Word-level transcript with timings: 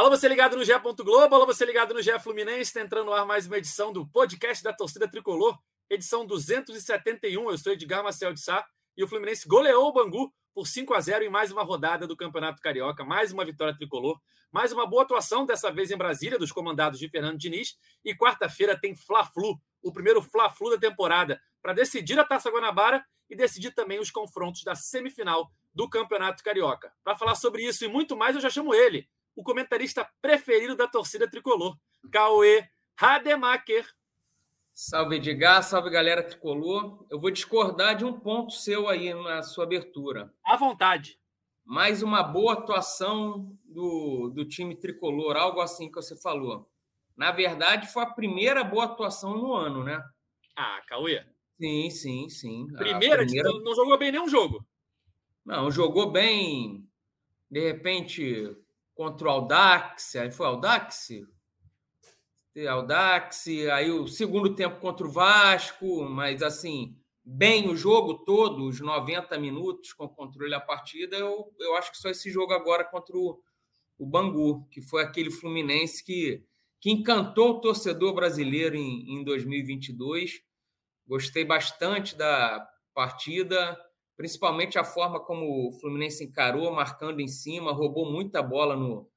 Alô, 0.00 0.08
você 0.08 0.26
ligado 0.28 0.56
no 0.56 0.64
GE. 0.64 0.72
Globo, 1.04 1.34
alô, 1.34 1.44
você 1.44 1.62
ligado 1.66 1.92
no 1.92 2.00
GE 2.00 2.18
Fluminense, 2.20 2.62
está 2.62 2.80
entrando 2.80 3.04
no 3.04 3.12
ar 3.12 3.26
mais 3.26 3.46
uma 3.46 3.58
edição 3.58 3.92
do 3.92 4.08
podcast 4.08 4.64
da 4.64 4.72
torcida 4.72 5.06
tricolor, 5.06 5.58
edição 5.90 6.24
271. 6.24 7.50
Eu 7.50 7.58
sou 7.58 7.74
Edgar 7.74 8.02
Marcel 8.02 8.32
de 8.32 8.40
Sá 8.40 8.66
e 8.96 9.04
o 9.04 9.06
Fluminense 9.06 9.46
goleou 9.46 9.88
o 9.88 9.92
Bangu 9.92 10.32
por 10.54 10.66
5 10.66 10.94
a 10.94 11.00
0 11.02 11.26
em 11.26 11.28
mais 11.28 11.52
uma 11.52 11.62
rodada 11.62 12.06
do 12.06 12.16
Campeonato 12.16 12.62
Carioca, 12.62 13.04
mais 13.04 13.30
uma 13.30 13.44
vitória 13.44 13.76
tricolor, 13.76 14.18
mais 14.50 14.72
uma 14.72 14.86
boa 14.86 15.02
atuação, 15.02 15.44
dessa 15.44 15.70
vez 15.70 15.90
em 15.90 15.98
Brasília, 15.98 16.38
dos 16.38 16.50
comandados 16.50 16.98
de 16.98 17.06
Fernando 17.10 17.36
Diniz. 17.36 17.76
E 18.02 18.16
quarta-feira 18.16 18.80
tem 18.80 18.96
Fla-Flu, 18.96 19.60
o 19.82 19.92
primeiro 19.92 20.22
Fla-Flu 20.22 20.70
da 20.70 20.78
temporada, 20.78 21.38
para 21.60 21.74
decidir 21.74 22.18
a 22.18 22.24
Taça 22.24 22.50
Guanabara 22.50 23.04
e 23.28 23.36
decidir 23.36 23.74
também 23.74 24.00
os 24.00 24.10
confrontos 24.10 24.64
da 24.64 24.74
semifinal 24.74 25.50
do 25.74 25.90
Campeonato 25.90 26.42
Carioca. 26.42 26.90
Para 27.04 27.14
falar 27.16 27.34
sobre 27.34 27.66
isso 27.66 27.84
e 27.84 27.88
muito 27.88 28.16
mais, 28.16 28.34
eu 28.34 28.40
já 28.40 28.48
chamo 28.48 28.74
ele, 28.74 29.06
o 29.34 29.42
comentarista 29.42 30.08
preferido 30.20 30.76
da 30.76 30.86
torcida 30.86 31.28
tricolor, 31.28 31.76
Cauê 32.10 32.68
Rademacher. 32.98 33.86
Salve 34.74 35.16
Edgar, 35.16 35.62
salve 35.62 35.90
galera 35.90 36.22
tricolor. 36.22 37.04
Eu 37.10 37.20
vou 37.20 37.30
discordar 37.30 37.96
de 37.96 38.04
um 38.04 38.18
ponto 38.18 38.52
seu 38.52 38.88
aí 38.88 39.12
na 39.12 39.42
sua 39.42 39.64
abertura. 39.64 40.32
À 40.44 40.56
vontade. 40.56 41.18
Mais 41.64 42.02
uma 42.02 42.22
boa 42.22 42.54
atuação 42.54 43.56
do, 43.64 44.30
do 44.34 44.44
time 44.44 44.74
tricolor, 44.74 45.36
algo 45.36 45.60
assim 45.60 45.88
que 45.88 45.96
você 45.96 46.16
falou. 46.20 46.68
Na 47.16 47.30
verdade, 47.30 47.92
foi 47.92 48.02
a 48.02 48.10
primeira 48.10 48.64
boa 48.64 48.86
atuação 48.86 49.36
no 49.36 49.54
ano, 49.54 49.84
né? 49.84 50.02
Ah, 50.56 50.80
Cauê. 50.86 51.24
Sim, 51.60 51.90
sim, 51.90 52.28
sim. 52.28 52.66
Primeira, 52.68 53.24
primeira... 53.24 53.50
não 53.50 53.74
jogou 53.74 53.98
bem 53.98 54.10
nenhum 54.10 54.28
jogo. 54.28 54.66
Não, 55.44 55.70
jogou 55.70 56.10
bem, 56.10 56.88
de 57.50 57.60
repente, 57.60 58.56
contra 59.00 59.28
o 59.28 59.30
Aldax, 59.30 60.14
aí 60.16 60.30
foi 60.30 60.46
Aldax? 60.46 61.08
Aldax, 62.68 63.46
aí 63.72 63.90
o 63.90 64.06
segundo 64.06 64.54
tempo 64.54 64.78
contra 64.78 65.06
o 65.06 65.10
Vasco, 65.10 66.06
mas 66.06 66.42
assim, 66.42 66.94
bem 67.24 67.70
o 67.70 67.74
jogo 67.74 68.26
todo, 68.26 68.66
os 68.66 68.78
90 68.78 69.38
minutos 69.38 69.94
com 69.94 70.06
controle 70.06 70.50
da 70.50 70.60
partida, 70.60 71.16
eu, 71.16 71.50
eu 71.58 71.76
acho 71.76 71.90
que 71.90 71.96
só 71.96 72.10
esse 72.10 72.30
jogo 72.30 72.52
agora 72.52 72.84
contra 72.84 73.16
o, 73.16 73.42
o 73.98 74.04
Bangu, 74.04 74.68
que 74.70 74.82
foi 74.82 75.02
aquele 75.02 75.30
Fluminense 75.30 76.04
que, 76.04 76.44
que 76.78 76.90
encantou 76.90 77.52
o 77.52 77.60
torcedor 77.62 78.12
brasileiro 78.12 78.76
em, 78.76 79.14
em 79.14 79.24
2022. 79.24 80.42
Gostei 81.06 81.46
bastante 81.46 82.14
da 82.14 82.68
partida, 82.92 83.80
principalmente 84.20 84.78
a 84.78 84.84
forma 84.84 85.18
como 85.18 85.66
o 85.66 85.72
Fluminense 85.72 86.22
encarou, 86.22 86.70
marcando 86.70 87.20
em 87.20 87.26
cima, 87.26 87.72
roubou 87.72 88.12
muita 88.12 88.42
bola 88.42 88.76
no, 88.76 89.08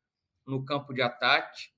no 0.47 0.63
campo 0.63 0.93
de 0.93 1.01
ataque. 1.01 1.71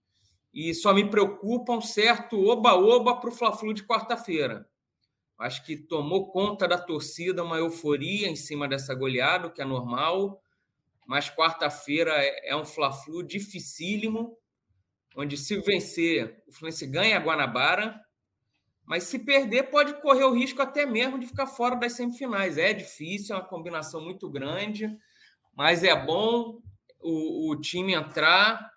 E 0.53 0.75
só 0.75 0.93
me 0.93 1.09
preocupa 1.09 1.73
um 1.73 1.81
certo 1.81 2.39
oba-oba 2.39 3.19
para 3.19 3.27
o 3.27 3.33
Fla-Flu 3.33 3.73
de 3.73 3.83
quarta-feira. 3.83 4.69
Acho 5.39 5.65
que 5.65 5.75
tomou 5.75 6.31
conta 6.31 6.67
da 6.67 6.77
torcida 6.77 7.43
uma 7.43 7.57
euforia 7.57 8.27
em 8.27 8.35
cima 8.35 8.67
dessa 8.67 8.93
goleada, 8.93 9.47
o 9.47 9.51
que 9.51 9.59
é 9.59 9.65
normal. 9.65 10.39
Mas 11.07 11.27
quarta-feira 11.27 12.11
é, 12.13 12.49
é 12.51 12.55
um 12.55 12.63
Fla-Flu 12.63 13.23
dificílimo, 13.23 14.37
onde 15.17 15.35
se 15.35 15.59
vencer, 15.61 16.43
o 16.47 16.51
Fluminense 16.51 16.85
ganha 16.85 17.17
a 17.17 17.21
Guanabara, 17.21 17.99
mas 18.85 19.05
se 19.05 19.19
perder, 19.19 19.63
pode 19.63 19.99
correr 20.01 20.23
o 20.25 20.33
risco 20.33 20.61
até 20.61 20.85
mesmo 20.85 21.19
de 21.19 21.25
ficar 21.25 21.47
fora 21.47 21.75
das 21.75 21.93
semifinais. 21.93 22.57
É 22.57 22.73
difícil, 22.73 23.35
é 23.35 23.39
uma 23.39 23.45
combinação 23.45 24.01
muito 24.01 24.29
grande, 24.29 24.95
mas 25.55 25.83
é 25.83 25.95
bom 25.95 26.59
o, 27.01 27.51
o 27.51 27.59
time 27.59 27.93
entrar 27.93 28.71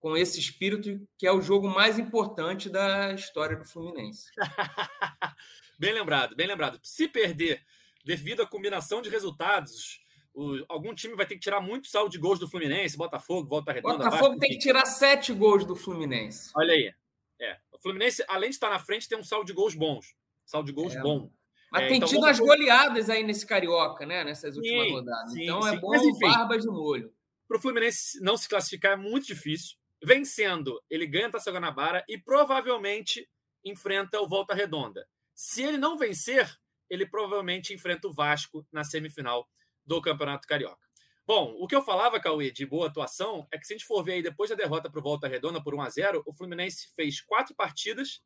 com 0.00 0.16
esse 0.16 0.40
espírito 0.40 1.06
que 1.18 1.26
é 1.26 1.32
o 1.32 1.42
jogo 1.42 1.68
mais 1.68 1.98
importante 1.98 2.70
da 2.70 3.12
história 3.12 3.56
do 3.56 3.66
Fluminense. 3.66 4.30
bem 5.78 5.92
lembrado, 5.92 6.34
bem 6.34 6.46
lembrado. 6.46 6.80
Se 6.82 7.06
perder 7.06 7.62
devido 8.04 8.42
à 8.42 8.46
combinação 8.46 9.02
de 9.02 9.10
resultados, 9.10 10.00
o, 10.32 10.64
algum 10.68 10.94
time 10.94 11.14
vai 11.14 11.26
ter 11.26 11.34
que 11.34 11.40
tirar 11.40 11.60
muito 11.60 11.88
saldo 11.88 12.10
de 12.10 12.18
gols 12.18 12.38
do 12.38 12.48
Fluminense, 12.48 12.96
Botafogo, 12.96 13.46
Volta 13.46 13.72
Redonda. 13.72 14.04
Botafogo 14.04 14.38
tem 14.38 14.50
que 14.50 14.58
tirar 14.58 14.86
sete 14.86 15.34
gols 15.34 15.66
do 15.66 15.76
Fluminense. 15.76 16.50
Olha 16.54 16.72
aí. 16.72 16.94
É. 17.40 17.58
O 17.72 17.78
Fluminense, 17.78 18.24
além 18.28 18.50
de 18.50 18.56
estar 18.56 18.68
na 18.68 18.78
frente, 18.78 19.08
tem 19.08 19.18
um 19.18 19.24
saldo 19.24 19.46
de 19.46 19.52
gols 19.52 19.74
bons. 19.74 20.14
Saldo 20.44 20.66
de 20.66 20.72
gols 20.72 20.94
é. 20.94 21.00
bom. 21.00 21.30
Mas 21.72 21.84
é, 21.84 21.88
tem 21.88 21.96
então, 21.98 22.08
tido 22.08 22.26
as 22.26 22.38
goleadas 22.38 23.08
aí 23.08 23.22
nesse 23.22 23.46
Carioca, 23.46 24.04
né? 24.04 24.24
Nessas 24.24 24.56
últimas 24.56 24.86
sim, 24.86 24.92
rodadas. 24.92 25.32
Sim, 25.32 25.42
então 25.44 25.58
é 25.66 25.70
sim. 25.70 25.76
é 25.76 25.80
bom 25.80 25.88
Mas, 25.90 26.02
enfim, 26.02 26.18
barbas 26.20 26.64
no 26.66 26.72
molho. 26.72 27.14
Para 27.46 27.56
o 27.56 27.60
Fluminense 27.60 28.20
não 28.20 28.36
se 28.36 28.48
classificar 28.48 28.92
é 28.92 28.96
muito 28.96 29.26
difícil. 29.26 29.76
Vencendo, 30.02 30.82
ele 30.88 31.06
ganha 31.06 31.28
a 31.28 31.30
Taça 31.30 31.50
Guanabara 31.50 32.04
e 32.08 32.18
provavelmente 32.18 33.28
enfrenta 33.64 34.20
o 34.20 34.28
Volta 34.28 34.54
Redonda. 34.54 35.06
Se 35.34 35.62
ele 35.62 35.78
não 35.78 35.96
vencer, 35.96 36.48
ele 36.88 37.06
provavelmente 37.06 37.72
enfrenta 37.72 38.08
o 38.08 38.12
Vasco 38.12 38.66
na 38.72 38.82
semifinal 38.82 39.48
do 39.84 40.00
Campeonato 40.00 40.46
Carioca. 40.46 40.89
Bom, 41.26 41.54
o 41.58 41.66
que 41.66 41.76
eu 41.76 41.82
falava, 41.82 42.18
Cauê, 42.18 42.50
de 42.50 42.66
boa 42.66 42.88
atuação, 42.88 43.46
é 43.52 43.58
que 43.58 43.66
se 43.66 43.72
a 43.72 43.76
gente 43.76 43.86
for 43.86 44.02
ver 44.02 44.14
aí 44.14 44.22
depois 44.22 44.50
da 44.50 44.56
derrota 44.56 44.90
para 44.90 44.98
o 44.98 45.02
Volta 45.02 45.28
Redonda 45.28 45.62
por 45.62 45.74
1 45.74 45.82
a 45.82 45.88
0 45.88 46.22
o 46.26 46.32
Fluminense 46.32 46.88
fez 46.96 47.20
quatro 47.20 47.54
partidas, 47.54 48.20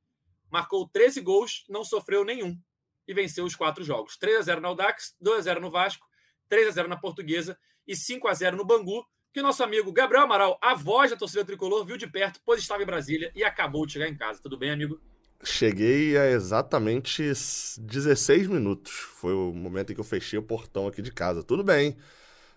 marcou 0.50 0.88
13 0.88 1.20
gols, 1.20 1.64
não 1.68 1.84
sofreu 1.84 2.24
nenhum 2.24 2.58
e 3.06 3.12
venceu 3.12 3.44
os 3.44 3.54
quatro 3.54 3.84
jogos. 3.84 4.16
3 4.16 4.38
a 4.38 4.42
0 4.42 4.60
no 4.60 4.68
Audax, 4.68 5.14
2 5.20 5.38
a 5.38 5.42
0 5.42 5.60
no 5.60 5.70
Vasco, 5.70 6.06
3 6.48 6.68
a 6.68 6.70
0 6.70 6.88
na 6.88 6.96
Portuguesa 6.96 7.58
e 7.86 7.94
5 7.94 8.26
a 8.28 8.34
0 8.34 8.56
no 8.56 8.64
Bangu, 8.64 9.04
que 9.32 9.42
nosso 9.42 9.62
amigo 9.62 9.92
Gabriel 9.92 10.24
Amaral, 10.24 10.58
a 10.62 10.74
voz 10.74 11.10
da 11.10 11.16
torcida 11.16 11.44
tricolor, 11.44 11.84
viu 11.84 11.96
de 11.96 12.06
perto, 12.06 12.40
pois 12.44 12.60
estava 12.60 12.82
em 12.82 12.86
Brasília 12.86 13.32
e 13.34 13.42
acabou 13.42 13.84
de 13.84 13.92
chegar 13.92 14.08
em 14.08 14.16
casa. 14.16 14.40
Tudo 14.40 14.56
bem, 14.56 14.70
amigo? 14.70 15.00
Cheguei 15.42 16.16
a 16.16 16.30
exatamente 16.30 17.22
16 17.22 18.46
minutos. 18.46 18.92
Foi 18.92 19.34
o 19.34 19.52
momento 19.52 19.90
em 19.90 19.94
que 19.94 20.00
eu 20.00 20.04
fechei 20.04 20.38
o 20.38 20.42
portão 20.42 20.86
aqui 20.86 21.02
de 21.02 21.12
casa. 21.12 21.42
Tudo 21.42 21.62
bem. 21.62 21.96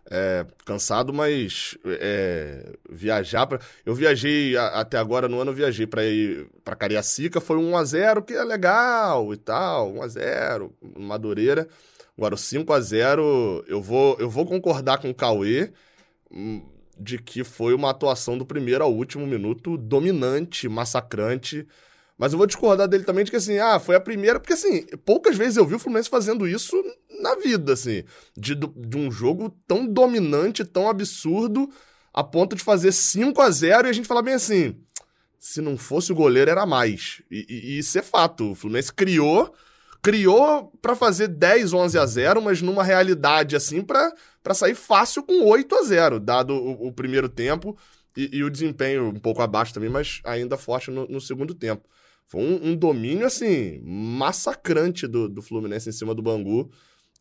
É, 0.10 0.46
cansado, 0.66 1.14
mas 1.14 1.78
é, 1.86 2.74
viajar. 2.90 3.46
Pra... 3.46 3.60
Eu 3.86 3.94
viajei 3.94 4.56
a, 4.56 4.68
até 4.80 4.98
agora 4.98 5.28
no 5.28 5.40
ano, 5.40 5.52
eu 5.52 5.56
viajei 5.56 5.86
para 5.86 6.06
ir 6.06 6.48
para 6.64 6.78
Cariacica, 6.78 7.42
foi 7.42 7.58
um 7.58 7.72
1x0, 7.72 8.24
que 8.24 8.34
é 8.34 8.44
legal 8.44 9.34
e 9.34 9.38
tal, 9.38 9.94
1x0, 9.94 10.72
Madureira. 10.98 11.68
Agora, 12.18 12.36
o 12.36 12.38
5x0, 12.38 13.66
eu 13.68 13.82
vou, 13.82 14.18
eu 14.20 14.30
vou 14.30 14.46
concordar 14.46 14.98
com 14.98 15.10
o 15.10 15.14
Cauê 15.14 15.72
hum, 16.32 16.66
de 17.00 17.20
que 17.20 17.44
foi 17.44 17.74
uma 17.74 17.92
atuação 17.92 18.38
do 18.38 18.46
primeiro 18.46 18.84
ao 18.84 18.94
último 18.94 19.28
minuto 19.28 19.78
dominante, 19.78 20.68
massacrante. 20.68 21.68
Mas 22.18 22.34
eu 22.34 22.38
vou 22.38 22.48
discordar 22.48 22.88
dele 22.88 23.04
também 23.04 23.24
de 23.24 23.30
que, 23.30 23.38
assim, 23.38 23.60
ah, 23.60 23.80
foi 23.80 23.96
a 23.96 24.00
primeira. 24.00 24.40
Porque, 24.40 24.54
assim, 24.54 24.84
poucas 25.06 25.38
vezes 25.38 25.58
eu 25.58 25.66
vi 25.66 25.76
o 25.76 25.80
Fluminense 25.80 26.10
fazendo 26.10 26.48
isso 26.48 26.76
na 27.22 27.36
vida, 27.36 27.74
assim. 27.74 28.04
De, 28.36 28.56
de 28.56 28.98
um 28.98 29.12
jogo 29.12 29.56
tão 29.68 29.86
dominante, 29.86 30.66
tão 30.66 30.90
absurdo, 30.90 31.70
a 32.12 32.24
ponto 32.24 32.56
de 32.56 32.64
fazer 32.64 32.92
5 32.92 33.40
a 33.40 33.52
0 33.52 33.88
e 33.88 33.90
a 33.90 33.94
gente 33.94 34.08
falar 34.08 34.24
bem 34.24 34.34
assim. 34.34 34.76
Se 35.38 35.62
não 35.62 35.78
fosse 35.78 36.12
o 36.12 36.16
goleiro, 36.16 36.50
era 36.50 36.66
mais. 36.66 37.22
E, 37.30 37.46
e, 37.48 37.78
isso 37.78 38.00
é 38.00 38.02
fato. 38.02 38.52
O 38.52 38.56
Fluminense 38.56 38.92
criou. 38.92 39.54
Criou 40.02 40.72
para 40.82 40.96
fazer 40.96 41.28
10, 41.28 41.74
11 41.74 42.00
a 42.00 42.06
0, 42.06 42.42
mas 42.42 42.62
numa 42.62 42.84
realidade 42.84 43.56
assim 43.56 43.82
para 43.82 44.14
sair 44.54 44.76
fácil 44.76 45.24
com 45.24 45.44
8 45.44 45.76
a 45.76 45.84
0, 45.84 46.20
dado 46.20 46.54
o, 46.54 46.88
o 46.88 46.94
primeiro 46.94 47.28
tempo 47.28 47.76
e, 48.16 48.38
e, 48.38 48.44
o 48.44 48.50
desempenho 48.50 49.10
um 49.10 49.20
pouco 49.20 49.42
abaixo 49.42 49.74
também, 49.74 49.90
mas 49.90 50.22
ainda 50.24 50.58
forte 50.58 50.90
no, 50.90 51.08
no 51.08 51.22
segundo 51.22 51.54
tempo. 51.54 51.88
Foi 52.28 52.42
um, 52.42 52.72
um 52.72 52.76
domínio, 52.76 53.26
assim, 53.26 53.82
massacrante 53.84 55.08
do, 55.08 55.30
do 55.30 55.42
Fluminense 55.42 55.90
em 55.90 55.94
cima 55.94 56.14
do 56.14 56.22
Bangu. 56.22 56.70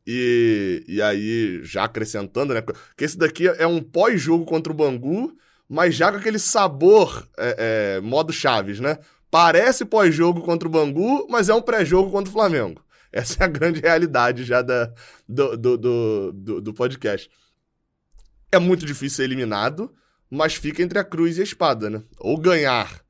E, 0.06 0.84
e 0.86 1.00
aí, 1.00 1.60
já 1.64 1.84
acrescentando, 1.84 2.54
né? 2.54 2.62
Que 2.96 3.04
esse 3.04 3.16
daqui 3.16 3.46
é 3.48 3.66
um 3.66 3.82
pós-jogo 3.82 4.44
contra 4.44 4.72
o 4.72 4.76
Bangu, 4.76 5.36
mas 5.68 5.94
já 5.94 6.10
com 6.10 6.18
aquele 6.18 6.38
sabor 6.38 7.28
é, 7.36 7.96
é, 7.96 8.00
modo 8.00 8.32
Chaves, 8.32 8.80
né? 8.80 8.98
Parece 9.30 9.84
pós-jogo 9.84 10.42
contra 10.42 10.68
o 10.68 10.70
Bangu, 10.70 11.26
mas 11.28 11.48
é 11.48 11.54
um 11.54 11.62
pré-jogo 11.62 12.10
contra 12.10 12.30
o 12.30 12.32
Flamengo. 12.32 12.84
Essa 13.12 13.44
é 13.44 13.46
a 13.46 13.48
grande 13.48 13.80
realidade 13.80 14.44
já 14.44 14.62
da, 14.62 14.92
do, 15.28 15.56
do, 15.56 16.32
do, 16.32 16.60
do 16.60 16.74
podcast. 16.74 17.30
É 18.50 18.58
muito 18.58 18.84
difícil 18.86 19.16
ser 19.16 19.24
eliminado, 19.24 19.92
mas 20.30 20.54
fica 20.54 20.82
entre 20.82 20.98
a 20.98 21.04
cruz 21.04 21.38
e 21.38 21.40
a 21.40 21.44
espada, 21.44 21.90
né? 21.90 22.02
Ou 22.18 22.38
ganhar 22.38 23.05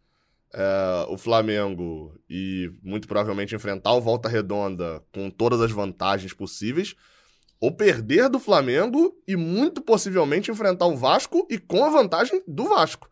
é, 0.53 1.07
o 1.09 1.19
Flamengo 1.19 2.19
e 2.29 2.71
muito 2.83 3.07
provavelmente 3.07 3.55
enfrentar 3.55 3.93
o 3.93 4.01
Volta 4.01 4.29
Redonda 4.29 5.05
com 5.13 5.31
todas 5.31 5.61
as 5.61 5.71
vantagens 5.71 6.33
possíveis, 6.33 6.95
ou 7.61 7.75
perder 7.75 8.29
do 8.29 8.39
Flamengo 8.39 9.17
e 9.27 9.37
muito 9.37 9.81
possivelmente 9.81 10.51
enfrentar 10.51 10.87
o 10.87 10.97
Vasco 10.97 11.47
e 11.51 11.59
com 11.59 11.85
a 11.85 11.91
vantagem 11.91 12.43
do 12.47 12.65
Vasco. 12.65 13.11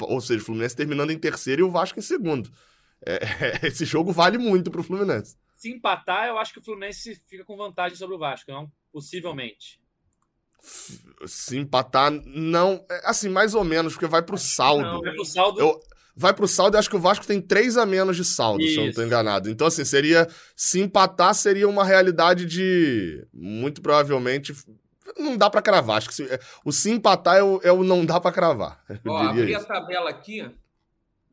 Ou 0.00 0.20
seja, 0.20 0.42
o 0.42 0.44
Fluminense 0.44 0.76
terminando 0.76 1.10
em 1.10 1.18
terceiro 1.18 1.62
e 1.62 1.64
o 1.64 1.70
Vasco 1.70 1.98
em 1.98 2.02
segundo. 2.02 2.50
É, 3.04 3.18
esse 3.66 3.84
jogo 3.84 4.12
vale 4.12 4.38
muito 4.38 4.70
para 4.70 4.80
o 4.80 4.84
Fluminense. 4.84 5.36
Se 5.54 5.70
empatar, 5.70 6.28
eu 6.28 6.38
acho 6.38 6.52
que 6.52 6.58
o 6.58 6.64
Fluminense 6.64 7.14
fica 7.28 7.44
com 7.44 7.56
vantagem 7.56 7.96
sobre 7.96 8.14
o 8.14 8.18
Vasco, 8.18 8.50
não? 8.50 8.70
Possivelmente. 8.92 9.80
Se 11.26 11.56
empatar, 11.56 12.10
não. 12.10 12.84
É, 12.90 13.02
assim, 13.04 13.28
mais 13.28 13.54
ou 13.54 13.64
menos, 13.64 13.94
porque 13.94 14.06
vai 14.06 14.22
pro 14.22 14.36
saldo. 14.36 14.82
Não, 14.82 15.00
vai 15.00 15.14
pro 15.14 15.24
saldo. 15.24 15.60
Eu, 15.60 15.80
vai 16.16 16.32
pro 16.32 16.48
saldo 16.48 16.76
e 16.76 16.78
acho 16.78 16.88
que 16.88 16.96
o 16.96 17.00
Vasco 17.00 17.26
tem 17.26 17.40
três 17.40 17.76
a 17.76 17.84
menos 17.84 18.16
de 18.16 18.24
saldo, 18.24 18.62
Isso. 18.62 18.72
se 18.72 18.76
eu 18.78 18.82
não 18.84 18.90
estou 18.90 19.04
enganado. 19.04 19.50
Então, 19.50 19.66
assim, 19.66 19.84
seria. 19.84 20.26
Se 20.56 20.80
empatar, 20.80 21.34
seria 21.34 21.68
uma 21.68 21.84
realidade 21.84 22.46
de. 22.46 23.26
Muito 23.32 23.82
provavelmente. 23.82 24.54
Não 25.18 25.36
dá 25.36 25.50
para 25.50 25.62
cravar. 25.62 25.98
Acho 25.98 26.08
que 26.08 26.14
se, 26.14 26.28
o 26.64 26.72
se 26.72 26.90
empatar 26.90 27.36
é 27.36 27.42
o, 27.42 27.60
é 27.62 27.70
o 27.70 27.84
não 27.84 28.04
dá 28.04 28.18
para 28.18 28.32
cravar. 28.32 28.82
Ó, 29.06 29.16
abri 29.18 29.52
isso. 29.52 29.60
a 29.60 29.64
tabela 29.64 30.08
aqui. 30.10 30.50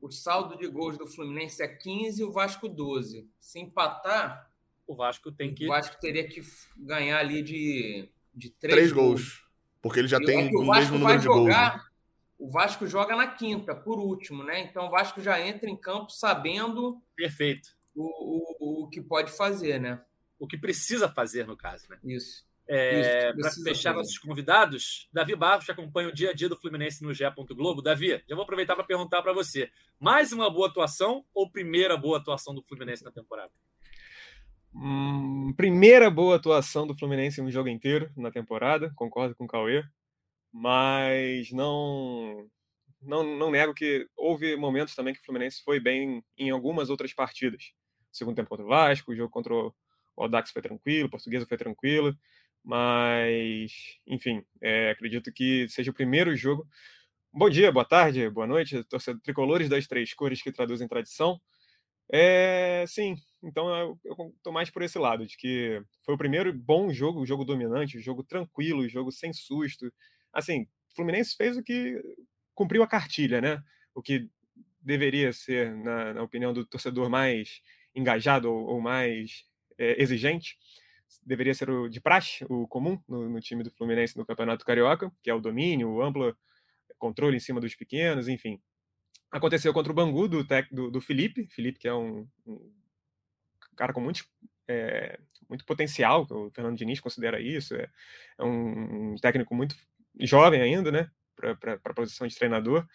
O 0.01 0.12
saldo 0.12 0.57
de 0.57 0.68
gols 0.68 0.97
do 0.97 1.07
Fluminense 1.07 1.63
é 1.63 1.68
15 1.68 2.21
e 2.21 2.25
o 2.25 2.31
Vasco 2.31 2.68
12. 2.68 3.25
Se 3.39 3.59
empatar. 3.59 4.50
O 4.86 4.95
Vasco 4.95 5.31
tem 5.31 5.53
que. 5.53 5.63
O 5.65 5.69
Vasco 5.69 5.95
teria 6.00 6.27
que 6.27 6.41
ganhar 6.77 7.19
ali 7.19 7.41
de, 7.41 8.09
de 8.36 8.50
três, 8.50 8.75
três 8.75 8.91
gols. 8.91 9.21
gols. 9.21 9.44
Porque 9.81 10.00
ele 10.00 10.09
já 10.09 10.18
e 10.18 10.25
tem 10.25 10.47
é 10.47 10.51
o, 10.51 10.59
o 10.59 10.71
mesmo 10.71 10.97
número 11.00 11.19
de 11.19 11.25
jogar, 11.25 11.71
gols. 11.71 11.83
Né? 11.83 11.92
O 12.38 12.50
Vasco 12.50 12.85
joga 12.88 13.15
na 13.15 13.27
quinta, 13.27 13.75
por 13.75 14.00
último, 14.00 14.44
né? 14.44 14.59
Então 14.62 14.88
o 14.88 14.89
Vasco 14.89 15.21
já 15.21 15.39
entra 15.39 15.69
em 15.69 15.77
campo 15.77 16.12
sabendo. 16.12 17.01
Perfeito. 17.15 17.69
O, 17.95 18.03
o, 18.03 18.83
o 18.83 18.89
que 18.89 19.01
pode 19.01 19.31
fazer, 19.31 19.80
né? 19.80 20.01
O 20.39 20.47
que 20.47 20.57
precisa 20.57 21.07
fazer, 21.07 21.47
no 21.47 21.56
caso, 21.56 21.85
né? 21.89 21.97
Isso. 22.03 22.45
É, 22.65 23.33
para 23.33 23.51
fechar 23.51 23.91
fazer. 23.91 23.97
nossos 23.97 24.18
convidados, 24.18 25.09
Davi 25.12 25.35
Barros, 25.35 25.69
acompanha 25.69 26.07
o 26.07 26.13
dia 26.13 26.30
a 26.30 26.33
dia 26.33 26.47
do 26.47 26.57
Fluminense 26.57 27.03
no 27.03 27.13
GE. 27.13 27.24
Globo. 27.50 27.81
Davi, 27.81 28.24
já 28.27 28.36
vou 28.36 28.44
aproveitar 28.44 28.75
para 28.75 28.86
perguntar 28.86 29.21
para 29.21 29.33
você: 29.33 29.69
mais 30.00 30.31
uma 30.31 30.50
boa 30.50 30.68
atuação 30.68 31.25
ou 31.33 31.50
primeira 31.50 31.97
boa 31.97 32.18
atuação 32.18 32.56
do 32.56 32.62
Fluminense 32.63 33.03
na 33.03 33.12
temporada? 33.12 33.51
Hum, 34.74 35.53
primeira 35.56 36.09
boa 36.09 36.38
atuação 36.38 36.88
do 36.88 36.97
Fluminense 36.97 37.39
em 37.39 37.44
um 37.44 37.51
jogo 37.51 37.69
inteiro 37.69 38.09
na 38.18 38.31
temporada, 38.31 38.91
concordo 38.95 39.36
com 39.36 39.45
o 39.45 39.47
Cauê 39.47 39.83
mas 40.53 41.51
não, 41.51 42.47
não, 43.01 43.23
não 43.23 43.51
nego 43.51 43.73
que 43.73 44.07
houve 44.15 44.55
momentos 44.55 44.95
também 44.95 45.13
que 45.13 45.19
o 45.19 45.23
Fluminense 45.25 45.63
foi 45.63 45.79
bem 45.79 46.23
em 46.38 46.51
algumas 46.51 46.91
outras 46.91 47.11
partidas. 47.13 47.71
segundo 48.11 48.35
tempo 48.35 48.50
contra 48.50 48.65
o 48.65 48.69
Vasco, 48.69 49.11
o 49.11 49.15
jogo 49.15 49.31
contra 49.31 49.53
o 49.53 49.73
Audax 50.15 50.51
foi 50.51 50.61
tranquilo, 50.61 51.07
o 51.07 51.09
Portuguesa 51.09 51.47
foi 51.47 51.57
tranquilo, 51.57 52.15
mas, 52.63 53.71
enfim, 54.07 54.45
é, 54.61 54.91
acredito 54.91 55.33
que 55.33 55.67
seja 55.69 55.89
o 55.89 55.94
primeiro 55.94 56.35
jogo. 56.35 56.67
Bom 57.33 57.50
dia, 57.50 57.71
boa 57.71 57.85
tarde, 57.85 58.29
boa 58.29 58.45
noite, 58.45 58.83
torcedor 58.83 59.21
tricolores 59.23 59.67
das 59.67 59.88
três 59.88 60.13
cores 60.13 60.41
que 60.41 60.51
traduzem 60.51 60.88
tradição. 60.88 61.41
É, 62.11 62.85
sim, 62.88 63.15
então 63.41 63.75
eu, 63.75 64.00
estou 64.38 64.53
mais 64.53 64.69
por 64.69 64.83
esse 64.83 65.00
lado, 65.00 65.25
de 65.25 65.35
que 65.35 65.81
foi 66.05 66.13
o 66.13 66.17
primeiro 66.17 66.53
bom 66.53 66.94
jogo, 66.94 67.21
o 67.21 67.25
jogo 67.25 67.44
dominante, 67.44 67.97
o 67.97 68.01
jogo 68.01 68.23
tranquilo, 68.23 68.81
o 68.81 68.89
jogo 68.89 69.11
sem 69.11 69.33
susto, 69.33 69.91
assim, 70.33 70.63
o 70.91 70.95
Fluminense 70.95 71.35
fez 71.35 71.57
o 71.57 71.63
que 71.63 72.01
cumpriu 72.56 72.83
a 72.83 72.88
cartilha, 72.88 73.39
né? 73.39 73.63
O 73.94 74.01
que 74.01 74.30
deveria 74.81 75.31
ser, 75.31 75.74
na, 75.75 76.13
na 76.13 76.24
opinião 76.24 76.53
do 76.53 76.65
torcedor, 76.65 77.09
mais 77.09 77.62
engajado 77.95 78.51
ou, 78.51 78.65
ou 78.68 78.81
mais 78.81 79.45
é, 79.77 80.01
exigente. 80.01 80.57
Deveria 81.25 81.53
ser 81.53 81.69
o 81.69 81.88
de 81.88 82.01
praxe, 82.01 82.45
o 82.50 82.68
comum 82.68 83.00
no, 83.07 83.30
no, 83.30 83.39
time 83.39 83.63
do 83.63 83.71
Fluminense 83.71 84.18
no 84.18 84.25
Campeonato 84.25 84.65
Carioca, 84.65 85.12
que 85.21 85.30
é 85.30 85.33
o 85.33 85.39
domínio, 85.39 85.89
o 85.89 86.01
amplo 86.01 86.36
controle 86.97 87.38
em 87.38 87.39
cima 87.39 87.62
dos 87.62 87.75
pequenos, 87.75 88.27
enfim. 88.27 88.59
Aconteceu 89.31 89.74
contra 89.74 89.91
o 89.91 89.95
Bangu 89.95 90.27
do, 90.27 90.45
do, 90.71 90.91
do 90.91 91.01
Felipe, 91.01 91.47
Felipe 91.47 91.79
que 91.79 91.88
é 91.88 91.94
um, 91.94 92.27
um 92.45 92.71
cara 93.75 93.94
com 93.94 94.01
muito, 94.01 94.25
é, 94.68 95.19
muito 95.50 95.65
potencial, 95.65 96.25
o 96.29 96.51
Fernando 96.51 96.77
Diniz 96.77 97.00
considera 97.00 97.41
isso, 97.41 97.75
é, 97.75 97.89
é 98.38 98.44
um, 98.44 99.13
um 99.13 99.15
técnico 99.15 99.53
muito 99.56 99.75
jovem 100.19 100.62
ainda, 100.62 100.92
né, 100.92 101.10
para 101.36 101.80
a 101.83 101.94
posição 101.94 102.27
de 102.27 102.36
treinador, 102.36 102.86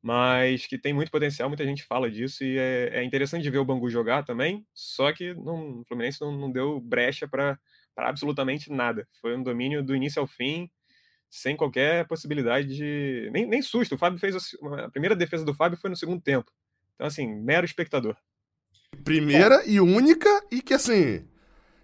mas 0.00 0.66
que 0.66 0.76
tem 0.76 0.92
muito 0.92 1.10
potencial, 1.10 1.48
muita 1.48 1.64
gente 1.64 1.84
fala 1.84 2.10
disso, 2.10 2.42
e 2.42 2.58
é, 2.58 3.00
é 3.00 3.04
interessante 3.04 3.42
de 3.42 3.50
ver 3.50 3.58
o 3.58 3.64
Bangu 3.64 3.88
jogar 3.88 4.24
também, 4.24 4.66
só 4.74 5.12
que 5.12 5.32
não, 5.34 5.80
o 5.80 5.84
Fluminense 5.84 6.20
não, 6.20 6.32
não 6.32 6.50
deu 6.50 6.80
brecha 6.80 7.28
para 7.28 7.58
absolutamente 7.96 8.70
nada. 8.70 9.06
Foi 9.20 9.36
um 9.36 9.42
domínio 9.42 9.82
do 9.82 9.94
início 9.94 10.20
ao 10.20 10.26
fim, 10.26 10.70
sem 11.32 11.56
qualquer 11.56 12.06
possibilidade 12.06 12.68
de. 12.68 13.30
Nem, 13.32 13.46
nem 13.46 13.62
susto. 13.62 13.94
O 13.94 13.98
Fábio 13.98 14.18
fez. 14.18 14.36
A, 14.36 14.84
a 14.84 14.90
primeira 14.90 15.16
defesa 15.16 15.44
do 15.44 15.54
Fábio 15.54 15.78
foi 15.78 15.88
no 15.88 15.96
segundo 15.96 16.20
tempo. 16.20 16.52
Então, 16.94 17.06
assim, 17.06 17.26
mero 17.26 17.64
espectador. 17.64 18.14
Primeira 19.02 19.64
e 19.66 19.80
única, 19.80 20.28
e 20.50 20.60
que 20.60 20.74
assim. 20.74 21.26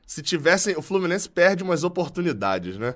Se 0.07 0.23
tivessem. 0.23 0.77
O 0.77 0.83
Fluminense 0.83 1.29
perde 1.31 1.63
umas 1.63 1.83
oportunidades, 1.83 2.77
né? 2.77 2.95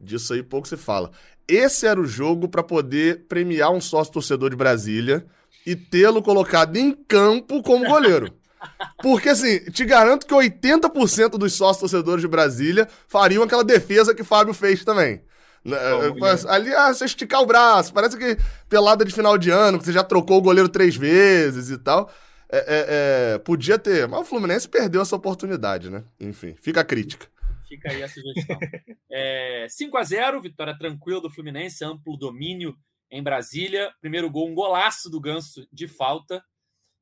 Disso 0.00 0.32
aí 0.32 0.42
pouco 0.42 0.68
se 0.68 0.76
fala. 0.76 1.10
Esse 1.48 1.86
era 1.86 2.00
o 2.00 2.06
jogo 2.06 2.48
para 2.48 2.62
poder 2.62 3.26
premiar 3.28 3.70
um 3.70 3.80
sócio 3.80 4.12
torcedor 4.12 4.50
de 4.50 4.56
Brasília 4.56 5.24
e 5.64 5.74
tê-lo 5.74 6.22
colocado 6.22 6.76
em 6.76 6.92
campo 6.92 7.62
como 7.62 7.86
goleiro. 7.86 8.32
Porque, 9.02 9.28
assim, 9.28 9.58
te 9.70 9.84
garanto 9.84 10.26
que 10.26 10.34
80% 10.34 11.30
dos 11.30 11.54
sócios 11.54 11.78
torcedores 11.78 12.22
de 12.22 12.28
Brasília 12.28 12.88
fariam 13.06 13.42
aquela 13.42 13.64
defesa 13.64 14.14
que 14.14 14.24
Fábio 14.24 14.54
fez 14.54 14.84
também. 14.84 15.22
Oh, 15.64 16.48
Ali, 16.48 16.72
ah, 16.74 16.94
você 16.94 17.04
esticar 17.04 17.42
o 17.42 17.46
braço, 17.46 17.92
parece 17.92 18.16
que 18.16 18.38
pelada 18.68 19.04
de 19.04 19.12
final 19.12 19.36
de 19.36 19.50
ano, 19.50 19.78
que 19.78 19.84
você 19.84 19.92
já 19.92 20.04
trocou 20.04 20.38
o 20.38 20.42
goleiro 20.42 20.68
três 20.68 20.96
vezes 20.96 21.70
e 21.70 21.78
tal. 21.78 22.10
É, 22.48 22.58
é, 22.58 23.34
é, 23.34 23.38
podia 23.38 23.76
ter, 23.76 24.06
mas 24.06 24.20
o 24.20 24.24
Fluminense 24.24 24.68
perdeu 24.68 25.02
essa 25.02 25.16
oportunidade, 25.16 25.90
né? 25.90 26.04
Enfim, 26.20 26.54
fica 26.60 26.80
a 26.80 26.84
crítica. 26.84 27.26
Fica 27.68 27.90
aí 27.90 28.02
a 28.02 28.08
sugestão. 28.08 28.58
É, 29.10 29.66
5 29.68 29.96
a 29.96 30.04
0 30.04 30.40
vitória 30.40 30.76
tranquila 30.76 31.20
do 31.20 31.30
Fluminense, 31.30 31.84
amplo 31.84 32.16
domínio 32.16 32.76
em 33.10 33.22
Brasília. 33.22 33.94
Primeiro 34.00 34.30
gol, 34.30 34.48
um 34.48 34.54
golaço 34.54 35.08
do 35.08 35.20
Ganso 35.20 35.66
de 35.72 35.88
falta. 35.88 36.44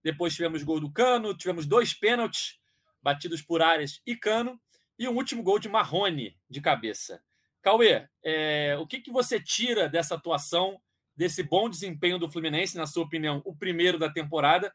Depois 0.02 0.34
tivemos 0.34 0.62
gol 0.62 0.80
do 0.80 0.92
Cano, 0.92 1.36
tivemos 1.36 1.66
dois 1.66 1.92
pênaltis 1.94 2.58
batidos 3.02 3.42
por 3.42 3.62
Arias 3.62 4.00
e 4.06 4.16
Cano. 4.16 4.60
E 4.98 5.08
um 5.08 5.16
último 5.16 5.42
gol 5.42 5.58
de 5.58 5.68
Marrone 5.68 6.38
de 6.48 6.60
cabeça. 6.60 7.20
Cauê, 7.60 8.06
é, 8.22 8.76
o 8.78 8.86
que, 8.86 9.00
que 9.00 9.10
você 9.10 9.40
tira 9.40 9.88
dessa 9.88 10.14
atuação, 10.14 10.80
desse 11.16 11.42
bom 11.42 11.68
desempenho 11.68 12.18
do 12.18 12.30
Fluminense, 12.30 12.76
na 12.76 12.86
sua 12.86 13.04
opinião, 13.04 13.42
o 13.44 13.56
primeiro 13.56 13.98
da 13.98 14.08
temporada, 14.08 14.72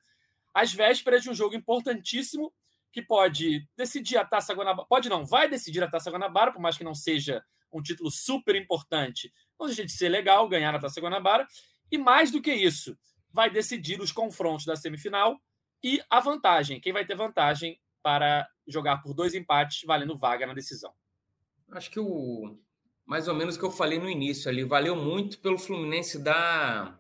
às 0.53 0.73
vésperas 0.73 1.23
de 1.23 1.29
um 1.29 1.33
jogo 1.33 1.55
importantíssimo 1.55 2.51
que 2.91 3.01
pode 3.01 3.67
decidir 3.77 4.17
a 4.17 4.25
Taça 4.25 4.53
Guanabara. 4.53 4.87
Pode 4.87 5.09
não, 5.09 5.25
vai 5.25 5.49
decidir 5.49 5.83
a 5.83 5.89
Taça 5.89 6.09
Guanabara, 6.09 6.51
por 6.51 6.61
mais 6.61 6.77
que 6.77 6.83
não 6.83 6.95
seja 6.95 7.43
um 7.71 7.81
título 7.81 8.09
super 8.09 8.55
importante. 8.55 9.31
Não 9.59 9.67
deixa 9.67 9.85
de 9.85 9.91
ser 9.91 10.09
legal 10.09 10.47
ganhar 10.47 10.73
a 10.73 10.79
Taça 10.79 10.99
Guanabara. 10.99 11.47
E 11.91 11.97
mais 11.97 12.31
do 12.31 12.41
que 12.41 12.53
isso, 12.53 12.97
vai 13.31 13.49
decidir 13.49 14.01
os 14.01 14.11
confrontos 14.11 14.65
da 14.65 14.75
semifinal 14.75 15.39
e 15.83 16.01
a 16.09 16.19
vantagem. 16.19 16.79
Quem 16.79 16.93
vai 16.93 17.05
ter 17.05 17.15
vantagem 17.15 17.79
para 18.01 18.47
jogar 18.67 18.97
por 18.97 19.13
dois 19.13 19.35
empates, 19.35 19.83
valendo 19.85 20.17
vaga 20.17 20.45
na 20.45 20.53
decisão. 20.53 20.93
Acho 21.71 21.91
que 21.91 21.99
o 21.99 22.57
mais 23.05 23.27
ou 23.27 23.33
menos 23.33 23.55
o 23.55 23.59
que 23.59 23.65
eu 23.65 23.71
falei 23.71 23.97
no 23.97 24.07
início 24.07 24.47
ali, 24.51 24.63
valeu 24.63 24.95
muito 24.95 25.39
pelo 25.39 25.57
Fluminense 25.57 26.19
dar 26.19 26.98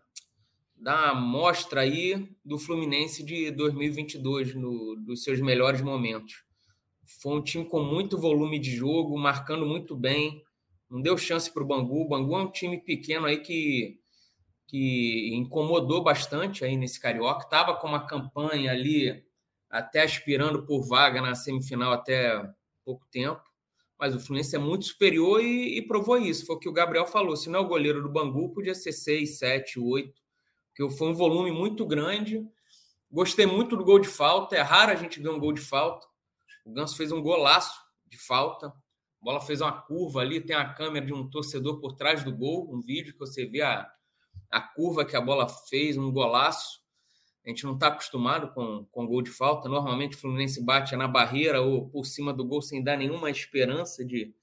da 0.79 1.09
amostra 1.09 1.81
aí 1.81 2.29
do 2.43 2.57
Fluminense 2.57 3.23
de 3.23 3.51
2022, 3.51 4.55
no, 4.55 4.95
dos 4.95 5.23
seus 5.23 5.41
melhores 5.41 5.81
momentos. 5.81 6.43
Foi 7.21 7.33
um 7.33 7.43
time 7.43 7.65
com 7.65 7.83
muito 7.83 8.17
volume 8.17 8.57
de 8.57 8.71
jogo, 8.71 9.17
marcando 9.17 9.65
muito 9.65 9.95
bem, 9.95 10.41
não 10.89 11.01
deu 11.01 11.17
chance 11.17 11.51
para 11.51 11.63
o 11.63 11.67
Bangu. 11.67 12.01
O 12.01 12.07
Bangu 12.07 12.35
é 12.35 12.43
um 12.43 12.51
time 12.51 12.79
pequeno 12.81 13.25
aí 13.25 13.39
que, 13.39 13.99
que 14.67 15.31
incomodou 15.33 16.01
bastante 16.01 16.63
aí 16.63 16.77
nesse 16.77 16.99
Carioca, 16.99 17.43
estava 17.43 17.75
com 17.75 17.87
uma 17.87 18.07
campanha 18.07 18.71
ali 18.71 19.23
até 19.69 20.03
aspirando 20.03 20.65
por 20.65 20.87
vaga 20.87 21.21
na 21.21 21.35
semifinal 21.35 21.91
até 21.91 22.41
pouco 22.85 23.05
tempo, 23.11 23.41
mas 23.99 24.15
o 24.15 24.19
Fluminense 24.19 24.55
é 24.55 24.59
muito 24.59 24.85
superior 24.85 25.43
e, 25.43 25.77
e 25.77 25.81
provou 25.81 26.17
isso. 26.17 26.45
Foi 26.45 26.55
o 26.55 26.59
que 26.59 26.69
o 26.69 26.73
Gabriel 26.73 27.05
falou, 27.05 27.35
se 27.35 27.49
não 27.49 27.59
é 27.59 27.61
o 27.61 27.67
goleiro 27.67 28.01
do 28.01 28.09
Bangu, 28.09 28.53
podia 28.53 28.73
ser 28.73 28.93
6, 28.93 29.37
7, 29.37 29.79
8, 29.79 30.13
que 30.87 30.97
foi 30.97 31.09
um 31.09 31.13
volume 31.13 31.51
muito 31.51 31.85
grande. 31.85 32.47
Gostei 33.11 33.45
muito 33.45 33.75
do 33.75 33.83
gol 33.83 33.99
de 33.99 34.07
falta. 34.07 34.55
É 34.55 34.61
raro 34.61 34.91
a 34.91 34.95
gente 34.95 35.19
ver 35.19 35.29
um 35.29 35.39
gol 35.39 35.51
de 35.51 35.61
falta. 35.61 36.07
O 36.65 36.71
Ganso 36.71 36.95
fez 36.95 37.11
um 37.11 37.21
golaço 37.21 37.77
de 38.07 38.17
falta. 38.17 38.67
A 38.67 38.73
bola 39.21 39.41
fez 39.41 39.59
uma 39.59 39.73
curva 39.73 40.21
ali. 40.21 40.39
Tem 40.39 40.55
a 40.55 40.73
câmera 40.73 41.05
de 41.05 41.13
um 41.13 41.29
torcedor 41.29 41.81
por 41.81 41.93
trás 41.93 42.23
do 42.23 42.31
gol. 42.31 42.73
Um 42.73 42.81
vídeo 42.81 43.13
que 43.13 43.19
você 43.19 43.45
vê 43.45 43.61
a, 43.61 43.91
a 44.49 44.61
curva 44.61 45.03
que 45.03 45.15
a 45.15 45.21
bola 45.21 45.49
fez, 45.49 45.97
um 45.97 46.11
golaço. 46.11 46.79
A 47.45 47.49
gente 47.49 47.63
não 47.65 47.73
está 47.73 47.87
acostumado 47.87 48.53
com, 48.53 48.85
com 48.91 49.07
gol 49.07 49.21
de 49.21 49.31
falta. 49.31 49.67
Normalmente 49.67 50.15
o 50.15 50.19
Fluminense 50.19 50.63
bate 50.63 50.95
na 50.95 51.07
barreira 51.07 51.61
ou 51.61 51.89
por 51.89 52.05
cima 52.05 52.31
do 52.31 52.45
gol 52.45 52.61
sem 52.61 52.83
dar 52.83 52.95
nenhuma 52.95 53.29
esperança 53.31 54.05
de, 54.05 54.33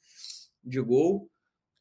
de 0.63 0.81
gol. 0.81 1.31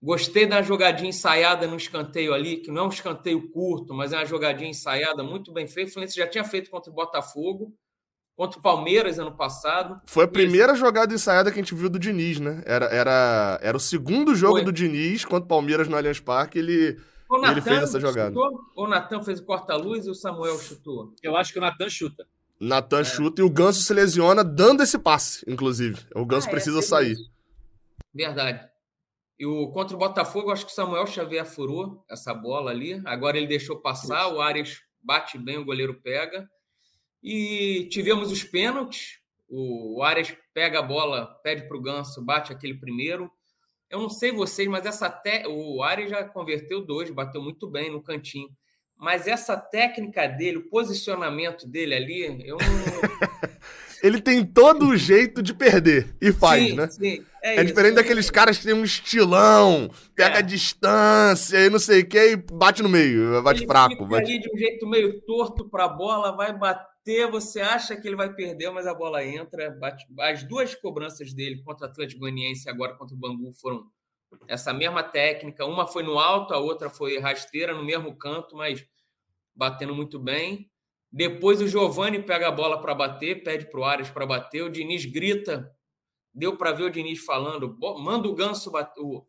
Gostei 0.05 0.45
da 0.45 0.61
jogadinha 0.61 1.09
ensaiada 1.09 1.65
no 1.65 1.75
escanteio 1.75 2.31
ali, 2.31 2.57
que 2.57 2.69
não 2.69 2.83
é 2.83 2.85
um 2.85 2.89
escanteio 2.89 3.49
curto, 3.49 3.91
mas 3.91 4.13
é 4.13 4.17
uma 4.17 4.25
jogadinha 4.25 4.69
ensaiada 4.69 5.23
muito 5.23 5.51
bem 5.51 5.67
feita. 5.67 5.89
O 5.89 5.93
Fluminense 5.93 6.15
já 6.15 6.27
tinha 6.27 6.43
feito 6.43 6.69
contra 6.69 6.91
o 6.91 6.93
Botafogo. 6.93 7.73
contra 8.35 8.59
o 8.59 8.61
Palmeiras 8.61 9.17
ano 9.17 9.35
passado. 9.35 9.99
Foi 10.05 10.25
a 10.25 10.27
primeira 10.27 10.73
Isso. 10.73 10.81
jogada 10.81 11.11
ensaiada 11.11 11.51
que 11.51 11.57
a 11.57 11.63
gente 11.63 11.73
viu 11.73 11.89
do 11.89 11.97
Diniz, 11.97 12.39
né? 12.39 12.61
Era, 12.67 12.85
era, 12.85 13.59
era 13.63 13.75
o 13.75 13.79
segundo 13.79 14.35
jogo 14.35 14.57
Foi. 14.57 14.65
do 14.65 14.71
Diniz 14.71 15.25
contra 15.25 15.45
o 15.45 15.47
Palmeiras 15.47 15.87
no 15.87 15.97
Allianz 15.97 16.19
Parque. 16.19 16.59
Ele, 16.59 16.99
ele 17.49 17.61
fez 17.61 17.81
essa 17.81 17.99
jogada. 17.99 18.29
Chutou, 18.35 18.59
o 18.75 18.87
Natan 18.87 19.23
fez 19.23 19.39
o 19.39 19.43
corta-luz 19.43 20.05
e 20.05 20.11
o 20.11 20.13
Samuel 20.13 20.59
chutou? 20.59 21.15
Eu 21.23 21.35
acho 21.35 21.51
que 21.51 21.57
o 21.57 21.61
Natan 21.61 21.89
chuta. 21.89 22.27
Natan 22.59 22.99
é. 22.99 23.03
chuta 23.05 23.41
e 23.41 23.43
o 23.43 23.49
Ganso 23.49 23.81
se 23.81 23.91
lesiona 23.91 24.43
dando 24.43 24.83
esse 24.83 24.99
passe, 24.99 25.43
inclusive. 25.47 25.99
O 26.13 26.27
Ganso 26.27 26.45
ah, 26.45 26.51
é, 26.51 26.53
precisa 26.53 26.81
sair. 26.83 27.15
Verdade. 28.13 28.74
E 29.37 29.45
o 29.45 29.69
contra 29.69 29.95
o 29.95 29.99
Botafogo, 29.99 30.51
acho 30.51 30.65
que 30.65 30.71
o 30.71 30.75
Samuel 30.75 31.05
Xavier 31.05 31.45
furou 31.45 32.03
essa 32.09 32.33
bola 32.33 32.71
ali. 32.71 33.01
Agora 33.05 33.37
ele 33.37 33.47
deixou 33.47 33.81
passar, 33.81 34.27
o 34.27 34.41
Arias 34.41 34.81
bate 35.01 35.37
bem, 35.37 35.57
o 35.57 35.65
goleiro 35.65 36.01
pega. 36.01 36.49
E 37.21 37.87
tivemos 37.91 38.31
os 38.31 38.43
pênaltis. 38.43 39.19
O 39.47 40.01
Arias 40.03 40.35
pega 40.53 40.79
a 40.79 40.81
bola, 40.81 41.27
pede 41.43 41.67
para 41.67 41.77
o 41.77 41.81
Ganso, 41.81 42.23
bate 42.23 42.51
aquele 42.51 42.75
primeiro. 42.75 43.29
Eu 43.89 43.99
não 43.99 44.09
sei 44.09 44.31
vocês, 44.31 44.67
mas 44.67 44.85
essa 44.85 45.09
te... 45.09 45.45
o 45.47 45.83
Arias 45.83 46.09
já 46.09 46.23
converteu 46.23 46.85
dois, 46.85 47.09
bateu 47.11 47.41
muito 47.41 47.67
bem 47.69 47.91
no 47.91 48.01
cantinho. 48.01 48.49
Mas 48.97 49.27
essa 49.27 49.57
técnica 49.57 50.25
dele, 50.27 50.57
o 50.57 50.69
posicionamento 50.69 51.67
dele 51.67 51.93
ali, 51.93 52.47
eu 52.47 52.57
não. 52.57 52.65
ele 54.05 54.21
tem 54.21 54.45
todo 54.45 54.89
o 54.89 54.95
jeito 54.95 55.41
de 55.41 55.51
perder 55.51 56.15
e 56.21 56.31
faz, 56.31 56.63
sim, 56.63 56.75
né? 56.75 56.87
Sim, 56.87 57.25
é, 57.41 57.49
é 57.49 57.55
isso, 57.55 57.65
diferente 57.65 57.93
é 57.93 57.95
daqueles 57.95 58.29
caras 58.29 58.55
que 58.55 58.63
tem 58.63 58.75
um 58.75 58.83
estilão, 58.83 59.89
pega 60.15 60.35
é. 60.35 60.37
a 60.37 60.41
distância 60.41 61.57
e 61.57 61.71
não 61.71 61.79
sei 61.79 62.01
o 62.01 62.07
que 62.07 62.19
e 62.19 62.35
bate 62.35 62.83
no 62.83 62.89
meio, 62.89 63.41
bate 63.41 63.61
ele 63.61 63.67
fraco. 63.67 63.95
Fica 63.95 64.05
bate... 64.05 64.31
ali 64.31 64.39
de 64.39 64.53
um 64.53 64.57
jeito 64.57 64.87
meio 64.87 65.19
torto 65.21 65.67
para 65.67 65.85
a 65.85 65.89
bola, 65.89 66.35
vai 66.35 66.55
bater, 66.55 67.31
você 67.31 67.61
acha 67.61 67.95
que 67.95 68.07
ele 68.07 68.15
vai 68.15 68.31
perder, 68.31 68.69
mas 68.69 68.85
a 68.85 68.93
bola 68.93 69.25
entra. 69.25 69.71
Bate... 69.71 70.05
As 70.19 70.43
duas 70.43 70.75
cobranças 70.75 71.33
dele 71.33 71.63
contra 71.63 71.87
o 71.87 71.89
Atlético 71.89 72.21
Goianiense 72.21 72.67
e 72.67 72.69
agora 72.69 72.93
contra 72.93 73.15
o 73.15 73.19
Bangu 73.19 73.53
foram 73.53 73.87
essa 74.47 74.71
mesma 74.71 75.01
técnica. 75.01 75.65
Uma 75.65 75.87
foi 75.87 76.03
no 76.03 76.19
alto, 76.19 76.53
a 76.53 76.59
outra 76.59 76.91
foi 76.91 77.17
rasteira 77.17 77.73
no 77.73 77.83
mesmo 77.83 78.15
canto, 78.15 78.55
mas 78.55 78.85
batendo 79.55 79.95
muito 79.95 80.19
bem. 80.19 80.69
Depois 81.15 81.61
o 81.61 81.67
Giovani 81.67 82.21
pega 82.21 82.49
a 82.49 82.51
bola 82.51 82.81
para 82.81 82.93
bater, 82.93 83.41
pede 83.41 83.71
para 83.71 83.79
o 83.79 83.85
Arias 83.85 84.09
para 84.09 84.25
bater. 84.25 84.63
O 84.63 84.69
Diniz 84.69 85.05
grita. 85.05 85.73
Deu 86.33 86.57
para 86.57 86.73
ver 86.73 86.83
o 86.83 86.89
Diniz 86.89 87.23
falando: 87.23 87.77
manda 87.97 88.27
o 88.27 88.35
ganso 88.35 88.69
bater, 88.69 88.99
o, 88.99 89.25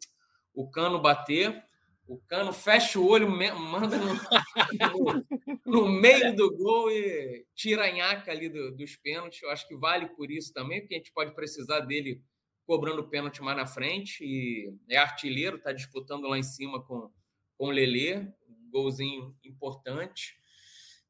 o 0.53 0.69
cano 0.69 1.01
bater. 1.01 1.63
O 2.05 2.19
cano 2.27 2.53
fecha 2.53 2.99
o 2.99 3.07
olho, 3.07 3.31
manda 3.31 3.99
no, 3.99 4.15
no, 5.65 5.85
no 5.85 5.89
meio 5.89 6.35
do 6.35 6.57
gol 6.57 6.91
e 6.91 7.47
tira 7.55 7.85
a 7.85 7.93
nhaca 7.93 8.33
ali 8.33 8.49
do, 8.49 8.75
dos 8.75 8.97
pênaltis. 8.97 9.41
Eu 9.41 9.51
acho 9.51 9.67
que 9.69 9.77
vale 9.77 10.09
por 10.09 10.29
isso 10.29 10.53
também, 10.53 10.81
porque 10.81 10.95
a 10.97 10.99
gente 10.99 11.13
pode 11.13 11.37
precisar 11.37 11.81
dele 11.81 12.21
cobrando 12.67 13.09
pênalti 13.09 13.41
mais 13.43 13.57
na 13.57 13.67
frente. 13.67 14.25
E 14.25 14.75
é 14.91 14.97
artilheiro, 14.97 15.57
está 15.57 15.71
disputando 15.71 16.27
lá 16.27 16.37
em 16.37 16.43
cima 16.43 16.83
com, 16.83 17.13
com 17.57 17.69
o 17.69 17.71
Lelê. 17.71 18.27
Golzinho 18.73 19.37
importante. 19.45 20.35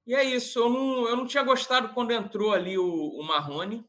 E 0.07 0.15
é 0.15 0.23
isso. 0.23 0.59
Eu 0.59 0.71
não, 0.71 1.09
eu 1.09 1.17
não 1.17 1.27
tinha 1.27 1.43
gostado 1.43 1.93
quando 1.93 2.13
entrou 2.13 2.53
ali 2.53 2.79
o, 2.79 2.85
o 2.85 3.23
Marrone. 3.25 3.85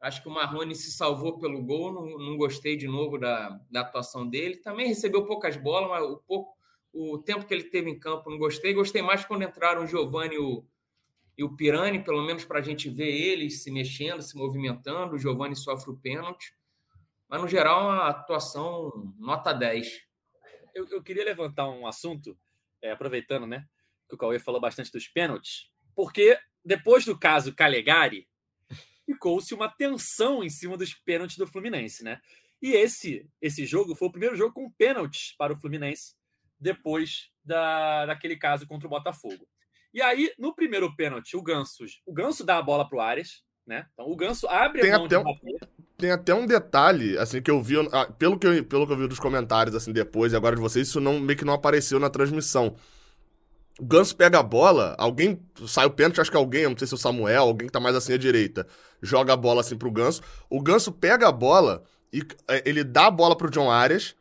Acho 0.00 0.22
que 0.22 0.28
o 0.28 0.32
Marrone 0.32 0.74
se 0.74 0.90
salvou 0.90 1.38
pelo 1.38 1.62
gol. 1.62 1.92
Não, 1.92 2.18
não 2.18 2.36
gostei 2.36 2.76
de 2.76 2.88
novo 2.88 3.18
da, 3.18 3.60
da 3.70 3.82
atuação 3.82 4.26
dele. 4.26 4.56
Também 4.56 4.88
recebeu 4.88 5.26
poucas 5.26 5.56
bolas, 5.56 5.90
mas 5.90 6.02
o, 6.02 6.16
pouco, 6.26 6.56
o 6.92 7.18
tempo 7.18 7.44
que 7.44 7.52
ele 7.52 7.64
teve 7.64 7.90
em 7.90 7.98
campo 7.98 8.30
não 8.30 8.38
gostei. 8.38 8.72
Gostei 8.72 9.02
mais 9.02 9.24
quando 9.24 9.44
entraram 9.44 9.84
o 9.84 9.86
Giovanni 9.86 10.36
e 10.36 10.38
o, 10.38 10.64
e 11.36 11.44
o 11.44 11.54
Pirani, 11.54 12.02
pelo 12.02 12.22
menos 12.22 12.44
para 12.44 12.58
a 12.58 12.62
gente 12.62 12.88
ver 12.88 13.10
eles 13.10 13.62
se 13.62 13.70
mexendo, 13.70 14.22
se 14.22 14.36
movimentando. 14.36 15.14
O 15.14 15.18
Giovanni 15.18 15.54
sofre 15.54 15.90
o 15.90 15.96
pênalti. 15.98 16.54
Mas, 17.28 17.40
no 17.40 17.48
geral, 17.48 17.84
uma 17.84 18.08
atuação 18.08 19.14
nota 19.18 19.52
10. 19.52 20.00
Eu, 20.74 20.88
eu 20.88 21.02
queria 21.02 21.24
levantar 21.24 21.68
um 21.68 21.86
assunto, 21.86 22.36
é, 22.80 22.90
aproveitando, 22.90 23.46
né? 23.46 23.66
Que 24.12 24.14
o 24.14 24.18
Cauê 24.18 24.38
falou 24.38 24.60
bastante 24.60 24.92
dos 24.92 25.08
pênaltis, 25.08 25.70
porque 25.94 26.38
depois 26.62 27.04
do 27.04 27.18
caso 27.18 27.54
Calegari, 27.54 28.28
ficou-se 29.06 29.54
uma 29.54 29.68
tensão 29.68 30.44
em 30.44 30.50
cima 30.50 30.76
dos 30.76 30.92
pênaltis 30.94 31.36
do 31.36 31.46
Fluminense, 31.46 32.04
né? 32.04 32.20
E 32.60 32.72
esse 32.72 33.26
esse 33.40 33.64
jogo 33.64 33.94
foi 33.94 34.08
o 34.08 34.12
primeiro 34.12 34.36
jogo 34.36 34.52
com 34.52 34.70
pênaltis 34.70 35.34
para 35.36 35.52
o 35.52 35.56
Fluminense 35.56 36.14
depois 36.60 37.30
da, 37.44 38.06
daquele 38.06 38.36
caso 38.36 38.66
contra 38.66 38.86
o 38.86 38.90
Botafogo. 38.90 39.48
E 39.92 40.00
aí, 40.00 40.32
no 40.38 40.54
primeiro 40.54 40.94
pênalti, 40.94 41.36
o 41.36 41.42
Ganso, 41.42 41.84
o 42.06 42.12
Ganso 42.12 42.44
dá 42.44 42.58
a 42.58 42.62
bola 42.62 42.88
para 42.88 42.96
o 42.96 43.00
Ares, 43.00 43.42
né? 43.66 43.86
Então 43.92 44.10
o 44.10 44.16
Ganso 44.16 44.46
abre 44.46 44.82
tem 44.82 44.92
a 44.92 44.98
mão 44.98 45.06
até 45.06 45.18
um, 45.18 45.24
Tem 45.98 46.10
até 46.10 46.34
um 46.34 46.46
detalhe, 46.46 47.18
assim, 47.18 47.42
que 47.42 47.50
eu 47.50 47.60
vi, 47.62 47.76
ah, 47.92 48.06
pelo 48.06 48.38
que 48.38 48.46
eu, 48.46 48.64
pelo 48.64 48.86
que 48.86 48.92
eu 48.92 48.96
vi 48.96 49.08
dos 49.08 49.18
comentários, 49.18 49.74
assim, 49.74 49.92
depois 49.92 50.32
e 50.32 50.36
agora 50.36 50.54
de 50.54 50.62
vocês, 50.62 50.88
isso 50.88 51.00
não, 51.00 51.18
meio 51.18 51.38
que 51.38 51.44
não 51.44 51.54
apareceu 51.54 51.98
na 51.98 52.08
transmissão. 52.08 52.76
O 53.78 53.84
Ganso 53.84 54.14
pega 54.14 54.38
a 54.38 54.42
bola, 54.42 54.94
alguém 54.98 55.40
sai 55.66 55.86
o 55.86 55.90
pênalti, 55.90 56.20
acho 56.20 56.30
que 56.30 56.36
alguém, 56.36 56.68
não 56.68 56.76
sei 56.76 56.86
se 56.86 56.94
é 56.94 56.96
o 56.96 56.98
Samuel, 56.98 57.42
alguém 57.42 57.66
que 57.66 57.72
tá 57.72 57.80
mais 57.80 57.96
assim 57.96 58.12
à 58.12 58.18
direita, 58.18 58.66
joga 59.00 59.32
a 59.32 59.36
bola 59.36 59.60
assim 59.62 59.76
pro 59.76 59.90
Ganso. 59.90 60.22
O 60.50 60.60
Ganso 60.60 60.92
pega 60.92 61.28
a 61.28 61.32
bola 61.32 61.82
e 62.12 62.22
é, 62.48 62.62
ele 62.66 62.84
dá 62.84 63.06
a 63.06 63.10
bola 63.10 63.36
pro 63.36 63.50
John 63.50 63.70
Arias 63.70 64.14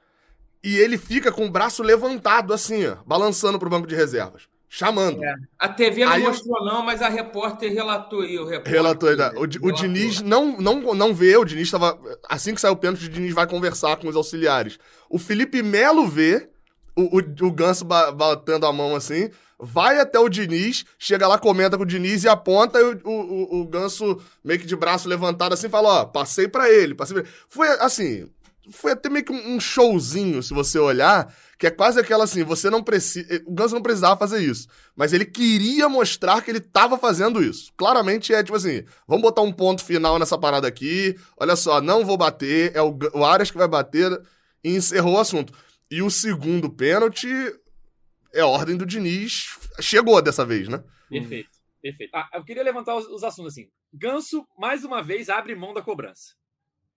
e 0.63 0.77
ele 0.77 0.97
fica 0.97 1.31
com 1.31 1.45
o 1.45 1.51
braço 1.51 1.83
levantado 1.83 2.53
assim, 2.53 2.87
ó, 2.87 2.97
balançando 3.05 3.59
pro 3.59 3.69
banco 3.69 3.87
de 3.87 3.95
reservas. 3.95 4.43
Chamando. 4.73 5.21
É. 5.21 5.35
A 5.59 5.67
TV 5.67 6.05
não 6.05 6.11
aí, 6.13 6.23
mostrou, 6.23 6.63
não, 6.63 6.81
mas 6.81 7.01
a 7.01 7.09
repórter 7.09 7.73
relatou 7.73 8.21
aí. 8.21 8.39
O 8.39 8.45
repórter, 8.45 8.71
relatou 8.71 9.09
aí. 9.09 9.17
Né? 9.17 9.31
O, 9.35 9.67
o 9.67 9.71
Diniz 9.73 10.21
não, 10.21 10.57
não, 10.57 10.95
não 10.95 11.13
vê, 11.13 11.35
o 11.35 11.43
Diniz 11.43 11.67
estava. 11.67 11.99
Assim 12.29 12.55
que 12.55 12.61
sai 12.61 12.71
o 12.71 12.77
pênalti, 12.77 13.03
o 13.03 13.09
Diniz 13.09 13.33
vai 13.33 13.45
conversar 13.45 13.97
com 13.97 14.07
os 14.07 14.15
auxiliares. 14.15 14.79
O 15.09 15.19
Felipe 15.19 15.61
Melo 15.61 16.07
vê 16.07 16.50
o, 16.95 17.17
o, 17.17 17.47
o 17.47 17.51
Ganso 17.51 17.85
batendo 17.85 18.65
a 18.65 18.73
mão 18.73 18.95
assim, 18.95 19.29
vai 19.59 19.99
até 19.99 20.19
o 20.19 20.29
Diniz, 20.29 20.85
chega 20.97 21.27
lá, 21.27 21.37
comenta 21.37 21.77
com 21.77 21.83
o 21.83 21.85
Diniz 21.85 22.23
e 22.23 22.29
aponta 22.29 22.79
e 22.79 22.83
o, 22.83 22.99
o, 23.03 23.61
o 23.61 23.67
Ganso 23.67 24.19
meio 24.43 24.59
que 24.59 24.65
de 24.65 24.75
braço 24.75 25.07
levantado 25.07 25.53
assim, 25.53 25.69
fala, 25.69 26.01
ó, 26.01 26.05
passei 26.05 26.47
para 26.47 26.69
ele, 26.69 26.95
passei 26.95 27.13
pra 27.13 27.23
ele. 27.23 27.33
Foi 27.47 27.67
assim, 27.79 28.27
foi 28.71 28.93
até 28.93 29.09
meio 29.09 29.25
que 29.25 29.31
um 29.31 29.59
showzinho, 29.59 30.41
se 30.41 30.53
você 30.53 30.79
olhar, 30.79 31.33
que 31.57 31.67
é 31.67 31.71
quase 31.71 31.99
aquela 31.99 32.23
assim, 32.23 32.43
você 32.43 32.69
não 32.69 32.81
precisa, 32.81 33.41
o 33.45 33.53
Ganso 33.53 33.75
não 33.75 33.81
precisava 33.81 34.17
fazer 34.17 34.39
isso, 34.39 34.67
mas 34.95 35.13
ele 35.13 35.25
queria 35.25 35.87
mostrar 35.87 36.41
que 36.41 36.49
ele 36.49 36.59
tava 36.59 36.97
fazendo 36.97 37.43
isso. 37.43 37.71
Claramente 37.77 38.33
é 38.33 38.43
tipo 38.43 38.57
assim, 38.57 38.83
vamos 39.07 39.21
botar 39.21 39.41
um 39.41 39.51
ponto 39.51 39.83
final 39.83 40.17
nessa 40.17 40.37
parada 40.37 40.67
aqui, 40.67 41.15
olha 41.39 41.55
só, 41.55 41.79
não 41.79 42.03
vou 42.03 42.17
bater, 42.17 42.71
é 42.75 42.81
o, 42.81 42.97
o 43.13 43.23
Arias 43.23 43.51
que 43.51 43.57
vai 43.57 43.67
bater, 43.67 44.19
e 44.63 44.75
encerrou 44.75 45.15
o 45.15 45.19
assunto. 45.19 45.53
E 45.91 46.01
o 46.01 46.09
segundo 46.09 46.73
pênalti 46.73 47.27
é 48.33 48.41
ordem 48.41 48.77
do 48.77 48.85
Diniz. 48.85 49.59
Chegou 49.81 50.21
dessa 50.21 50.45
vez, 50.45 50.69
né? 50.69 50.81
Perfeito, 51.09 51.49
perfeito. 51.81 52.15
Ah, 52.15 52.29
eu 52.33 52.45
queria 52.45 52.63
levantar 52.63 52.95
os, 52.95 53.05
os 53.07 53.25
assuntos 53.25 53.51
assim. 53.51 53.69
Ganso, 53.93 54.47
mais 54.57 54.85
uma 54.85 55.03
vez, 55.03 55.27
abre 55.27 55.53
mão 55.53 55.73
da 55.73 55.81
cobrança. 55.81 56.33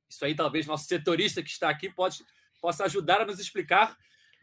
Isso 0.08 0.24
aí, 0.24 0.32
talvez, 0.32 0.64
nosso 0.64 0.86
setorista 0.86 1.42
que 1.42 1.50
está 1.50 1.68
aqui 1.68 1.92
pode, 1.92 2.18
possa 2.60 2.84
ajudar 2.84 3.20
a 3.20 3.26
nos 3.26 3.40
explicar. 3.40 3.98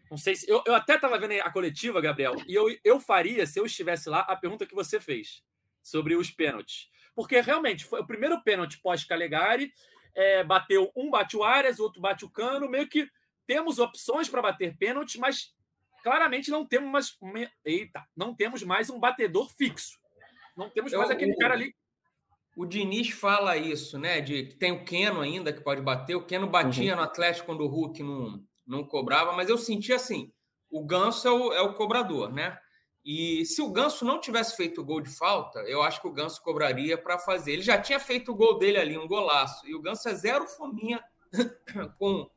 Não 0.09 0.17
sei 0.17 0.35
se. 0.35 0.49
Eu, 0.49 0.61
eu 0.67 0.75
até 0.75 0.95
estava 0.95 1.17
vendo 1.17 1.39
a 1.41 1.49
coletiva, 1.49 2.01
Gabriel, 2.01 2.35
e 2.45 2.53
eu, 2.53 2.65
eu 2.83 2.99
faria, 2.99 3.47
se 3.47 3.57
eu 3.57 3.65
estivesse 3.65 4.09
lá, 4.09 4.19
a 4.19 4.35
pergunta 4.35 4.65
que 4.65 4.75
você 4.75 4.99
fez 4.99 5.41
sobre 5.81 6.13
os 6.13 6.29
pênaltis. 6.29 6.89
Porque 7.15 7.39
realmente 7.39 7.85
foi 7.85 8.01
o 8.01 8.07
primeiro 8.07 8.43
pênalti 8.43 8.81
pós-Calegari. 8.81 9.71
É, 10.13 10.43
bateu 10.43 10.91
um 10.93 11.09
bate 11.09 11.37
o 11.37 11.43
Arias, 11.45 11.79
outro 11.79 12.01
bate 12.01 12.25
o 12.25 12.29
Cano, 12.29 12.69
meio 12.69 12.89
que 12.89 13.09
temos 13.51 13.79
opções 13.79 14.29
para 14.29 14.41
bater 14.41 14.77
pênalti, 14.77 15.19
mas 15.19 15.53
claramente 16.01 16.49
não 16.49 16.65
temos 16.65 17.17
mais. 17.21 17.49
Eita, 17.65 18.07
não 18.15 18.33
temos 18.33 18.63
mais 18.63 18.89
um 18.89 18.97
batedor 18.97 19.49
fixo. 19.49 19.99
Não 20.55 20.69
temos 20.69 20.93
mais 20.93 21.09
Eu, 21.09 21.15
aquele 21.17 21.33
o, 21.33 21.37
cara 21.37 21.55
ali. 21.55 21.75
O 22.55 22.65
Diniz 22.65 23.09
fala 23.09 23.57
isso, 23.57 23.99
né? 23.99 24.21
De 24.21 24.45
que 24.45 24.55
tem 24.55 24.71
o 24.71 24.85
Keno 24.85 25.19
ainda 25.19 25.51
que 25.51 25.59
pode 25.59 25.81
bater. 25.81 26.15
O 26.15 26.25
Keno 26.25 26.47
batia 26.47 26.93
uhum. 26.93 26.99
no 26.99 27.03
Atlético 27.03 27.47
quando 27.47 27.65
o 27.65 27.67
Hulk 27.67 28.01
não, 28.01 28.41
não 28.65 28.85
cobrava, 28.85 29.33
mas 29.33 29.49
eu 29.49 29.57
senti 29.57 29.91
assim: 29.91 30.31
o 30.69 30.85
Ganso 30.85 31.27
é 31.27 31.31
o, 31.31 31.53
é 31.53 31.61
o 31.61 31.73
cobrador, 31.73 32.31
né? 32.31 32.57
E 33.03 33.43
se 33.45 33.61
o 33.61 33.69
Ganso 33.69 34.05
não 34.05 34.21
tivesse 34.21 34.55
feito 34.55 34.79
o 34.79 34.85
gol 34.85 35.01
de 35.01 35.09
falta, 35.09 35.59
eu 35.63 35.81
acho 35.81 35.99
que 35.99 36.07
o 36.07 36.13
Ganso 36.13 36.41
cobraria 36.41 36.97
para 36.97 37.19
fazer. 37.19 37.51
Ele 37.51 37.63
já 37.63 37.77
tinha 37.77 37.99
feito 37.99 38.31
o 38.31 38.35
gol 38.35 38.57
dele 38.57 38.77
ali, 38.77 38.97
um 38.97 39.09
golaço. 39.09 39.67
E 39.67 39.75
o 39.75 39.81
Ganso 39.81 40.07
é 40.07 40.15
zero 40.15 40.47
fominha 40.47 41.03
com 41.99 42.31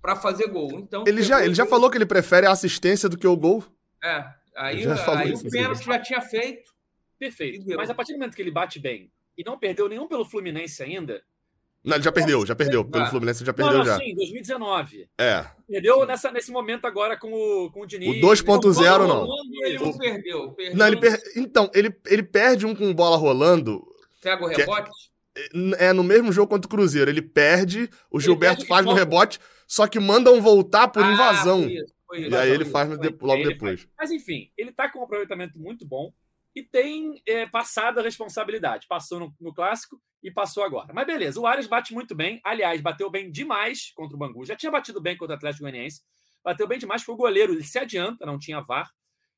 para 0.00 0.16
fazer 0.16 0.48
gol. 0.48 0.70
Então, 0.78 1.04
ele 1.06 1.22
já, 1.22 1.44
ele 1.44 1.54
já 1.54 1.66
falou 1.66 1.90
que 1.90 1.96
ele 1.96 2.06
prefere 2.06 2.46
a 2.46 2.52
assistência 2.52 3.08
do 3.08 3.18
que 3.18 3.26
o 3.26 3.36
gol. 3.36 3.64
É, 4.02 4.24
aí, 4.56 4.84
aí 4.86 5.32
o 5.34 5.50
pênalti 5.50 5.84
já 5.84 5.98
tinha 5.98 6.20
feito. 6.20 6.70
Perfeito. 7.18 7.64
Mas 7.76 7.90
a 7.90 7.94
partir 7.94 8.12
do 8.12 8.18
momento 8.18 8.34
que 8.34 8.42
ele 8.42 8.50
bate 8.50 8.78
bem 8.78 9.10
e 9.36 9.44
não 9.44 9.58
perdeu 9.58 9.88
nenhum 9.88 10.08
pelo 10.08 10.24
Fluminense 10.24 10.82
ainda. 10.82 11.22
Não, 11.82 11.96
ele 11.96 12.04
já 12.04 12.12
perdeu, 12.12 12.44
já 12.44 12.54
perdeu. 12.54 12.84
Pelo 12.84 13.04
ah. 13.04 13.06
Fluminense 13.06 13.44
já 13.44 13.52
perdeu 13.52 13.78
não, 13.78 13.84
não, 13.84 13.86
já. 13.86 13.98
Sim, 13.98 14.14
2019. 14.14 15.08
É. 15.18 15.46
Perdeu 15.66 16.04
nessa, 16.04 16.30
nesse 16.30 16.50
momento 16.50 16.86
agora 16.86 17.16
com 17.16 17.32
o, 17.32 17.70
com 17.70 17.82
o 17.82 17.86
Diniz. 17.86 18.22
O 18.22 18.26
2.0 18.26 19.06
não. 19.06 19.26
Ele 19.64 19.78
não 19.78 19.96
perdeu. 19.96 20.52
perdeu 20.52 20.76
não, 20.76 20.86
ele 20.86 20.96
per... 20.98 21.18
Então, 21.36 21.70
ele, 21.74 21.94
ele 22.06 22.22
perde 22.22 22.66
um 22.66 22.74
com 22.74 22.92
bola 22.92 23.16
rolando 23.16 23.82
Pega 24.20 24.44
o 24.44 24.46
rebote? 24.46 24.90
É, 25.78 25.88
é 25.88 25.92
no 25.92 26.04
mesmo 26.04 26.32
jogo 26.32 26.48
contra 26.48 26.66
o 26.66 26.70
Cruzeiro. 26.70 27.10
Ele 27.10 27.22
perde, 27.22 27.88
o 28.10 28.18
ele 28.18 28.24
Gilberto 28.24 28.58
perde 28.58 28.68
faz 28.68 28.84
no 28.84 28.92
rebote, 28.92 29.40
só 29.70 29.86
que 29.86 30.00
mandam 30.00 30.42
voltar 30.42 30.88
por 30.88 31.00
ah, 31.00 31.12
invasão. 31.12 31.62
Foi 31.62 31.72
isso, 31.74 31.94
foi 32.04 32.20
isso, 32.22 32.30
e 32.30 32.36
aí 32.36 32.50
ele 32.50 32.64
faz 32.64 32.88
no, 32.88 32.96
logo 32.96 33.44
depois. 33.44 33.82
Faz. 33.82 33.92
Mas 33.96 34.10
enfim, 34.10 34.50
ele 34.58 34.72
tá 34.72 34.90
com 34.90 34.98
um 34.98 35.04
aproveitamento 35.04 35.60
muito 35.60 35.86
bom 35.86 36.12
e 36.56 36.60
tem 36.60 37.22
é, 37.24 37.46
passado 37.46 38.00
a 38.00 38.02
responsabilidade. 38.02 38.88
Passou 38.88 39.20
no, 39.20 39.32
no, 39.40 39.54
clássico 39.54 40.02
e 40.24 40.28
passou 40.28 40.64
agora. 40.64 40.92
Mas 40.92 41.06
beleza, 41.06 41.38
o 41.38 41.46
Ares 41.46 41.68
bate 41.68 41.94
muito 41.94 42.16
bem. 42.16 42.40
Aliás, 42.42 42.80
bateu 42.80 43.08
bem 43.08 43.30
demais 43.30 43.92
contra 43.94 44.16
o 44.16 44.18
Bangu. 44.18 44.44
Já 44.44 44.56
tinha 44.56 44.72
batido 44.72 45.00
bem 45.00 45.16
contra 45.16 45.34
o 45.34 45.36
Atlético 45.36 45.62
Goianiense. 45.62 46.02
Bateu 46.42 46.66
bem 46.66 46.76
demais. 46.80 47.04
Foi 47.04 47.14
o 47.14 47.18
goleiro. 47.18 47.52
Ele 47.52 47.62
se 47.62 47.78
adianta, 47.78 48.26
não 48.26 48.40
tinha 48.40 48.60
VAR. 48.60 48.90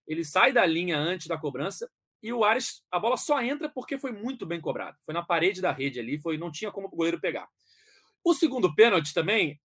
Ele 0.08 0.24
sai 0.24 0.50
da 0.50 0.64
linha 0.64 0.96
antes 0.96 1.26
da 1.26 1.36
cobrança. 1.36 1.90
E 2.22 2.32
o 2.32 2.42
Ares, 2.42 2.82
a 2.90 2.98
bola 2.98 3.18
só 3.18 3.42
entra 3.42 3.68
porque 3.68 3.98
foi 3.98 4.12
muito 4.12 4.46
bem 4.46 4.62
cobrado. 4.62 4.96
Foi 5.04 5.12
na 5.12 5.22
parede 5.22 5.60
da 5.60 5.72
rede 5.72 6.00
ali, 6.00 6.16
foi, 6.16 6.38
não 6.38 6.50
tinha 6.50 6.72
como 6.72 6.86
o 6.86 6.90
goleiro 6.90 7.20
pegar. 7.20 7.46
O 8.24 8.32
segundo 8.32 8.74
pênalti 8.74 9.12
também 9.12 9.60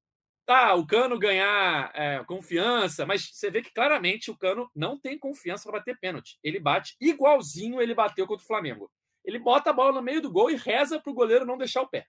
tá, 0.48 0.74
o 0.76 0.88
Cano 0.88 1.20
ganhar 1.20 1.92
é, 1.94 2.24
confiança, 2.26 3.06
mas 3.06 3.30
você 3.34 3.52
vê 3.52 3.62
que 3.62 3.74
claramente 3.74 4.32
o 4.32 4.38
Cano 4.38 4.72
não 4.74 4.98
tem 4.98 5.20
confiança 5.20 5.64
para 5.70 5.80
bater 5.80 6.00
pênalti. 6.00 6.40
Ele 6.42 6.58
bate 6.58 6.96
igualzinho 7.02 7.82
ele 7.82 7.94
bateu 7.94 8.26
contra 8.26 8.44
o 8.44 8.48
Flamengo. 8.48 8.90
Ele 9.26 9.38
bota 9.38 9.70
a 9.70 9.74
bola 9.74 9.92
no 9.92 10.02
meio 10.02 10.22
do 10.22 10.32
gol 10.32 10.50
e 10.50 10.56
reza 10.56 11.02
para 11.02 11.12
o 11.12 11.14
goleiro 11.14 11.46
não 11.46 11.58
deixar 11.58 11.82
o 11.82 11.88
pé. 11.88 12.06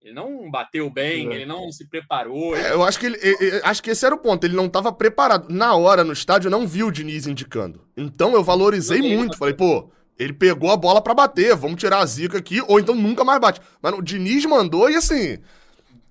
Ele 0.00 0.14
não 0.14 0.50
bateu 0.50 0.88
bem, 0.88 1.28
é. 1.30 1.34
ele 1.34 1.44
não 1.44 1.70
se 1.72 1.86
preparou. 1.86 2.56
Ele... 2.56 2.64
É, 2.64 2.72
eu 2.72 2.82
acho 2.84 2.98
que 2.98 3.06
ele, 3.06 3.18
eu, 3.20 3.60
acho 3.64 3.82
que 3.82 3.90
esse 3.90 4.06
era 4.06 4.14
o 4.14 4.18
ponto. 4.18 4.44
Ele 4.44 4.56
não 4.56 4.66
estava 4.66 4.92
preparado. 4.92 5.50
Na 5.50 5.74
hora, 5.74 6.04
no 6.04 6.12
estádio, 6.12 6.46
eu 6.46 6.50
não 6.50 6.66
vi 6.66 6.84
o 6.84 6.92
Diniz 6.92 7.26
indicando. 7.26 7.86
Então 7.96 8.32
eu 8.32 8.42
valorizei 8.42 9.02
muito. 9.02 9.36
Falei, 9.36 9.52
pô, 9.52 9.90
ele 10.16 10.32
pegou 10.32 10.70
a 10.70 10.76
bola 10.76 11.02
para 11.02 11.12
bater, 11.12 11.54
vamos 11.56 11.80
tirar 11.80 11.98
a 11.98 12.06
zica 12.06 12.38
aqui, 12.38 12.62
ou 12.68 12.78
então 12.78 12.94
nunca 12.94 13.24
mais 13.24 13.40
bate. 13.40 13.60
Mas 13.82 13.92
o 13.92 14.00
Diniz 14.00 14.46
mandou 14.46 14.88
e 14.88 14.94
assim. 14.94 15.38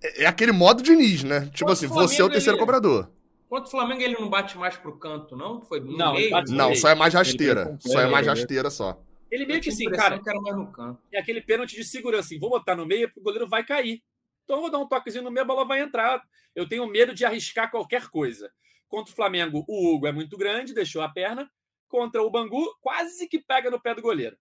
É, 0.02 0.24
é 0.24 0.26
aquele 0.26 0.52
modo 0.52 0.84
Diniz, 0.84 1.24
né? 1.24 1.42
Tipo 1.42 1.66
Quanto 1.66 1.72
assim, 1.72 1.88
você 1.88 2.22
é 2.22 2.26
o 2.26 2.30
terceiro 2.30 2.58
ele... 2.58 2.60
cobrador. 2.60 3.12
Quanto 3.48 3.66
o 3.66 3.72
Flamengo 3.72 4.02
ele 4.02 4.14
não 4.14 4.30
bate 4.30 4.58
mais 4.58 4.78
pro 4.78 4.98
canto, 4.98 5.36
não? 5.36 5.62
Foi 5.62 5.80
no 5.80 5.98
não, 5.98 6.14
meio? 6.14 6.30
Não, 6.50 6.76
só 6.76 6.90
é 6.90 6.96
mais 6.96 7.14
rasteira. 7.14 7.78
Só 7.80 8.00
é 8.00 8.08
mais 8.08 8.28
rasteira 8.28 8.70
só. 8.70 9.02
Ele 9.32 9.46
meio 9.46 9.60
que 9.60 9.70
assim, 9.70 9.86
cara. 9.90 10.20
Que 10.20 10.30
era 10.30 10.40
mais 10.40 10.56
no 10.56 10.72
canto. 10.72 11.02
É 11.12 11.20
aquele 11.20 11.42
pênalti 11.42 11.76
de 11.76 11.84
segurança. 11.84 12.28
Assim, 12.28 12.40
vou 12.40 12.50
botar 12.50 12.76
no 12.76 12.86
meio 12.86 13.08
porque 13.08 13.20
o 13.20 13.24
goleiro 13.24 13.48
vai 13.48 13.66
cair. 13.66 14.04
Então 14.44 14.58
eu 14.58 14.62
vou 14.62 14.72
dar 14.72 14.80
um 14.80 14.88
toquezinho 14.88 15.24
no 15.24 15.32
meio, 15.32 15.44
a 15.44 15.48
bola 15.48 15.66
vai 15.66 15.80
entrar. 15.80 16.24
Eu 16.56 16.68
tenho 16.68 16.88
medo 16.88 17.14
de 17.14 17.26
arriscar 17.26 17.70
qualquer 17.70 18.08
coisa. 18.10 18.52
Contra 18.88 19.12
o 19.12 19.16
Flamengo, 19.16 19.64
o 19.68 19.94
Hugo 19.94 20.08
é 20.08 20.12
muito 20.12 20.36
grande, 20.38 20.74
deixou 20.74 21.02
a 21.02 21.10
perna. 21.10 21.50
Contra 21.88 22.22
o 22.24 22.30
Bangu, 22.30 22.76
quase 22.82 23.28
que 23.28 23.40
pega 23.40 23.70
no 23.70 23.80
pé 23.80 23.94
do 23.94 24.02
goleiro. 24.02 24.38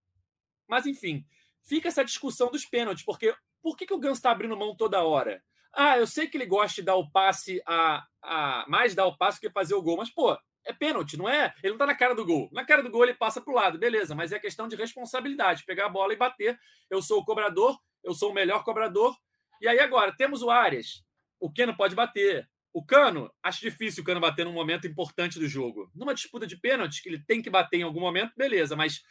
Mas 0.67 0.87
enfim, 0.87 1.25
fica 1.63 1.89
essa 1.89 2.05
discussão 2.05 2.51
dos 2.51 2.65
pênaltis, 2.65 3.05
porque 3.05 3.35
por 3.69 3.77
que, 3.77 3.85
que 3.85 3.93
o 3.93 3.99
Ganso 3.99 4.15
está 4.15 4.31
abrindo 4.31 4.57
mão 4.57 4.75
toda 4.75 5.05
hora? 5.05 5.43
Ah, 5.75 5.99
eu 5.99 6.07
sei 6.07 6.27
que 6.27 6.39
ele 6.39 6.47
gosta 6.47 6.77
de 6.77 6.87
dar 6.87 6.95
o 6.95 7.11
passe 7.11 7.61
a, 7.67 8.03
a 8.23 8.65
mais 8.67 8.95
dar 8.95 9.05
o 9.05 9.15
passe 9.15 9.39
que 9.39 9.51
fazer 9.51 9.75
o 9.75 9.83
gol, 9.83 9.99
mas 9.99 10.09
pô, 10.09 10.35
é 10.65 10.73
pênalti, 10.73 11.19
não 11.19 11.29
é? 11.29 11.53
Ele 11.63 11.73
não 11.73 11.79
tá 11.79 11.85
na 11.85 11.95
cara 11.95 12.15
do 12.15 12.25
gol. 12.25 12.49
Na 12.51 12.65
cara 12.65 12.83
do 12.83 12.91
gol 12.91 13.05
ele 13.05 13.13
passa 13.13 13.43
pro 13.43 13.53
lado, 13.53 13.79
beleza, 13.79 14.15
mas 14.15 14.33
é 14.33 14.39
questão 14.39 14.69
de 14.69 14.75
responsabilidade, 14.75 15.67
pegar 15.67 15.85
a 15.85 15.91
bola 15.91 16.15
e 16.15 16.17
bater. 16.17 16.59
Eu 16.89 17.03
sou 17.03 17.21
o 17.21 17.25
cobrador, 17.27 17.79
eu 18.03 18.15
sou 18.15 18.31
o 18.31 18.35
melhor 18.35 18.65
cobrador. 18.65 19.15
E 19.61 19.69
aí 19.69 19.79
agora, 19.79 20.17
temos 20.17 20.41
o 20.43 20.49
Arias. 20.49 21.05
O 21.39 21.53
Keno 21.53 21.77
pode 21.77 21.95
bater. 21.95 22.49
O 22.73 22.83
Cano, 22.83 23.31
acho 23.43 23.61
difícil 23.61 24.03
o 24.03 24.07
Cano 24.07 24.21
bater 24.21 24.47
num 24.47 24.53
momento 24.53 24.87
importante 24.87 25.39
do 25.39 25.47
jogo. 25.47 25.91
Numa 25.95 26.15
disputa 26.15 26.47
de 26.47 26.57
pênalti, 26.57 27.03
que 27.03 27.11
ele 27.11 27.23
tem 27.23 27.43
que 27.43 27.51
bater 27.51 27.81
em 27.81 27.83
algum 27.83 28.01
momento, 28.01 28.33
beleza, 28.35 28.75
mas 28.75 29.03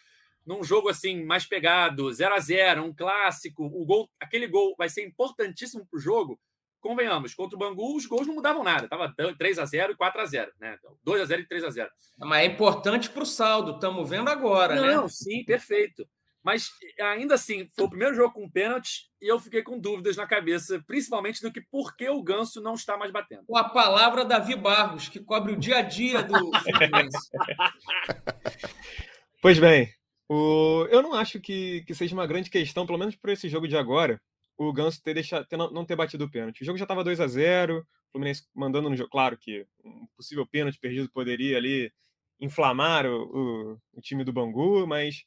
num 0.47 0.63
jogo 0.63 0.87
assim 0.87 1.25
mais 1.25 1.45
pegado, 1.45 2.11
0 2.11 2.33
a 2.33 2.39
0 2.39 2.85
um 2.85 2.93
clássico, 2.93 3.65
o 3.65 3.85
gol, 3.85 4.09
aquele 4.17 4.47
gol 4.47 4.73
vai 4.77 4.87
ser 4.87 5.05
importantíssimo 5.05 5.85
para 5.85 5.97
o 5.97 6.01
jogo. 6.01 6.39
Convenhamos, 6.79 7.33
contra 7.33 7.57
o 7.57 7.59
Bangu, 7.59 7.97
os 7.97 8.05
gols 8.05 8.25
não 8.25 8.35
mudavam 8.35 8.63
nada. 8.63 8.87
Tava 8.87 9.13
3 9.13 9.59
a 9.59 9.65
0 9.65 9.91
e 9.91 9.97
4 9.97 10.21
a 10.21 10.25
0 10.25 10.51
né? 10.57 10.77
2 11.03 11.21
a 11.21 11.25
0 11.25 11.41
e 11.41 11.47
3 11.47 11.63
a 11.65 11.69
0 11.69 11.89
Mas 12.19 12.43
é 12.43 12.45
importante 12.45 13.09
para 13.09 13.23
o 13.23 13.25
saldo, 13.25 13.71
estamos 13.71 14.09
vendo 14.09 14.29
agora, 14.29 14.75
não, 14.75 14.85
né? 14.85 14.95
Não, 14.95 15.09
sim, 15.09 15.43
perfeito. 15.43 16.07
Mas 16.41 16.69
ainda 17.01 17.35
assim, 17.35 17.67
foi 17.75 17.83
o 17.83 17.89
primeiro 17.89 18.15
jogo 18.15 18.33
com 18.33 18.49
pênalti 18.49 19.09
e 19.21 19.27
eu 19.27 19.37
fiquei 19.37 19.61
com 19.61 19.77
dúvidas 19.77 20.15
na 20.15 20.25
cabeça, 20.25 20.81
principalmente 20.87 21.41
do 21.41 21.51
que 21.51 21.59
por 21.59 21.93
que 21.93 22.07
o 22.07 22.23
Ganso 22.23 22.61
não 22.61 22.75
está 22.75 22.95
mais 22.95 23.11
batendo. 23.11 23.43
Com 23.47 23.57
a 23.57 23.67
palavra 23.67 24.23
Davi 24.23 24.55
Barros, 24.55 25.09
que 25.09 25.19
cobre 25.19 25.51
o 25.51 25.59
dia 25.59 25.79
a 25.79 25.81
dia 25.81 26.23
do 26.23 26.51
pois 29.41 29.59
bem, 29.59 29.96
o... 30.29 30.87
Eu 30.89 31.01
não 31.01 31.13
acho 31.13 31.39
que, 31.39 31.83
que 31.85 31.95
seja 31.95 32.13
uma 32.13 32.27
grande 32.27 32.49
questão, 32.49 32.85
pelo 32.85 32.97
menos 32.97 33.15
por 33.15 33.29
esse 33.29 33.47
jogo 33.49 33.67
de 33.67 33.77
agora, 33.77 34.21
o 34.57 34.73
Ganso 34.73 35.01
ter 35.01 35.13
deixado, 35.13 35.45
ter, 35.45 35.55
não, 35.57 35.85
ter 35.85 35.95
batido 35.95 36.25
o 36.25 36.31
pênalti. 36.31 36.61
O 36.61 36.65
jogo 36.65 36.77
já 36.77 36.83
estava 36.83 37.03
2 37.03 37.19
a 37.19 37.27
0 37.27 37.79
o 37.79 38.11
Fluminense 38.11 38.47
mandando 38.55 38.89
no 38.89 38.95
jogo. 38.95 39.09
Claro 39.09 39.37
que 39.37 39.65
um 39.83 40.07
possível 40.15 40.45
pênalti 40.47 40.79
perdido 40.79 41.09
poderia 41.11 41.57
ali 41.57 41.91
inflamar 42.39 43.05
o, 43.05 43.23
o, 43.23 43.81
o 43.93 44.01
time 44.01 44.23
do 44.23 44.33
Bangu, 44.33 44.87
mas 44.87 45.23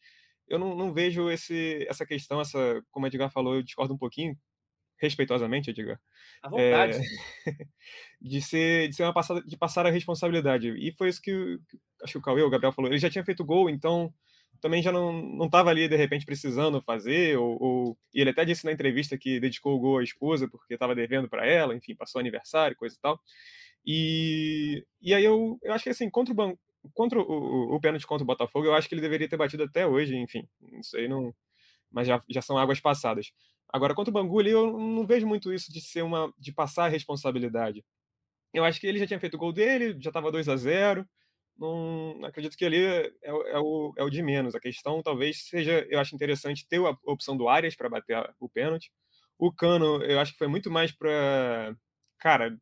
eu 0.49 0.59
não, 0.59 0.77
não, 0.77 0.93
vejo 0.93 1.31
esse, 1.31 1.87
essa 1.89 2.05
questão, 2.05 2.41
essa, 2.41 2.83
como 2.91 3.07
a 3.07 3.09
Edgar 3.09 3.31
falou, 3.31 3.55
eu 3.55 3.63
discordo 3.63 3.95
um 3.95 3.99
pouquinho, 3.99 4.37
respeitosamente, 4.99 5.71
Edgar. 5.71 6.01
À 6.43 6.49
vontade. 6.49 6.99
É, 7.47 7.53
de, 8.21 8.43
ser, 8.43 8.89
de 8.89 8.97
ser 8.97 9.05
uma 9.05 9.15
passada, 9.15 9.43
de 9.43 9.57
passar 9.57 9.87
a 9.87 9.91
responsabilidade. 9.91 10.71
E 10.71 10.93
foi 10.93 11.09
isso 11.09 11.23
que, 11.23 11.59
acho 12.03 12.13
que 12.15 12.19
o 12.19 12.23
Cauê, 12.23 12.43
o 12.43 12.51
Gabriel 12.51 12.73
falou. 12.73 12.91
Ele 12.91 12.99
já 12.99 13.09
tinha 13.09 13.25
feito 13.25 13.45
gol, 13.45 13.71
então 13.71 14.13
também 14.61 14.83
já 14.83 14.93
não 14.93 15.47
estava 15.47 15.71
ali, 15.71 15.89
de 15.89 15.97
repente, 15.97 16.27
precisando 16.27 16.81
fazer, 16.83 17.39
ou, 17.39 17.63
ou, 17.63 17.99
E 18.15 18.21
ele 18.21 18.31
até 18.31 18.45
disse 18.45 18.65
na 18.65 18.73
entrevista 18.73 19.17
que 19.19 19.41
dedicou 19.41 19.75
o 19.75 19.79
gol 19.79 19.99
à 19.99 20.03
esposa 20.03 20.49
porque 20.49 20.75
estava 20.75 20.95
devendo 20.95 21.29
para 21.29 21.47
ela, 21.47 21.75
enfim, 21.75 21.95
passou 21.95 22.21
aniversário, 22.21 22.77
coisa 22.77 22.95
e 22.97 23.01
tal. 23.01 23.21
E, 23.87 24.85
e 25.01 25.15
aí 25.15 25.25
eu, 25.25 25.59
eu 25.63 25.73
acho 25.73 25.85
que, 25.85 25.91
assim, 25.91 26.11
contra 26.11 26.35
o, 26.35 26.59
contra 26.93 27.19
o, 27.19 27.23
o, 27.23 27.75
o 27.77 27.81
pênalti 27.81 28.07
contra 28.07 28.25
o 28.25 28.27
Botafogo, 28.27 28.67
eu 28.67 28.75
acho 28.75 28.89
que 28.89 28.95
ele 28.95 29.03
deveria 29.03 29.29
ter 29.29 29.37
batido 29.37 29.65
até 29.65 29.87
hoje, 29.87 30.17
enfim, 30.17 30.47
isso 30.81 30.97
aí 30.97 31.09
não... 31.09 31.35
Mas 31.91 32.07
já, 32.07 32.23
já 32.29 32.41
são 32.41 32.57
águas 32.57 32.79
passadas. 32.81 33.33
Agora, 33.69 33.95
contra 33.95 34.11
o 34.11 34.15
Bangu, 34.15 34.39
ali, 34.39 34.51
eu 34.51 34.79
não 34.79 35.07
vejo 35.07 35.27
muito 35.27 35.53
isso 35.53 35.73
de 35.73 35.81
ser 35.81 36.03
uma... 36.03 36.33
de 36.39 36.53
passar 36.53 36.85
a 36.85 36.89
responsabilidade. 36.89 37.85
Eu 38.53 38.65
acho 38.65 38.81
que 38.81 38.87
ele 38.87 38.99
já 38.99 39.07
tinha 39.07 39.21
feito 39.21 39.35
o 39.35 39.39
gol 39.39 39.53
dele, 39.53 39.97
já 40.01 40.11
estava 40.11 40.31
2 40.31 40.49
a 40.49 40.57
0 40.57 41.09
não 41.59 42.25
acredito 42.25 42.57
que 42.57 42.65
ali 42.65 42.85
é, 42.85 43.13
é, 43.23 43.59
o, 43.59 43.93
é 43.97 44.03
o 44.03 44.11
de 44.11 44.23
menos. 44.23 44.55
A 44.55 44.61
questão 44.61 45.03
talvez 45.03 45.45
seja, 45.49 45.87
eu 45.91 46.01
acho 46.01 46.15
interessante 46.15 46.67
ter 46.67 46.81
a 46.81 46.97
opção 47.05 47.37
do 47.37 47.49
Arias 47.49 47.77
para 47.77 47.89
bater 47.89 48.17
o 48.39 48.49
pênalti. 48.49 48.91
O 49.39 49.53
Cano, 49.53 50.03
eu 50.03 50.19
acho 50.21 50.33
que 50.33 50.39
foi 50.39 50.49
muito 50.49 50.71
mais 50.71 50.93
para, 50.93 51.75
cara, 52.19 52.57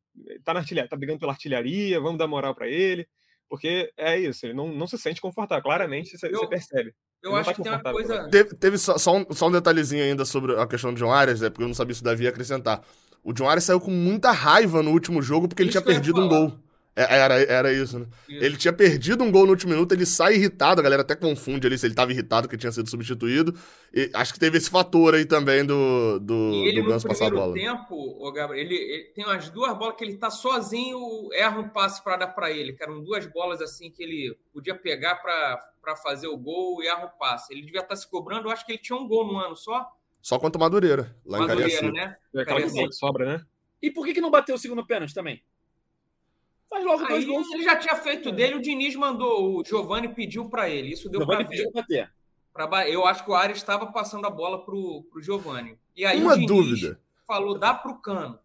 tá 0.45 0.55
na 0.55 0.61
artilharia, 0.61 0.89
tá 0.89 0.97
brigando 0.97 1.19
pela 1.19 1.33
artilharia, 1.33 2.01
vamos 2.01 2.19
dar 2.19 2.29
moral 2.29 2.55
para 2.55 2.69
ele, 2.69 3.07
porque 3.49 3.93
é 3.97 4.19
isso, 4.19 4.47
ele 4.47 4.55
não, 4.55 4.69
não 4.69 4.87
se 4.87 4.97
sente 4.97 5.21
confortável, 5.21 5.63
claramente 5.63 6.17
você, 6.17 6.29
eu, 6.29 6.39
você 6.39 6.47
percebe. 6.47 6.95
Eu 7.23 7.35
acho 7.35 7.51
tá 7.51 7.55
que 7.55 7.63
tem 7.63 7.73
uma 7.73 7.83
coisa. 7.83 8.29
Teve, 8.31 8.55
teve 8.55 8.79
só, 8.79 8.97
só, 8.97 9.17
um, 9.17 9.27
só 9.33 9.49
um 9.49 9.53
detalhezinho 9.53 10.05
ainda 10.05 10.25
sobre 10.25 10.55
a 10.61 10.67
questão 10.67 10.95
do 10.95 10.99
John 10.99 11.11
Arias, 11.11 11.41
né, 11.41 11.51
porque 11.51 11.65
eu 11.65 11.69
não 11.69 11.75
sabia 11.75 11.95
se 11.95 12.01
o 12.01 12.05
Davi 12.05 12.25
ia 12.25 12.31
acrescentar. 12.31 12.83
O 13.25 13.33
John 13.33 13.49
Arias 13.49 13.65
saiu 13.65 13.81
com 13.81 13.91
muita 13.91 14.31
raiva 14.31 14.83
no 14.83 14.93
último 14.93 15.21
jogo 15.21 15.49
porque 15.49 15.63
ele 15.63 15.71
tinha 15.71 15.83
perdido 15.83 16.21
um 16.21 16.29
gol. 16.29 16.59
É, 16.97 17.17
era, 17.17 17.35
era 17.43 17.73
isso, 17.73 17.99
né? 17.99 18.07
Isso. 18.29 18.45
Ele 18.45 18.57
tinha 18.57 18.73
perdido 18.73 19.23
um 19.23 19.31
gol 19.31 19.45
no 19.45 19.53
último 19.53 19.73
minuto, 19.73 19.93
ele 19.93 20.05
sai 20.05 20.35
irritado, 20.35 20.81
a 20.81 20.83
galera 20.83 21.03
até 21.03 21.15
confunde 21.15 21.65
ali 21.65 21.79
se 21.79 21.87
ele 21.87 21.95
tava 21.95 22.11
irritado 22.11 22.49
que 22.49 22.57
tinha 22.57 22.73
sido 22.73 22.91
substituído. 22.91 23.55
E 23.95 24.11
acho 24.13 24.33
que 24.33 24.41
teve 24.41 24.59
esse 24.59 24.69
fator 24.69 25.15
aí 25.15 25.25
também 25.25 25.65
do, 25.65 26.19
do, 26.19 26.51
e 26.53 26.69
ele, 26.69 26.83
do 26.83 26.89
Ganso 26.89 27.07
passar 27.07 27.29
a 27.29 27.31
bola. 27.31 27.55
tempo, 27.55 27.95
o 27.95 28.33
Gabriel, 28.33 28.67
ele, 28.67 28.75
ele, 28.75 29.05
tem 29.15 29.25
umas 29.25 29.49
duas 29.49 29.79
bolas 29.79 29.95
que 29.97 30.03
ele 30.03 30.17
tá 30.17 30.29
sozinho, 30.29 30.99
erra 31.33 31.61
um 31.61 31.69
passe 31.69 32.03
para 32.03 32.17
dar 32.17 32.27
para 32.29 32.51
ele, 32.51 32.73
que 32.73 32.83
eram 32.83 33.01
duas 33.01 33.25
bolas 33.27 33.61
assim 33.61 33.93
que 33.93 34.03
ele 34.03 34.37
podia 34.53 34.75
pegar 34.75 35.17
para 35.17 35.97
fazer 36.03 36.27
o 36.27 36.37
gol 36.37 36.83
e 36.83 36.89
erra 36.89 37.07
um 37.07 37.19
passe. 37.19 37.53
Ele 37.53 37.63
devia 37.63 37.81
estar 37.81 37.95
tá 37.95 37.97
se 37.97 38.11
cobrando, 38.11 38.49
eu 38.49 38.51
acho 38.51 38.67
que 38.67 38.73
ele 38.73 38.79
tinha 38.79 38.99
um 38.99 39.07
gol 39.07 39.25
no 39.25 39.39
ano 39.39 39.55
só. 39.55 39.89
Só 40.21 40.37
contra 40.37 40.59
o 40.59 40.61
Madureira, 40.61 41.15
lá 41.25 41.39
Madureira, 41.39 41.71
em 41.71 41.75
Cariacica. 41.77 41.93
né? 41.93 42.17
É 42.35 42.43
aquela 42.43 42.61
que 42.61 42.93
sobra, 42.93 43.25
né? 43.25 43.47
E 43.81 43.89
por 43.89 44.05
que, 44.05 44.15
que 44.15 44.21
não 44.21 44.33
bateu 44.33 44.57
o 44.57 44.59
segundo 44.59 44.85
pênalti 44.85 45.15
também? 45.15 45.41
Faz 46.69 46.85
logo 46.85 47.03
Aí, 47.03 47.09
dois 47.09 47.25
gols. 47.25 47.51
Ele 47.53 47.63
já 47.65 47.77
tinha 47.77 47.97
feito 47.97 48.31
dele, 48.31 48.57
o 48.57 48.61
Diniz 48.61 48.95
mandou, 48.95 49.59
o 49.59 49.65
Giovani 49.65 50.09
pediu 50.09 50.49
para 50.49 50.69
ele. 50.69 50.93
Isso 50.93 51.09
deu 51.09 51.27
para 51.27 51.43
ver. 51.43 51.71
Bater. 51.73 52.11
Pra, 52.53 52.89
eu 52.89 53.07
acho 53.07 53.25
que 53.25 53.31
o 53.31 53.35
Ares 53.35 53.59
estava 53.59 53.87
passando 53.87 54.27
a 54.27 54.31
bola 54.31 54.65
pro, 54.65 55.05
pro 55.11 55.23
Giovani. 55.23 55.79
E 55.97 56.05
aí 56.05 56.21
Uma 56.21 56.33
o 56.33 56.35
Diniz 56.35 56.49
dúvida. 56.49 57.01
falou, 57.27 57.59
dá 57.59 57.73
pro 57.73 58.01
Cano. 58.01 58.39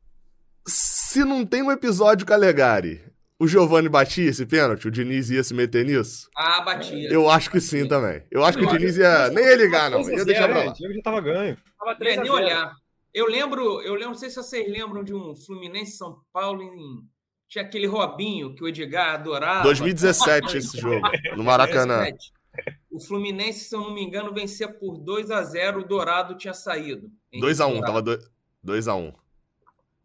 Se 0.65 1.25
não 1.25 1.45
tem 1.45 1.62
um 1.62 1.71
episódio 1.71 2.25
Calegari, 2.25 3.03
o 3.38 3.47
Giovani 3.47 3.89
batia 3.89 4.29
esse 4.29 4.45
pênalti? 4.45 4.88
O 4.88 4.91
Diniz 4.91 5.29
ia 5.29 5.43
se 5.43 5.53
meter 5.53 5.86
nisso? 5.86 6.29
Ah, 6.38 6.62
batia. 6.62 7.09
Eu 7.12 7.29
acho 7.29 7.51
que 7.51 7.59
sim 7.59 7.86
também. 7.88 8.23
Eu 8.31 8.43
acho 8.45 8.57
que 8.57 8.63
o 8.63 8.67
Diniz 8.69 8.95
ia. 8.95 9.29
Nem 9.29 9.43
ia 9.43 9.55
ligar, 9.55 9.91
não. 9.91 9.99
Ia 10.09 10.23
deixar 10.23 10.47
pra 10.47 10.63
lá. 10.63 10.71
O 10.71 10.93
já 10.93 11.01
tava 11.03 11.19
ganho. 11.19 11.57
Tava 11.77 11.97
nem 11.99 12.29
olhar. 12.29 12.73
Eu 13.13 13.27
lembro, 13.27 13.81
eu 13.81 13.93
lembro, 13.93 14.09
não 14.09 14.15
sei 14.15 14.29
se 14.29 14.38
vocês 14.38 14.67
lembram 14.71 15.03
de 15.03 15.13
um 15.13 15.36
Fluminense 15.36 15.97
São 15.97 16.19
Paulo 16.31 16.63
em 16.63 17.03
tinha 17.53 17.63
aquele 17.63 17.85
Robinho 17.85 18.55
que 18.55 18.63
o 18.63 18.67
Edgar 18.67 19.13
adorava. 19.13 19.61
2017 19.61 20.57
esse 20.57 20.75
jogo, 20.75 21.07
no 21.37 21.43
Maracanã. 21.43 22.03
o 22.91 22.99
Fluminense, 22.99 23.65
se 23.65 23.75
eu 23.75 23.81
não 23.81 23.93
me 23.93 24.01
engano, 24.01 24.33
vencia 24.33 24.67
por 24.67 24.97
2 24.97 25.29
a 25.29 25.43
0 25.43 25.81
o 25.81 25.83
Dourado 25.85 26.35
tinha 26.35 26.53
saído. 26.53 27.11
2 27.39 27.61
a 27.61 27.67
1 27.67 27.81
tava 27.81 28.01
2 28.63 28.87
a 28.87 28.95
1 28.95 29.13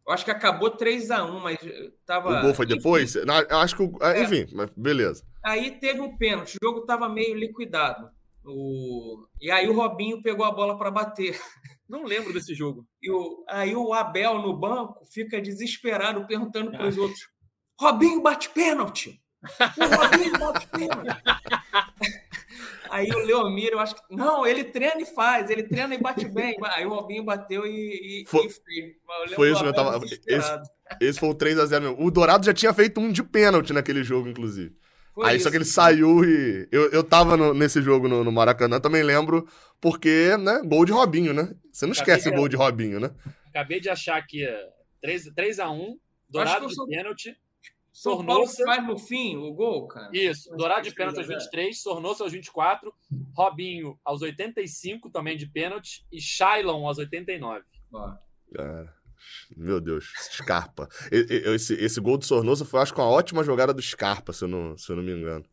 Eu 0.07 0.13
acho 0.13 0.27
que 0.27 0.31
acabou 0.31 0.71
3 0.71 1.11
a 1.11 1.25
1 1.25 1.41
mas 1.41 1.59
tava... 2.05 2.39
O 2.39 2.43
gol 2.43 2.55
foi 2.55 2.67
depois? 2.67 3.17
Enfim, 3.17 3.27
eu 3.49 3.59
acho 3.59 3.77
que... 3.77 4.05
É. 4.05 4.23
Enfim, 4.23 4.47
mas 4.53 4.71
beleza. 4.77 5.25
Aí 5.43 5.71
teve 5.71 6.03
um 6.03 6.19
pênalti, 6.19 6.57
o 6.57 6.67
jogo 6.67 6.83
tava 6.83 7.09
meio 7.09 7.35
liquidado. 7.35 8.11
O... 8.45 9.27
E 9.41 9.51
aí 9.51 9.67
o 9.67 9.75
Robinho 9.75 10.23
pegou 10.23 10.45
a 10.45 10.53
bola 10.53 10.77
para 10.77 10.91
bater. 10.91 11.39
Não 11.89 12.05
lembro 12.05 12.35
desse 12.35 12.55
jogo. 12.55 12.87
E 13.03 13.11
o... 13.11 13.43
Aí 13.49 13.75
o 13.75 13.95
Abel 13.95 14.39
no 14.39 14.55
banco 14.55 15.03
fica 15.11 15.41
desesperado 15.41 16.27
perguntando 16.27 16.71
para 16.71 16.87
os 16.87 16.99
ah. 16.99 17.01
outros: 17.01 17.29
Robinho 17.79 18.21
bate 18.21 18.49
pênalti! 18.51 19.21
O 19.43 19.97
Robinho 19.97 20.39
bate 20.39 20.67
pênalti! 20.67 21.09
Aí 22.91 23.09
o 23.11 23.19
Leomir, 23.19 23.71
eu 23.71 23.79
acho 23.79 23.95
que. 23.95 24.01
Não, 24.15 24.47
ele 24.47 24.65
treina 24.65 25.01
e 25.01 25.05
faz, 25.05 25.51
ele 25.51 25.63
treina 25.63 25.95
e 25.95 25.99
bate 25.99 26.27
bem. 26.27 26.57
Aí 26.75 26.87
o 26.87 26.91
Robinho 26.91 27.25
bateu 27.25 27.67
e. 27.67 28.23
e 28.23 28.25
foi, 28.27 28.47
e 28.47 29.35
foi 29.35 29.53
isso, 29.53 29.65
eu 29.65 29.73
tava. 29.73 30.01
Esse, 30.27 30.61
esse, 31.01 31.21
foi 31.21 31.29
o 31.29 31.35
3x0 31.35 31.81
mesmo. 31.81 31.97
O 32.05 32.11
Dourado 32.11 32.47
já 32.47 32.55
tinha 32.55 32.73
feito 32.73 33.01
um 33.01 33.13
de 33.13 33.23
pênalti 33.23 33.73
naquele 33.73 34.03
jogo, 34.03 34.29
inclusive. 34.29 34.75
Foi 35.15 35.29
Aí 35.29 35.37
isso. 35.37 35.45
só 35.45 35.51
que 35.51 35.57
ele 35.57 35.65
saiu 35.65 36.25
e. 36.25 36.69
Eu, 36.73 36.91
eu 36.91 37.05
tava 37.05 37.37
no, 37.37 37.53
nesse 37.53 37.83
jogo 37.83 38.09
no, 38.09 38.25
no, 38.25 38.33
Maracanã, 38.33 38.81
também 38.81 39.03
lembro, 39.03 39.47
porque, 39.81 40.37
né? 40.39 40.63
Gol 40.65 40.85
de 40.85 40.93
Robinho, 40.93 41.35
né? 41.35 41.55
Você 41.73 41.87
não 41.87 41.93
Acabei 41.93 42.15
esquece 42.15 42.31
de... 42.31 42.35
o 42.35 42.39
gol 42.39 42.49
de 42.49 42.57
Robinho, 42.57 43.01
né? 43.01 43.11
Acabei 43.49 43.81
de 43.81 43.91
achar 43.91 44.17
aqui 44.17 44.47
3, 45.03 45.25
3 45.35 45.59
a 45.59 45.71
1 45.71 45.99
Dourado 46.29 46.67
de 46.67 46.75
sou... 46.75 46.87
pênalti. 46.87 47.37
São 47.99 48.25
Paulo 48.25 48.47
faz 48.47 48.87
no 48.87 48.97
fim 48.97 49.37
o 49.37 49.53
gol, 49.53 49.89
cara. 49.89 50.09
Isso, 50.13 50.55
Dourado 50.57 50.83
de 50.83 50.95
pênalti 50.95 51.19
aos 51.19 51.27
23, 51.27 51.83
Sornosa 51.83 52.23
aos 52.23 52.33
24, 52.33 52.95
Robinho 53.35 53.99
aos 54.05 54.23
85 54.23 55.11
também 55.11 55.37
de 55.37 55.47
pênalti 55.47 56.07
e 56.13 56.21
Shailon 56.21 56.87
aos 56.87 56.99
89. 56.99 57.65
Ó. 57.93 58.15
Cara. 58.55 58.95
Meu 59.57 59.81
Deus, 59.81 60.13
Scarpa. 60.31 60.89
Esse, 61.11 61.75
esse 61.75 62.01
gol 62.01 62.17
do 62.17 62.25
Sornosa 62.25 62.65
foi, 62.65 62.81
acho 62.81 62.95
que, 62.95 63.01
uma 63.01 63.11
ótima 63.11 63.43
jogada 63.43 63.75
do 63.75 63.83
Scarpa, 63.83 64.33
se 64.33 64.45
eu 64.45 64.49
não, 64.49 64.79
se 64.79 64.89
eu 64.93 64.95
não 64.95 65.03
me 65.03 65.11
engano. 65.11 65.45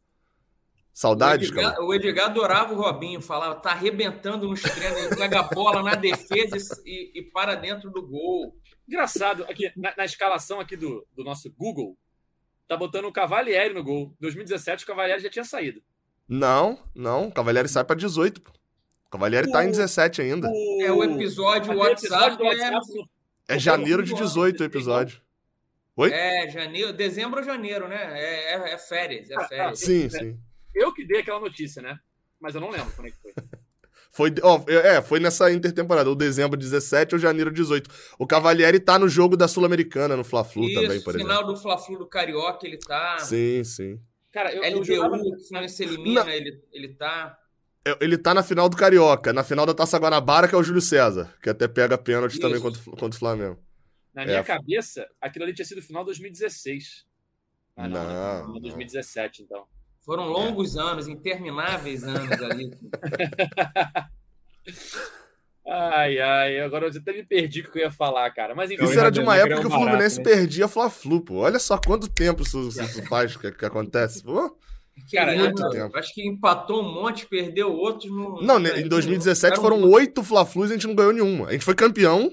Saudades, 0.93 1.49
o 1.49 1.51
Edgar, 1.51 1.71
cara. 1.71 1.83
O 1.83 1.93
Edgar 1.95 2.25
adorava 2.27 2.73
o 2.75 2.77
Robinho, 2.77 3.21
falava, 3.21 3.55
tá 3.55 3.71
arrebentando 3.71 4.47
nos 4.47 4.61
treinos, 4.61 4.99
ele 4.99 5.15
pega 5.15 5.39
a 5.39 5.43
bola 5.43 5.81
na 5.81 5.95
defesa 5.95 6.79
e, 6.85 7.11
e, 7.15 7.23
para 7.23 7.55
dentro 7.55 7.89
do 7.89 8.05
gol. 8.05 8.55
Engraçado, 8.87 9.43
aqui 9.45 9.71
na, 9.75 9.95
na, 9.97 10.05
escalação 10.05 10.59
aqui 10.59 10.77
do, 10.77 11.05
do 11.15 11.23
nosso 11.23 11.51
Google, 11.51 11.97
tá 12.67 12.77
botando 12.77 13.05
o 13.05 13.11
Cavalieri 13.11 13.73
no 13.73 13.83
gol. 13.83 14.15
2017 14.19 14.83
o 14.83 14.87
Cavalieri 14.87 15.21
já 15.21 15.29
tinha 15.29 15.45
saído. 15.45 15.81
Não, 16.27 16.79
não, 16.93 17.27
o 17.27 17.31
Cavalieri 17.31 17.69
sai 17.69 17.83
para 17.83 17.95
18. 17.95 18.39
O 18.39 19.09
Cavalieri 19.09 19.47
o, 19.47 19.51
tá 19.51 19.63
em 19.63 19.71
17 19.71 20.21
ainda. 20.21 20.49
O, 20.49 20.81
é 20.81 20.91
o 20.91 21.03
episódio 21.03 21.73
o 21.73 21.77
WhatsApp, 21.77 22.33
episódio 22.33 22.61
é... 22.61 22.71
WhatsApp 22.71 23.09
é 23.47 23.59
janeiro 23.59 24.03
de 24.03 24.13
18 24.13 24.61
o 24.61 24.63
episódio. 24.63 25.21
Oi? 25.95 26.11
É, 26.11 26.49
janeiro, 26.49 26.91
dezembro 26.91 27.39
ou 27.39 27.45
janeiro, 27.45 27.87
né? 27.87 28.19
É, 28.19 28.53
é, 28.53 28.73
é 28.73 28.77
férias, 28.77 29.29
é 29.29 29.47
férias. 29.47 29.79
sim, 29.79 30.09
sim. 30.09 30.37
Eu 30.73 30.93
que 30.93 31.05
dei 31.05 31.21
aquela 31.21 31.39
notícia, 31.39 31.81
né? 31.81 31.97
Mas 32.39 32.53
eu 32.53 32.59
não 32.59 32.69
lembro 32.69 32.91
como 32.93 33.07
é 33.07 33.11
que 33.11 33.17
foi. 33.17 33.33
Foi, 34.15 34.33
ó, 34.41 34.63
é, 34.69 35.01
foi 35.01 35.19
nessa 35.19 35.51
intertemporada, 35.51 36.07
ou 36.09 36.15
dezembro 36.15 36.57
17 36.57 37.15
ou 37.15 37.19
janeiro 37.19 37.51
18. 37.51 37.89
O 38.17 38.25
Cavalieri 38.25 38.79
tá 38.79 38.97
no 38.97 39.09
jogo 39.09 39.35
da 39.35 39.45
Sul-Americana, 39.45 40.15
no 40.15 40.23
Fla-Flu 40.23 40.73
também, 40.73 41.01
por 41.01 41.13
exemplo. 41.13 41.19
final 41.19 41.45
do 41.45 41.57
Fla-Flu 41.57 41.97
do 41.97 42.07
Carioca, 42.07 42.65
ele 42.65 42.77
tá. 42.77 43.19
Sim, 43.19 43.61
sim. 43.65 43.99
Cara, 44.31 44.55
eu, 44.55 44.61
LDU, 44.61 44.77
eu 44.77 44.83
jogava... 44.85 45.19
que 45.19 45.67
se 45.67 45.83
elimina, 45.83 46.33
ele, 46.33 46.63
ele 46.71 46.93
tá. 46.93 47.37
É, 47.85 47.97
ele 47.99 48.17
tá 48.17 48.33
na 48.33 48.41
final 48.41 48.69
do 48.69 48.77
Carioca, 48.77 49.33
na 49.33 49.43
final 49.43 49.65
da 49.65 49.73
Taça 49.73 49.97
Guanabara, 49.97 50.47
que 50.47 50.55
é 50.55 50.57
o 50.57 50.63
Júlio 50.63 50.81
César, 50.81 51.35
que 51.43 51.49
até 51.49 51.67
pega 51.67 51.97
pênalti 51.97 52.39
também 52.39 52.61
contra, 52.61 52.81
contra 52.81 53.09
o 53.09 53.19
Flamengo. 53.19 53.59
Na 54.13 54.21
é. 54.23 54.27
minha 54.27 54.43
cabeça, 54.45 55.05
aquilo 55.19 55.43
ali 55.43 55.53
tinha 55.53 55.65
sido 55.65 55.81
final 55.81 56.05
2016. 56.05 57.05
Ah, 57.75 57.89
não, 57.89 58.01
não, 58.01 58.53
não 58.53 58.61
2017, 58.61 59.43
então. 59.43 59.67
Foram 60.05 60.27
longos 60.27 60.75
é. 60.75 60.81
anos, 60.81 61.07
intermináveis 61.07 62.03
anos 62.03 62.41
ali. 62.41 62.71
Ai, 65.67 66.19
ai, 66.19 66.59
agora 66.59 66.85
eu 66.85 66.91
até 66.91 67.11
me 67.11 67.23
perdi 67.23 67.61
o 67.61 67.71
que 67.71 67.79
eu 67.79 67.83
ia 67.85 67.91
falar, 67.91 68.29
cara. 68.29 68.53
Mas 68.53 68.69
enfim. 68.69 68.83
Isso 68.83 68.99
era 68.99 69.09
de 69.09 69.19
uma 69.19 69.35
época 69.35 69.61
que 69.61 69.65
o 69.65 69.71
Fluminense 69.71 70.17
barato, 70.17 70.29
né? 70.29 70.35
perdia 70.35 70.67
Fla-Flu, 70.67 71.21
pô. 71.21 71.37
Olha 71.37 71.57
só 71.57 71.75
quanto 71.79 72.07
tempo 72.07 72.43
isso, 72.43 72.67
isso 72.67 73.01
faz 73.07 73.35
que, 73.35 73.51
que 73.51 73.65
acontece, 73.65 74.23
pô. 74.23 74.55
Cara, 75.11 75.35
muito 75.35 75.67
tempo. 75.71 75.97
acho 75.97 76.13
que 76.13 76.25
empatou 76.25 76.83
um 76.83 76.93
monte, 76.93 77.25
perdeu 77.25 77.73
outros. 77.73 78.11
No... 78.11 78.43
Não, 78.43 78.59
em 78.59 78.87
2017 78.87 79.57
foram 79.57 79.89
oito 79.89 80.23
Fla-Flus 80.23 80.69
e 80.69 80.73
a 80.73 80.75
gente 80.75 80.87
não 80.87 80.95
ganhou 80.95 81.13
nenhuma. 81.13 81.47
A 81.47 81.51
gente 81.53 81.65
foi 81.65 81.73
campeão 81.73 82.31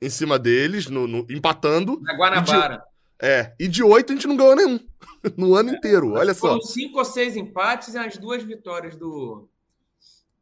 em 0.00 0.10
cima 0.10 0.36
deles, 0.36 0.88
no, 0.88 1.06
no 1.06 1.24
empatando. 1.30 2.00
Na 2.02 2.16
Guanabara. 2.16 2.82
É, 3.22 3.54
e 3.58 3.68
de 3.68 3.84
oito 3.84 4.12
a 4.12 4.16
gente 4.16 4.26
não 4.26 4.36
ganhou 4.36 4.56
nenhum. 4.56 4.80
no 5.36 5.54
ano 5.54 5.70
é, 5.70 5.74
inteiro, 5.74 6.12
olha 6.12 6.34
só. 6.34 6.48
Foram 6.48 6.60
cinco 6.60 6.98
ou 6.98 7.04
seis 7.04 7.36
empates 7.36 7.94
e 7.94 7.98
as 7.98 8.16
duas 8.16 8.42
vitórias 8.42 8.96
do, 8.96 9.48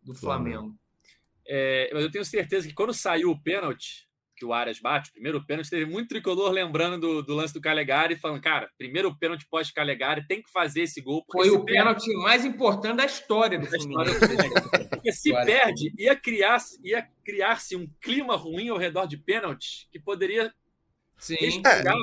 do 0.02 0.14
Flamengo. 0.14 0.74
É, 1.46 1.90
mas 1.92 2.02
eu 2.02 2.10
tenho 2.10 2.24
certeza 2.24 2.66
que 2.66 2.74
quando 2.74 2.94
saiu 2.94 3.30
o 3.30 3.38
pênalti, 3.38 4.08
que 4.36 4.44
o 4.44 4.54
Arias 4.54 4.80
bate, 4.80 5.10
o 5.10 5.12
primeiro 5.12 5.44
pênalti, 5.44 5.68
teve 5.68 5.84
muito 5.84 6.08
tricolor 6.08 6.50
lembrando 6.50 6.98
do, 6.98 7.22
do 7.22 7.34
lance 7.34 7.52
do 7.52 7.60
Calegari, 7.60 8.16
falando, 8.16 8.40
cara, 8.40 8.70
primeiro 8.78 9.14
pênalti 9.14 9.46
pós-Calegari, 9.50 10.26
tem 10.26 10.42
que 10.42 10.50
fazer 10.50 10.82
esse 10.82 11.02
gol. 11.02 11.22
Foi 11.30 11.50
o 11.50 11.62
pênalti 11.62 12.06
perde... 12.06 12.22
mais 12.22 12.44
importante 12.46 12.96
da 12.96 13.04
história 13.04 13.58
do 13.58 13.66
Fluminense. 13.66 14.18
porque 14.88 15.12
se 15.12 15.30
perde, 15.44 15.92
ia 15.98 16.16
criar-se 16.16 16.80
ia 16.82 17.06
criar 17.22 17.58
um 17.74 17.86
clima 18.00 18.36
ruim 18.36 18.70
ao 18.70 18.78
redor 18.78 19.06
de 19.06 19.18
pênalti 19.18 19.86
que 19.92 20.00
poderia 20.00 20.50
Sim. 21.18 21.36
chegar 21.36 21.96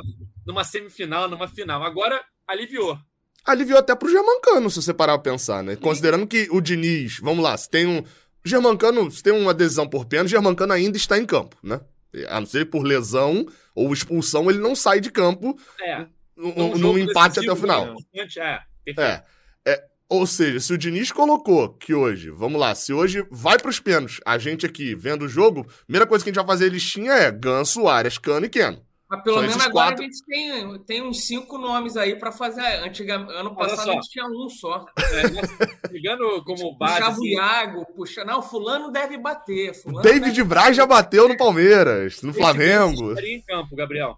numa 0.48 0.64
semifinal, 0.64 1.30
numa 1.30 1.48
final. 1.48 1.84
Agora, 1.84 2.24
aliviou. 2.48 2.98
Aliviou 3.46 3.78
até 3.78 3.94
pro 3.94 4.10
Germancano, 4.10 4.70
se 4.70 4.82
você 4.82 4.94
parar 4.94 5.18
pra 5.20 5.32
pensar, 5.32 5.62
né? 5.62 5.76
Sim. 5.76 5.82
Considerando 5.82 6.26
que 6.26 6.48
o 6.50 6.62
Diniz, 6.62 7.20
vamos 7.22 7.44
lá, 7.44 7.56
se 7.58 7.70
tem 7.70 7.86
um... 7.86 8.04
Germancano, 8.44 9.12
se 9.12 9.22
tem 9.22 9.34
uma 9.34 9.54
decisão 9.54 9.88
por 9.90 10.06
pênalti, 10.06 10.32
Germancano 10.32 10.72
ainda 10.72 10.96
está 10.96 11.18
em 11.18 11.26
campo, 11.26 11.58
né? 11.62 11.82
A 12.30 12.40
não 12.40 12.48
ser 12.48 12.66
por 12.66 12.82
lesão 12.82 13.46
ou 13.76 13.92
expulsão, 13.92 14.50
ele 14.50 14.60
não 14.60 14.74
sai 14.74 15.02
de 15.02 15.12
campo 15.12 15.60
é. 15.82 16.06
num, 16.36 16.98
empate 16.98 17.40
até 17.40 17.52
o 17.52 17.56
final. 17.58 17.94
É, 18.16 18.62
é, 18.98 19.24
é, 19.66 19.84
ou 20.08 20.26
seja, 20.26 20.62
se 20.62 20.74
o 20.74 20.78
Diniz 20.78 21.12
colocou 21.12 21.74
que 21.74 21.94
hoje, 21.94 22.30
vamos 22.30 22.60
lá, 22.60 22.74
se 22.74 22.94
hoje 22.94 23.26
vai 23.30 23.60
para 23.60 23.70
os 23.70 23.82
pênaltis, 23.82 24.22
a 24.26 24.38
gente 24.38 24.66
aqui 24.66 24.96
vendo 24.96 25.26
o 25.26 25.30
jogo, 25.30 25.68
primeira 25.86 26.08
coisa 26.08 26.24
que 26.24 26.30
a 26.30 26.32
gente 26.32 26.42
vai 26.42 26.48
fazer 26.48 26.70
listinha 26.70 27.12
é 27.12 27.30
Ganso, 27.30 27.86
Arias, 27.88 28.18
Cano 28.18 28.46
e 28.46 28.50
Keno. 28.50 28.87
Mas 29.10 29.24
pelo 29.24 29.40
menos 29.40 29.56
agora 29.56 29.96
quatro... 29.96 30.04
a 30.04 30.06
gente 30.06 30.26
tem, 30.26 30.80
tem 30.80 31.02
uns 31.02 31.26
cinco 31.26 31.58
nomes 31.58 31.96
aí 31.96 32.16
para 32.16 32.30
fazer. 32.30 32.62
Antiga, 32.84 33.16
ano 33.16 33.56
passado 33.56 33.92
a 33.92 33.94
gente 33.94 34.10
tinha 34.10 34.26
um 34.26 34.50
só. 34.50 34.86
É, 34.98 35.90
ligando 35.92 36.44
como 36.44 36.78
base. 36.78 36.96
Puxava 36.96 37.12
assim... 37.12 37.22
o 37.22 37.40
Iago, 37.40 37.86
puxa. 37.96 38.26
Não, 38.26 38.42
Fulano 38.42 38.92
deve 38.92 39.18
bater. 39.18 39.74
Fulano 39.74 40.02
David 40.02 40.36
deve... 40.36 40.44
Braz 40.44 40.76
já 40.76 40.86
bateu 40.86 41.30
no 41.30 41.38
Palmeiras, 41.38 42.22
no 42.22 42.32
Esse 42.32 42.40
Flamengo. 42.40 43.10
estaria 43.10 43.36
em 43.36 43.42
campo, 43.42 43.76
Gabriel. 43.76 44.18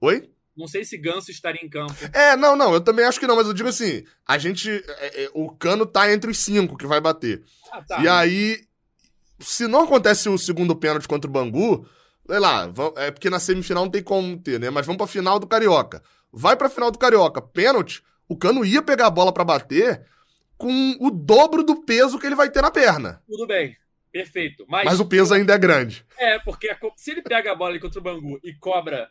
Oi? 0.00 0.28
Não 0.56 0.66
sei 0.66 0.84
se 0.84 0.96
Ganso 0.96 1.30
estaria 1.30 1.64
em 1.64 1.68
campo. 1.68 1.94
É, 2.12 2.34
não, 2.34 2.56
não, 2.56 2.72
eu 2.72 2.80
também 2.80 3.04
acho 3.04 3.20
que 3.20 3.26
não, 3.26 3.36
mas 3.36 3.46
eu 3.46 3.52
digo 3.52 3.68
assim: 3.68 4.02
a 4.26 4.38
gente. 4.38 4.70
É, 4.70 5.24
é, 5.24 5.30
o 5.34 5.50
cano 5.50 5.86
tá 5.86 6.10
entre 6.10 6.30
os 6.30 6.38
cinco 6.38 6.76
que 6.76 6.86
vai 6.86 7.00
bater. 7.00 7.44
Ah, 7.70 7.82
tá. 7.82 8.02
E 8.02 8.08
aí, 8.08 8.60
se 9.38 9.68
não 9.68 9.84
acontece 9.84 10.28
o 10.28 10.38
segundo 10.38 10.74
pênalti 10.74 11.06
contra 11.06 11.28
o 11.28 11.32
Bangu, 11.32 11.86
Sei 12.28 12.38
lá, 12.38 12.68
é 12.96 13.10
porque 13.10 13.30
na 13.30 13.38
semifinal 13.38 13.84
não 13.84 13.90
tem 13.90 14.02
como 14.02 14.38
ter, 14.38 14.58
né? 14.58 14.70
Mas 14.70 14.84
vamos 14.84 14.98
pra 14.98 15.06
final 15.06 15.38
do 15.38 15.46
Carioca. 15.46 16.02
Vai 16.32 16.56
pra 16.56 16.68
final 16.68 16.90
do 16.90 16.98
Carioca, 16.98 17.40
pênalti, 17.40 18.02
o 18.28 18.36
Cano 18.36 18.64
ia 18.64 18.82
pegar 18.82 19.06
a 19.06 19.10
bola 19.10 19.32
para 19.32 19.44
bater 19.44 20.04
com 20.58 20.96
o 21.00 21.10
dobro 21.10 21.62
do 21.62 21.82
peso 21.82 22.18
que 22.18 22.26
ele 22.26 22.34
vai 22.34 22.50
ter 22.50 22.62
na 22.62 22.70
perna. 22.70 23.22
Tudo 23.28 23.46
bem, 23.46 23.76
perfeito. 24.10 24.64
Mas, 24.68 24.84
Mas 24.84 25.00
o 25.00 25.06
peso 25.06 25.34
ainda 25.34 25.54
é 25.54 25.58
grande. 25.58 26.04
É, 26.18 26.38
porque 26.40 26.68
a, 26.68 26.78
se 26.96 27.12
ele 27.12 27.22
pega 27.22 27.52
a 27.52 27.54
bola 27.54 27.70
ali 27.70 27.80
contra 27.80 28.00
o 28.00 28.02
Bangu 28.02 28.40
e 28.42 28.52
cobra, 28.54 29.08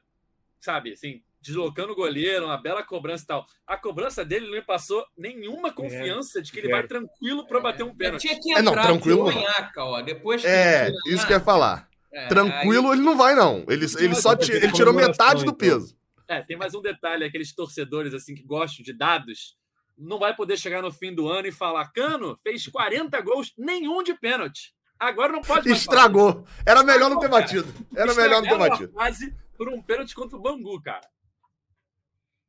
sabe, 0.60 0.94
assim, 0.94 1.22
deslocando 1.42 1.94
o 1.94 1.96
goleiro, 1.96 2.46
uma 2.46 2.58
bela 2.58 2.84
cobrança 2.84 3.24
e 3.24 3.28
tal. 3.28 3.46
A 3.68 3.78
cobrança 3.78 4.26
dele 4.26 4.48
não 4.48 4.54
me 4.54 4.62
passou 4.62 5.06
nenhuma 5.16 5.72
confiança 5.72 6.40
é, 6.40 6.42
de 6.42 6.52
que 6.52 6.60
ele 6.60 6.68
é. 6.68 6.72
vai 6.72 6.88
tranquilo 6.88 7.46
para 7.48 7.60
bater 7.60 7.84
um 7.84 7.96
pênalti. 7.96 8.22
Tinha 8.22 8.40
que 8.40 8.52
entrar 8.52 8.62
é, 8.62 8.64
não, 8.64 8.74
tranquilo. 8.74 9.26
Manhaca, 9.26 9.84
ó, 9.84 10.02
depois 10.02 10.42
que 10.42 10.48
é, 10.48 10.92
isso 11.08 11.26
que 11.26 11.34
eu 11.34 11.38
ia 11.38 11.44
falar. 11.44 11.88
É, 12.16 12.28
Tranquilo, 12.28 12.92
aí... 12.92 12.98
ele 12.98 13.06
não 13.06 13.18
vai, 13.18 13.36
não. 13.36 13.66
Ele, 13.68 13.86
ele 14.00 14.16
só 14.16 14.32
ele 14.34 14.72
tirou 14.72 14.94
metade 14.94 15.44
do 15.44 15.54
peso. 15.54 15.98
É, 16.30 16.42
tem 16.42 16.56
mais 16.56 16.74
um 16.74 16.82
detalhe: 16.82 17.26
aqueles 17.26 17.54
torcedores 17.54 18.14
assim 18.14 18.34
que 18.34 18.42
gostam 18.42 18.86
de 18.86 18.94
dados 18.94 19.58
não 19.98 20.18
vai 20.18 20.34
poder 20.34 20.58
chegar 20.58 20.82
no 20.82 20.94
fim 20.94 21.14
do 21.14 21.28
ano 21.28 21.48
e 21.48 21.52
falar: 21.52 21.92
Cano 21.92 22.38
fez 22.42 22.66
40 22.68 23.20
gols, 23.20 23.54
nenhum 23.58 24.02
de 24.02 24.14
pênalti. 24.14 24.74
Agora 24.98 25.34
não 25.34 25.42
pode 25.42 25.68
mais 25.68 25.82
Estragou. 25.82 26.32
Falar. 26.32 26.46
Era 26.66 26.84
melhor 26.84 27.10
não 27.10 27.20
ter 27.20 27.28
batido. 27.28 27.68
Era 27.94 28.14
melhor 28.14 28.42
não 28.42 28.50
ter 28.50 28.58
batido. 28.58 28.94
Quase 28.94 29.36
por 29.58 29.68
um 29.68 29.82
pênalti 29.82 30.16
contra 30.16 30.38
o 30.38 30.42
Bangu, 30.42 30.82
cara. 30.82 31.06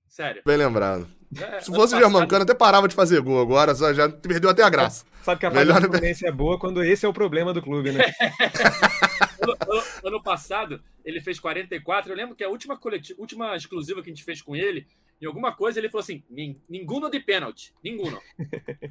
Sério. 0.08 0.42
Bem 0.46 0.56
lembrado. 0.56 1.08
É, 1.36 1.60
Se 1.60 1.74
fosse 1.74 1.96
o 1.96 1.98
Germancano, 1.98 2.44
até 2.44 2.54
parava 2.54 2.86
de 2.86 2.94
fazer 2.94 3.20
gol 3.20 3.40
agora, 3.40 3.74
já 3.74 4.08
perdeu 4.08 4.48
até 4.48 4.62
a 4.62 4.70
graça. 4.70 5.04
Sabe 5.24 5.40
que 5.40 5.46
a 5.46 5.50
do 5.50 5.90
Fluminense 5.90 6.24
é 6.24 6.30
boa 6.30 6.56
quando 6.56 6.84
esse 6.84 7.04
é 7.04 7.08
o 7.08 7.12
problema 7.12 7.52
do 7.52 7.60
clube, 7.60 7.90
né? 7.90 8.04
ano, 10.04 10.22
passado, 10.22 10.82
ele 11.04 11.20
fez 11.20 11.38
44. 11.38 12.10
Eu 12.10 12.16
lembro 12.16 12.34
que 12.34 12.44
a 12.44 12.48
última, 12.48 12.76
coletiva, 12.76 13.20
última 13.20 13.56
exclusiva 13.56 14.02
que 14.02 14.10
a 14.10 14.14
gente 14.14 14.24
fez 14.24 14.42
com 14.42 14.54
ele, 14.54 14.86
em 15.20 15.26
alguma 15.26 15.54
coisa, 15.54 15.78
ele 15.78 15.88
falou 15.88 16.02
assim: 16.02 16.22
ninguno 16.68 17.10
de 17.10 17.20
pênalti. 17.20 17.72
Ninguno. 17.82 18.20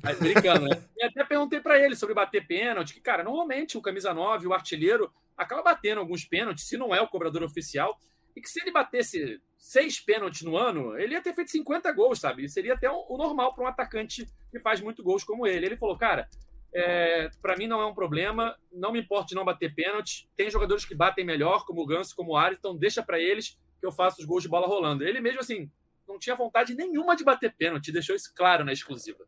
Aí, 0.04 0.16
brincando, 0.16 0.66
né? 0.68 0.82
E 0.98 1.06
até 1.06 1.24
perguntei 1.24 1.60
para 1.60 1.80
ele 1.80 1.96
sobre 1.96 2.16
bater 2.16 2.46
pênalti, 2.48 2.94
que, 2.94 3.02
cara, 3.02 3.24
normalmente 3.24 3.78
o 3.78 3.82
camisa 3.82 4.14
9, 4.14 4.48
o 4.48 4.54
artilheiro, 4.54 5.12
acaba 5.38 5.62
batendo 5.62 6.00
alguns 6.00 6.26
pênaltis, 6.26 6.68
se 6.68 6.78
não 6.78 6.94
é 6.96 7.02
o 7.02 7.08
cobrador 7.08 7.44
oficial. 7.44 8.00
E 8.36 8.42
que 8.42 8.50
se 8.50 8.60
ele 8.60 8.72
batesse 8.72 9.40
seis 9.58 10.00
pênaltis 10.00 10.42
no 10.42 10.58
ano, 10.58 10.98
ele 11.00 11.14
ia 11.14 11.22
ter 11.22 11.34
feito 11.34 11.52
50 11.52 11.90
gols, 11.94 12.20
sabe? 12.20 12.44
E 12.44 12.50
seria 12.50 12.74
até 12.74 12.90
o 12.90 13.18
normal 13.18 13.54
para 13.54 13.64
um 13.64 13.68
atacante 13.68 14.28
que 14.52 14.60
faz 14.60 14.82
muito 14.82 15.02
gols 15.02 15.24
como 15.24 15.48
ele. 15.48 15.66
Ele 15.66 15.78
falou, 15.78 15.98
cara, 15.98 16.28
é, 16.76 17.30
para 17.42 17.56
mim 17.56 17.68
não 17.68 17.82
é 17.82 17.86
um 17.86 17.94
problema, 17.94 18.58
não 18.72 18.92
me 18.92 19.00
importa 19.00 19.28
de 19.28 19.36
não 19.36 19.46
bater 19.46 19.74
pênalti. 19.74 20.30
Tem 20.36 20.50
jogadores 20.50 20.86
que 20.86 20.94
batem 20.94 21.26
melhor, 21.26 21.66
como 21.66 21.82
o 21.82 21.86
Ganso, 21.86 22.16
como 22.16 22.34
o 22.34 22.38
Ares, 22.38 22.58
então 22.60 22.76
deixa 22.76 23.02
para 23.02 23.20
eles 23.20 23.58
que 23.80 23.86
eu 23.86 23.92
faço 23.92 24.20
os 24.20 24.26
gols 24.26 24.44
de 24.44 24.50
bola 24.50 24.68
rolando. 24.68 25.04
Ele 25.04 25.22
mesmo, 25.22 25.40
assim, 25.40 25.72
não 26.08 26.20
tinha 26.20 26.36
vontade 26.36 26.76
nenhuma 26.76 27.16
de 27.16 27.24
bater 27.24 27.56
pênalti, 27.56 27.92
deixou 27.92 28.16
isso 28.16 28.34
claro 28.36 28.66
na 28.66 28.74
exclusiva. 28.74 29.26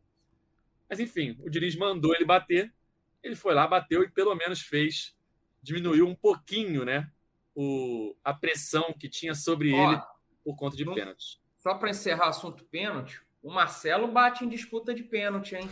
Mas 0.88 1.00
enfim, 1.00 1.36
o 1.40 1.50
Diniz 1.50 1.74
mandou 1.74 2.14
ele 2.14 2.24
bater, 2.24 2.72
ele 3.22 3.34
foi 3.34 3.54
lá, 3.54 3.66
bateu 3.66 4.02
e 4.02 4.10
pelo 4.10 4.34
menos 4.34 4.60
fez, 4.60 5.16
diminuiu 5.62 6.06
um 6.06 6.14
pouquinho, 6.14 6.84
né? 6.84 7.10
o, 7.60 8.14
a 8.22 8.32
pressão 8.32 8.94
que 8.96 9.08
tinha 9.08 9.34
sobre 9.34 9.74
Ó, 9.74 9.92
ele 9.92 10.00
por 10.44 10.54
conta 10.54 10.76
de 10.76 10.84
pênalti. 10.84 11.40
Só 11.56 11.74
para 11.74 11.90
encerrar 11.90 12.26
o 12.26 12.28
assunto 12.28 12.64
pênalti, 12.66 13.20
o 13.42 13.50
Marcelo 13.50 14.06
bate 14.06 14.44
em 14.44 14.48
disputa 14.48 14.94
de 14.94 15.02
pênalti, 15.02 15.56
hein? 15.56 15.68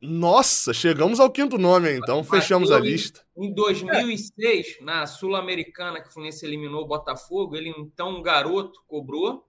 Nossa, 0.00 0.72
chegamos 0.72 1.20
ao 1.20 1.30
quinto 1.30 1.58
nome, 1.58 1.92
então 1.92 2.24
fechamos 2.24 2.70
a 2.70 2.78
lista. 2.78 3.20
Em 3.36 3.52
2006, 3.52 4.78
é. 4.80 4.84
na 4.84 5.06
Sul-Americana, 5.06 6.00
que 6.00 6.08
o 6.08 6.12
Fluminense 6.12 6.44
eliminou 6.46 6.84
o 6.84 6.86
Botafogo, 6.86 7.54
ele 7.54 7.68
então, 7.68 8.18
um 8.18 8.22
garoto, 8.22 8.82
cobrou. 8.88 9.46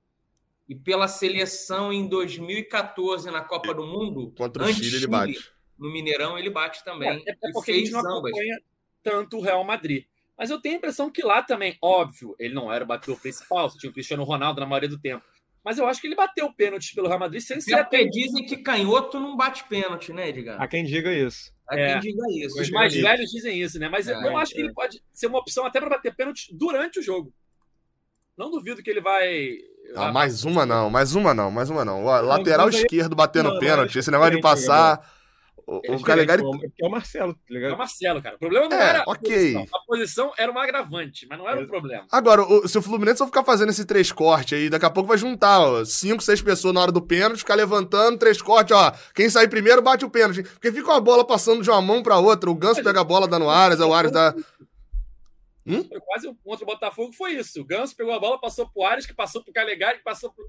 E 0.67 0.75
pela 0.75 1.07
seleção 1.07 1.91
em 1.91 2.07
2014, 2.07 3.29
na 3.31 3.41
Copa 3.41 3.73
do 3.73 3.85
Mundo, 3.85 4.33
contra 4.37 4.63
o 4.63 4.73
Chile, 4.73 4.97
ele 4.97 5.07
bate. 5.07 5.51
No 5.77 5.91
Mineirão, 5.91 6.37
ele 6.37 6.49
bate 6.49 6.83
também. 6.83 7.23
É, 7.25 7.31
é 7.31 7.51
porque 7.51 7.71
a 7.71 7.75
gente 7.75 7.91
não 7.91 7.99
acompanha 7.99 8.61
tanto 9.03 9.37
o 9.37 9.41
Real 9.41 9.63
Madrid. 9.63 10.05
Mas 10.37 10.49
eu 10.49 10.59
tenho 10.59 10.75
a 10.75 10.77
impressão 10.77 11.11
que 11.11 11.21
lá 11.21 11.43
também, 11.43 11.77
óbvio, 11.81 12.35
ele 12.39 12.53
não 12.53 12.71
era 12.71 12.83
o 12.83 12.87
batedor 12.87 13.19
principal, 13.19 13.69
tinha 13.69 13.89
o 13.89 13.93
Cristiano 13.93 14.23
Ronaldo 14.23 14.59
na 14.59 14.65
maioria 14.65 14.89
do 14.89 14.99
tempo. 14.99 15.23
Mas 15.63 15.77
eu 15.77 15.85
acho 15.85 16.01
que 16.01 16.07
ele 16.07 16.15
bateu 16.15 16.51
pênalti 16.51 16.93
pelo 16.95 17.07
Real 17.07 17.19
Madrid 17.19 17.41
sem 17.41 17.61
ser. 17.61 17.75
Até 17.75 18.03
dizem 18.05 18.45
que 18.45 18.57
canhoto 18.57 19.19
não 19.19 19.37
bate 19.37 19.63
pênalti, 19.65 20.11
né, 20.11 20.29
Edgar? 20.29 20.59
Há 20.59 20.67
quem 20.67 20.83
diga 20.83 21.13
isso. 21.13 21.51
Há 21.69 21.77
é, 21.77 21.91
quem 21.93 22.11
diga 22.11 22.23
isso. 22.31 22.59
Os 22.59 22.69
mais 22.71 22.93
velhos 22.93 23.29
dizem 23.29 23.61
isso, 23.61 23.77
né? 23.77 23.87
Mas 23.87 24.07
é, 24.07 24.13
eu 24.13 24.37
acho 24.37 24.53
que 24.53 24.59
ele 24.59 24.73
pode 24.73 25.01
ser 25.13 25.27
uma 25.27 25.39
opção 25.39 25.65
até 25.65 25.79
para 25.79 25.89
bater 25.89 26.15
pênalti 26.15 26.47
durante 26.51 26.99
o 26.99 27.03
jogo. 27.03 27.31
Não 28.35 28.49
duvido 28.49 28.81
que 28.81 28.89
ele 28.89 29.01
vai. 29.01 29.55
Ah, 29.95 30.11
mais 30.11 30.43
uma 30.45 30.65
não, 30.65 30.89
mais 30.89 31.13
uma 31.13 31.33
não, 31.33 31.51
mais 31.51 31.69
uma 31.69 31.85
não. 31.85 32.03
O 32.03 32.21
lateral 32.21 32.69
esquerdo 32.69 33.15
batendo 33.15 33.59
pênalti, 33.59 33.99
esse 33.99 34.09
negócio 34.09 34.35
de 34.35 34.41
passar. 34.41 34.99
O, 35.67 35.81
é 35.83 35.95
o 35.95 36.01
Calegari. 36.01 36.43
É 36.79 36.85
o 36.85 36.89
Marcelo, 36.89 37.33
tá 37.33 37.39
ligado? 37.49 37.71
É 37.71 37.75
o 37.75 37.77
Marcelo, 37.77 38.21
cara. 38.21 38.35
O 38.35 38.39
problema 38.39 38.67
não 38.67 38.77
é, 38.77 38.89
era. 38.89 39.03
Ok. 39.07 39.55
A 39.55 39.59
posição. 39.59 39.79
a 39.79 39.85
posição 39.85 40.33
era 40.37 40.51
uma 40.51 40.63
agravante, 40.63 41.27
mas 41.29 41.37
não 41.37 41.47
era 41.47 41.57
o 41.57 41.61
é. 41.61 41.63
um 41.63 41.67
problema. 41.67 42.05
Agora, 42.11 42.41
o, 42.43 42.67
se 42.67 42.77
o 42.77 42.81
Fluminense 42.81 43.19
for 43.19 43.27
ficar 43.27 43.43
fazendo 43.43 43.69
esse 43.69 43.85
três 43.85 44.11
corte 44.11 44.55
aí, 44.55 44.69
daqui 44.69 44.85
a 44.85 44.89
pouco 44.89 45.07
vai 45.07 45.17
juntar, 45.17 45.59
ó, 45.59 45.85
cinco, 45.85 46.21
seis 46.21 46.41
pessoas 46.41 46.73
na 46.73 46.81
hora 46.81 46.91
do 46.91 47.01
pênalti, 47.01 47.39
ficar 47.39 47.55
levantando, 47.55 48.17
três 48.17 48.41
cortes, 48.41 48.75
ó. 48.75 48.91
Quem 49.13 49.29
sair 49.29 49.47
primeiro 49.47 49.81
bate 49.81 50.05
o 50.05 50.09
pênalti. 50.09 50.43
Porque 50.43 50.71
fica 50.71 50.91
uma 50.91 51.01
bola 51.01 51.25
passando 51.25 51.63
de 51.63 51.69
uma 51.69 51.81
mão 51.81 52.03
pra 52.03 52.17
outra. 52.17 52.49
O 52.49 52.55
Ganso 52.55 52.83
pega 52.83 53.01
a 53.01 53.05
bola 53.05 53.27
dando 53.27 53.49
Ares, 53.49 53.79
o 53.79 53.93
Ares 53.93 54.11
dá. 54.11 54.33
Hum? 55.65 55.83
Foi 55.83 55.99
quase 55.99 56.27
um 56.27 56.35
contra 56.35 56.63
o 56.63 56.67
Botafogo, 56.67 57.13
foi 57.13 57.33
isso. 57.33 57.61
O 57.61 57.65
Ganso 57.65 57.95
pegou 57.95 58.13
a 58.13 58.19
bola, 58.19 58.39
passou 58.39 58.67
pro 58.67 58.83
Ares, 58.83 59.05
que 59.05 59.13
passou 59.13 59.43
pro 59.43 59.53
Calegari, 59.53 59.99
que 59.99 60.03
passou 60.03 60.31
pro 60.31 60.45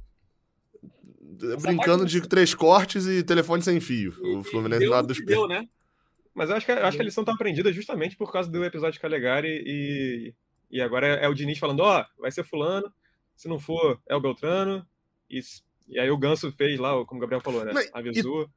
brincando 1.60 2.04
de 2.04 2.20
três 2.26 2.54
cortes 2.54 3.06
e 3.06 3.22
telefone 3.22 3.62
sem 3.62 3.80
fio. 3.80 4.14
E, 4.22 4.36
o 4.36 4.42
Fluminense 4.42 4.84
do 4.84 4.90
lado 4.90 5.08
dos 5.08 5.20
pés. 5.20 5.48
Né? 5.48 5.68
Mas 6.34 6.50
eu 6.50 6.56
acho 6.56 6.66
que, 6.66 6.72
acho 6.72 6.96
que 6.96 7.02
a 7.02 7.04
lição 7.04 7.24
tá 7.24 7.32
aprendida 7.32 7.72
justamente 7.72 8.16
por 8.16 8.32
causa 8.32 8.50
do 8.50 8.64
episódio 8.64 8.94
de 8.94 9.00
Calegari 9.00 9.62
e, 9.66 10.34
e 10.70 10.80
agora 10.80 11.06
é, 11.06 11.24
é 11.24 11.28
o 11.28 11.34
Diniz 11.34 11.58
falando, 11.58 11.80
ó, 11.80 12.00
oh, 12.00 12.22
vai 12.22 12.30
ser 12.30 12.44
fulano, 12.44 12.90
se 13.36 13.48
não 13.48 13.58
for, 13.58 14.00
é 14.08 14.16
o 14.16 14.20
Beltrano. 14.20 14.86
E, 15.28 15.40
e 15.88 15.98
aí 15.98 16.10
o 16.10 16.16
Ganso 16.16 16.50
fez 16.52 16.78
lá, 16.78 16.92
como 17.04 17.18
o 17.18 17.20
Gabriel 17.20 17.40
falou, 17.40 17.64
né? 17.64 17.72
Avisou. 17.92 18.44
E 18.44 18.48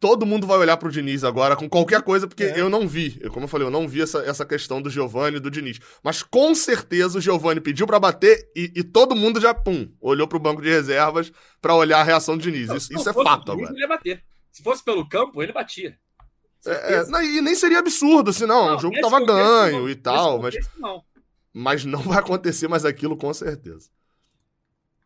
todo 0.00 0.24
mundo 0.24 0.46
vai 0.46 0.56
olhar 0.56 0.78
pro 0.78 0.90
Diniz 0.90 1.22
agora 1.22 1.54
com 1.54 1.68
qualquer 1.68 2.00
coisa, 2.00 2.26
porque 2.26 2.44
é. 2.44 2.58
eu 2.58 2.70
não 2.70 2.88
vi. 2.88 3.18
Eu, 3.20 3.30
como 3.30 3.44
eu 3.44 3.48
falei, 3.48 3.66
eu 3.66 3.70
não 3.70 3.86
vi 3.86 4.00
essa, 4.00 4.20
essa 4.20 4.46
questão 4.46 4.80
do 4.80 4.88
Giovani 4.88 5.36
e 5.36 5.40
do 5.40 5.50
Diniz. 5.50 5.78
Mas 6.02 6.22
com 6.22 6.54
certeza 6.54 7.18
o 7.18 7.20
Giovani 7.20 7.60
pediu 7.60 7.86
para 7.86 8.00
bater 8.00 8.50
e, 8.56 8.72
e, 8.74 8.82
todo 8.82 9.14
mundo 9.14 9.38
já, 9.38 9.52
pum, 9.52 9.92
olhou 10.00 10.26
pro 10.26 10.40
banco 10.40 10.62
de 10.62 10.70
reservas 10.70 11.30
para 11.60 11.74
olhar 11.74 12.00
a 12.00 12.02
reação 12.02 12.36
do 12.36 12.42
Diniz. 12.42 12.70
Isso, 12.70 12.94
isso 12.94 13.10
é 13.10 13.12
fato 13.12 13.52
agora. 13.52 13.70
Ele 13.70 13.80
ia 13.80 13.88
bater. 13.88 14.24
Se 14.50 14.62
fosse 14.62 14.82
pelo 14.82 15.06
campo, 15.06 15.42
ele 15.42 15.52
batia. 15.52 15.98
É, 16.66 16.94
é, 16.94 17.06
não, 17.06 17.22
e 17.22 17.40
nem 17.42 17.54
seria 17.54 17.78
absurdo, 17.78 18.32
senão 18.32 18.66
não, 18.66 18.76
o 18.76 18.78
jogo 18.78 19.00
tava 19.00 19.24
ganho 19.24 19.88
e 19.88 19.94
tal, 19.94 20.40
mas, 20.42 20.54
não. 20.76 21.02
mas 21.52 21.84
não 21.86 22.00
vai 22.02 22.18
acontecer 22.18 22.68
mais 22.68 22.84
aquilo 22.84 23.16
com 23.16 23.32
certeza. 23.32 23.90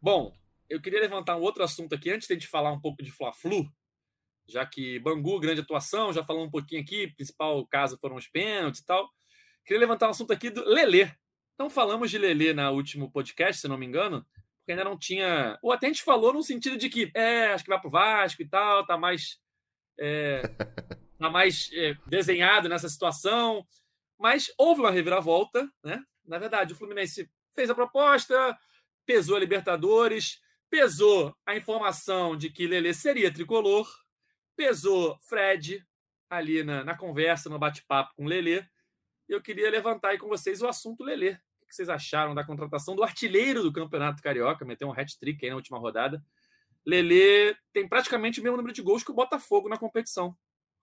Bom, 0.01 0.33
eu 0.69 0.81
queria 0.81 1.01
levantar 1.01 1.37
um 1.37 1.41
outro 1.41 1.63
assunto 1.63 1.95
aqui 1.95 2.11
antes 2.11 2.27
de 2.27 2.35
a 2.35 2.37
gente 2.37 2.49
falar 2.49 2.73
um 2.73 2.81
pouco 2.81 3.03
de 3.03 3.11
Fla-Flu 3.13 3.69
já 4.47 4.65
que 4.67 4.99
Bangu, 4.99 5.41
grande 5.41 5.61
atuação, 5.61 6.13
já 6.13 6.23
falamos 6.23 6.49
um 6.49 6.51
pouquinho 6.51 6.83
aqui, 6.83 7.09
principal 7.09 7.67
caso 7.67 7.99
foram 7.99 8.17
os 8.17 8.29
pênaltis 8.29 8.81
e 8.81 8.87
tal. 8.87 9.09
Queria 9.65 9.81
levantar 9.81 10.09
um 10.09 10.11
assunto 10.11 10.33
aqui 10.33 10.51
do 10.51 10.65
Lelê. 10.65 11.11
Não 11.59 11.71
falamos 11.71 12.11
de 12.11 12.19
Lelê 12.19 12.53
na 12.53 12.71
último 12.71 13.11
podcast, 13.11 13.61
se 13.61 13.69
não 13.69 13.79
me 13.79 13.87
engano, 13.87 14.27
porque 14.59 14.73
ainda 14.73 14.85
não 14.85 14.99
tinha. 14.99 15.59
Ou 15.63 15.73
até 15.73 15.87
a 15.87 15.89
gente 15.89 16.03
falou 16.03 16.33
no 16.33 16.43
sentido 16.43 16.77
de 16.77 16.89
que, 16.89 17.11
é, 17.15 17.53
acho 17.53 17.65
que 17.65 17.71
vai 17.71 17.81
pro 17.81 17.91
Vasco 17.91 18.43
e 18.43 18.49
tal, 18.49 18.85
tá 18.87 18.97
mais. 18.99 19.39
É, 19.99 20.43
tá 21.19 21.31
mais 21.31 21.71
é, 21.73 21.97
desenhado 22.07 22.69
nessa 22.69 22.89
situação. 22.89 23.67
Mas 24.19 24.53
houve 24.59 24.81
uma 24.81 24.91
reviravolta, 24.91 25.69
né? 25.83 26.03
Na 26.25 26.39
verdade, 26.39 26.73
o 26.73 26.77
Fluminense 26.77 27.31
fez 27.55 27.71
a 27.71 27.75
proposta, 27.75 28.59
pesou 29.07 29.37
a 29.37 29.41
Libertadores, 29.41 30.41
pesou 30.71 31.35
a 31.47 31.57
informação 31.57 32.37
de 32.37 32.51
que 32.51 32.67
Lelê 32.67 32.93
seria 32.93 33.33
tricolor, 33.33 33.89
Pesou 34.57 35.19
Fred 35.21 35.85
ali 36.29 36.63
na, 36.63 36.85
na 36.85 36.97
conversa, 36.97 37.49
no 37.49 37.59
bate-papo 37.59 38.15
com 38.17 38.25
o 38.25 38.29
Lelê. 38.29 38.65
E 39.29 39.33
eu 39.33 39.41
queria 39.41 39.71
levantar 39.71 40.11
aí 40.11 40.19
com 40.19 40.29
vocês 40.29 40.61
o 40.63 40.69
assunto 40.69 41.05
Lelê. 41.05 41.33
O 41.63 41.67
que 41.67 41.75
vocês 41.75 41.89
acharam 41.89 42.35
da 42.35 42.45
contratação 42.45 42.95
do 42.95 43.03
artilheiro 43.03 43.63
do 43.63 43.73
Campeonato 43.73 44.23
Carioca? 44.23 44.65
Meteu 44.65 44.89
um 44.89 44.93
hat-trick 44.93 45.45
aí 45.45 45.51
na 45.51 45.57
última 45.57 45.79
rodada. 45.79 46.23
Lelê 46.87 47.57
tem 47.73 47.89
praticamente 47.89 48.41
o 48.41 48.43
mesmo 48.43 48.57
número 48.57 48.75
de 48.75 48.83
gols 48.83 49.03
que 49.03 49.11
o 49.11 49.15
Botafogo 49.15 49.69
na 49.69 49.79
competição. 49.79 50.37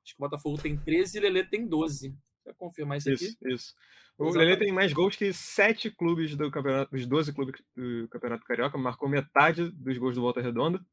Acho 0.04 0.16
que 0.16 0.22
o 0.22 0.26
Botafogo 0.28 0.60
tem 0.60 0.76
13 0.76 1.18
e 1.18 1.20
o 1.20 1.24
Lelê 1.24 1.44
tem 1.44 1.68
12. 1.68 2.16
Vai 2.44 2.54
confirmar 2.56 2.98
isso, 2.98 3.12
isso 3.12 3.26
aqui? 3.26 3.54
Isso. 3.54 3.76
O 4.18 4.26
Exatamente. 4.26 4.50
Lelê 4.50 4.58
tem 4.58 4.74
mais 4.74 4.92
gols 4.92 5.16
que 5.16 5.32
sete 5.32 5.92
clubes 5.92 6.36
do 6.36 6.50
campeonato, 6.50 6.96
os 6.96 7.06
12 7.06 7.34
clubes 7.34 7.62
do 7.76 8.08
Campeonato 8.10 8.44
Carioca, 8.46 8.78
marcou 8.78 9.08
metade 9.08 9.70
dos 9.72 9.98
gols 9.98 10.16
do 10.16 10.22
Volta 10.22 10.42
Redonda. 10.42 10.84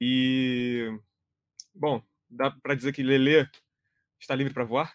E 0.00 0.88
Bom, 1.74 2.02
dá 2.28 2.50
para 2.50 2.74
dizer 2.74 2.92
que 2.92 3.02
Lele 3.02 3.48
está 4.20 4.34
livre 4.34 4.52
para 4.52 4.64
voar? 4.64 4.94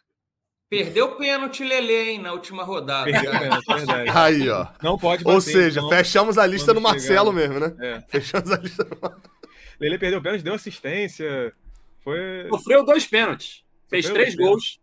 Perdeu 0.70 1.14
o 1.14 1.16
pênalti, 1.18 1.64
Lele, 1.64 1.94
hein, 1.94 2.20
na 2.20 2.34
última 2.34 2.64
rodada. 2.64 3.10
Perdeu 3.10 3.32
o 3.32 3.40
pênalti, 3.40 3.66
verdade. 3.74 4.10
Aí, 4.14 4.50
ó. 4.50 4.68
Não 4.84 4.98
pode 4.98 5.24
bater, 5.24 5.36
Ou 5.36 5.42
seja, 5.42 5.82
não, 5.82 5.90
fechamos 5.90 6.38
a 6.38 6.46
lista 6.46 6.74
no 6.74 6.82
Marcelo 6.82 7.32
chegar. 7.32 7.50
mesmo, 7.50 7.60
né? 7.60 7.76
É. 7.80 8.02
Fechamos 8.10 8.52
a 8.52 8.58
lista 8.58 8.84
no 8.84 8.98
Marcelo. 9.02 9.32
Lele 9.80 9.98
perdeu 9.98 10.20
o 10.20 10.24
pênalti, 10.24 10.44
deu 10.44 10.54
assistência. 10.54 11.54
Foi... 12.02 12.48
Sofreu 12.50 12.84
dois 12.84 13.08
pênaltis. 13.08 13.64
Fez 13.88 14.06
Sofreu 14.06 14.24
três 14.24 14.36
gols. 14.36 14.82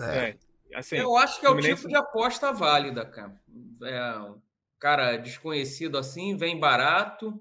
É. 0.00 0.28
é. 0.28 0.36
Assim, 0.74 0.96
Eu 0.96 1.16
acho 1.16 1.40
que 1.40 1.46
é 1.46 1.50
o 1.50 1.58
tipo 1.60 1.88
de 1.88 1.96
aposta 1.96 2.52
válida, 2.52 3.04
cara. 3.04 3.34
É, 3.82 4.18
um 4.18 4.40
cara 4.78 5.16
desconhecido 5.16 5.96
assim, 5.96 6.36
vem 6.36 6.60
barato 6.60 7.40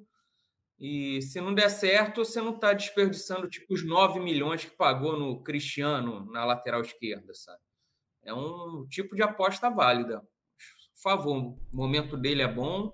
e 0.80 1.22
se 1.22 1.40
não 1.40 1.54
der 1.54 1.70
certo, 1.70 2.26
você 2.26 2.42
não 2.42 2.56
está 2.56 2.74
desperdiçando 2.74 3.50
tipo 3.50 3.74
os 3.74 3.86
9 3.86 4.20
milhões 4.20 4.66
que 4.66 4.76
pagou 4.76 5.18
no 5.18 5.42
Cristiano 5.42 6.26
na 6.32 6.44
lateral 6.44 6.82
esquerda, 6.82 7.34
sabe? 7.34 7.60
É 8.24 8.34
um 8.34 8.86
tipo 8.90 9.16
de 9.16 9.22
aposta 9.22 9.70
válida. 9.70 10.20
Por 10.20 11.02
favor, 11.02 11.38
o 11.38 11.60
momento 11.72 12.18
dele 12.18 12.42
é 12.42 12.48
bom. 12.48 12.92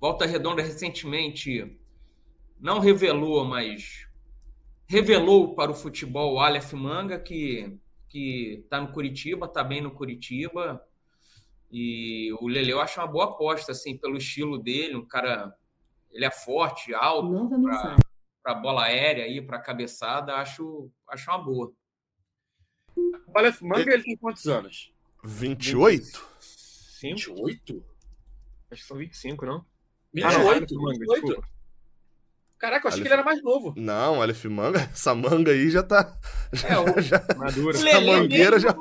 Volta 0.00 0.26
Redonda 0.26 0.62
recentemente 0.62 1.78
não 2.60 2.78
revelou, 2.78 3.44
mas 3.44 4.06
revelou 4.86 5.54
para 5.54 5.70
o 5.70 5.74
futebol 5.74 6.34
o 6.34 6.38
Aleph 6.38 6.72
Manga, 6.74 7.18
que 7.18 7.78
que 8.08 8.62
está 8.64 8.80
no 8.80 8.92
Curitiba, 8.92 9.46
está 9.46 9.62
bem 9.62 9.80
no 9.80 9.90
Curitiba. 9.90 10.82
E 11.70 12.32
o 12.40 12.48
Lele 12.48 12.72
eu 12.72 12.80
acho 12.80 13.00
uma 13.00 13.06
boa 13.06 13.26
aposta, 13.26 13.72
assim, 13.72 13.96
pelo 13.96 14.16
estilo 14.16 14.58
dele, 14.58 14.96
um 14.96 15.04
cara 15.04 15.54
ele 16.10 16.24
é 16.24 16.30
forte, 16.30 16.94
alto, 16.94 17.28
para 18.42 18.54
bola 18.54 18.84
aérea 18.84 19.24
aí, 19.24 19.40
para 19.40 19.58
cabeçada, 19.58 20.34
acho, 20.36 20.90
acho 21.08 21.30
uma 21.30 21.38
boa. 21.38 21.72
O 22.96 23.38
Aleph 23.38 23.60
Manga, 23.60 23.92
ele 23.92 24.02
tem 24.02 24.16
quantos 24.16 24.46
anos? 24.46 24.92
28? 25.24 26.26
28? 27.02 27.84
Acho 28.70 28.82
que 28.82 28.88
são 28.88 28.96
25, 28.96 29.44
não? 29.44 29.64
28? 30.14 30.74
Ah, 30.74 30.80
Manga, 30.80 30.98
28? 30.98 31.42
Caraca, 32.58 32.86
eu 32.86 32.88
achei 32.88 33.00
Aleph... 33.00 33.02
que 33.02 33.08
ele 33.08 33.14
era 33.14 33.24
mais 33.24 33.42
novo. 33.42 33.74
Não, 33.76 34.22
Aleph 34.22 34.44
Manga, 34.46 34.80
essa 34.92 35.14
manga 35.14 35.50
aí 35.50 35.70
já 35.70 35.82
tá. 35.82 36.18
É, 36.64 36.78
o... 36.78 37.00
já... 37.02 37.22
Madura. 37.36 37.76
Essa 37.76 38.00
mangueira 38.00 38.58
já. 38.58 38.74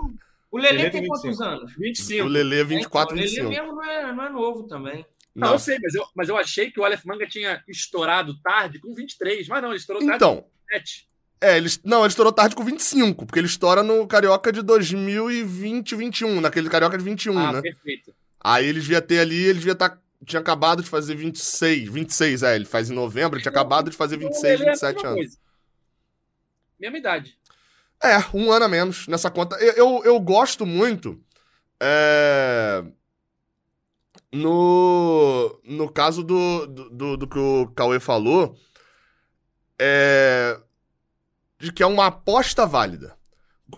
O 0.55 0.57
Lelê 0.57 0.89
tem 0.89 1.05
quantos 1.05 1.41
anos? 1.41 1.73
25. 1.75 2.25
O 2.25 2.29
Lelê 2.29 2.63
24, 2.63 3.17
é, 3.17 3.25
então, 3.25 3.27
25. 3.27 3.45
O 3.45 3.49
Lelê 3.49 3.61
mesmo 3.61 3.75
não 3.75 3.83
é, 3.83 4.13
não 4.13 4.23
é 4.23 4.29
novo 4.29 4.63
também. 4.63 5.05
Não. 5.35 5.47
não, 5.47 5.53
eu 5.55 5.59
sei, 5.59 5.77
mas 5.81 5.93
eu, 5.93 6.05
mas 6.15 6.29
eu 6.29 6.37
achei 6.37 6.71
que 6.71 6.79
o 6.79 6.85
Aleph 6.85 7.03
Manga 7.03 7.27
tinha 7.27 7.61
estourado 7.67 8.39
tarde 8.41 8.79
com 8.79 8.93
23, 8.93 9.47
mas 9.49 9.61
não, 9.61 9.69
ele 9.69 9.77
estourou 9.77 10.01
tarde 10.01 10.15
então, 10.15 10.35
com 10.37 10.49
27. 10.71 11.09
É, 11.41 11.57
ele, 11.57 11.69
não, 11.83 11.99
ele 11.99 12.07
estourou 12.07 12.31
tarde 12.31 12.55
com 12.55 12.63
25, 12.63 13.25
porque 13.25 13.39
ele 13.39 13.47
estoura 13.47 13.83
no 13.83 14.07
Carioca 14.07 14.51
de 14.51 14.61
2020 14.61 15.95
21, 15.95 16.39
naquele 16.39 16.69
Carioca 16.69 16.97
de 16.97 17.03
21, 17.03 17.37
ah, 17.37 17.51
né? 17.51 17.61
perfeito. 17.61 18.15
Aí 18.41 18.65
ele 18.65 18.79
devia 18.79 19.01
ter 19.01 19.19
ali, 19.19 19.43
ele 19.43 19.59
devia 19.59 19.73
estar. 19.73 19.89
Tá, 19.89 19.99
tinha 20.25 20.39
acabado 20.39 20.81
de 20.81 20.89
fazer 20.89 21.13
26, 21.15 21.89
26, 21.89 22.41
é, 22.41 22.55
ele 22.55 22.65
faz 22.65 22.89
em 22.89 22.93
novembro, 22.95 23.35
ele 23.35 23.43
tinha 23.43 23.51
acabado 23.51 23.91
de 23.91 23.97
fazer 23.97 24.17
26, 24.17 24.59
27 24.61 25.05
anos. 25.05 25.17
Coisa. 25.17 25.37
Mesma 26.79 26.97
idade. 26.97 27.37
É, 28.01 28.17
um 28.33 28.51
ano 28.51 28.65
a 28.65 28.67
menos 28.67 29.07
nessa 29.07 29.29
conta. 29.29 29.55
Eu, 29.57 29.73
eu, 29.73 30.01
eu 30.05 30.19
gosto 30.19 30.65
muito. 30.65 31.21
É... 31.79 32.83
No, 34.35 35.61
no 35.63 35.89
caso 35.89 36.21
do, 36.21 36.67
do, 36.67 37.15
do, 37.15 37.27
que 37.27 37.39
o 37.39 37.67
Cauê 37.73 38.01
falou, 38.01 38.53
é, 39.79 40.59
de 41.57 41.71
que 41.71 41.81
é 41.81 41.85
uma 41.85 42.07
aposta 42.07 42.65
válida. 42.65 43.15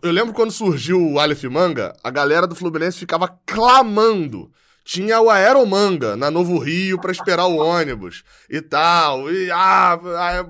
Eu 0.01 0.11
lembro 0.11 0.33
quando 0.33 0.51
surgiu 0.51 0.99
o 0.99 1.19
Aleph 1.19 1.43
Manga, 1.43 1.95
a 2.03 2.09
galera 2.09 2.47
do 2.47 2.55
Fluminense 2.55 2.97
ficava 2.97 3.27
clamando. 3.45 4.51
Tinha 4.83 5.21
o 5.21 5.29
Aeromanga 5.29 6.15
na 6.15 6.31
Novo 6.31 6.57
Rio 6.57 6.99
para 6.99 7.11
esperar 7.11 7.45
o 7.45 7.57
ônibus 7.57 8.23
e 8.49 8.59
tal. 8.59 9.31
E 9.31 9.51
ah, 9.51 9.99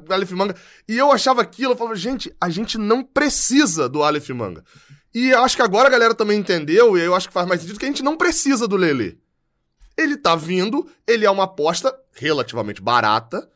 Aleph 0.10 0.32
Manga. 0.32 0.56
E 0.88 0.98
eu 0.98 1.12
achava 1.12 1.42
aquilo, 1.42 1.74
eu 1.74 1.78
falava, 1.78 1.98
gente, 1.98 2.34
a 2.40 2.50
gente 2.50 2.78
não 2.78 3.04
precisa 3.04 3.90
do 3.90 4.04
Aleph 4.04 4.30
Manga. 4.30 4.64
E 5.14 5.32
eu 5.32 5.44
acho 5.44 5.58
que 5.58 5.62
agora 5.62 5.90
a 5.90 5.92
galera 5.92 6.16
também 6.16 6.40
entendeu, 6.40 6.98
e 6.98 7.02
eu 7.02 7.14
acho 7.14 7.28
que 7.28 7.34
faz 7.34 7.46
mais 7.46 7.60
sentido, 7.60 7.80
que 7.80 7.86
a 7.86 7.90
gente 7.90 8.04
não 8.04 8.16
precisa 8.16 8.68
do 8.68 8.78
Lele. 8.78 9.20
Ele 9.98 10.16
tá 10.16 10.36
vindo, 10.36 10.88
ele 11.06 11.26
é 11.26 11.32
uma 11.32 11.46
aposta 11.46 11.98
relativamente 12.14 12.82
barata, 12.82 13.50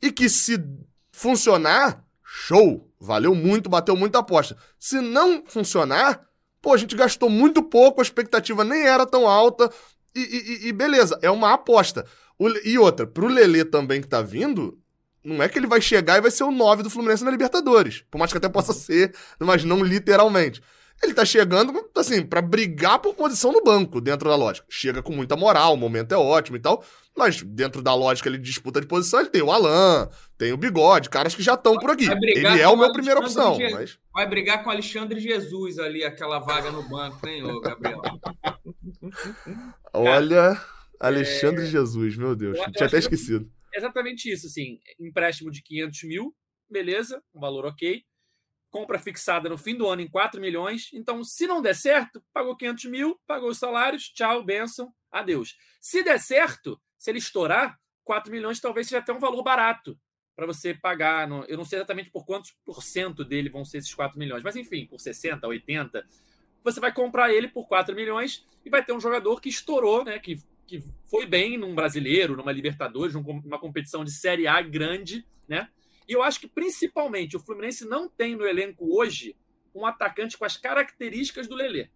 e 0.00 0.12
que 0.12 0.28
se 0.28 0.62
funcionar, 1.10 2.04
show, 2.22 2.90
valeu 3.00 3.34
muito, 3.34 3.68
bateu 3.68 3.96
muita 3.96 4.18
aposta. 4.18 4.56
Se 4.78 5.00
não 5.00 5.44
funcionar, 5.46 6.26
pô, 6.60 6.72
a 6.72 6.76
gente 6.76 6.94
gastou 6.94 7.28
muito 7.28 7.62
pouco, 7.62 8.00
a 8.00 8.04
expectativa 8.04 8.64
nem 8.64 8.82
era 8.82 9.06
tão 9.06 9.28
alta, 9.28 9.70
e, 10.14 10.20
e, 10.20 10.68
e 10.68 10.72
beleza, 10.72 11.18
é 11.22 11.30
uma 11.30 11.52
aposta. 11.52 12.06
O, 12.38 12.48
e 12.48 12.78
outra, 12.78 13.06
pro 13.06 13.26
Lele 13.26 13.64
também 13.64 14.00
que 14.00 14.08
tá 14.08 14.22
vindo, 14.22 14.78
não 15.24 15.42
é 15.42 15.48
que 15.48 15.58
ele 15.58 15.66
vai 15.66 15.80
chegar 15.80 16.18
e 16.18 16.20
vai 16.20 16.30
ser 16.30 16.44
o 16.44 16.50
9 16.50 16.82
do 16.82 16.90
Fluminense 16.90 17.24
na 17.24 17.30
Libertadores. 17.30 18.04
Por 18.10 18.18
mais 18.18 18.30
que 18.30 18.38
até 18.38 18.48
possa 18.48 18.72
ser, 18.72 19.14
mas 19.38 19.64
não 19.64 19.82
literalmente. 19.82 20.62
Ele 21.02 21.12
tá 21.12 21.24
chegando, 21.24 21.72
assim, 21.96 22.24
para 22.24 22.40
brigar 22.40 22.98
por 22.98 23.14
posição 23.14 23.52
no 23.52 23.62
banco, 23.62 24.00
dentro 24.00 24.28
da 24.28 24.36
lógica. 24.36 24.66
Chega 24.70 25.02
com 25.02 25.12
muita 25.12 25.36
moral, 25.36 25.74
o 25.74 25.76
momento 25.76 26.12
é 26.12 26.16
ótimo 26.16 26.56
e 26.56 26.60
tal. 26.60 26.84
Mas 27.16 27.42
dentro 27.42 27.82
da 27.82 27.94
lógica 27.94 28.28
ele 28.28 28.38
disputa 28.38 28.80
de 28.80 28.86
posição, 28.86 29.20
ele 29.20 29.28
tem 29.28 29.42
o 29.42 29.52
Alan, 29.52 30.08
tem 30.36 30.52
o 30.52 30.56
Bigode, 30.56 31.10
caras 31.10 31.34
que 31.34 31.42
já 31.42 31.54
estão 31.54 31.78
por 31.78 31.90
aqui. 31.90 32.06
Ele 32.22 32.60
é 32.60 32.68
o 32.68 32.76
meu 32.76 32.92
primeira 32.92 33.20
opção. 33.20 33.56
Mas... 33.72 33.98
Vai 34.12 34.28
brigar 34.28 34.62
com 34.62 34.70
o 34.70 34.72
Alexandre 34.72 35.20
Jesus 35.20 35.78
ali, 35.78 36.02
aquela 36.04 36.40
vaga 36.40 36.70
no 36.70 36.82
banco, 36.88 37.26
hein, 37.28 37.44
ô 37.44 37.60
Gabriel? 37.60 38.00
Olha, 39.92 40.60
Alexandre 40.98 41.64
é... 41.64 41.66
Jesus, 41.66 42.16
meu 42.16 42.34
Deus. 42.34 42.56
Eu, 42.56 42.64
eu 42.64 42.72
tinha 42.72 42.86
até 42.86 42.98
esquecido. 42.98 43.48
Exatamente 43.72 44.32
isso, 44.32 44.46
assim. 44.46 44.78
Empréstimo 44.98 45.50
de 45.50 45.62
500 45.62 46.02
mil, 46.04 46.34
beleza, 46.68 47.22
um 47.34 47.40
valor 47.40 47.66
ok 47.66 48.02
compra 48.74 48.98
fixada 48.98 49.48
no 49.48 49.56
fim 49.56 49.76
do 49.76 49.86
ano 49.86 50.02
em 50.02 50.08
4 50.08 50.40
milhões. 50.40 50.90
Então, 50.92 51.22
se 51.22 51.46
não 51.46 51.62
der 51.62 51.76
certo, 51.76 52.20
pagou 52.32 52.56
500 52.56 52.86
mil, 52.86 53.20
pagou 53.24 53.50
os 53.50 53.56
salários, 53.56 54.08
tchau, 54.08 54.42
benção, 54.42 54.92
adeus. 55.12 55.56
Se 55.80 56.02
der 56.02 56.18
certo, 56.18 56.80
se 56.98 57.08
ele 57.08 57.20
estourar, 57.20 57.78
4 58.02 58.32
milhões 58.32 58.58
talvez 58.58 58.88
seja 58.88 58.98
até 58.98 59.12
um 59.12 59.20
valor 59.20 59.44
barato 59.44 59.96
para 60.34 60.44
você 60.44 60.74
pagar. 60.74 61.28
Eu 61.46 61.56
não 61.56 61.64
sei 61.64 61.78
exatamente 61.78 62.10
por 62.10 62.26
quantos 62.26 62.52
por 62.64 62.82
cento 62.82 63.24
dele 63.24 63.48
vão 63.48 63.64
ser 63.64 63.78
esses 63.78 63.94
4 63.94 64.18
milhões, 64.18 64.42
mas 64.42 64.56
enfim, 64.56 64.84
por 64.86 64.98
60, 64.98 65.46
80. 65.46 66.04
Você 66.64 66.80
vai 66.80 66.92
comprar 66.92 67.32
ele 67.32 67.46
por 67.46 67.68
4 67.68 67.94
milhões 67.94 68.44
e 68.64 68.70
vai 68.70 68.84
ter 68.84 68.92
um 68.92 68.98
jogador 68.98 69.40
que 69.40 69.48
estourou, 69.48 70.02
né? 70.02 70.18
Que, 70.18 70.42
que 70.66 70.82
foi 71.04 71.26
bem 71.26 71.56
num 71.56 71.76
brasileiro, 71.76 72.36
numa 72.36 72.50
Libertadores, 72.50 73.14
numa 73.14 73.58
competição 73.60 74.04
de 74.04 74.10
Série 74.10 74.48
A 74.48 74.60
grande, 74.60 75.24
né? 75.46 75.68
E 76.08 76.12
eu 76.12 76.22
acho 76.22 76.40
que, 76.40 76.48
principalmente, 76.48 77.36
o 77.36 77.40
Fluminense 77.40 77.86
não 77.86 78.08
tem 78.08 78.36
no 78.36 78.46
elenco 78.46 78.86
hoje 78.96 79.36
um 79.74 79.86
atacante 79.86 80.38
com 80.38 80.44
as 80.44 80.56
características 80.56 81.48
do 81.48 81.54
Lelê. 81.54 81.88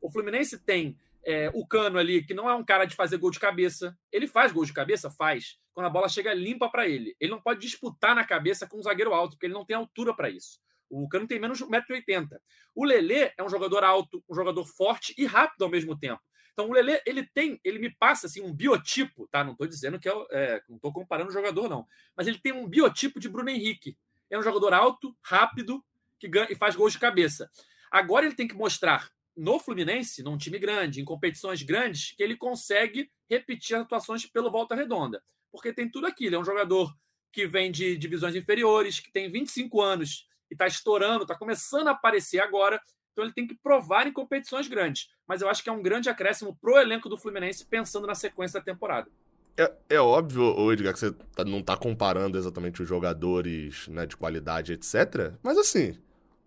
O 0.00 0.10
Fluminense 0.10 0.58
tem 0.58 0.98
é, 1.24 1.50
o 1.54 1.66
Cano 1.66 1.98
ali, 1.98 2.24
que 2.24 2.34
não 2.34 2.48
é 2.48 2.54
um 2.54 2.64
cara 2.64 2.84
de 2.84 2.96
fazer 2.96 3.18
gol 3.18 3.30
de 3.30 3.38
cabeça. 3.38 3.96
Ele 4.10 4.26
faz 4.26 4.50
gol 4.50 4.64
de 4.64 4.72
cabeça? 4.72 5.10
Faz. 5.10 5.58
Quando 5.72 5.86
a 5.86 5.90
bola 5.90 6.08
chega 6.08 6.32
limpa 6.32 6.68
para 6.68 6.88
ele. 6.88 7.14
Ele 7.20 7.30
não 7.30 7.40
pode 7.40 7.60
disputar 7.60 8.14
na 8.14 8.24
cabeça 8.24 8.66
com 8.66 8.78
um 8.78 8.82
zagueiro 8.82 9.12
alto, 9.12 9.32
porque 9.32 9.46
ele 9.46 9.54
não 9.54 9.64
tem 9.64 9.76
altura 9.76 10.14
para 10.14 10.30
isso. 10.30 10.60
O 10.90 11.06
Cano 11.08 11.26
tem 11.26 11.38
menos 11.38 11.58
de 11.58 11.64
1,80m. 11.64 12.38
O 12.74 12.84
Lelê 12.84 13.32
é 13.36 13.44
um 13.44 13.48
jogador 13.48 13.84
alto, 13.84 14.24
um 14.28 14.34
jogador 14.34 14.64
forte 14.64 15.14
e 15.18 15.26
rápido 15.26 15.62
ao 15.62 15.70
mesmo 15.70 15.98
tempo. 15.98 16.22
Então 16.58 16.70
o 16.70 16.72
Lele, 16.72 17.00
ele 17.06 17.24
tem, 17.24 17.60
ele 17.62 17.78
me 17.78 17.88
passa 17.88 18.26
assim 18.26 18.42
um 18.42 18.52
biotipo, 18.52 19.28
tá? 19.28 19.44
Não 19.44 19.52
estou 19.52 19.64
dizendo 19.64 19.96
que 19.96 20.08
é, 20.08 20.12
é 20.32 20.62
não 20.68 20.74
estou 20.74 20.92
comparando 20.92 21.30
o 21.30 21.32
jogador 21.32 21.68
não, 21.68 21.86
mas 22.16 22.26
ele 22.26 22.36
tem 22.36 22.50
um 22.50 22.66
biotipo 22.66 23.20
de 23.20 23.28
Bruno 23.28 23.48
Henrique. 23.48 23.96
É 24.28 24.36
um 24.36 24.42
jogador 24.42 24.74
alto, 24.74 25.16
rápido, 25.22 25.84
que 26.18 26.26
ganha 26.26 26.48
e 26.50 26.56
faz 26.56 26.74
gols 26.74 26.94
de 26.94 26.98
cabeça. 26.98 27.48
Agora 27.88 28.26
ele 28.26 28.34
tem 28.34 28.48
que 28.48 28.56
mostrar 28.56 29.08
no 29.36 29.60
Fluminense, 29.60 30.20
num 30.20 30.36
time 30.36 30.58
grande, 30.58 31.00
em 31.00 31.04
competições 31.04 31.62
grandes, 31.62 32.10
que 32.10 32.24
ele 32.24 32.36
consegue 32.36 33.08
repetir 33.30 33.76
atuações 33.76 34.26
pelo 34.26 34.50
Volta 34.50 34.74
Redonda, 34.74 35.22
porque 35.52 35.72
tem 35.72 35.88
tudo 35.88 36.08
aquilo. 36.08 36.34
É 36.34 36.38
um 36.40 36.44
jogador 36.44 36.92
que 37.30 37.46
vem 37.46 37.70
de 37.70 37.96
divisões 37.96 38.34
inferiores, 38.34 38.98
que 38.98 39.12
tem 39.12 39.30
25 39.30 39.80
anos 39.80 40.26
e 40.50 40.54
está 40.54 40.66
estourando, 40.66 41.22
está 41.22 41.36
começando 41.36 41.86
a 41.86 41.92
aparecer 41.92 42.40
agora 42.40 42.82
então 43.18 43.24
ele 43.24 43.34
tem 43.34 43.48
que 43.48 43.54
provar 43.56 44.06
em 44.06 44.12
competições 44.12 44.68
grandes. 44.68 45.08
Mas 45.26 45.42
eu 45.42 45.48
acho 45.48 45.62
que 45.62 45.68
é 45.68 45.72
um 45.72 45.82
grande 45.82 46.08
acréscimo 46.08 46.56
pro 46.60 46.78
elenco 46.78 47.08
do 47.08 47.18
Fluminense 47.18 47.66
pensando 47.66 48.06
na 48.06 48.14
sequência 48.14 48.60
da 48.60 48.64
temporada. 48.64 49.10
É, 49.56 49.72
é 49.90 50.00
óbvio, 50.00 50.72
Edgar, 50.72 50.92
que 50.92 51.00
você 51.00 51.10
tá, 51.10 51.44
não 51.44 51.60
tá 51.60 51.76
comparando 51.76 52.38
exatamente 52.38 52.80
os 52.80 52.88
jogadores 52.88 53.88
né, 53.88 54.06
de 54.06 54.16
qualidade, 54.16 54.72
etc. 54.72 55.32
Mas 55.42 55.58
assim, 55.58 55.98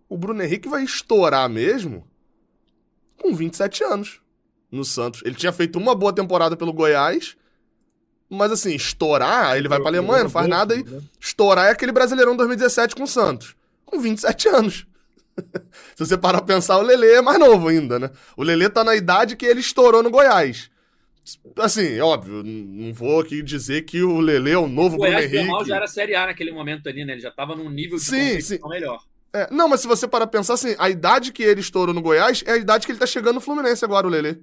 o 0.07 0.17
Bruno 0.17 0.41
Henrique 0.41 0.69
vai 0.69 0.81
estourar 0.81 1.49
mesmo 1.49 2.07
com 3.17 3.35
27 3.35 3.83
anos 3.83 4.21
no 4.71 4.85
Santos. 4.85 5.21
Ele 5.25 5.35
tinha 5.35 5.51
feito 5.51 5.77
uma 5.77 5.93
boa 5.93 6.13
temporada 6.13 6.55
pelo 6.55 6.71
Goiás, 6.71 7.35
mas 8.29 8.49
assim, 8.49 8.73
estourar, 8.73 9.57
ele 9.57 9.67
vai 9.67 9.77
pra 9.77 9.89
Alemanha, 9.89 10.23
não 10.23 10.31
faz 10.31 10.47
nada. 10.47 10.73
E 10.73 10.83
né? 10.83 11.01
estourar 11.19 11.67
é 11.67 11.71
aquele 11.71 11.91
Brasileirão 11.91 12.37
2017 12.37 12.95
com 12.95 13.03
o 13.03 13.07
Santos. 13.07 13.57
Com 13.85 13.99
27 13.99 14.47
anos. 14.47 14.87
Se 15.95 16.05
você 16.05 16.17
parar 16.17 16.39
pra 16.39 16.55
pensar, 16.55 16.77
o 16.77 16.81
Lelê 16.81 17.15
é 17.15 17.21
mais 17.21 17.39
novo 17.39 17.67
ainda, 17.67 17.99
né? 17.99 18.09
O 18.35 18.43
Lelê 18.43 18.69
tá 18.69 18.83
na 18.83 18.95
idade 18.95 19.35
que 19.35 19.45
ele 19.45 19.59
estourou 19.59 20.03
no 20.03 20.09
Goiás. 20.09 20.69
Assim, 21.57 21.99
óbvio, 21.99 22.43
não 22.43 22.93
vou 22.93 23.19
aqui 23.19 23.41
dizer 23.41 23.83
que 23.83 24.01
o 24.01 24.19
Lelê 24.19 24.51
é 24.51 24.57
o 24.57 24.67
novo 24.67 24.95
o 24.95 24.99
Bruno 24.99 25.19
Henrique. 25.19 25.51
O 25.51 25.63
já 25.63 25.75
era 25.75 25.87
Série 25.87 26.15
A 26.15 26.25
naquele 26.25 26.51
momento 26.51 26.89
ali, 26.89 27.05
né? 27.05 27.13
Ele 27.13 27.21
já 27.21 27.31
tava 27.31 27.55
num 27.55 27.69
nível 27.69 27.97
de 27.97 28.03
sim, 28.03 28.41
sim. 28.41 28.59
melhor. 28.67 29.01
É, 29.33 29.47
não, 29.51 29.67
mas 29.67 29.81
se 29.81 29.87
você 29.87 30.07
parar 30.07 30.27
pra 30.27 30.39
pensar 30.39 30.55
assim, 30.55 30.75
a 30.77 30.89
idade 30.89 31.31
que 31.31 31.43
ele 31.43 31.61
estourou 31.61 31.93
no 31.93 32.01
Goiás 32.01 32.43
é 32.45 32.53
a 32.53 32.57
idade 32.57 32.85
que 32.85 32.91
ele 32.91 32.99
tá 32.99 33.05
chegando 33.05 33.35
no 33.35 33.41
Fluminense 33.41 33.85
agora, 33.85 34.07
o 34.07 34.09
Lelê. 34.09 34.37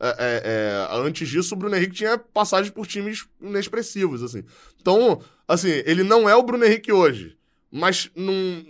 É, 0.00 0.08
é, 0.18 0.42
é, 0.44 0.98
antes 0.98 1.28
disso, 1.28 1.54
o 1.54 1.58
Bruno 1.58 1.74
Henrique 1.74 1.94
tinha 1.94 2.18
passagem 2.18 2.70
por 2.70 2.86
times 2.86 3.26
inexpressivos, 3.40 4.22
assim. 4.22 4.44
Então, 4.80 5.20
assim, 5.46 5.82
ele 5.86 6.02
não 6.02 6.28
é 6.28 6.36
o 6.36 6.42
Bruno 6.42 6.64
Henrique 6.64 6.92
hoje. 6.92 7.36
Mas 7.70 8.10
num, 8.14 8.64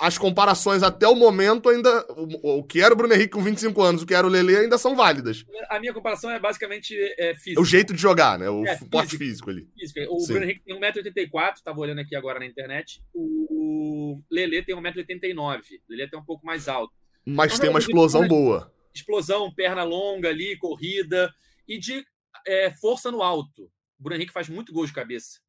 as 0.00 0.16
comparações 0.16 0.82
até 0.82 1.06
o 1.06 1.14
momento 1.14 1.68
ainda. 1.68 2.06
O, 2.10 2.58
o, 2.58 2.64
que 2.64 2.80
era 2.80 2.94
o 2.94 2.96
Bruno 2.96 3.12
Henrique 3.12 3.30
com 3.30 3.42
25 3.42 3.82
anos, 3.82 4.02
o 4.02 4.06
que 4.06 4.14
era 4.14 4.26
o 4.26 4.30
Lele 4.30 4.56
ainda 4.56 4.78
são 4.78 4.96
válidas. 4.96 5.44
A 5.68 5.78
minha 5.78 5.92
comparação 5.92 6.30
é 6.30 6.38
basicamente 6.38 6.96
é, 7.18 7.34
física. 7.34 7.60
O 7.60 7.64
jeito 7.64 7.92
de 7.92 8.00
jogar, 8.00 8.38
né? 8.38 8.48
O 8.48 8.64
é, 8.66 8.78
porte 8.90 9.16
físico, 9.18 9.50
ali. 9.50 9.68
Físico. 9.78 10.00
O 10.14 10.20
Sim. 10.20 10.32
Bruno 10.32 10.44
Henrique 10.44 10.64
tem 10.64 10.80
1,84m, 10.80 11.54
tava 11.62 11.80
olhando 11.80 12.00
aqui 12.00 12.16
agora 12.16 12.38
na 12.38 12.46
internet. 12.46 13.02
O 13.14 14.22
Lele 14.30 14.62
tem 14.62 14.74
1,89m. 14.74 15.36
O 15.36 15.90
Lele 15.90 16.02
é 16.02 16.04
até 16.06 16.16
um 16.16 16.24
pouco 16.24 16.46
mais 16.46 16.68
alto. 16.68 16.92
Mas 17.24 17.52
então, 17.52 17.62
tem 17.62 17.70
uma 17.70 17.78
explosão 17.78 18.26
boa. 18.26 18.72
Explosão, 18.94 19.52
perna 19.52 19.84
longa 19.84 20.30
ali, 20.30 20.56
corrida 20.56 21.32
e 21.66 21.78
de 21.78 22.04
é, 22.46 22.70
força 22.70 23.10
no 23.10 23.22
alto. 23.22 23.64
O 23.98 24.02
Bruno 24.02 24.16
Henrique 24.16 24.32
faz 24.32 24.48
muito 24.48 24.72
gol 24.72 24.86
de 24.86 24.92
cabeça. 24.92 25.40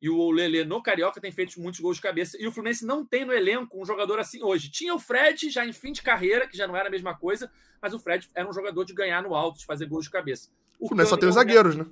E 0.00 0.10
o 0.10 0.30
Lele 0.30 0.64
no 0.64 0.82
Carioca 0.82 1.20
tem 1.20 1.32
feito 1.32 1.60
muitos 1.60 1.80
gols 1.80 1.96
de 1.96 2.02
cabeça. 2.02 2.36
E 2.40 2.46
o 2.46 2.52
Fluminense 2.52 2.84
não 2.84 3.04
tem 3.04 3.24
no 3.24 3.32
elenco 3.32 3.80
um 3.80 3.86
jogador 3.86 4.18
assim 4.18 4.42
hoje. 4.42 4.70
Tinha 4.70 4.94
o 4.94 4.98
Fred, 4.98 5.48
já 5.50 5.64
em 5.64 5.72
fim 5.72 5.92
de 5.92 6.02
carreira, 6.02 6.46
que 6.46 6.56
já 6.56 6.66
não 6.66 6.76
era 6.76 6.88
a 6.88 6.90
mesma 6.90 7.16
coisa, 7.16 7.50
mas 7.80 7.94
o 7.94 7.98
Fred 7.98 8.28
era 8.34 8.48
um 8.48 8.52
jogador 8.52 8.84
de 8.84 8.92
ganhar 8.92 9.22
no 9.22 9.34
alto, 9.34 9.58
de 9.58 9.64
fazer 9.64 9.86
gols 9.86 10.04
de 10.04 10.10
cabeça. 10.10 10.50
O 10.78 10.88
Fluminense 10.88 11.10
só 11.10 11.16
tem 11.16 11.28
os 11.28 11.34
zagueiros, 11.36 11.76
né? 11.76 11.86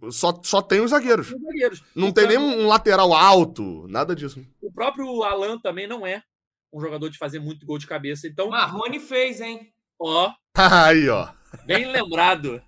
Os, 0.00 0.16
só, 0.16 0.40
só 0.42 0.60
tem 0.60 0.80
os 0.80 0.90
zagueiros. 0.90 1.30
Os 1.30 1.40
zagueiros. 1.40 1.84
Não 1.94 2.08
o 2.08 2.12
tem 2.12 2.26
nem 2.26 2.38
um 2.38 2.66
lateral 2.66 3.14
alto, 3.14 3.86
nada 3.88 4.16
disso. 4.16 4.44
O 4.60 4.72
próprio 4.72 5.22
Alan 5.22 5.58
também 5.58 5.86
não 5.86 6.06
é 6.06 6.22
um 6.72 6.80
jogador 6.80 7.08
de 7.08 7.18
fazer 7.18 7.38
muito 7.38 7.64
gol 7.64 7.78
de 7.78 7.86
cabeça. 7.86 8.26
Então. 8.26 8.50
Marrone 8.50 8.98
fez, 8.98 9.40
hein? 9.40 9.72
Ó. 9.98 10.32
Aí, 10.56 11.08
ó. 11.08 11.28
Bem 11.64 11.90
lembrado. 11.90 12.60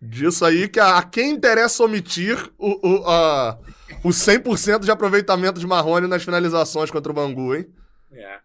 Disso 0.00 0.44
aí 0.44 0.68
que 0.68 0.80
a, 0.80 0.98
a 0.98 1.02
quem 1.04 1.30
interessa 1.30 1.84
omitir 1.84 2.36
o, 2.58 2.88
o, 2.88 3.08
a, 3.08 3.56
o 4.04 4.08
100% 4.08 4.80
de 4.80 4.90
aproveitamento 4.90 5.60
de 5.60 5.66
Marrone 5.66 6.08
nas 6.08 6.24
finalizações 6.24 6.90
contra 6.90 7.12
o 7.12 7.14
Bangu, 7.14 7.54
hein? 7.54 7.72
É. 8.10 8.40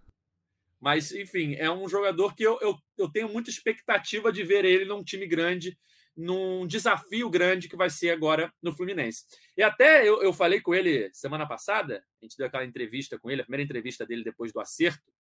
Mas, 0.80 1.12
enfim, 1.12 1.56
é 1.56 1.70
um 1.72 1.90
jogador 1.90 2.36
que 2.36 2.44
eu, 2.44 2.60
eu, 2.62 2.78
eu 2.98 3.10
tenho 3.10 3.28
muita 3.28 3.50
expectativa 3.50 4.32
de 4.32 4.44
ver 4.44 4.64
ele 4.64 4.86
num 4.86 5.04
time 5.04 5.26
grande, 5.26 5.78
num 6.16 6.68
desafio 6.68 7.30
grande 7.30 7.68
que 7.68 7.76
vai 7.76 7.90
ser 7.90 8.12
agora 8.12 8.54
no 8.62 8.72
Fluminense. 8.72 9.26
E 9.56 9.64
até 9.64 10.08
eu, 10.08 10.22
eu 10.22 10.32
falei 10.32 10.62
com 10.62 10.76
ele 10.76 11.10
semana 11.14 11.48
passada, 11.48 12.04
a 12.22 12.26
gente 12.26 12.38
deu 12.38 12.48
aquela 12.48 12.64
entrevista 12.64 13.18
com 13.18 13.30
ele, 13.30 13.42
a 13.42 13.46
primeira 13.46 13.64
entrevista 13.64 14.06
dele 14.06 14.24
depois 14.24 14.54
do 14.54 14.60
acerto. 14.60 15.12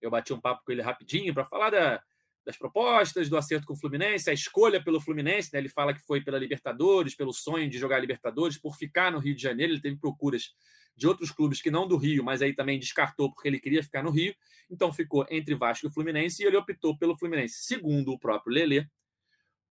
Eu 0.00 0.10
bati 0.10 0.32
um 0.32 0.40
papo 0.40 0.62
com 0.64 0.72
ele 0.72 0.82
rapidinho 0.82 1.34
para 1.34 1.44
falar 1.44 1.70
da, 1.70 2.02
das 2.50 2.58
propostas, 2.58 3.28
do 3.28 3.36
acerto 3.36 3.66
com 3.66 3.72
o 3.72 3.76
Fluminense, 3.76 4.28
a 4.28 4.32
escolha 4.32 4.82
pelo 4.82 5.00
Fluminense, 5.00 5.50
né? 5.52 5.58
Ele 5.58 5.68
fala 5.68 5.94
que 5.94 6.00
foi 6.00 6.20
pela 6.20 6.38
Libertadores, 6.38 7.14
pelo 7.14 7.32
sonho 7.32 7.68
de 7.68 7.78
jogar 7.78 7.98
Libertadores, 7.98 8.58
por 8.58 8.76
ficar 8.76 9.10
no 9.10 9.18
Rio 9.18 9.34
de 9.34 9.42
Janeiro. 9.42 9.72
Ele 9.72 9.80
teve 9.80 9.96
procuras 9.96 10.54
de 10.96 11.06
outros 11.06 11.30
clubes 11.30 11.62
que 11.62 11.70
não 11.70 11.88
do 11.88 11.96
Rio, 11.96 12.22
mas 12.22 12.42
aí 12.42 12.52
também 12.52 12.78
descartou 12.78 13.32
porque 13.32 13.48
ele 13.48 13.58
queria 13.58 13.82
ficar 13.82 14.02
no 14.02 14.10
Rio. 14.10 14.34
Então 14.68 14.92
ficou 14.92 15.26
entre 15.30 15.54
Vasco 15.54 15.86
e 15.86 15.90
Fluminense 15.90 16.42
e 16.42 16.46
ele 16.46 16.56
optou 16.56 16.96
pelo 16.98 17.16
Fluminense, 17.16 17.62
segundo 17.62 18.12
o 18.12 18.18
próprio 18.18 18.52
Lelê, 18.52 18.86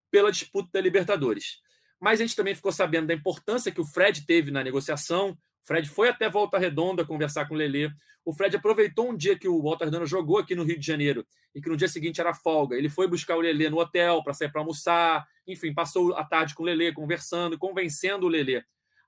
pela 0.10 0.32
disputa 0.32 0.70
da 0.74 0.82
Libertadores. 0.82 1.62
Mas 2.00 2.20
a 2.20 2.24
gente 2.24 2.36
também 2.36 2.56
ficou 2.56 2.72
sabendo 2.72 3.08
da 3.08 3.14
importância 3.14 3.72
que 3.72 3.82
o 3.82 3.86
Fred 3.86 4.26
teve 4.26 4.52
na 4.52 4.64
negociação. 4.64 5.38
O 5.64 5.68
Fred 5.68 5.90
foi 5.90 6.10
até 6.10 6.30
Volta 6.30 6.58
Redonda 6.58 7.06
conversar 7.06 7.48
com 7.48 7.54
o 7.54 7.58
Lelê. 7.58 7.92
O 8.26 8.34
Fred 8.34 8.56
aproveitou 8.56 9.10
um 9.10 9.16
dia 9.16 9.38
que 9.38 9.48
o 9.48 9.62
Walter 9.62 9.90
Dano 9.90 10.06
jogou 10.06 10.38
aqui 10.38 10.56
no 10.56 10.64
Rio 10.64 10.80
de 10.80 10.86
Janeiro 10.86 11.26
e 11.54 11.62
que 11.62 11.70
no 11.70 11.78
dia 11.78 11.88
seguinte 11.88 12.20
era 12.22 12.34
folga. 12.34 12.76
Ele 12.76 12.90
foi 12.90 13.08
buscar 13.08 13.36
o 13.36 13.42
Lelê 13.42 13.70
no 13.70 13.80
hotel 13.80 14.24
para 14.24 14.34
sair 14.34 14.52
para 14.52 14.62
almoçar. 14.62 15.28
Enfim, 15.48 15.74
passou 15.74 16.16
a 16.16 16.24
tarde 16.24 16.56
com 16.56 16.64
o 16.64 16.66
Lelê, 16.66 16.92
conversando, 16.92 17.58
convencendo 17.58 18.26
o 18.26 18.30
Lelê 18.30 18.64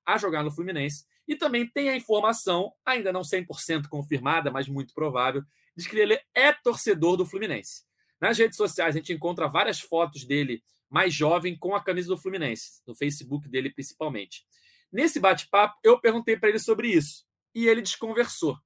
a 0.06 0.18
jogar 0.18 0.44
no 0.44 0.52
Fluminense. 0.52 1.06
E 1.28 1.36
também 1.36 1.68
tem 1.68 1.90
a 1.90 1.96
informação, 1.96 2.74
ainda 2.86 3.14
não 3.14 3.22
100% 3.22 3.88
confirmada, 3.88 4.52
mas 4.52 4.68
muito 4.68 4.94
provável, 4.94 5.44
de 5.76 5.88
que 5.88 5.98
ele 5.98 6.20
é 6.36 6.52
torcedor 6.52 7.16
do 7.16 7.26
Fluminense. 7.26 7.84
Nas 8.20 8.38
redes 8.38 8.58
sociais 8.58 8.96
a 8.96 8.98
gente 8.98 9.14
encontra 9.14 9.48
várias 9.48 9.80
fotos 9.80 10.26
dele 10.26 10.64
mais 10.90 11.14
jovem 11.14 11.58
com 11.58 11.74
a 11.74 11.82
camisa 11.82 12.10
do 12.10 12.18
Fluminense, 12.18 12.82
no 12.86 12.94
Facebook 12.94 13.48
dele 13.48 13.70
principalmente. 13.70 14.46
Nesse 14.92 15.20
bate-papo, 15.20 15.80
eu 15.84 16.00
perguntei 16.00 16.38
para 16.38 16.50
ele 16.50 16.60
sobre 16.60 16.90
isso 16.90 17.26
e 17.56 17.68
ele 17.68 17.82
desconversou 17.82 18.58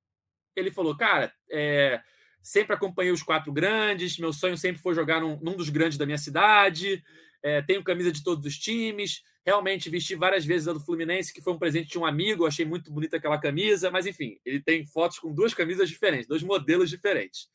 ele 0.55 0.71
falou, 0.71 0.95
cara, 0.95 1.33
é, 1.51 1.99
sempre 2.41 2.73
acompanhei 2.73 3.11
os 3.11 3.21
quatro 3.21 3.51
grandes, 3.51 4.17
meu 4.17 4.31
sonho 4.31 4.57
sempre 4.57 4.81
foi 4.81 4.95
jogar 4.95 5.19
num, 5.21 5.37
num 5.41 5.55
dos 5.55 5.69
grandes 5.69 5.97
da 5.97 6.05
minha 6.05 6.17
cidade, 6.17 7.03
é, 7.43 7.61
tenho 7.61 7.83
camisa 7.83 8.11
de 8.11 8.23
todos 8.23 8.45
os 8.45 8.57
times, 8.57 9.21
realmente 9.45 9.89
vesti 9.89 10.15
várias 10.15 10.45
vezes 10.45 10.67
a 10.67 10.73
do 10.73 10.79
Fluminense, 10.79 11.33
que 11.33 11.41
foi 11.41 11.53
um 11.53 11.59
presente 11.59 11.89
de 11.89 11.99
um 11.99 12.05
amigo, 12.05 12.45
achei 12.45 12.65
muito 12.65 12.91
bonita 12.91 13.17
aquela 13.17 13.37
camisa, 13.37 13.91
mas 13.91 14.05
enfim, 14.05 14.39
ele 14.45 14.59
tem 14.59 14.85
fotos 14.85 15.19
com 15.19 15.33
duas 15.33 15.53
camisas 15.53 15.89
diferentes, 15.89 16.27
dois 16.27 16.41
modelos 16.41 16.89
diferentes. 16.89 17.49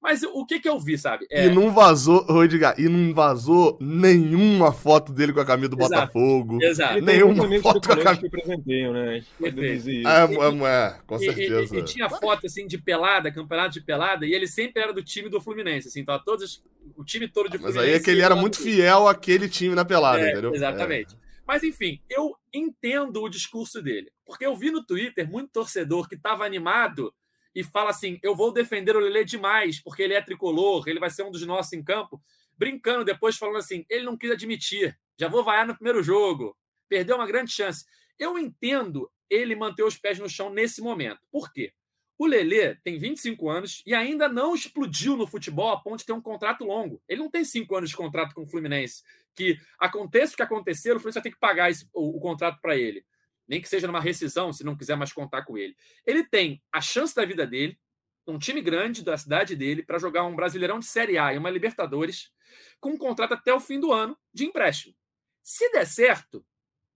Mas 0.00 0.22
o 0.22 0.44
que 0.46 0.60
que 0.60 0.68
eu 0.68 0.78
vi, 0.78 0.96
sabe? 0.96 1.26
É... 1.30 1.46
E 1.46 1.50
não 1.50 1.72
vazou, 1.72 2.22
Rodrigo, 2.26 2.64
e 2.78 2.88
não 2.88 3.12
vazou 3.12 3.76
nenhuma 3.80 4.72
foto 4.72 5.12
dele 5.12 5.32
com 5.32 5.40
a 5.40 5.44
camisa 5.44 5.70
do 5.70 5.76
Exato. 5.80 5.90
Botafogo. 5.90 6.62
Exato. 6.62 7.00
Nenhuma 7.00 7.60
foto 7.60 7.88
com 7.88 7.94
a 7.94 8.02
camisa. 8.02 8.28
que 8.28 8.90
né? 8.90 9.22
É, 9.42 9.48
é, 9.48 10.86
é, 10.86 11.00
com 11.06 11.18
certeza. 11.18 11.74
E, 11.74 11.78
e, 11.78 11.80
e, 11.80 11.84
tinha 11.84 12.08
foto, 12.08 12.46
assim, 12.46 12.66
de 12.66 12.78
pelada, 12.78 13.32
campeonato 13.32 13.74
de 13.74 13.80
pelada, 13.80 14.26
e 14.26 14.32
ele 14.32 14.46
sempre 14.46 14.82
era 14.82 14.92
do 14.92 15.02
time 15.02 15.28
do 15.28 15.40
Fluminense, 15.40 15.88
assim, 15.88 16.00
então 16.00 16.20
todos, 16.24 16.62
o 16.96 17.04
time 17.04 17.26
todo 17.26 17.48
de 17.48 17.58
Fluminense... 17.58 17.78
Mas 17.78 17.88
aí 17.88 17.94
é 17.94 18.00
que 18.00 18.10
ele 18.10 18.22
era 18.22 18.36
muito 18.36 18.58
fiel 18.58 19.08
àquele 19.08 19.48
time 19.48 19.74
na 19.74 19.84
pelada, 19.84 20.20
é, 20.20 20.30
entendeu? 20.30 20.54
Exatamente. 20.54 21.14
É. 21.14 21.26
Mas, 21.46 21.62
enfim, 21.62 22.00
eu 22.10 22.34
entendo 22.52 23.22
o 23.22 23.28
discurso 23.28 23.80
dele, 23.80 24.10
porque 24.24 24.44
eu 24.44 24.56
vi 24.56 24.70
no 24.70 24.84
Twitter 24.84 25.30
muito 25.30 25.50
torcedor 25.52 26.08
que 26.08 26.16
estava 26.16 26.44
animado 26.44 27.14
e 27.56 27.64
fala 27.64 27.88
assim: 27.88 28.20
eu 28.22 28.36
vou 28.36 28.52
defender 28.52 28.94
o 28.94 29.00
Lele 29.00 29.24
demais, 29.24 29.80
porque 29.80 30.02
ele 30.02 30.12
é 30.12 30.20
tricolor, 30.20 30.86
ele 30.86 31.00
vai 31.00 31.08
ser 31.08 31.22
um 31.22 31.30
dos 31.30 31.44
nossos 31.46 31.72
em 31.72 31.82
campo, 31.82 32.20
brincando 32.54 33.02
depois, 33.02 33.38
falando 33.38 33.56
assim: 33.56 33.86
ele 33.88 34.04
não 34.04 34.16
quis 34.16 34.30
admitir, 34.30 34.96
já 35.18 35.26
vou 35.26 35.42
vaiar 35.42 35.66
no 35.66 35.74
primeiro 35.74 36.02
jogo, 36.02 36.54
perdeu 36.86 37.16
uma 37.16 37.26
grande 37.26 37.50
chance. 37.50 37.86
Eu 38.18 38.38
entendo 38.38 39.10
ele 39.30 39.56
manter 39.56 39.82
os 39.82 39.96
pés 39.96 40.18
no 40.18 40.28
chão 40.28 40.50
nesse 40.50 40.82
momento. 40.82 41.20
Por 41.32 41.50
quê? 41.50 41.72
O 42.18 42.26
Lelê 42.26 42.74
tem 42.76 42.98
25 42.98 43.48
anos 43.48 43.82
e 43.86 43.94
ainda 43.94 44.28
não 44.28 44.54
explodiu 44.54 45.16
no 45.16 45.26
futebol 45.26 45.70
a 45.70 45.80
ponto 45.80 45.98
de 45.98 46.06
ter 46.06 46.12
um 46.12 46.20
contrato 46.20 46.64
longo. 46.64 47.02
Ele 47.08 47.20
não 47.20 47.30
tem 47.30 47.44
cinco 47.44 47.76
anos 47.76 47.90
de 47.90 47.96
contrato 47.96 48.34
com 48.34 48.42
o 48.42 48.46
Fluminense. 48.46 49.02
Que 49.34 49.58
aconteça 49.78 50.32
o 50.32 50.36
que 50.36 50.42
acontecer, 50.42 50.92
o 50.92 51.00
Fluminense 51.00 51.14
vai 51.14 51.22
ter 51.22 51.30
que 51.30 51.38
pagar 51.38 51.70
esse, 51.70 51.86
o, 51.92 52.16
o 52.16 52.20
contrato 52.20 52.58
para 52.60 52.76
ele 52.76 53.04
nem 53.48 53.60
que 53.60 53.68
seja 53.68 53.86
numa 53.86 54.00
rescisão, 54.00 54.52
se 54.52 54.64
não 54.64 54.76
quiser 54.76 54.96
mais 54.96 55.12
contar 55.12 55.44
com 55.44 55.56
ele. 55.56 55.76
Ele 56.04 56.24
tem 56.24 56.62
a 56.72 56.80
chance 56.80 57.14
da 57.14 57.24
vida 57.24 57.46
dele, 57.46 57.78
um 58.26 58.38
time 58.38 58.60
grande 58.60 59.04
da 59.04 59.16
cidade 59.16 59.54
dele, 59.54 59.82
para 59.82 59.98
jogar 59.98 60.24
um 60.24 60.34
Brasileirão 60.34 60.78
de 60.78 60.86
Série 60.86 61.16
A 61.16 61.32
e 61.32 61.38
uma 61.38 61.50
Libertadores, 61.50 62.32
com 62.80 62.90
um 62.90 62.98
contrato 62.98 63.34
até 63.34 63.54
o 63.54 63.60
fim 63.60 63.78
do 63.78 63.92
ano 63.92 64.18
de 64.32 64.44
empréstimo. 64.44 64.94
Se 65.42 65.70
der 65.70 65.86
certo, 65.86 66.44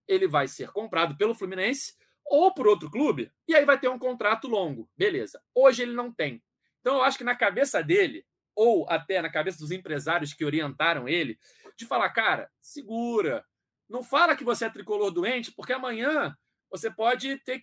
ele 0.07 0.27
vai 0.27 0.47
ser 0.47 0.71
comprado 0.71 1.15
pelo 1.15 1.33
Fluminense 1.33 1.95
ou 2.25 2.53
por 2.53 2.67
outro 2.67 2.89
clube, 2.89 3.31
e 3.47 3.55
aí 3.55 3.65
vai 3.65 3.79
ter 3.79 3.89
um 3.89 3.99
contrato 3.99 4.47
longo. 4.47 4.89
Beleza. 4.97 5.41
Hoje 5.53 5.83
ele 5.83 5.93
não 5.93 6.11
tem. 6.11 6.41
Então 6.79 6.95
eu 6.95 7.03
acho 7.03 7.17
que 7.17 7.23
na 7.23 7.35
cabeça 7.35 7.81
dele, 7.83 8.25
ou 8.55 8.85
até 8.89 9.21
na 9.21 9.29
cabeça 9.29 9.59
dos 9.59 9.71
empresários 9.71 10.33
que 10.33 10.45
orientaram 10.45 11.07
ele, 11.07 11.37
de 11.77 11.85
falar, 11.85 12.09
cara, 12.09 12.49
segura, 12.61 13.45
não 13.91 14.01
fala 14.01 14.35
que 14.35 14.43
você 14.43 14.65
é 14.65 14.69
tricolor 14.69 15.11
doente, 15.11 15.51
porque 15.51 15.73
amanhã 15.73 16.35
você 16.69 16.89
pode 16.89 17.37
ter 17.39 17.61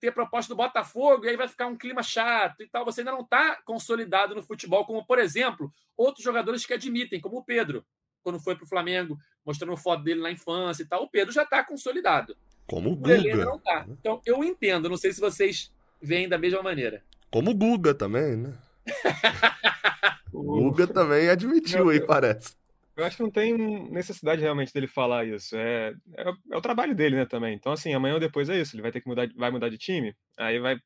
ter 0.00 0.12
proposta 0.12 0.52
do 0.52 0.56
Botafogo 0.56 1.24
e 1.24 1.28
aí 1.28 1.36
vai 1.36 1.46
ficar 1.46 1.66
um 1.66 1.76
clima 1.76 2.02
chato 2.02 2.62
e 2.62 2.68
tal. 2.68 2.84
Você 2.86 3.02
ainda 3.02 3.12
não 3.12 3.20
está 3.20 3.60
consolidado 3.64 4.34
no 4.34 4.42
futebol, 4.42 4.84
como, 4.86 5.04
por 5.04 5.18
exemplo, 5.18 5.70
outros 5.96 6.24
jogadores 6.24 6.64
que 6.64 6.72
admitem, 6.72 7.20
como 7.20 7.38
o 7.38 7.44
Pedro, 7.44 7.84
quando 8.22 8.40
foi 8.40 8.56
para 8.56 8.64
o 8.64 8.68
Flamengo, 8.68 9.18
mostrando 9.44 9.76
foto 9.76 10.02
dele 10.02 10.22
na 10.22 10.30
infância 10.30 10.82
e 10.82 10.86
tal. 10.86 11.02
O 11.02 11.10
Pedro 11.10 11.32
já 11.32 11.42
está 11.42 11.62
consolidado. 11.62 12.34
Como 12.66 12.92
o 12.92 12.96
Guga. 12.96 13.44
não 13.44 13.58
tá. 13.58 13.84
Então, 13.88 14.22
eu 14.24 14.42
entendo. 14.42 14.88
Não 14.88 14.96
sei 14.96 15.12
se 15.12 15.20
vocês 15.20 15.70
veem 16.00 16.28
da 16.28 16.38
mesma 16.38 16.62
maneira. 16.62 17.04
Como 17.30 17.50
o 17.50 17.54
Guga 17.54 17.94
também, 17.94 18.36
né? 18.36 18.56
o 20.32 20.42
Guga 20.42 20.86
também 20.86 21.28
admitiu 21.28 21.90
aí, 21.90 22.00
parece. 22.00 22.59
Eu 22.96 23.04
acho 23.04 23.16
que 23.16 23.22
não 23.22 23.30
tem 23.30 23.56
necessidade 23.90 24.42
realmente 24.42 24.72
dele 24.72 24.86
falar 24.86 25.24
isso. 25.24 25.56
É, 25.56 25.94
é, 26.16 26.28
é, 26.52 26.56
o 26.56 26.60
trabalho 26.60 26.94
dele, 26.94 27.16
né, 27.16 27.24
também. 27.24 27.54
Então, 27.54 27.72
assim, 27.72 27.94
amanhã 27.94 28.14
ou 28.14 28.20
depois 28.20 28.48
é 28.48 28.60
isso. 28.60 28.74
Ele 28.74 28.82
vai 28.82 28.92
ter 28.92 29.00
que 29.00 29.08
mudar, 29.08 29.28
vai 29.36 29.50
mudar 29.50 29.68
de 29.68 29.78
time, 29.78 30.14
aí 30.36 30.58
vai 30.58 30.78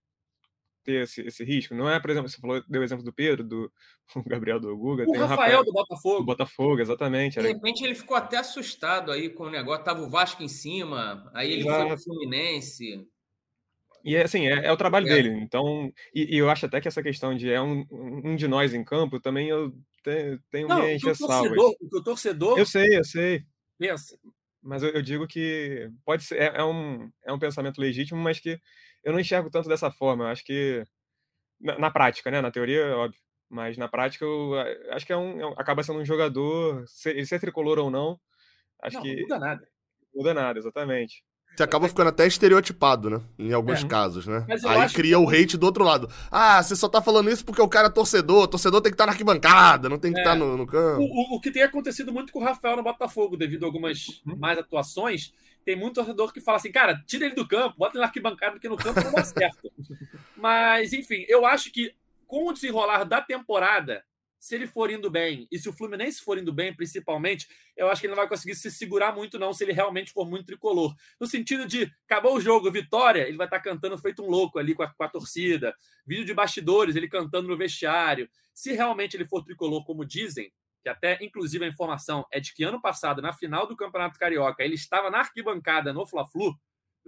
ter 0.84 1.02
esse, 1.02 1.22
esse 1.22 1.42
risco. 1.42 1.74
Não 1.74 1.88
é, 1.88 1.98
por 1.98 2.10
exemplo, 2.10 2.28
você 2.28 2.38
falou, 2.38 2.62
deu 2.68 2.82
o 2.82 2.84
exemplo 2.84 3.04
do 3.04 3.12
Pedro, 3.12 3.42
do 3.42 3.72
Gabriel 4.26 4.60
do 4.60 4.76
Guga. 4.76 5.04
O 5.04 5.12
Rafael, 5.12 5.24
o 5.24 5.28
Rafael 5.28 5.64
do 5.64 5.72
Botafogo. 5.72 6.18
Do 6.18 6.26
Botafogo, 6.26 6.80
exatamente. 6.80 7.40
De 7.40 7.48
repente 7.48 7.82
ele 7.82 7.94
ficou 7.94 8.16
até 8.16 8.36
assustado 8.36 9.10
aí 9.10 9.30
com 9.30 9.44
o 9.44 9.50
negócio. 9.50 9.84
Tava 9.84 10.02
o 10.02 10.10
Vasco 10.10 10.42
em 10.42 10.48
cima, 10.48 11.28
aí 11.34 11.52
ele 11.52 11.62
Já... 11.62 11.80
foi 11.80 11.88
no 11.88 11.98
Fluminense. 11.98 13.08
E 14.04 14.14
é 14.14 14.22
assim, 14.22 14.46
é, 14.46 14.66
é 14.66 14.72
o 14.72 14.76
trabalho 14.76 15.08
é. 15.08 15.14
dele. 15.14 15.30
Então, 15.40 15.90
e, 16.14 16.36
e, 16.36 16.38
eu 16.38 16.50
acho 16.50 16.66
até 16.66 16.78
que 16.78 16.86
essa 16.86 17.02
questão 17.02 17.34
de 17.34 17.50
é 17.50 17.60
um, 17.60 17.86
um 17.90 18.36
de 18.36 18.46
nós 18.46 18.74
em 18.74 18.84
campo, 18.84 19.18
também 19.18 19.48
eu 19.48 19.72
tenho, 20.04 20.38
tenho 20.50 20.68
Não, 20.68 20.82
minhas 20.82 21.02
ressalvas. 21.02 21.58
O 21.92 22.02
torcedor. 22.02 22.58
Eu 22.58 22.66
sei, 22.66 22.98
eu 22.98 23.04
sei. 23.04 23.44
Pensa. 23.78 24.16
Mas 24.62 24.82
eu, 24.82 24.90
eu 24.90 25.02
digo 25.02 25.26
que 25.26 25.90
pode 26.04 26.22
ser, 26.22 26.40
é, 26.40 26.58
é, 26.58 26.64
um, 26.64 27.10
é 27.24 27.32
um 27.32 27.38
pensamento 27.38 27.80
legítimo, 27.80 28.20
mas 28.20 28.38
que 28.38 28.60
eu 29.02 29.12
não 29.12 29.20
enxergo 29.20 29.50
tanto 29.50 29.68
dessa 29.68 29.90
forma. 29.90 30.24
Eu 30.24 30.28
acho 30.28 30.44
que. 30.44 30.84
Na, 31.60 31.78
na, 31.78 31.90
prática, 31.90 32.30
né? 32.30 32.40
Na 32.40 32.50
teoria, 32.50 32.80
é 32.80 32.94
óbvio. 32.94 33.20
Mas 33.48 33.76
na 33.76 33.88
prática, 33.88 34.24
eu 34.24 34.52
acho 34.90 35.06
que 35.06 35.12
é 35.12 35.16
um, 35.16 35.40
é 35.40 35.54
acaba 35.56 35.82
sendo 35.82 35.98
um 35.98 36.04
jogador, 36.04 36.84
ele 37.06 37.26
ser 37.26 37.40
tricolor 37.40 37.78
ou 37.78 37.90
não. 37.90 38.20
Acho 38.82 38.96
não, 38.96 39.02
que. 39.02 39.14
Não 39.14 39.22
muda 39.22 39.38
nada. 39.38 39.68
Muda 40.14 40.34
nada, 40.34 40.58
exatamente. 40.58 41.24
Você 41.54 41.62
acaba 41.62 41.88
ficando 41.88 42.08
até 42.08 42.26
estereotipado, 42.26 43.08
né? 43.08 43.20
Em 43.38 43.52
alguns 43.52 43.84
é. 43.84 43.86
casos, 43.86 44.26
né? 44.26 44.44
Aí 44.66 44.88
cria 44.90 45.16
que... 45.16 45.22
o 45.22 45.28
hate 45.28 45.56
do 45.56 45.64
outro 45.66 45.84
lado. 45.84 46.08
Ah, 46.30 46.60
você 46.60 46.74
só 46.74 46.88
tá 46.88 47.00
falando 47.00 47.30
isso 47.30 47.44
porque 47.44 47.62
o 47.62 47.68
cara 47.68 47.86
é 47.86 47.90
torcedor. 47.90 48.48
Torcedor 48.48 48.80
tem 48.80 48.90
que 48.90 48.94
estar 48.94 49.04
tá 49.04 49.06
na 49.06 49.12
arquibancada, 49.12 49.88
não 49.88 49.98
tem 49.98 50.12
que 50.12 50.18
estar 50.18 50.30
é. 50.30 50.32
tá 50.32 50.38
no, 50.38 50.56
no, 50.56 50.66
campo. 50.66 51.00
O, 51.00 51.04
o, 51.04 51.36
o, 51.36 51.40
que 51.40 51.52
tem 51.52 51.62
acontecido 51.62 52.12
muito 52.12 52.32
com 52.32 52.40
o 52.40 52.42
Rafael 52.42 52.76
no 52.76 52.82
Botafogo, 52.82 53.36
devido 53.36 53.62
a 53.62 53.66
algumas 53.66 54.22
uhum. 54.26 54.36
mais 54.36 54.58
atuações, 54.58 55.32
tem 55.64 55.76
muito 55.76 55.94
torcedor 55.94 56.32
que 56.32 56.40
fala 56.40 56.56
assim, 56.56 56.72
cara, 56.72 57.00
tira 57.06 57.26
ele 57.26 57.36
do 57.36 57.46
campo, 57.46 57.76
bota 57.78 57.92
ele 57.92 58.00
na 58.00 58.06
arquibancada, 58.06 58.52
porque 58.52 58.68
no 58.68 58.76
campo 58.76 59.00
não 59.02 59.12
dá 59.12 59.24
certo. 59.24 59.70
Mas, 60.36 60.92
enfim, 60.92 61.24
eu 61.28 61.46
acho 61.46 61.70
que 61.70 61.94
com 62.26 62.48
o 62.48 62.52
desenrolar 62.52 63.04
da 63.04 63.20
temporada, 63.20 64.04
se 64.44 64.54
ele 64.54 64.66
for 64.66 64.90
indo 64.90 65.10
bem, 65.10 65.48
e 65.50 65.58
se 65.58 65.70
o 65.70 65.72
Fluminense 65.72 66.20
for 66.20 66.36
indo 66.36 66.52
bem, 66.52 66.76
principalmente, 66.76 67.48
eu 67.74 67.88
acho 67.88 68.02
que 68.02 68.06
ele 68.06 68.10
não 68.10 68.20
vai 68.20 68.28
conseguir 68.28 68.54
se 68.54 68.70
segurar 68.70 69.10
muito, 69.10 69.38
não, 69.38 69.54
se 69.54 69.64
ele 69.64 69.72
realmente 69.72 70.12
for 70.12 70.28
muito 70.28 70.44
tricolor. 70.44 70.94
No 71.18 71.26
sentido 71.26 71.66
de, 71.66 71.90
acabou 72.04 72.36
o 72.36 72.40
jogo, 72.42 72.70
vitória, 72.70 73.26
ele 73.26 73.38
vai 73.38 73.46
estar 73.46 73.58
cantando 73.60 73.96
feito 73.96 74.22
um 74.22 74.28
louco 74.28 74.58
ali 74.58 74.74
com 74.74 74.82
a, 74.82 74.92
com 74.92 75.02
a 75.02 75.08
torcida. 75.08 75.74
Vídeo 76.06 76.26
de 76.26 76.34
bastidores, 76.34 76.94
ele 76.94 77.08
cantando 77.08 77.48
no 77.48 77.56
vestiário. 77.56 78.28
Se 78.52 78.74
realmente 78.74 79.16
ele 79.16 79.24
for 79.24 79.42
tricolor, 79.42 79.82
como 79.82 80.04
dizem, 80.04 80.52
que 80.82 80.90
até, 80.90 81.16
inclusive, 81.22 81.64
a 81.64 81.68
informação 81.68 82.26
é 82.30 82.38
de 82.38 82.52
que 82.52 82.64
ano 82.64 82.82
passado, 82.82 83.22
na 83.22 83.32
final 83.32 83.66
do 83.66 83.74
Campeonato 83.74 84.18
Carioca, 84.18 84.62
ele 84.62 84.74
estava 84.74 85.10
na 85.10 85.20
arquibancada 85.20 85.90
no 85.90 86.04
Fla-Flu, 86.04 86.54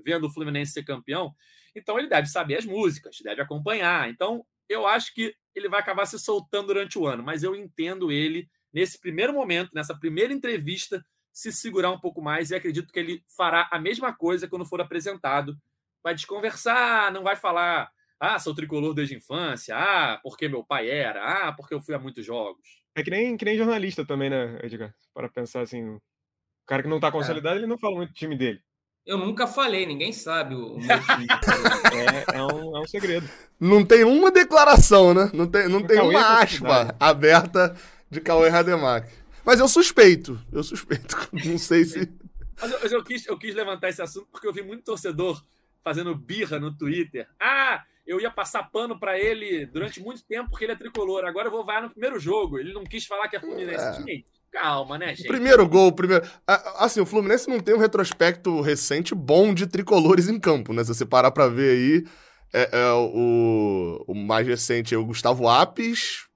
vendo 0.02 0.26
o 0.26 0.32
Fluminense 0.32 0.72
ser 0.72 0.84
campeão. 0.84 1.34
Então, 1.74 1.98
ele 1.98 2.08
deve 2.08 2.28
saber 2.28 2.56
as 2.56 2.64
músicas, 2.64 3.18
deve 3.22 3.42
acompanhar. 3.42 4.08
Então, 4.08 4.42
eu 4.68 4.86
acho 4.86 5.14
que 5.14 5.34
ele 5.54 5.68
vai 5.68 5.80
acabar 5.80 6.06
se 6.06 6.18
soltando 6.18 6.68
durante 6.68 6.98
o 6.98 7.06
ano, 7.06 7.22
mas 7.22 7.42
eu 7.42 7.54
entendo 7.54 8.12
ele 8.12 8.48
nesse 8.72 9.00
primeiro 9.00 9.32
momento, 9.32 9.74
nessa 9.74 9.94
primeira 9.94 10.32
entrevista, 10.32 11.04
se 11.32 11.52
segurar 11.52 11.90
um 11.90 12.00
pouco 12.00 12.22
mais 12.22 12.50
e 12.50 12.54
acredito 12.54 12.92
que 12.92 12.98
ele 12.98 13.22
fará 13.28 13.68
a 13.70 13.78
mesma 13.78 14.14
coisa 14.14 14.48
quando 14.48 14.64
for 14.66 14.80
apresentado. 14.80 15.56
Vai 16.02 16.14
desconversar, 16.14 17.12
não 17.12 17.22
vai 17.22 17.36
falar, 17.36 17.90
ah, 18.18 18.38
sou 18.38 18.54
tricolor 18.54 18.94
desde 18.94 19.14
a 19.14 19.18
infância, 19.18 19.76
ah, 19.76 20.18
porque 20.22 20.48
meu 20.48 20.64
pai 20.64 20.88
era, 20.88 21.48
ah, 21.48 21.52
porque 21.52 21.74
eu 21.74 21.80
fui 21.80 21.94
a 21.94 21.98
muitos 21.98 22.24
jogos. 22.24 22.82
É 22.94 23.02
que 23.02 23.10
nem, 23.10 23.36
que 23.36 23.44
nem 23.44 23.56
jornalista 23.56 24.06
também, 24.06 24.30
né, 24.30 24.58
Edgar? 24.62 24.94
Para 25.12 25.28
pensar 25.28 25.60
assim, 25.60 25.96
o 25.96 26.02
cara 26.66 26.82
que 26.82 26.88
não 26.88 26.96
está 26.96 27.08
é. 27.08 27.12
consolidado, 27.12 27.56
é. 27.56 27.58
ele 27.58 27.66
não 27.66 27.78
fala 27.78 27.96
muito 27.96 28.10
do 28.10 28.14
time 28.14 28.36
dele. 28.36 28.62
Eu 29.06 29.16
nunca 29.16 29.46
falei, 29.46 29.86
ninguém 29.86 30.12
sabe 30.12 30.56
o, 30.56 30.78
meu 30.78 30.80
time. 30.80 31.26
é, 32.34 32.36
é, 32.38 32.42
um, 32.42 32.76
é 32.76 32.80
um 32.80 32.86
segredo. 32.88 33.30
Não 33.58 33.84
tem 33.84 34.02
uma 34.02 34.32
declaração, 34.32 35.14
né? 35.14 35.30
Não 35.32 35.46
tem, 35.46 35.68
não 35.68 35.80
tem 35.80 36.00
uma 36.00 36.40
aspa 36.40 36.94
aberta 36.98 37.76
de 38.10 38.20
Cauê 38.20 38.48
Rademacher. 38.48 39.08
Mas 39.44 39.60
eu 39.60 39.68
suspeito, 39.68 40.40
eu 40.52 40.60
suspeito. 40.64 41.16
Não 41.46 41.56
sei 41.56 41.84
se. 41.84 42.12
Mas 42.60 42.72
eu, 42.72 42.98
eu, 42.98 43.04
quis, 43.04 43.24
eu 43.26 43.38
quis 43.38 43.54
levantar 43.54 43.88
esse 43.88 44.02
assunto 44.02 44.26
porque 44.32 44.48
eu 44.48 44.52
vi 44.52 44.60
muito 44.60 44.82
torcedor 44.82 45.40
fazendo 45.84 46.12
birra 46.16 46.58
no 46.58 46.76
Twitter. 46.76 47.28
Ah, 47.38 47.84
eu 48.04 48.20
ia 48.20 48.30
passar 48.30 48.64
pano 48.64 48.98
para 48.98 49.16
ele 49.16 49.64
durante 49.66 50.00
muito 50.00 50.24
tempo 50.24 50.50
porque 50.50 50.64
ele 50.64 50.72
é 50.72 50.76
tricolor. 50.76 51.24
Agora 51.24 51.46
eu 51.46 51.52
vou 51.52 51.64
vai 51.64 51.80
no 51.80 51.90
primeiro 51.90 52.18
jogo. 52.18 52.58
Ele 52.58 52.72
não 52.72 52.82
quis 52.82 53.06
falar 53.06 53.28
que 53.28 53.36
é 53.36 53.40
Fluminense. 53.40 53.84
É. 53.84 53.92
Gente, 54.02 54.26
Calma, 54.56 54.96
né, 54.96 55.14
gente? 55.14 55.28
Primeiro 55.28 55.68
gol, 55.68 55.92
primeiro. 55.92 56.26
Assim, 56.78 56.98
o 56.98 57.06
Fluminense 57.06 57.48
não 57.48 57.60
tem 57.60 57.74
um 57.74 57.78
retrospecto 57.78 58.62
recente 58.62 59.14
bom 59.14 59.52
de 59.52 59.66
tricolores 59.66 60.28
em 60.28 60.40
campo, 60.40 60.72
né? 60.72 60.82
Se 60.82 60.94
você 60.94 61.04
parar 61.04 61.30
pra 61.30 61.46
ver 61.46 61.72
aí, 61.72 62.04
é, 62.54 62.80
é 62.80 62.92
o, 62.92 64.02
o 64.08 64.14
mais 64.14 64.46
recente 64.46 64.94
é 64.94 64.98
o 64.98 65.04
Gustavo 65.04 65.46
Apes, 65.46 66.26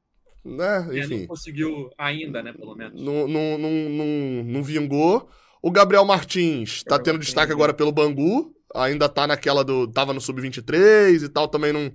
né? 0.44 0.86
É, 0.92 0.98
Enfim. 0.98 1.20
não 1.20 1.28
conseguiu 1.28 1.90
ainda, 1.96 2.42
né, 2.42 2.52
pelo 2.52 2.74
menos. 2.74 3.00
Não, 3.00 3.26
não, 3.26 3.56
não, 3.56 3.70
não, 3.70 4.44
não 4.44 4.62
vingou. 4.62 5.26
O 5.62 5.70
Gabriel 5.70 6.04
Martins 6.04 6.82
tá 6.82 6.98
tendo 6.98 7.18
destaque 7.18 7.52
agora 7.52 7.72
pelo 7.72 7.90
Bangu, 7.90 8.54
ainda 8.74 9.08
tá 9.08 9.26
naquela 9.26 9.64
do. 9.64 9.88
tava 9.88 10.12
no 10.12 10.20
Sub-23 10.20 11.22
e 11.22 11.28
tal, 11.30 11.48
também 11.48 11.72
não, 11.72 11.90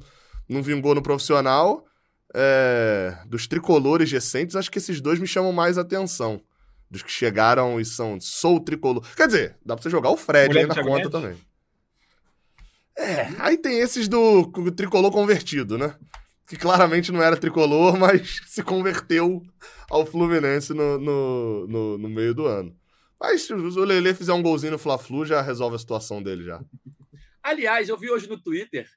não 0.50 0.64
vingou 0.64 0.96
no 0.96 1.04
profissional 1.04 1.86
é, 2.38 3.18
dos 3.26 3.48
tricolores 3.48 4.12
recentes, 4.12 4.58
acho 4.58 4.70
que 4.70 4.78
esses 4.78 5.00
dois 5.00 5.20
me 5.20 5.26
chamam 5.26 5.54
mais 5.54 5.78
atenção. 5.78 6.42
Dos 6.92 7.02
que 7.02 7.12
chegaram 7.12 7.80
e 7.80 7.86
são 7.86 8.20
sou 8.20 8.60
tricolor. 8.60 9.04
Quer 9.16 9.28
dizer, 9.28 9.58
dá 9.66 9.76
pra 9.76 9.82
você 9.82 9.90
jogar 9.90 10.10
o 10.10 10.18
Fred 10.18 10.58
aí 10.58 10.66
na 10.66 10.84
conta 10.84 11.10
também. 11.10 11.36
É, 12.98 13.28
aí 13.40 13.58
tem 13.58 13.80
esses 13.80 14.08
do, 14.08 14.44
do 14.44 14.72
tricolor 14.72 15.12
convertido, 15.12 15.78
né? 15.78 15.96
Que 16.48 16.58
claramente 16.58 17.12
não 17.12 17.24
era 17.24 17.38
tricolor, 17.38 17.98
mas 17.98 18.42
se 18.46 18.62
converteu 18.62 19.42
ao 19.90 20.06
Fluminense 20.06 20.74
no, 20.74 21.00
no, 21.00 21.68
no, 21.68 21.98
no 21.98 22.10
meio 22.10 22.34
do 22.34 22.46
ano. 22.46 22.76
Mas 23.20 23.44
se 23.44 23.54
o 23.54 23.84
Lele 23.84 24.14
fizer 24.14 24.34
um 24.34 24.42
golzinho 24.42 24.74
no 24.74 24.78
Fla-Flu, 24.78 25.26
já 25.26 25.42
resolve 25.42 25.78
a 25.78 25.80
situação 25.80 26.22
dele 26.22 26.44
já. 26.44 26.62
Aliás, 27.42 27.90
eu 27.90 27.98
vi 27.98 28.12
hoje 28.12 28.28
no 28.28 28.38
Twitter 28.38 28.88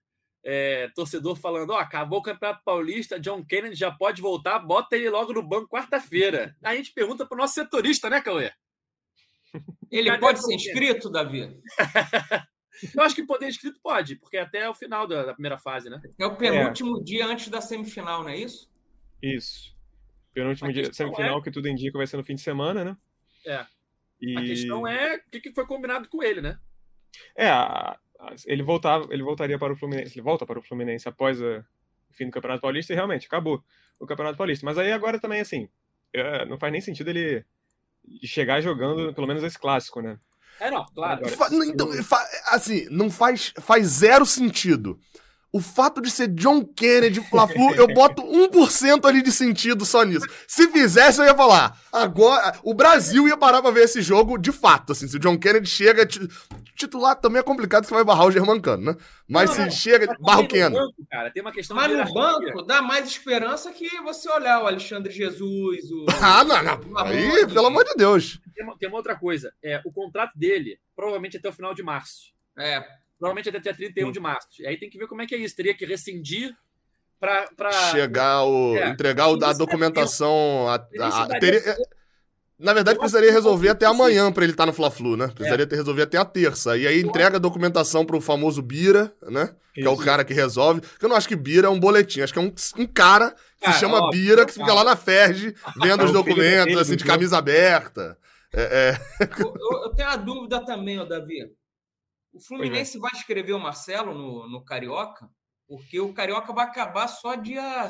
é, 0.45 0.89
torcedor 0.95 1.37
falando: 1.37 1.71
ó, 1.71 1.77
oh, 1.77 1.79
acabou 1.79 2.21
o 2.21 2.23
Campeonato 2.23 2.63
Paulista, 2.65 3.21
John 3.21 3.45
Kennedy 3.45 3.75
já 3.75 3.91
pode 3.91 4.23
voltar, 4.23 4.59
bota 4.59 4.97
ele 4.97 5.11
logo 5.11 5.33
no 5.33 5.43
banco 5.43 5.69
quarta-feira. 5.69 6.57
A 6.63 6.75
gente 6.75 6.93
pergunta 6.93 7.27
para 7.27 7.35
o 7.35 7.39
nosso 7.39 7.55
setorista, 7.55 8.09
né, 8.09 8.21
Cauê? 8.21 8.53
Ele 9.91 10.11
Cadê 10.11 10.21
pode 10.21 10.45
ser 10.45 10.55
inscrito, 10.55 11.09
Davi? 11.09 11.59
Eu 12.95 13.03
acho 13.03 13.15
que 13.15 13.27
poder 13.27 13.49
inscrito 13.49 13.81
pode, 13.83 14.17
porque 14.17 14.37
é 14.37 14.43
até 14.43 14.69
o 14.69 14.75
final 14.75 15.07
da, 15.07 15.25
da 15.25 15.33
primeira 15.33 15.59
fase, 15.59 15.91
né? 15.91 16.01
É 16.19 16.27
o 16.27 16.37
penúltimo 16.37 17.01
é. 17.01 17.03
dia 17.03 17.27
antes 17.27 17.49
da 17.49 17.61
semifinal, 17.61 18.23
não 18.23 18.31
é 18.31 18.37
isso? 18.37 18.71
Isso. 19.23 19.75
Penúltimo 20.33 20.73
dia 20.73 20.93
semifinal, 20.93 21.39
é... 21.39 21.43
que 21.43 21.51
tudo 21.51 21.69
indica 21.69 21.99
vai 21.99 22.07
ser 22.07 22.19
no 22.19 22.25
fim 22.25 22.37
de 22.37 22.43
semana, 22.43 22.85
né? 22.85 22.97
É. 23.45 23.67
E... 24.21 24.37
A 24.39 24.43
questão 24.43 24.87
é 24.87 25.17
o 25.17 25.41
que 25.41 25.53
foi 25.53 25.67
combinado 25.67 26.09
com 26.09 26.23
ele, 26.23 26.41
né? 26.41 26.59
É, 27.37 27.49
a, 27.49 27.99
ele 28.47 28.63
voltava, 28.63 29.07
ele 29.11 29.23
voltaria 29.23 29.59
para 29.59 29.73
o 29.73 29.77
Fluminense, 29.77 30.15
ele 30.15 30.23
volta 30.23 30.45
para 30.45 30.59
o 30.59 30.63
Fluminense 30.63 31.09
após 31.09 31.41
a, 31.41 31.65
o 32.11 32.15
fim 32.15 32.27
do 32.27 32.33
Campeonato 32.33 32.63
Paulista 32.63 32.93
e 32.93 32.97
realmente 32.97 33.27
acabou 33.27 33.63
o 33.99 34.07
Campeonato 34.07 34.37
Paulista. 34.37 34.65
Mas 34.65 34.79
aí 34.79 34.93
agora 34.93 35.21
também 35.21 35.41
assim, 35.41 35.69
é, 36.13 36.45
não 36.47 36.59
faz 36.59 36.73
nem 36.73 36.81
sentido 36.81 37.11
ele 37.11 37.45
chegar 38.23 38.61
jogando 38.61 39.13
pelo 39.15 39.27
menos 39.27 39.43
esse 39.43 39.59
clássico, 39.59 40.01
né? 40.01 40.19
É, 40.61 40.71
não, 40.71 40.85
claro. 40.87 41.25
Agora, 41.25 41.65
então, 41.67 41.89
assim, 42.47 42.87
não 42.91 43.11
faz, 43.11 43.53
faz 43.61 43.87
zero 43.87 44.27
sentido 44.27 44.99
o 45.51 45.61
fato 45.61 46.03
de 46.03 46.11
ser 46.11 46.29
John 46.29 46.63
Kennedy 46.63 47.23
Fla-Flu, 47.23 47.75
eu 47.75 47.87
boto 47.89 48.23
1% 48.23 49.07
ali 49.07 49.23
de 49.23 49.33
sentido 49.33 49.85
só 49.85 50.03
nisso. 50.03 50.27
Se 50.47 50.69
fizesse, 50.69 51.21
eu 51.21 51.25
ia 51.25 51.35
falar. 51.35 51.81
Agora, 51.91 52.59
o 52.63 52.75
Brasil 52.75 53.27
ia 53.27 53.37
parar 53.37 53.63
pra 53.63 53.71
ver 53.71 53.85
esse 53.85 54.03
jogo 54.03 54.37
de 54.37 54.53
fato, 54.53 54.93
assim. 54.93 55.09
Se 55.09 55.17
o 55.17 55.21
John 55.21 55.39
Kennedy 55.39 55.69
chega. 55.69 56.07
Titular 56.77 57.17
também 57.17 57.41
é 57.41 57.43
complicado 57.43 57.83
que 57.83 57.89
você 57.89 57.95
vai 57.95 58.05
barrar 58.05 58.27
o 58.27 58.31
Germancano, 58.31 58.93
né? 58.93 58.97
Mas 59.29 59.51
não, 59.51 59.57
se 59.57 59.63
não, 59.63 59.71
chega, 59.71 60.17
barra 60.21 60.41
o 60.41 60.49
Keno. 60.49 60.93
Cara, 61.11 61.31
tem 61.31 61.43
uma 61.43 61.51
questão 61.51 61.77
Mas 61.77 61.91
no 61.91 62.15
banco 62.15 62.63
dá 62.63 62.81
mais 62.81 63.09
esperança 63.09 63.73
que 63.73 63.89
você 64.03 64.31
olhar 64.31 64.63
o 64.63 64.67
Alexandre 64.67 65.13
Jesus, 65.13 65.91
o. 65.91 66.07
ah, 66.23 66.45
não, 66.45 66.63
não. 66.63 66.99
Aí, 66.99 67.47
pelo 67.47 67.67
amor 67.67 67.85
de 67.85 67.95
Deus. 67.95 68.41
Tem 68.55 68.65
uma, 68.65 68.79
tem 68.79 68.89
uma 68.89 68.99
outra 68.99 69.17
coisa. 69.17 69.53
É, 69.63 69.81
o 69.85 69.91
contrato 69.91 70.39
dele, 70.39 70.79
provavelmente 70.95 71.37
até 71.37 71.49
o 71.49 71.53
final 71.53 71.75
de 71.75 71.83
março. 71.83 72.33
É, 72.57 72.85
Provavelmente 73.19 73.49
até 73.49 73.59
dia 73.61 73.75
31 73.75 74.13
de 74.13 74.21
março. 74.21 74.63
E 74.63 74.67
aí 74.67 74.79
tem 74.79 74.89
que 74.89 74.99
ver 74.99 75.07
como 75.07 75.23
é 75.23 75.27
que 75.27 75.35
é 75.35 75.39
isso. 75.39 75.57
Teria 75.57 75.75
que 75.75 75.85
rescindir 75.85 76.55
para. 77.19 77.73
Chegar 77.91 78.45
o. 78.45 78.77
É, 78.77 78.89
entregar 78.89 79.29
o, 79.29 79.45
a 79.45 79.53
documentação. 79.53 80.69
A, 80.69 80.75
a, 81.01 81.23
a, 81.25 81.39
teria, 81.41 81.77
na 82.59 82.73
verdade, 82.73 82.99
precisaria 82.99 83.31
resolver 83.31 83.69
até 83.69 83.87
amanhã 83.87 84.33
para 84.33 84.43
ele 84.43 84.53
estar 84.53 84.65
tá 84.65 84.67
no 84.67 84.73
Fla-Flu, 84.73 85.17
né? 85.17 85.29
Precisaria 85.29 85.67
é. 85.71 85.75
resolver 85.77 86.03
até 86.03 86.19
a 86.19 86.25
terça. 86.25 86.77
E 86.77 86.89
aí 86.89 87.01
entrega 87.01 87.37
a 87.37 87.41
documentação 87.41 88.05
para 88.05 88.17
o 88.17 88.21
famoso 88.21 88.61
Bira, 88.61 89.13
né? 89.29 89.55
Que 89.73 89.85
é 89.85 89.89
o 89.89 89.97
cara 89.97 90.25
que 90.25 90.35
resolve. 90.35 90.83
Eu 91.01 91.09
não 91.09 91.15
acho 91.15 91.29
que 91.29 91.37
Bira 91.37 91.69
é 91.69 91.71
um 91.71 91.79
boletim, 91.79 92.21
acho 92.21 92.33
que 92.33 92.39
é 92.39 92.43
um, 92.43 92.53
um 92.79 92.87
cara 92.87 93.33
que 93.61 93.73
se 93.73 93.79
chama 93.79 94.11
Bira, 94.11 94.45
que 94.45 94.53
fica 94.53 94.75
lá 94.75 94.83
na 94.83 94.97
Ferge 94.97 95.55
vendo 95.81 96.05
os 96.05 96.13
documentos, 96.13 96.77
assim, 96.77 96.97
de 96.97 97.05
camisa 97.05 97.39
aberta. 97.39 98.19
É, 98.53 98.99
é... 99.21 99.25
Eu, 99.39 99.55
eu, 99.85 99.95
tenho 99.95 100.09
a 100.09 100.17
dúvida 100.17 100.65
também, 100.65 100.99
ó, 100.99 101.05
Davi. 101.05 101.49
O 102.39 102.41
Fluminense 102.41 102.97
é. 102.97 103.01
vai 103.01 103.11
escrever 103.13 103.53
o 103.53 103.59
Marcelo 103.59 104.15
no, 104.15 104.49
no 104.49 104.65
Carioca, 104.65 105.29
porque 105.67 105.99
o 105.99 106.15
Carioca 106.15 106.53
vai 106.53 106.67
acabar 106.67 107.09
só 107.09 107.35
dia. 107.35 107.89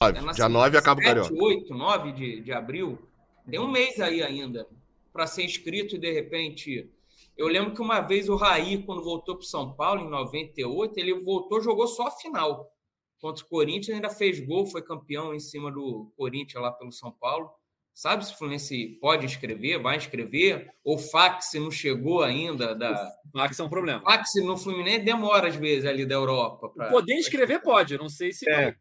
É 0.00 0.32
dia 0.32 0.48
9 0.48 0.78
acaba 0.78 1.00
o 1.00 1.04
Carioca. 1.04 1.34
8, 1.34 1.74
9 1.74 2.12
de, 2.12 2.40
de 2.42 2.52
abril. 2.52 2.96
Tem 3.50 3.58
um 3.58 3.68
mês 3.68 4.00
aí 4.00 4.22
ainda 4.22 4.68
para 5.12 5.26
ser 5.26 5.44
inscrito 5.44 5.96
e 5.96 5.98
de 5.98 6.12
repente. 6.12 6.88
Eu 7.36 7.48
lembro 7.48 7.74
que 7.74 7.80
uma 7.80 8.00
vez 8.00 8.28
o 8.28 8.36
Raí, 8.36 8.84
quando 8.84 9.02
voltou 9.02 9.36
para 9.36 9.46
São 9.46 9.74
Paulo, 9.74 10.02
em 10.02 10.08
98, 10.08 10.96
ele 10.96 11.20
voltou, 11.22 11.60
jogou 11.60 11.88
só 11.88 12.06
a 12.06 12.10
final 12.12 12.70
contra 13.20 13.44
o 13.44 13.48
Corinthians, 13.48 13.96
ainda 13.96 14.10
fez 14.10 14.38
gol, 14.38 14.66
foi 14.66 14.82
campeão 14.82 15.34
em 15.34 15.40
cima 15.40 15.72
do 15.72 16.12
Corinthians 16.16 16.62
lá 16.62 16.70
pelo 16.70 16.92
São 16.92 17.10
Paulo. 17.10 17.50
Sabe 17.94 18.24
se 18.24 18.32
o 18.32 18.38
Fluminense 18.38 18.98
pode 19.00 19.26
escrever, 19.26 19.78
vai 19.78 19.98
escrever? 19.98 20.72
Ou 20.82 20.96
fax 20.96 21.52
não 21.54 21.70
chegou 21.70 22.22
ainda? 22.22 22.74
Da... 22.74 23.12
Fax 23.32 23.60
é 23.60 23.62
um 23.62 23.68
problema. 23.68 24.02
Fax 24.02 24.30
no 24.42 24.56
Fluminense 24.56 25.04
demora 25.04 25.48
às 25.48 25.56
vezes 25.56 25.84
ali 25.84 26.06
da 26.06 26.14
Europa. 26.14 26.70
Pra... 26.70 26.88
Poder 26.88 27.14
escrever 27.14 27.60
pode, 27.60 27.98
não 27.98 28.08
sei 28.08 28.32
se 28.32 28.50
é. 28.50 28.74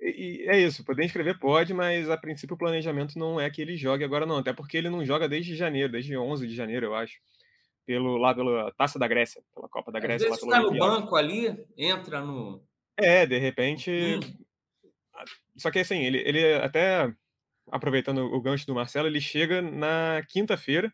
E, 0.00 0.46
é 0.48 0.58
isso, 0.58 0.84
poder 0.84 1.04
escrever 1.04 1.38
pode, 1.38 1.74
mas 1.74 2.08
a 2.08 2.16
princípio 2.16 2.54
o 2.54 2.58
planejamento 2.58 3.18
não 3.18 3.38
é 3.40 3.50
que 3.50 3.60
ele 3.60 3.76
jogue 3.76 4.04
agora 4.04 4.24
não, 4.24 4.38
até 4.38 4.52
porque 4.52 4.76
ele 4.76 4.88
não 4.88 5.04
joga 5.04 5.28
desde 5.28 5.56
janeiro, 5.56 5.90
desde 5.90 6.16
11 6.16 6.46
de 6.46 6.54
janeiro, 6.54 6.86
eu 6.86 6.94
acho, 6.94 7.18
pelo 7.84 8.16
lá 8.16 8.32
pela 8.32 8.72
Taça 8.72 8.96
da 8.96 9.08
Grécia, 9.08 9.42
pela 9.52 9.68
Copa 9.68 9.90
da 9.90 9.98
Grécia. 9.98 10.28
Às 10.28 10.36
vezes 10.36 10.48
lá 10.48 10.62
no 10.62 10.70
banco 10.70 11.16
ali, 11.16 11.58
entra 11.76 12.20
no... 12.20 12.62
É, 12.96 13.26
de 13.26 13.38
repente... 13.38 13.90
Hum. 13.90 14.44
Só 15.56 15.68
que 15.72 15.80
assim, 15.80 15.98
ele, 16.04 16.18
ele 16.18 16.54
até 16.54 17.12
aproveitando 17.70 18.18
o 18.18 18.40
gancho 18.40 18.66
do 18.66 18.74
Marcelo, 18.74 19.08
ele 19.08 19.20
chega 19.20 19.62
na 19.62 20.22
quinta-feira 20.28 20.92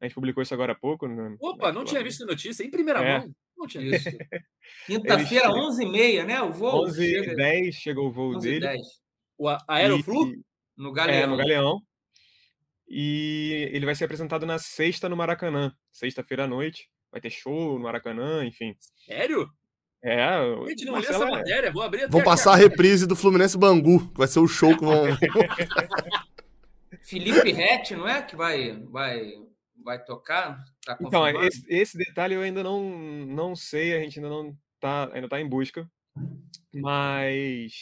A 0.00 0.04
gente 0.04 0.14
publicou 0.14 0.42
isso 0.42 0.54
agora 0.54 0.72
há 0.72 0.76
pouco. 0.76 1.06
No, 1.06 1.36
Opa, 1.40 1.72
não 1.72 1.84
tinha 1.84 2.02
visto 2.02 2.22
a 2.24 2.26
notícia 2.26 2.64
em 2.64 2.70
primeira 2.70 3.00
é. 3.00 3.18
mão. 3.18 3.30
Não 3.56 3.66
tinha 3.66 3.82
visto. 3.84 4.10
Quinta-feira, 4.86 5.48
11h30, 5.48 6.24
né? 6.24 6.40
O 6.42 6.52
voo. 6.52 6.86
11h10 6.86 7.72
chegou 7.72 8.08
o 8.08 8.12
voo 8.12 8.38
dele. 8.38 8.60
10. 8.60 8.80
O 9.38 9.48
Aeroflu? 9.68 10.28
E, 10.28 10.40
no 10.76 10.92
Galeão. 10.92 11.22
É, 11.22 11.26
no 11.26 11.36
Galeão. 11.36 11.80
E 12.88 13.68
ele 13.72 13.86
vai 13.86 13.94
ser 13.94 14.04
apresentado 14.04 14.46
na 14.46 14.58
sexta 14.58 15.08
no 15.08 15.16
Maracanã. 15.16 15.72
Sexta-feira 15.92 16.44
à 16.44 16.46
noite. 16.46 16.88
Vai 17.12 17.20
ter 17.20 17.30
show 17.30 17.74
no 17.74 17.80
Maracanã, 17.80 18.44
enfim. 18.44 18.74
Sério? 19.04 19.48
É. 20.02 20.26
Gente, 20.68 20.84
não 20.86 20.96
essa 20.96 21.12
é 21.12 21.30
matéria. 21.30 21.70
Vou 21.70 21.82
abrir 21.82 22.08
Vão 22.08 22.22
passar 22.22 22.52
a 22.52 22.56
reprise 22.56 23.06
do 23.06 23.14
Fluminense 23.14 23.58
Bangu, 23.58 24.08
que 24.08 24.18
vai 24.18 24.28
ser 24.28 24.40
o 24.40 24.48
show 24.48 24.76
que 24.76 24.84
vão. 24.84 25.04
Felipe 27.02 27.52
Rett, 27.52 27.94
não 27.94 28.08
é? 28.08 28.22
Que 28.22 28.36
vai, 28.36 28.72
vai, 28.90 29.32
vai 29.84 30.02
tocar? 30.02 30.62
Tá 30.84 30.96
então, 31.00 31.28
esse, 31.42 31.64
esse, 31.68 31.98
detalhe 31.98 32.34
eu 32.34 32.42
ainda 32.42 32.62
não, 32.62 32.88
não 33.26 33.54
sei, 33.54 33.96
a 33.96 34.00
gente 34.00 34.18
ainda 34.18 34.30
não 34.30 34.56
tá, 34.78 35.10
ainda 35.12 35.28
tá 35.28 35.40
em 35.40 35.48
busca. 35.48 35.88
Mas 36.72 37.72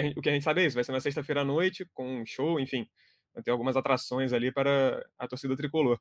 gente, 0.00 0.18
o 0.18 0.22
que 0.22 0.28
a 0.28 0.32
gente 0.32 0.42
sabe 0.42 0.62
é 0.62 0.66
isso, 0.66 0.74
vai 0.74 0.84
ser 0.84 0.92
na 0.92 1.00
sexta-feira 1.00 1.42
à 1.42 1.44
noite, 1.44 1.86
com 1.94 2.20
um 2.20 2.26
show, 2.26 2.58
enfim, 2.58 2.86
vai 3.34 3.42
ter 3.42 3.50
algumas 3.50 3.76
atrações 3.76 4.32
ali 4.32 4.52
para 4.52 5.04
a 5.18 5.28
torcida 5.28 5.56
tricolor. 5.56 5.98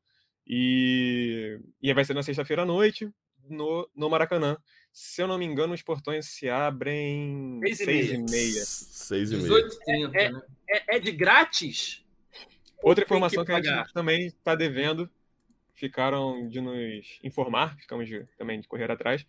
E, 0.47 1.59
e 1.82 1.93
vai 1.93 2.03
ser 2.03 2.13
na 2.13 2.24
sexta-feira 2.24 2.63
à 2.63 2.65
noite, 2.65 3.09
no, 3.52 3.89
no 3.95 4.10
Maracanã. 4.10 4.58
Se 4.91 5.22
eu 5.22 5.28
não 5.28 5.38
me 5.38 5.45
engano, 5.45 5.74
os 5.74 5.82
portões 5.82 6.26
se 6.26 6.49
abrem 6.49 7.60
seis, 7.64 7.78
seis 7.78 8.12
e 8.12 8.18
meia. 8.18 8.66
Seis 8.66 9.32
e 9.32 9.38
meia. 9.38 9.70
É, 9.88 10.26
é, 10.26 10.32
é, 10.70 10.95
é 10.97 10.99
de 10.99 11.12
grátis? 11.12 12.04
Outra 12.84 13.04
informação 13.04 13.45
que, 13.45 13.52
que, 13.52 13.58
a 13.58 13.62
gente 13.62 13.93
também 13.93 14.26
está 14.26 14.56
devendo, 14.56 15.10
ficaram 15.76 16.47
de 16.49 16.60
nos 16.60 17.20
informar, 17.24 17.78
ficamos 17.78 18.08
de, 18.08 18.26
também 18.38 18.60
de 18.60 18.68
correr 18.68 18.89
atrás, 18.91 19.26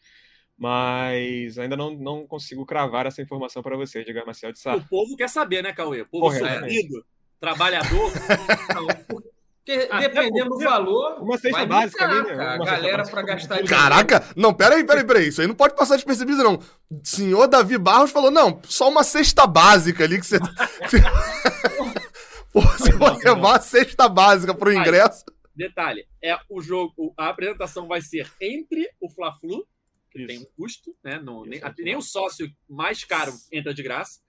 mas 0.57 1.59
ainda 1.59 1.77
não, 1.77 1.91
não 1.91 2.27
consigo 2.27 2.65
cravar 2.65 3.07
essa 3.07 3.21
informação 3.21 3.63
para 3.63 3.77
você, 3.77 4.01
Edgar 4.01 4.25
Marcel 4.25 4.53
de 4.53 4.59
Sá. 4.59 4.77
O 4.77 4.89
povo 4.89 5.17
quer 5.17 5.29
saber, 5.29 5.63
né, 5.63 5.73
Cauê? 5.73 6.03
O 6.03 6.07
povo 6.07 6.33
sofrido, 6.33 7.05
trabalhador. 7.39 8.11
Porque 9.65 9.89
ah, 9.93 10.01
dependendo 10.01 10.51
do 10.51 10.59
valor. 10.59 11.23
Uma 11.23 11.39
cesta 11.39 11.65
básica 11.65 12.05
ali, 12.05 12.35
né? 12.35 12.45
A 12.45 12.59
galera 12.59 13.05
para 13.05 13.23
gastar 13.23 13.63
Caraca! 13.65 14.25
Não, 14.37 14.53
peraí, 14.53 14.85
peraí, 14.85 15.05
peraí. 15.05 15.29
Isso 15.29 15.41
aí 15.41 15.47
não 15.47 15.55
pode 15.55 15.77
passar 15.77 15.95
despercebido, 15.95 16.43
não. 16.43 16.59
O 16.91 17.01
senhor 17.05 17.47
Davi 17.47 17.79
Barros 17.79 18.11
falou: 18.11 18.31
não, 18.31 18.61
só 18.65 18.89
uma 18.89 19.05
cesta 19.05 19.47
básica 19.47 20.03
ali 20.03 20.19
que 20.19 20.27
você. 20.27 20.41
Pô, 22.53 22.61
você 22.61 22.93
vai 22.93 23.17
levar 23.17 23.57
a 23.57 23.61
cesta 23.61 24.09
básica 24.09 24.53
pro 24.53 24.73
ingresso. 24.73 25.25
Detalhe: 25.55 26.07
é 26.21 26.37
o 26.51 26.61
jogo, 26.61 27.15
a 27.17 27.29
apresentação 27.29 27.87
vai 27.87 28.03
ser 28.03 28.31
entre 28.41 28.91
o 29.01 29.09
Fla-Flu, 29.09 29.65
que 30.11 30.19
Isso. 30.19 30.27
tem 30.27 30.39
um 30.41 30.47
custo, 30.57 30.93
né? 31.05 31.21
Não, 31.21 31.45
nem, 31.45 31.61
nem 31.79 31.97
o 31.97 32.03
sócio 32.03 32.51
mais 32.69 33.05
caro 33.05 33.33
entra 33.53 33.73
de 33.73 33.83
graça, 33.83 34.21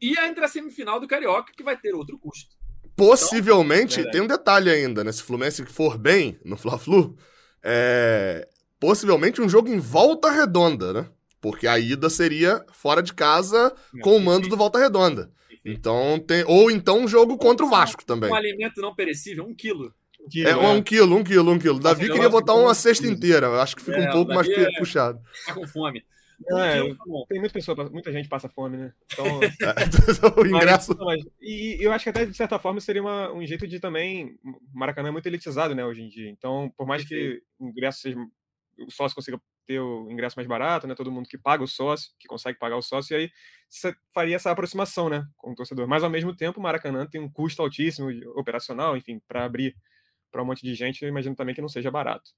e 0.00 0.18
a 0.18 0.28
entre 0.28 0.44
a 0.44 0.48
semifinal 0.48 1.00
do 1.00 1.08
Carioca, 1.08 1.52
que 1.56 1.62
vai 1.62 1.78
ter 1.78 1.94
outro 1.94 2.18
custo. 2.18 2.55
Possivelmente, 2.96 4.00
então, 4.00 4.10
tem 4.10 4.20
um 4.22 4.26
detalhe 4.26 4.70
ainda, 4.70 5.04
né? 5.04 5.12
Se 5.12 5.22
o 5.22 5.24
Fluminense 5.24 5.64
for 5.66 5.98
bem 5.98 6.38
no 6.44 6.56
Fla-Flu, 6.56 7.16
é... 7.62 8.48
possivelmente 8.80 9.40
um 9.42 9.48
jogo 9.48 9.68
em 9.68 9.78
volta 9.78 10.30
redonda, 10.30 10.92
né? 10.92 11.08
Porque 11.40 11.66
a 11.66 11.78
ida 11.78 12.08
seria 12.08 12.64
fora 12.72 13.02
de 13.02 13.12
casa 13.12 13.72
com 14.02 14.16
o 14.16 14.20
mando 14.20 14.48
do 14.48 14.56
Volta 14.56 14.78
Redonda. 14.78 15.30
Então 15.64 16.18
tem. 16.18 16.44
Ou 16.46 16.70
então 16.70 17.00
um 17.00 17.08
jogo 17.08 17.36
contra 17.36 17.64
o 17.64 17.68
Vasco 17.68 18.04
também. 18.04 18.30
Um 18.30 18.34
alimento 18.34 18.80
não 18.80 18.94
perecível, 18.94 19.44
um 19.44 19.54
quilo. 19.54 19.92
quilo 20.30 20.48
é, 20.48 20.56
um 20.56 20.82
quilo, 20.82 21.16
um 21.16 21.22
quilo, 21.22 21.52
um 21.52 21.58
quilo. 21.58 21.78
Davi 21.78 22.08
queria 22.08 22.28
botar 22.28 22.54
uma 22.54 22.74
cesta 22.74 23.06
inteira. 23.06 23.46
Eu 23.46 23.60
acho 23.60 23.76
que 23.76 23.82
fica 23.82 23.98
é, 23.98 24.08
um 24.08 24.12
pouco 24.12 24.32
mais 24.32 24.48
é... 24.48 24.78
puxado. 24.78 25.20
Tá 25.46 25.54
com 25.54 25.66
fome. 25.66 26.02
É, 26.48 26.82
tem 27.28 27.40
muita 27.40 27.52
pessoa, 27.52 27.90
muita 27.90 28.12
gente 28.12 28.28
passa 28.28 28.48
fome, 28.48 28.76
né? 28.76 28.92
Então, 29.12 29.26
é, 29.42 30.40
o 30.40 30.46
ingresso. 30.46 30.96
Mas, 30.98 31.24
e 31.40 31.78
eu 31.80 31.92
acho 31.92 32.04
que 32.04 32.10
até 32.10 32.26
de 32.26 32.36
certa 32.36 32.58
forma 32.58 32.80
seria 32.80 33.02
uma, 33.02 33.32
um 33.32 33.44
jeito 33.46 33.66
de 33.66 33.80
também. 33.80 34.38
Maracanã 34.72 35.08
é 35.08 35.12
muito 35.12 35.26
elitizado, 35.26 35.74
né, 35.74 35.84
hoje 35.84 36.02
em 36.02 36.08
dia. 36.08 36.28
Então, 36.28 36.72
por 36.76 36.86
mais 36.86 37.04
que 37.04 37.42
o 37.58 37.68
ingresso 37.68 38.00
seja. 38.00 38.18
O 38.78 38.90
sócio 38.90 39.14
consiga 39.14 39.40
ter 39.66 39.80
o 39.80 40.10
ingresso 40.10 40.36
mais 40.36 40.46
barato, 40.46 40.86
né? 40.86 40.94
Todo 40.94 41.10
mundo 41.10 41.28
que 41.28 41.38
paga 41.38 41.64
o 41.64 41.66
sócio, 41.66 42.12
que 42.20 42.28
consegue 42.28 42.58
pagar 42.58 42.76
o 42.76 42.82
sócio, 42.82 43.14
e 43.14 43.16
aí 43.16 43.30
você 43.68 43.94
faria 44.12 44.36
essa 44.36 44.50
aproximação, 44.50 45.08
né, 45.08 45.26
com 45.36 45.52
o 45.52 45.54
torcedor. 45.54 45.88
Mas 45.88 46.04
ao 46.04 46.10
mesmo 46.10 46.36
tempo, 46.36 46.60
o 46.60 46.62
Maracanã 46.62 47.06
tem 47.06 47.20
um 47.20 47.28
custo 47.28 47.62
altíssimo 47.62 48.08
operacional, 48.38 48.96
enfim, 48.96 49.18
para 49.26 49.44
abrir 49.44 49.74
para 50.30 50.42
um 50.42 50.46
monte 50.46 50.62
de 50.62 50.74
gente, 50.74 51.02
eu 51.02 51.08
imagino 51.08 51.34
também 51.34 51.54
que 51.54 51.62
não 51.62 51.68
seja 51.68 51.90
barato. 51.90 52.30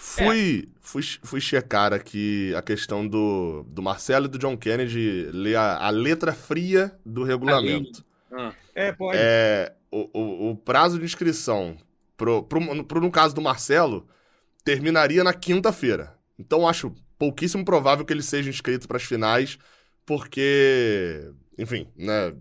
Fui, 0.00 0.64
é. 0.64 0.72
fui, 0.80 1.02
fui 1.24 1.40
checar 1.40 1.92
aqui 1.92 2.54
a 2.54 2.62
questão 2.62 3.06
do, 3.06 3.64
do 3.64 3.82
Marcelo 3.82 4.26
e 4.26 4.28
do 4.28 4.38
John 4.38 4.56
Kennedy 4.56 5.28
ler 5.32 5.56
a, 5.56 5.76
a 5.86 5.90
letra 5.90 6.32
fria 6.32 6.96
do 7.04 7.24
regulamento. 7.24 8.04
Ah. 8.30 8.52
É, 8.76 8.92
pode. 8.92 9.18
É, 9.20 9.74
o, 9.90 10.08
o, 10.12 10.50
o, 10.50 10.56
prazo 10.56 11.00
de 11.00 11.04
inscrição, 11.04 11.76
pro, 12.16 12.44
pro, 12.44 12.84
pro, 12.84 13.00
no 13.00 13.10
caso 13.10 13.34
do 13.34 13.40
Marcelo, 13.40 14.06
terminaria 14.64 15.24
na 15.24 15.34
quinta-feira. 15.34 16.16
Então 16.38 16.68
acho 16.68 16.94
pouquíssimo 17.18 17.64
provável 17.64 18.04
que 18.04 18.12
ele 18.12 18.22
seja 18.22 18.48
inscrito 18.48 18.86
para 18.86 18.98
as 18.98 19.02
finais, 19.02 19.58
porque, 20.06 21.28
enfim, 21.58 21.88
né? 21.96 22.34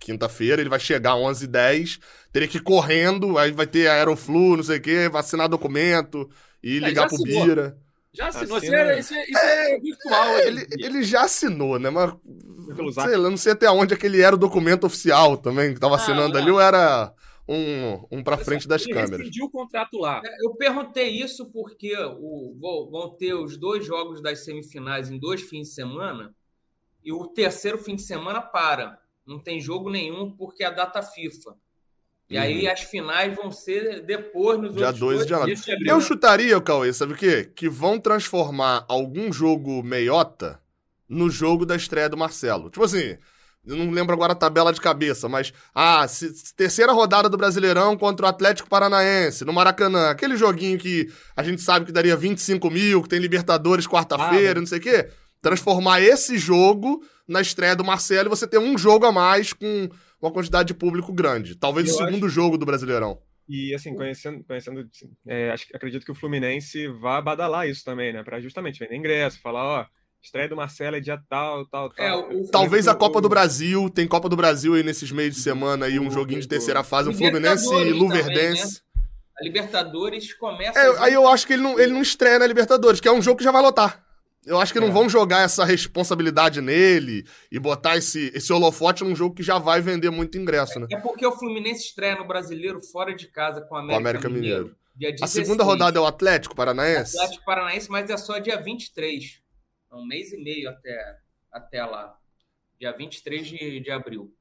Quinta-feira 0.00 0.60
ele 0.60 0.70
vai 0.70 0.80
chegar 0.80 1.12
às 1.12 1.20
11h10, 1.20 2.00
teria 2.32 2.48
que 2.48 2.56
ir 2.56 2.62
correndo, 2.62 3.38
aí 3.38 3.52
vai 3.52 3.66
ter 3.66 3.86
aeroflu, 3.86 4.56
não 4.56 4.64
sei 4.64 4.78
o 4.78 4.82
quê, 4.82 5.08
vacinar 5.08 5.48
documento 5.48 6.28
e 6.62 6.76
é, 6.76 6.80
ligar 6.80 7.06
pro 7.06 7.16
assinou. 7.16 7.44
Bira. 7.44 7.78
Já 8.12 8.28
assinou, 8.28 8.56
Assina... 8.56 8.76
isso, 8.76 8.90
é, 8.92 8.98
isso, 8.98 9.14
é, 9.14 9.24
isso 9.24 9.38
é, 9.38 9.72
é 9.72 9.80
virtual. 9.80 10.38
Ele, 10.38 10.66
ele 10.72 11.02
já 11.02 11.22
assinou, 11.22 11.78
né? 11.78 11.90
Mas 11.90 12.12
sei 12.94 13.16
lá, 13.16 13.30
não 13.30 13.36
sei 13.36 13.52
até 13.52 13.70
onde 13.70 13.94
aquele 13.94 14.20
era 14.20 14.34
o 14.34 14.38
documento 14.38 14.84
oficial 14.84 15.36
também, 15.36 15.72
que 15.72 15.80
tava 15.80 15.94
ah, 15.94 15.96
assinando 15.96 16.36
ali, 16.36 16.50
ou 16.50 16.60
era 16.60 17.14
um, 17.48 18.18
um 18.18 18.22
para 18.22 18.38
frente 18.38 18.66
das 18.68 18.82
ele 18.82 18.94
câmeras. 18.94 19.26
Ele 19.26 19.42
o 19.42 19.50
contrato 19.50 19.98
lá. 19.98 20.20
É, 20.24 20.44
eu 20.44 20.54
perguntei 20.54 21.08
isso 21.08 21.50
porque 21.50 21.96
o, 21.96 22.88
vão 22.90 23.16
ter 23.16 23.34
os 23.34 23.56
dois 23.56 23.84
jogos 23.84 24.20
das 24.20 24.44
semifinais 24.44 25.10
em 25.10 25.18
dois 25.18 25.42
fins 25.42 25.68
de 25.68 25.74
semana 25.74 26.34
e 27.04 27.12
o 27.12 27.26
terceiro 27.28 27.78
fim 27.78 27.96
de 27.96 28.02
semana 28.02 28.40
para. 28.40 29.00
Não 29.26 29.38
tem 29.38 29.60
jogo 29.60 29.90
nenhum 29.90 30.30
porque 30.36 30.62
é 30.62 30.66
a 30.66 30.70
data 30.70 31.02
FIFA. 31.02 31.56
E 32.30 32.36
uhum. 32.36 32.42
aí 32.42 32.68
as 32.68 32.82
finais 32.82 33.34
vão 33.34 33.50
ser 33.50 34.02
depois 34.02 34.60
nos 34.60 34.76
Dia 34.76 34.86
outros 34.86 35.00
2 35.00 35.22
de 35.24 35.30
janeiro. 35.30 35.60
Eu 35.84 36.00
chutaria, 36.00 36.60
Cauê, 36.60 36.92
sabe 36.92 37.14
o 37.14 37.16
quê? 37.16 37.50
Que 37.54 37.68
vão 37.68 37.98
transformar 37.98 38.84
algum 38.88 39.32
jogo 39.32 39.82
meiota 39.82 40.60
no 41.08 41.28
jogo 41.28 41.66
da 41.66 41.74
estreia 41.74 42.08
do 42.08 42.16
Marcelo. 42.16 42.70
Tipo 42.70 42.84
assim, 42.84 43.18
eu 43.66 43.76
não 43.76 43.90
lembro 43.90 44.14
agora 44.14 44.32
a 44.32 44.36
tabela 44.36 44.72
de 44.72 44.80
cabeça, 44.80 45.28
mas. 45.28 45.52
Ah, 45.74 46.06
se, 46.06 46.54
terceira 46.54 46.92
rodada 46.92 47.28
do 47.28 47.36
Brasileirão 47.36 47.96
contra 47.96 48.26
o 48.26 48.28
Atlético 48.28 48.68
Paranaense, 48.68 49.44
no 49.44 49.52
Maracanã. 49.52 50.10
Aquele 50.10 50.36
joguinho 50.36 50.78
que 50.78 51.10
a 51.36 51.42
gente 51.42 51.60
sabe 51.60 51.84
que 51.84 51.92
daria 51.92 52.16
25 52.16 52.70
mil, 52.70 53.02
que 53.02 53.08
tem 53.08 53.18
Libertadores 53.18 53.88
quarta-feira, 53.88 54.58
ah, 54.58 54.60
não 54.60 54.66
sei 54.66 54.78
o 54.78 54.82
quê. 54.82 55.10
Transformar 55.42 56.00
esse 56.00 56.38
jogo 56.38 57.02
na 57.26 57.40
estreia 57.40 57.74
do 57.74 57.84
Marcelo 57.84 58.28
e 58.28 58.30
você 58.30 58.46
ter 58.46 58.58
um 58.58 58.78
jogo 58.78 59.04
a 59.04 59.12
mais 59.12 59.52
com 59.52 59.88
uma 60.20 60.32
quantidade 60.32 60.68
de 60.68 60.74
público 60.74 61.12
grande. 61.12 61.54
Talvez 61.54 61.88
eu 61.88 61.94
o 61.94 61.98
segundo 61.98 62.26
acho... 62.26 62.34
jogo 62.34 62.58
do 62.58 62.66
Brasileirão. 62.66 63.18
E 63.48 63.74
assim, 63.74 63.94
conhecendo, 63.96 64.44
conhecendo 64.44 64.88
é, 65.26 65.50
acho, 65.50 65.66
acredito 65.74 66.04
que 66.04 66.12
o 66.12 66.14
Fluminense 66.14 66.86
vai 66.86 67.20
badalar 67.20 67.68
isso 67.68 67.84
também, 67.84 68.12
né? 68.12 68.22
Para 68.22 68.40
justamente 68.40 68.78
vender 68.78 68.94
ingresso, 68.94 69.40
falar, 69.40 69.64
ó, 69.64 69.86
estreia 70.22 70.48
do 70.48 70.54
Marcelo 70.54 70.96
é 70.96 71.00
dia 71.00 71.18
tal, 71.28 71.66
tal, 71.66 71.90
tal. 71.90 72.06
É, 72.06 72.14
o, 72.14 72.48
Talvez 72.48 72.86
a 72.86 72.94
Copa 72.94 73.20
do 73.20 73.28
Brasil, 73.28 73.90
tem 73.90 74.06
Copa 74.06 74.28
do 74.28 74.36
Brasil 74.36 74.74
aí 74.74 74.84
nesses 74.84 75.10
meios 75.10 75.34
de 75.34 75.40
semana 75.40 75.86
aí, 75.86 75.98
um 75.98 76.10
joguinho 76.10 76.40
de 76.40 76.46
terceira 76.46 76.84
fase, 76.84 77.08
um 77.08 77.14
Fluminense 77.14 77.74
e 77.74 77.92
Luverdense. 77.92 78.74
Né? 78.74 79.02
A 79.40 79.44
Libertadores 79.44 80.34
começa. 80.34 80.78
É, 80.78 80.98
aí 80.98 81.14
eu 81.14 81.26
acho 81.26 81.46
que 81.46 81.54
ele 81.54 81.62
não, 81.62 81.80
ele 81.80 81.92
não 81.92 82.02
estreia 82.02 82.38
na 82.38 82.46
Libertadores, 82.46 83.00
que 83.00 83.08
é 83.08 83.12
um 83.12 83.22
jogo 83.22 83.38
que 83.38 83.44
já 83.44 83.50
vai 83.50 83.62
lotar. 83.62 84.04
Eu 84.46 84.58
acho 84.58 84.72
que 84.72 84.78
é. 84.78 84.82
não 84.82 84.92
vão 84.92 85.08
jogar 85.08 85.42
essa 85.42 85.64
responsabilidade 85.64 86.60
nele 86.60 87.26
e 87.52 87.58
botar 87.58 87.96
esse, 87.96 88.32
esse 88.34 88.52
holofote 88.52 89.04
num 89.04 89.14
jogo 89.14 89.34
que 89.34 89.42
já 89.42 89.58
vai 89.58 89.80
vender 89.80 90.10
muito 90.10 90.38
ingresso, 90.38 90.80
né? 90.80 90.86
É 90.90 90.96
porque 90.96 91.26
o 91.26 91.32
Fluminense 91.32 91.84
estreia 91.84 92.16
no 92.16 92.26
Brasileiro 92.26 92.80
fora 92.80 93.14
de 93.14 93.28
casa 93.28 93.60
com 93.60 93.74
o 93.74 93.78
América, 93.78 93.94
com 93.94 94.08
América 94.08 94.28
Mineiro. 94.28 94.76
Mineiro. 94.96 95.16
A 95.22 95.26
segunda 95.26 95.62
rodada 95.62 95.98
é 95.98 96.00
o 96.00 96.06
Atlético 96.06 96.54
Paranaense? 96.54 97.18
Atlético 97.18 97.44
Paranaense, 97.44 97.90
mas 97.90 98.08
é 98.08 98.16
só 98.16 98.38
dia 98.38 98.60
23. 98.60 99.42
É 99.92 99.94
um 99.94 100.06
mês 100.06 100.32
e 100.32 100.42
meio 100.42 100.70
até, 100.70 101.16
até 101.52 101.84
lá. 101.84 102.14
Dia 102.78 102.92
23 102.96 103.46
de, 103.46 103.80
de 103.80 103.90
abril. 103.90 104.34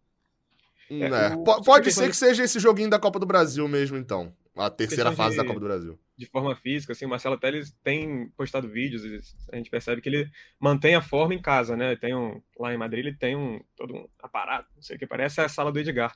É, 0.90 1.06
é. 1.06 1.36
O... 1.36 1.44
Pode 1.62 1.92
ser 1.92 2.10
que 2.10 2.16
seja 2.16 2.44
esse 2.44 2.60
joguinho 2.60 2.90
da 2.90 3.00
Copa 3.00 3.20
do 3.20 3.26
Brasil 3.26 3.68
mesmo, 3.68 3.98
então. 3.98 4.34
A 4.56 4.70
terceira 4.70 5.12
fase 5.12 5.32
de... 5.32 5.42
da 5.42 5.46
Copa 5.46 5.60
do 5.60 5.66
Brasil 5.66 6.00
de 6.20 6.26
forma 6.26 6.54
física, 6.54 6.92
assim, 6.92 7.06
o 7.06 7.10
Marcelo 7.10 7.40
Teles 7.40 7.74
tem 7.82 8.28
postado 8.36 8.68
vídeos 8.68 9.06
e 9.06 9.22
a 9.54 9.56
gente 9.56 9.70
percebe 9.70 10.02
que 10.02 10.10
ele 10.10 10.30
mantém 10.60 10.94
a 10.94 11.02
forma 11.02 11.34
em 11.34 11.42
casa, 11.42 11.78
né? 11.78 11.96
Tem 11.96 12.14
um, 12.14 12.42
lá 12.60 12.74
em 12.74 12.78
Madrid 12.78 13.06
ele 13.06 13.16
tem 13.16 13.38
um 13.38 13.58
todo 13.74 13.96
um 13.96 14.06
aparato, 14.22 14.70
não 14.76 14.82
sei 14.82 14.98
o 14.98 15.00
que 15.00 15.08
parece, 15.08 15.40
é 15.40 15.46
a 15.46 15.50
sala 15.50 15.72
do 15.72 15.80
Edgar, 15.80 16.14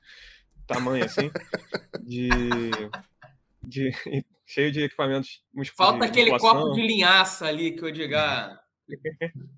tamanho 0.67 1.05
assim, 1.05 1.31
de, 2.03 2.27
de 3.65 3.91
cheio 4.45 4.73
de 4.73 4.83
equipamentos. 4.83 5.41
Falta 5.73 6.03
aquele 6.03 6.37
copo 6.37 6.73
de 6.73 6.81
linhaça 6.81 7.47
ali 7.47 7.71
que 7.71 7.85
eu 7.85 7.91
diga. 7.91 8.59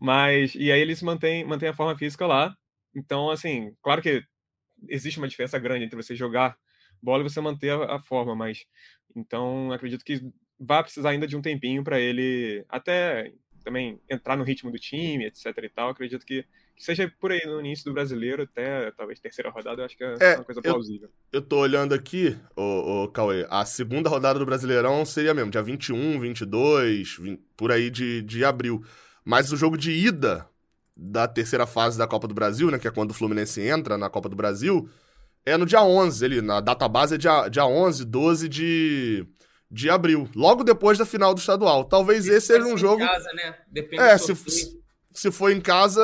Mas, 0.00 0.56
e 0.56 0.72
aí 0.72 0.80
eles 0.80 1.00
mantêm, 1.02 1.44
mantêm 1.44 1.68
a 1.68 1.74
forma 1.74 1.96
física 1.96 2.26
lá. 2.26 2.52
Então, 2.92 3.30
assim, 3.30 3.72
claro 3.80 4.02
que 4.02 4.24
existe 4.88 5.18
uma 5.18 5.28
diferença 5.28 5.56
grande 5.56 5.84
entre 5.84 5.94
você 5.94 6.16
jogar 6.16 6.58
bola 7.04 7.22
e 7.22 7.28
você 7.28 7.40
manter 7.40 7.70
a, 7.70 7.96
a 7.96 7.98
forma, 8.00 8.34
mas 8.34 8.66
então 9.14 9.70
acredito 9.70 10.04
que 10.04 10.22
vai 10.58 10.82
precisar 10.82 11.10
ainda 11.10 11.26
de 11.26 11.36
um 11.36 11.42
tempinho 11.42 11.84
para 11.84 12.00
ele 12.00 12.64
até 12.68 13.32
também 13.64 13.98
entrar 14.08 14.36
no 14.36 14.44
ritmo 14.44 14.70
do 14.70 14.78
time, 14.78 15.24
etc 15.24 15.46
e 15.62 15.68
tal. 15.68 15.88
Acredito 15.88 16.24
que, 16.24 16.44
que, 16.76 16.84
seja 16.84 17.10
por 17.18 17.32
aí 17.32 17.40
no 17.46 17.60
início 17.60 17.86
do 17.86 17.94
brasileiro, 17.94 18.42
até 18.42 18.90
talvez 18.92 19.18
terceira 19.18 19.50
rodada, 19.50 19.80
eu 19.80 19.86
acho 19.86 19.96
que 19.96 20.04
é, 20.04 20.16
é 20.20 20.34
uma 20.36 20.44
coisa 20.44 20.60
plausível. 20.60 21.08
Eu, 21.32 21.40
eu 21.40 21.42
tô 21.42 21.58
olhando 21.58 21.94
aqui, 21.94 22.36
o, 22.54 23.08
Cauê, 23.08 23.46
a 23.48 23.64
segunda 23.64 24.10
rodada 24.10 24.38
do 24.38 24.46
Brasileirão 24.46 25.04
seria 25.04 25.32
mesmo, 25.32 25.50
dia 25.50 25.62
21, 25.62 26.20
22, 26.20 27.16
20, 27.16 27.42
por 27.56 27.72
aí 27.72 27.90
de, 27.90 28.22
de 28.22 28.44
abril. 28.44 28.84
Mas 29.24 29.50
o 29.50 29.56
jogo 29.56 29.78
de 29.78 29.90
ida 29.90 30.46
da 30.94 31.26
terceira 31.26 31.66
fase 31.66 31.98
da 31.98 32.06
Copa 32.06 32.28
do 32.28 32.34
Brasil, 32.34 32.70
né, 32.70 32.78
que 32.78 32.86
é 32.86 32.90
quando 32.90 33.10
o 33.10 33.14
Fluminense 33.14 33.60
entra 33.62 33.96
na 33.96 34.10
Copa 34.10 34.28
do 34.28 34.36
Brasil, 34.36 34.88
é 35.46 35.56
no 35.56 35.66
dia 35.66 35.82
11, 35.82 36.24
ali, 36.24 36.40
na 36.40 36.60
data 36.60 36.88
base 36.88 37.14
é 37.14 37.18
dia, 37.18 37.48
dia 37.48 37.66
11, 37.66 38.04
12 38.04 38.48
de, 38.48 39.26
de 39.70 39.90
abril, 39.90 40.28
logo 40.34 40.64
depois 40.64 40.96
da 40.96 41.04
final 41.04 41.34
do 41.34 41.40
estadual. 41.40 41.84
Talvez 41.84 42.26
esse 42.26 42.46
seja 42.46 42.64
um 42.66 42.76
jogo. 42.76 43.04
Casa, 43.04 43.28
né? 43.34 43.54
Depende 43.70 44.02
é, 44.02 44.16
se, 44.16 44.34
se 45.14 45.30
for 45.30 45.52
em 45.52 45.60
casa, 45.60 46.02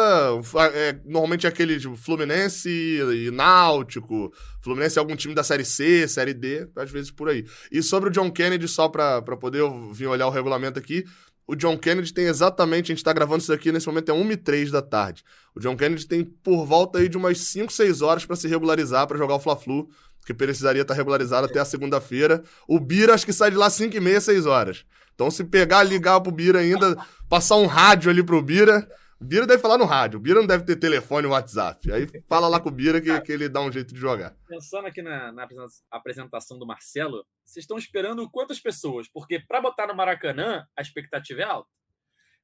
é, 0.72 1.00
normalmente 1.04 1.46
é 1.46 1.48
aquele 1.48 1.80
tipo, 1.80 1.96
Fluminense 1.96 2.68
e 2.68 3.30
Náutico, 3.30 4.32
Fluminense 4.62 4.98
é 4.98 5.00
algum 5.00 5.16
time 5.16 5.34
da 5.34 5.42
Série 5.42 5.64
C, 5.64 6.06
Série 6.06 6.34
D, 6.34 6.68
às 6.76 6.90
vezes 6.90 7.10
por 7.10 7.28
aí. 7.28 7.44
E 7.72 7.82
sobre 7.82 8.08
o 8.08 8.12
John 8.12 8.30
Kennedy, 8.30 8.68
só 8.68 8.88
para 8.88 9.20
poder 9.22 9.62
vir 9.92 10.06
olhar 10.06 10.26
o 10.26 10.30
regulamento 10.30 10.78
aqui, 10.78 11.04
o 11.50 11.56
John 11.56 11.76
Kennedy 11.76 12.14
tem 12.14 12.26
exatamente, 12.26 12.84
a 12.84 12.94
gente 12.94 12.98
está 12.98 13.12
gravando 13.12 13.42
isso 13.42 13.52
aqui 13.52 13.72
nesse 13.72 13.88
momento, 13.88 14.08
é 14.08 14.14
1 14.14 14.30
e 14.30 14.36
3 14.36 14.70
da 14.70 14.80
tarde. 14.80 15.24
O 15.52 15.58
John 15.58 15.76
Kennedy 15.76 16.06
tem 16.06 16.22
por 16.24 16.64
volta 16.64 17.00
aí 17.00 17.08
de 17.08 17.16
umas 17.16 17.38
5, 17.38 17.72
6 17.72 18.02
horas 18.02 18.24
para 18.24 18.36
se 18.36 18.46
regularizar 18.46 19.04
para 19.08 19.18
jogar 19.18 19.34
o 19.34 19.40
Fla-Flu, 19.40 19.88
que 20.24 20.32
precisaria 20.32 20.82
estar 20.82 20.94
tá 20.94 20.96
regularizado 20.96 21.48
até 21.48 21.58
a 21.58 21.64
segunda-feira. 21.64 22.44
O 22.68 22.78
Bira 22.78 23.14
acho 23.14 23.26
que 23.26 23.32
sai 23.32 23.50
de 23.50 23.56
lá 23.56 23.68
5 23.68 23.96
e 23.96 24.00
meia, 24.00 24.20
6 24.20 24.46
horas. 24.46 24.84
Então 25.12 25.28
se 25.28 25.42
pegar, 25.42 25.82
ligar 25.82 26.20
pro 26.20 26.30
Bira 26.30 26.60
ainda, 26.60 26.96
passar 27.28 27.56
um 27.56 27.66
rádio 27.66 28.12
ali 28.12 28.22
pro 28.22 28.40
Bira, 28.40 28.88
Bira 29.20 29.46
deve 29.46 29.60
falar 29.60 29.76
no 29.76 29.84
rádio. 29.84 30.18
O 30.18 30.22
Bira 30.22 30.40
não 30.40 30.46
deve 30.46 30.64
ter 30.64 30.76
telefone 30.76 31.26
ou 31.26 31.32
WhatsApp. 31.32 31.92
Aí 31.92 32.06
fala 32.26 32.48
lá 32.48 32.58
com 32.58 32.70
o 32.70 32.72
Bira 32.72 33.00
que, 33.00 33.20
que 33.20 33.30
ele 33.30 33.48
dá 33.48 33.60
um 33.60 33.70
jeito 33.70 33.92
de 33.92 34.00
jogar. 34.00 34.34
Pensando 34.48 34.86
aqui 34.86 35.02
na, 35.02 35.30
na 35.30 35.46
apresentação 35.90 36.58
do 36.58 36.66
Marcelo, 36.66 37.26
vocês 37.44 37.64
estão 37.64 37.76
esperando 37.76 38.28
quantas 38.30 38.58
pessoas? 38.58 39.08
Porque 39.08 39.38
para 39.38 39.60
botar 39.60 39.86
no 39.86 39.94
Maracanã, 39.94 40.66
a 40.74 40.80
expectativa 40.80 41.42
é 41.42 41.44
alta. 41.44 41.68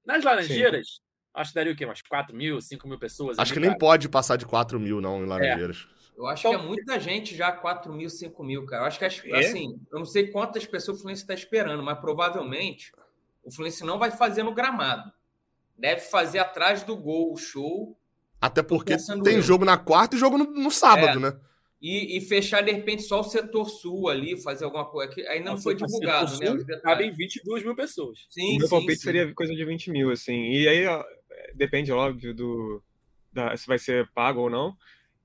Nas 0.05 0.23
Laranjeiras, 0.23 0.87
Sim. 0.87 1.01
acho 1.35 1.51
que 1.51 1.55
daria 1.55 1.73
o 1.73 1.77
quê? 1.77 1.85
Umas 1.87 2.03
4 2.03 2.37
mil, 2.37 2.61
5 2.61 2.87
mil 2.87 2.99
pessoas? 2.99 3.39
Acho 3.39 3.55
que 3.55 3.61
nem 3.61 3.77
pode 3.77 4.09
passar 4.09 4.37
de 4.37 4.45
4 4.45 4.79
mil, 4.79 5.01
não, 5.01 5.25
em 5.25 5.27
Laranjeiras. 5.27 5.89
É. 5.93 5.97
Eu 6.21 6.27
acho 6.27 6.47
então, 6.47 6.61
que 6.61 6.65
é 6.65 6.69
muita 6.69 7.01
gente 7.01 7.35
já, 7.35 7.53
4 7.53 7.93
mil, 7.93 8.09
5 8.09 8.45
mil, 8.45 8.67
cara. 8.67 8.83
Eu 8.83 8.87
acho 8.87 8.99
que, 8.99 9.05
é? 9.05 9.39
assim, 9.39 9.81
eu 9.91 9.99
não 9.99 10.07
sei 10.07 10.29
quantas 10.29 10.67
pessoas 10.67 10.99
o 10.99 11.01
Fluminense 11.01 11.23
está 11.23 11.35
esperando, 11.35 11.83
mas 11.83 11.99
provavelmente 11.99 12.93
o 13.43 13.51
Fluminense 13.51 13.85
não 13.85 13.99
vai 13.99 14.11
fazer 14.11 14.43
no 14.43 14.55
gramado 14.55 15.11
deve 15.79 16.01
fazer 16.01 16.39
atrás 16.39 16.83
do 16.83 16.97
gol 16.97 17.33
o 17.33 17.37
show. 17.37 17.97
Até 18.41 18.63
porque 18.63 18.97
tem 19.25 19.37
eu. 19.37 19.43
jogo 19.43 19.65
na 19.65 19.77
quarta 19.77 20.17
e 20.17 20.19
jogo 20.19 20.39
no, 20.39 20.45
no 20.45 20.71
sábado, 20.71 21.19
é. 21.19 21.31
né? 21.31 21.41
E, 21.81 22.17
e, 22.17 22.21
fechar, 22.23 22.63
de 22.63 22.73
repente, 22.73 23.03
só 23.03 23.21
o 23.21 23.25
setor 23.25 23.69
sul 23.69 24.09
ali, 24.09 24.41
fazer 24.41 24.65
alguma 24.65 24.87
coisa. 24.87 25.13
Que 25.13 25.27
ainda 25.27 25.51
não 25.51 25.59
foi 25.59 25.75
divulgado, 25.75 26.39
né? 26.39 26.79
Cabem 26.83 27.13
22 27.13 27.63
mil 27.63 27.77
pessoas. 27.77 28.27
Sim, 28.31 28.57
o 28.57 28.61
meu 28.61 28.69
palpite 28.69 29.01
seria 29.01 29.33
coisa 29.35 29.55
de 29.55 29.65
20 29.65 29.91
mil, 29.91 30.11
assim. 30.11 30.53
E 30.53 30.67
aí, 30.67 30.87
ó, 30.87 31.05
depende, 31.55 31.93
óbvio, 31.93 32.35
do 32.35 32.83
da, 33.31 33.55
se 33.57 33.67
vai 33.67 33.79
ser 33.79 34.11
pago 34.13 34.41
ou 34.41 34.51
não. 34.51 34.75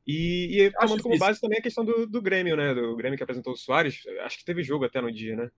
E, 0.05 0.61
e 0.61 0.71
tomando 0.71 1.01
como 1.01 1.17
base 1.17 1.39
também 1.39 1.59
a 1.59 1.61
questão 1.61 1.85
do, 1.85 2.05
do 2.05 2.21
Grêmio, 2.21 2.57
né? 2.57 2.73
Do 2.73 2.95
Grêmio 2.97 3.17
que 3.17 3.23
apresentou 3.23 3.53
o 3.53 3.57
Soares. 3.57 4.01
Acho 4.23 4.37
que 4.37 4.45
teve 4.45 4.61
jogo 4.61 4.83
até 4.83 4.99
no 4.99 5.11
dia, 5.11 5.35
né? 5.35 5.49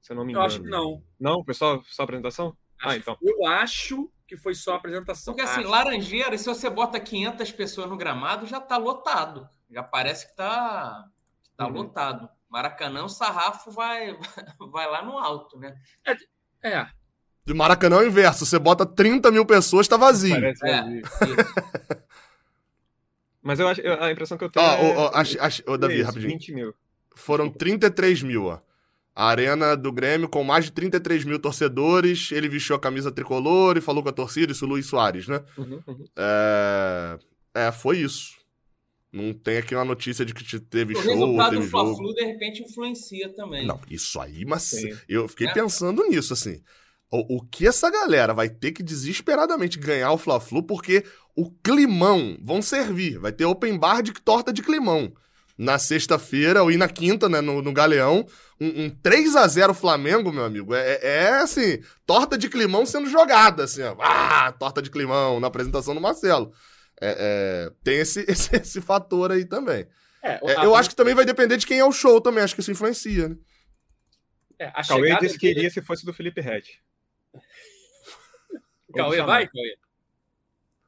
Se 0.00 0.12
eu 0.12 0.16
não 0.16 0.24
me 0.24 0.32
engano. 0.32 0.44
Eu 0.44 0.46
acho 0.46 0.62
que 0.62 0.68
não. 0.68 1.02
Não? 1.18 1.44
Foi 1.44 1.52
só, 1.52 1.82
só 1.86 2.04
apresentação? 2.04 2.56
Ah, 2.82 2.96
então. 2.96 3.16
Eu 3.20 3.46
acho 3.46 4.10
que 4.26 4.36
foi 4.36 4.54
só 4.54 4.74
a 4.74 4.76
apresentação. 4.76 5.34
Porque 5.34 5.48
assim, 5.48 5.60
acho. 5.60 5.68
Laranjeira, 5.68 6.38
se 6.38 6.46
você 6.46 6.70
bota 6.70 7.00
500 7.00 7.50
pessoas 7.52 7.88
no 7.88 7.96
gramado, 7.96 8.46
já 8.46 8.60
tá 8.60 8.76
lotado. 8.76 9.48
Já 9.70 9.82
parece 9.82 10.28
que 10.28 10.36
tá, 10.36 11.04
que 11.42 11.50
tá 11.56 11.66
uhum. 11.66 11.72
lotado. 11.72 12.28
Maracanã, 12.48 13.04
o 13.04 13.08
sarrafo 13.08 13.70
vai, 13.70 14.16
vai 14.72 14.90
lá 14.90 15.04
no 15.04 15.18
alto, 15.18 15.58
né? 15.58 15.76
É. 16.62 16.68
é. 16.68 16.86
De 17.44 17.54
Maracanã 17.54 17.96
é 17.96 18.00
o 18.00 18.06
inverso. 18.06 18.46
Você 18.46 18.58
bota 18.58 18.84
30 18.86 19.30
mil 19.30 19.46
pessoas, 19.46 19.88
tá 19.88 19.96
vazio. 19.96 20.34
Parece 20.34 20.66
é, 20.66 20.80
vazio. 20.80 21.02
Mas 23.42 23.58
eu 23.58 23.68
acho, 23.68 23.80
a 23.80 24.12
impressão 24.12 24.36
que 24.36 24.44
eu 24.44 24.50
tenho. 24.50 24.66
Ó, 24.66 24.70
é... 24.70 24.80
oh, 24.80 25.10
oh, 25.12 25.72
oh, 25.72 25.78
Davi, 25.78 25.96
isso, 25.96 26.06
rapidinho. 26.06 26.32
20 26.32 26.52
mil. 26.52 26.74
Foram 27.14 27.50
33 27.50 28.22
mil, 28.22 28.46
ó. 28.46 28.60
A 29.14 29.26
arena 29.26 29.76
do 29.76 29.92
Grêmio 29.92 30.28
com 30.28 30.42
mais 30.44 30.66
de 30.66 30.72
33 30.72 31.24
mil 31.24 31.38
torcedores. 31.38 32.30
Ele 32.32 32.48
vestiu 32.48 32.76
a 32.76 32.80
camisa 32.80 33.10
tricolor 33.10 33.76
e 33.76 33.80
falou 33.80 34.02
com 34.02 34.08
a 34.08 34.12
torcida, 34.12 34.52
isso 34.52 34.66
Luiz 34.66 34.86
Soares, 34.86 35.26
né? 35.28 35.42
Uhum, 35.58 35.82
uhum. 35.86 36.04
É... 36.16 37.18
é, 37.54 37.72
foi 37.72 37.98
isso. 37.98 38.38
Não 39.12 39.32
tem 39.32 39.58
aqui 39.58 39.74
uma 39.74 39.84
notícia 39.84 40.24
de 40.24 40.32
que 40.32 40.60
teve 40.60 40.94
o 40.94 41.02
show. 41.02 41.12
O 41.12 41.14
resultado 41.14 41.50
teve 41.50 41.64
do 41.64 41.70
Fla-Flu, 41.70 42.14
de 42.14 42.24
repente, 42.24 42.62
influencia 42.62 43.28
também. 43.34 43.66
Não, 43.66 43.80
isso 43.90 44.20
aí, 44.20 44.44
mas 44.44 44.62
Sim. 44.62 44.96
eu 45.08 45.26
fiquei 45.26 45.48
é. 45.48 45.52
pensando 45.52 46.04
nisso, 46.04 46.32
assim. 46.32 46.62
O, 47.10 47.38
o, 47.38 47.44
que 47.44 47.66
essa 47.66 47.90
galera 47.90 48.32
vai 48.32 48.48
ter 48.48 48.70
que 48.70 48.84
desesperadamente 48.84 49.80
ganhar 49.80 50.12
o 50.12 50.18
Fla-Flu, 50.18 50.62
porque 50.62 51.04
o 51.34 51.50
climão 51.50 52.38
vão 52.40 52.62
servir. 52.62 53.18
Vai 53.18 53.32
ter 53.32 53.44
open 53.44 53.76
bar 53.76 54.00
de 54.00 54.12
torta 54.12 54.52
de 54.52 54.62
climão 54.62 55.12
na 55.60 55.78
sexta-feira, 55.78 56.62
ou 56.62 56.70
ir 56.70 56.78
na 56.78 56.88
quinta, 56.88 57.28
né, 57.28 57.42
no, 57.42 57.60
no 57.60 57.70
Galeão. 57.70 58.26
Um, 58.58 58.84
um 58.84 58.90
3 58.90 59.36
a 59.36 59.46
0 59.46 59.74
Flamengo, 59.74 60.32
meu 60.32 60.42
amigo, 60.42 60.74
é, 60.74 60.94
é, 60.94 61.00
é, 61.02 61.28
assim, 61.36 61.82
torta 62.06 62.38
de 62.38 62.48
climão 62.48 62.86
sendo 62.86 63.10
jogada, 63.10 63.64
assim, 63.64 63.82
ó. 63.82 63.94
Ah, 64.00 64.52
torta 64.58 64.80
de 64.80 64.90
climão 64.90 65.38
na 65.38 65.48
apresentação 65.48 65.94
do 65.94 66.00
Marcelo. 66.00 66.50
É, 66.98 67.68
é 67.68 67.72
tem 67.84 67.98
esse, 67.98 68.24
esse, 68.28 68.56
esse, 68.56 68.80
fator 68.80 69.32
aí 69.32 69.44
também. 69.44 69.86
É, 70.22 70.40
é 70.42 70.64
eu 70.64 70.74
acho 70.74 70.88
que 70.88 70.96
também 70.96 71.14
vai 71.14 71.26
depender 71.26 71.58
de 71.58 71.66
quem 71.66 71.78
é 71.78 71.84
o 71.84 71.92
show 71.92 72.22
também, 72.22 72.42
acho 72.42 72.54
que 72.54 72.62
isso 72.62 72.72
influencia, 72.72 73.28
né? 73.28 73.36
É, 74.58 74.72
a 74.74 74.82
Cauê 74.82 75.14
disse 75.20 75.38
que 75.38 75.48
iria 75.48 75.68
se 75.68 75.82
fosse 75.82 76.06
do 76.06 76.12
Felipe 76.14 76.40
Red. 76.40 76.62
Cauê, 78.96 79.22
vai, 79.22 79.46
Cauê? 79.46 79.76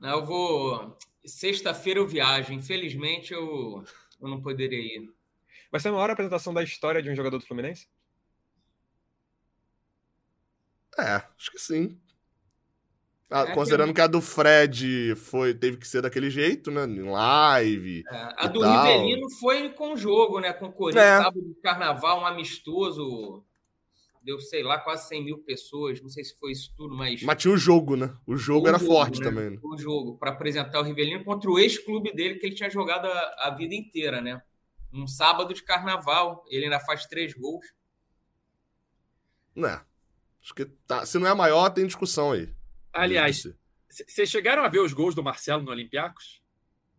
Eu 0.02 0.24
vou. 0.24 0.96
Sexta-feira 1.26 2.00
eu 2.00 2.06
viajo. 2.06 2.52
Infelizmente 2.52 3.32
eu 3.32 3.84
eu 4.22 4.28
não 4.28 4.40
poderia 4.40 4.78
ir. 4.78 5.12
Vai 5.70 5.80
ser 5.80 5.88
a 5.88 5.92
maior 5.92 6.10
apresentação 6.10 6.54
da 6.54 6.62
história 6.62 7.02
de 7.02 7.10
um 7.10 7.14
jogador 7.14 7.38
do 7.38 7.46
Fluminense? 7.46 7.88
É, 10.98 11.22
acho 11.36 11.50
que 11.50 11.58
sim. 11.58 11.98
Ah, 13.30 13.46
é 13.48 13.54
considerando 13.54 13.88
que... 13.88 13.94
que... 13.94 14.00
a 14.02 14.06
do 14.06 14.20
Fred 14.20 15.14
foi, 15.16 15.54
teve 15.54 15.78
que 15.78 15.88
ser 15.88 16.02
daquele 16.02 16.28
jeito, 16.28 16.70
né? 16.70 16.84
Em 16.84 17.02
live. 17.02 18.04
É, 18.06 18.28
a 18.36 18.46
do 18.46 18.60
tal. 18.60 18.86
Rivelino 18.86 19.30
foi 19.40 19.70
com 19.70 19.96
jogo, 19.96 20.38
né? 20.38 20.52
Com 20.52 20.66
o 20.66 20.72
Corinthians, 20.72 21.06
é. 21.06 21.16
sábado 21.16 21.40
de 21.40 21.54
carnaval, 21.62 22.20
um 22.20 22.26
amistoso. 22.26 23.42
Deu, 24.22 24.38
sei 24.38 24.62
lá, 24.62 24.78
quase 24.78 25.08
100 25.08 25.24
mil 25.24 25.38
pessoas. 25.38 26.00
Não 26.00 26.08
sei 26.08 26.22
se 26.22 26.38
foi 26.38 26.52
isso 26.52 26.72
tudo, 26.76 26.94
mas. 26.94 27.22
Mas 27.22 27.42
tinha 27.42 27.52
o 27.52 27.56
jogo, 27.56 27.96
né? 27.96 28.14
O 28.26 28.36
jogo 28.36 28.66
o 28.66 28.68
era 28.68 28.78
jogo, 28.78 28.92
forte 28.92 29.20
né? 29.20 29.26
também. 29.26 29.50
Né? 29.50 29.58
O 29.62 29.76
jogo, 29.76 30.16
para 30.16 30.30
apresentar 30.30 30.80
o 30.80 30.84
Rivelino 30.84 31.24
contra 31.24 31.50
o 31.50 31.58
ex-clube 31.58 32.12
dele, 32.12 32.38
que 32.38 32.46
ele 32.46 32.54
tinha 32.54 32.70
jogado 32.70 33.06
a, 33.06 33.48
a 33.48 33.50
vida 33.50 33.74
inteira, 33.74 34.20
né? 34.20 34.40
Um 34.92 35.06
sábado 35.06 35.52
de 35.52 35.62
carnaval. 35.62 36.44
Ele 36.48 36.64
ainda 36.64 36.78
faz 36.78 37.06
três 37.06 37.34
gols. 37.34 37.66
Né. 39.56 39.80
Acho 40.42 40.54
que 40.54 40.64
tá. 40.86 41.04
Se 41.04 41.18
não 41.18 41.26
é 41.26 41.34
maior, 41.34 41.70
tem 41.70 41.86
discussão 41.86 42.32
aí. 42.32 42.48
Aliás, 42.92 43.44
vocês 43.88 44.28
chegaram 44.28 44.64
a 44.64 44.68
ver 44.68 44.80
os 44.80 44.92
gols 44.92 45.14
do 45.14 45.22
Marcelo 45.22 45.62
no 45.62 45.70
Olympiacos? 45.70 46.42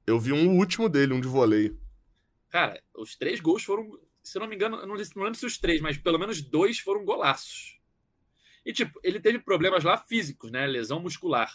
Eu 0.06 0.20
vi 0.20 0.34
um 0.34 0.58
último 0.58 0.90
dele, 0.90 1.14
um 1.14 1.22
de 1.22 1.28
voleio. 1.28 1.80
Cara, 2.50 2.82
os 2.96 3.16
três 3.16 3.40
gols 3.40 3.64
foram 3.64 3.98
se 4.24 4.38
eu 4.38 4.40
não 4.40 4.48
me 4.48 4.56
engano, 4.56 4.78
eu 4.78 4.88
não, 4.88 4.96
não 4.96 5.24
lembro 5.24 5.38
se 5.38 5.46
os 5.46 5.58
três, 5.58 5.82
mas 5.82 5.98
pelo 5.98 6.18
menos 6.18 6.42
dois 6.42 6.80
foram 6.80 7.04
golaços. 7.04 7.78
E, 8.66 8.72
tipo, 8.72 8.98
ele 9.04 9.20
teve 9.20 9.40
problemas 9.40 9.84
lá 9.84 9.98
físicos, 9.98 10.50
né? 10.50 10.66
Lesão 10.66 11.02
muscular. 11.02 11.54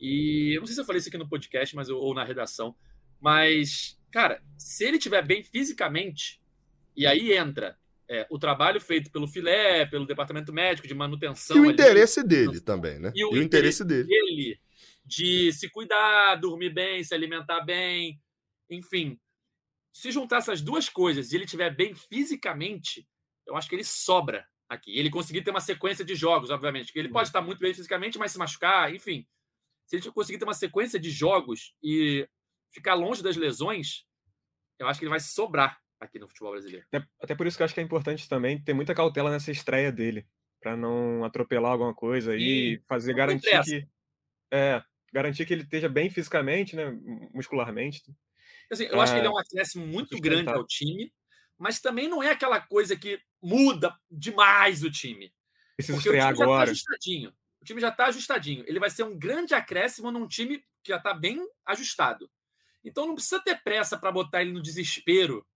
E 0.00 0.56
eu 0.56 0.60
não 0.60 0.66
sei 0.66 0.74
se 0.74 0.80
eu 0.80 0.84
falei 0.86 0.98
isso 0.98 1.10
aqui 1.10 1.18
no 1.18 1.28
podcast, 1.28 1.76
mas 1.76 1.90
ou 1.90 2.14
na 2.14 2.24
redação. 2.24 2.74
Mas, 3.20 4.00
cara, 4.10 4.42
se 4.56 4.84
ele 4.84 4.96
estiver 4.96 5.24
bem 5.24 5.44
fisicamente, 5.44 6.40
e 6.96 7.06
aí 7.06 7.34
entra 7.34 7.76
é, 8.08 8.26
o 8.30 8.38
trabalho 8.38 8.80
feito 8.80 9.10
pelo 9.10 9.28
filé, 9.28 9.84
pelo 9.84 10.06
departamento 10.06 10.50
médico 10.50 10.88
de 10.88 10.94
manutenção. 10.94 11.56
E 11.58 11.60
o 11.60 11.64
ali, 11.64 11.72
interesse 11.74 12.26
dele 12.26 12.58
também, 12.58 12.98
né? 12.98 13.12
E 13.14 13.22
o, 13.22 13.34
e 13.34 13.38
o 13.38 13.42
interesse, 13.42 13.82
interesse 13.82 13.84
dele. 13.84 14.08
dele 14.08 14.60
de 15.04 15.52
se 15.52 15.68
cuidar, 15.68 16.36
dormir 16.36 16.70
bem, 16.70 17.04
se 17.04 17.14
alimentar 17.14 17.60
bem, 17.60 18.18
enfim 18.70 19.20
se 19.92 20.10
juntar 20.10 20.38
essas 20.38 20.60
duas 20.60 20.88
coisas 20.88 21.30
e 21.32 21.36
ele 21.36 21.44
estiver 21.44 21.74
bem 21.74 21.94
fisicamente, 21.94 23.06
eu 23.46 23.56
acho 23.56 23.68
que 23.68 23.74
ele 23.74 23.84
sobra 23.84 24.46
aqui. 24.68 24.96
Ele 24.98 25.10
conseguir 25.10 25.42
ter 25.42 25.50
uma 25.50 25.60
sequência 25.60 26.04
de 26.04 26.14
jogos, 26.14 26.50
obviamente. 26.50 26.92
Ele 26.94 27.10
pode 27.10 27.28
estar 27.28 27.42
muito 27.42 27.60
bem 27.60 27.74
fisicamente, 27.74 28.18
mas 28.18 28.32
se 28.32 28.38
machucar, 28.38 28.94
enfim. 28.94 29.26
Se 29.86 29.96
ele 29.96 30.10
conseguir 30.10 30.38
ter 30.38 30.44
uma 30.44 30.54
sequência 30.54 30.98
de 30.98 31.10
jogos 31.10 31.74
e 31.82 32.26
ficar 32.70 32.94
longe 32.94 33.22
das 33.22 33.36
lesões, 33.36 34.06
eu 34.78 34.88
acho 34.88 34.98
que 34.98 35.04
ele 35.04 35.10
vai 35.10 35.20
sobrar 35.20 35.78
aqui 36.00 36.18
no 36.18 36.26
futebol 36.26 36.52
brasileiro. 36.52 36.86
Até, 36.88 37.06
até 37.20 37.34
por 37.34 37.46
isso 37.46 37.56
que 37.56 37.62
eu 37.62 37.64
acho 37.66 37.74
que 37.74 37.80
é 37.80 37.84
importante 37.84 38.28
também 38.28 38.62
ter 38.62 38.72
muita 38.72 38.94
cautela 38.94 39.30
nessa 39.30 39.50
estreia 39.50 39.92
dele, 39.92 40.26
para 40.60 40.76
não 40.76 41.24
atropelar 41.24 41.72
alguma 41.72 41.94
coisa 41.94 42.34
e, 42.34 42.74
e 42.74 42.82
fazer 42.88 43.14
garantir 43.14 43.62
que 43.62 43.86
é, 44.50 44.82
garantir 45.12 45.46
que 45.46 45.52
ele 45.52 45.62
esteja 45.62 45.88
bem 45.88 46.10
fisicamente, 46.10 46.76
né, 46.76 46.90
muscularmente. 47.32 48.02
Assim, 48.72 48.84
eu 48.84 49.00
acho 49.00 49.12
que 49.12 49.18
ele 49.18 49.26
é 49.26 49.30
um 49.30 49.38
acréscimo 49.38 49.86
muito 49.86 50.18
grande 50.18 50.50
ao 50.50 50.66
time, 50.66 51.12
mas 51.58 51.78
também 51.78 52.08
não 52.08 52.22
é 52.22 52.30
aquela 52.30 52.58
coisa 52.58 52.96
que 52.96 53.20
muda 53.42 53.94
demais 54.10 54.82
o 54.82 54.90
time. 54.90 55.32
Precisa 55.76 55.98
estrear 55.98 56.34
tá 56.34 56.42
agora. 56.42 56.66
Tá 56.66 56.72
ajustadinho. 56.72 57.34
O 57.60 57.64
time 57.64 57.80
já 57.80 57.88
está 57.88 58.06
ajustadinho. 58.06 58.64
Ele 58.66 58.80
vai 58.80 58.88
ser 58.88 59.02
um 59.04 59.16
grande 59.16 59.54
acréscimo 59.54 60.10
num 60.10 60.26
time 60.26 60.58
que 60.82 60.88
já 60.88 60.96
está 60.96 61.12
bem 61.12 61.46
ajustado. 61.66 62.30
Então 62.82 63.06
não 63.06 63.14
precisa 63.14 63.40
ter 63.40 63.62
pressa 63.62 63.98
para 63.98 64.10
botar 64.10 64.40
ele 64.40 64.52
no 64.52 64.62
desespero, 64.62 65.46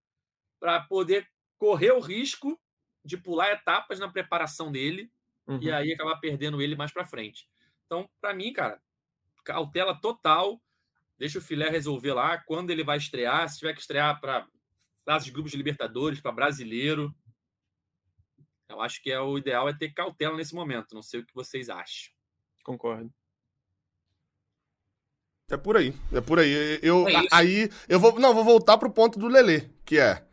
para 0.60 0.80
poder 0.82 1.26
correr 1.58 1.92
o 1.92 2.00
risco 2.00 2.60
de 3.04 3.16
pular 3.16 3.50
etapas 3.52 3.98
na 3.98 4.08
preparação 4.08 4.70
dele 4.70 5.10
uhum. 5.46 5.58
e 5.62 5.70
aí 5.72 5.92
acabar 5.92 6.16
perdendo 6.18 6.60
ele 6.60 6.76
mais 6.76 6.92
para 6.92 7.06
frente. 7.06 7.48
Então, 7.86 8.08
para 8.20 8.34
mim, 8.34 8.52
cara, 8.52 8.80
cautela 9.44 9.94
total. 9.98 10.60
Deixa 11.18 11.38
o 11.38 11.42
filé 11.42 11.70
resolver 11.70 12.12
lá 12.12 12.38
quando 12.38 12.70
ele 12.70 12.84
vai 12.84 12.98
estrear. 12.98 13.48
Se 13.48 13.58
tiver 13.58 13.72
que 13.72 13.80
estrear 13.80 14.20
para 14.20 14.46
fase 15.04 15.26
de 15.26 15.30
grupos 15.30 15.52
de 15.52 15.56
Libertadores, 15.56 16.20
para 16.20 16.32
brasileiro. 16.32 17.14
Eu 18.68 18.80
acho 18.80 19.00
que 19.00 19.10
é 19.10 19.20
o 19.20 19.38
ideal 19.38 19.68
é 19.68 19.72
ter 19.72 19.92
cautela 19.92 20.36
nesse 20.36 20.54
momento. 20.54 20.94
Não 20.94 21.02
sei 21.02 21.20
o 21.20 21.26
que 21.26 21.34
vocês 21.34 21.68
acham. 21.68 22.12
Concordo. 22.64 23.10
É 25.48 25.56
por 25.56 25.76
aí, 25.76 25.94
é 26.12 26.20
por 26.20 26.40
aí. 26.40 26.80
Eu, 26.82 27.08
é 27.08 27.22
aí 27.30 27.70
eu 27.88 28.00
vou, 28.00 28.18
não, 28.18 28.34
vou 28.34 28.44
voltar 28.44 28.76
pro 28.76 28.90
ponto 28.90 29.16
do 29.16 29.28
Lelê, 29.28 29.70
que 29.84 29.96
é 29.96 30.24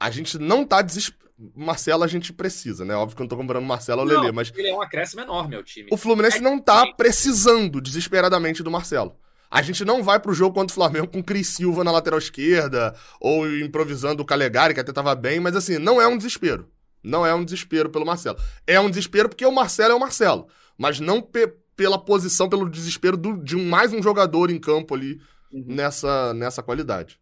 a 0.00 0.10
gente 0.10 0.38
não 0.38 0.64
tá 0.64 0.80
desesperado. 0.80 1.26
Marcelo 1.54 2.02
a 2.02 2.06
gente 2.06 2.32
precisa, 2.32 2.82
né? 2.82 2.94
Óbvio 2.94 3.14
que 3.14 3.20
eu 3.20 3.24
não 3.24 3.28
tô 3.28 3.36
comparando 3.36 3.66
Marcelo 3.66 4.00
ao 4.00 4.06
Lelê, 4.06 4.32
mas. 4.32 4.50
Ele 4.56 4.68
é 4.68 4.74
um 4.74 4.80
acréscimo 4.80 5.20
enorme 5.20 5.54
ao 5.54 5.62
time. 5.62 5.90
O 5.92 5.96
Fluminense 5.98 6.38
é, 6.38 6.40
não 6.40 6.58
tá 6.58 6.90
precisando 6.94 7.78
desesperadamente 7.78 8.62
do 8.62 8.70
Marcelo. 8.70 9.14
A 9.50 9.62
gente 9.62 9.84
não 9.84 10.02
vai 10.02 10.18
pro 10.18 10.34
jogo 10.34 10.54
contra 10.54 10.72
o 10.72 10.74
Flamengo 10.74 11.08
com 11.08 11.20
o 11.20 11.24
Cris 11.24 11.48
Silva 11.48 11.84
na 11.84 11.92
lateral 11.92 12.18
esquerda, 12.18 12.94
ou 13.20 13.48
improvisando 13.60 14.22
o 14.22 14.26
Calegari, 14.26 14.74
que 14.74 14.80
até 14.80 14.92
tava 14.92 15.14
bem, 15.14 15.40
mas 15.40 15.54
assim, 15.54 15.78
não 15.78 16.00
é 16.00 16.06
um 16.06 16.16
desespero. 16.16 16.70
Não 17.02 17.24
é 17.24 17.34
um 17.34 17.44
desespero 17.44 17.88
pelo 17.88 18.04
Marcelo. 18.04 18.38
É 18.66 18.80
um 18.80 18.88
desespero 18.88 19.28
porque 19.28 19.46
o 19.46 19.52
Marcelo 19.52 19.92
é 19.92 19.94
o 19.94 20.00
Marcelo, 20.00 20.48
mas 20.76 20.98
não 20.98 21.22
pe 21.22 21.46
pela 21.76 22.02
posição, 22.02 22.48
pelo 22.48 22.70
desespero 22.70 23.18
do, 23.18 23.36
de 23.36 23.54
mais 23.54 23.92
um 23.92 24.02
jogador 24.02 24.50
em 24.50 24.58
campo 24.58 24.94
ali 24.94 25.20
uhum. 25.52 25.66
nessa, 25.68 26.32
nessa 26.32 26.62
qualidade. 26.62 27.20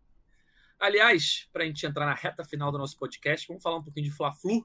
Aliás, 0.78 1.48
para 1.52 1.64
a 1.64 1.66
gente 1.66 1.84
entrar 1.84 2.06
na 2.06 2.14
reta 2.14 2.44
final 2.44 2.70
do 2.70 2.78
nosso 2.78 2.96
podcast, 2.96 3.48
vamos 3.48 3.62
falar 3.62 3.78
um 3.78 3.82
pouquinho 3.82 4.06
de 4.06 4.16
Fla-Flu. 4.16 4.64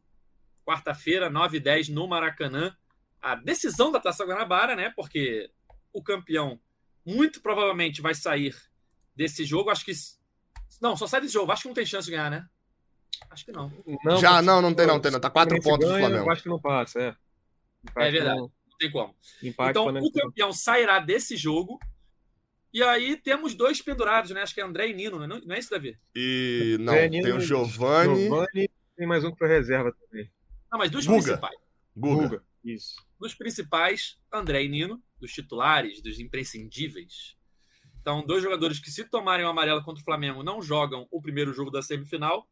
Quarta-feira, 0.63 1.27
9 1.27 1.57
e 1.57 1.59
10 1.59 1.89
no 1.89 2.07
Maracanã. 2.07 2.75
A 3.19 3.33
decisão 3.33 3.91
da 3.91 3.99
Taça 3.99 4.23
Guanabara, 4.23 4.75
né? 4.75 4.93
Porque 4.95 5.49
o 5.91 6.03
campeão 6.03 6.59
muito 7.05 7.41
provavelmente 7.41 8.01
vai 8.01 8.13
sair 8.13 8.55
desse 9.15 9.45
jogo. 9.45 9.69
Acho 9.69 9.85
que. 9.85 9.91
Não, 10.81 10.95
só 10.95 11.07
sai 11.07 11.21
desse 11.21 11.33
jogo. 11.33 11.51
Acho 11.51 11.63
que 11.63 11.67
não 11.67 11.75
tem 11.75 11.85
chance 11.85 12.05
de 12.05 12.11
ganhar, 12.11 12.29
né? 12.29 12.47
Acho 13.29 13.45
que 13.45 13.51
não. 13.51 13.71
não 14.03 14.17
Já, 14.17 14.41
não, 14.41 14.61
não 14.61 14.73
tem, 14.73 14.87
não 14.87 14.99
tem. 14.99 15.11
Não. 15.11 15.19
Tá 15.19 15.29
quatro 15.29 15.59
pontos 15.61 15.87
ganha, 15.87 16.01
do 16.01 16.07
Flamengo. 16.07 16.31
Acho 16.31 16.43
que 16.43 16.49
não 16.49 16.59
passa, 16.59 16.99
é. 16.99 17.15
Empate 17.83 18.07
é 18.07 18.11
verdade. 18.11 18.39
Não, 18.39 18.43
não 18.45 18.77
tem 18.77 18.91
como. 18.91 19.15
Empate, 19.43 19.69
então, 19.71 19.87
o 19.87 20.11
campeão 20.11 20.51
sairá 20.51 20.99
desse 20.99 21.35
jogo 21.35 21.79
e 22.73 22.83
aí 22.83 23.17
temos 23.17 23.55
dois 23.55 23.81
pendurados, 23.81 24.31
né? 24.31 24.41
Acho 24.41 24.53
que 24.53 24.61
é 24.61 24.63
André 24.63 24.89
e 24.89 24.93
Nino, 24.93 25.19
não, 25.19 25.39
não 25.39 25.55
é 25.55 25.59
isso, 25.59 25.71
Davi? 25.71 25.97
E 26.15 26.77
não, 26.79 26.93
é, 26.93 27.09
tem 27.09 27.33
o 27.33 27.39
Giovanni. 27.39 28.25
Giovanni 28.25 28.69
tem 28.95 29.07
mais 29.07 29.23
um 29.23 29.31
que 29.31 29.39
foi 29.39 29.47
reserva 29.47 29.91
também. 29.91 30.29
Não, 30.71 30.77
mas 30.77 30.91
dos 30.91 31.05
Guga. 31.05 31.17
principais. 31.17 31.57
Guga. 31.95 32.27
Guga. 32.27 32.43
Isso. 32.63 32.95
Dos 33.19 33.33
principais, 33.33 34.19
André 34.31 34.63
e 34.63 34.69
Nino, 34.69 35.01
dos 35.19 35.31
titulares, 35.31 36.01
dos 36.01 36.19
imprescindíveis. 36.19 37.35
Então, 38.01 38.25
dois 38.25 38.41
jogadores 38.41 38.79
que, 38.79 38.89
se 38.89 39.03
tomarem 39.05 39.45
o 39.45 39.49
amarelo 39.49 39.83
contra 39.83 40.01
o 40.01 40.05
Flamengo, 40.05 40.43
não 40.43 40.61
jogam 40.61 41.07
o 41.11 41.21
primeiro 41.21 41.53
jogo 41.53 41.69
da 41.69 41.81
semifinal. 41.81 42.47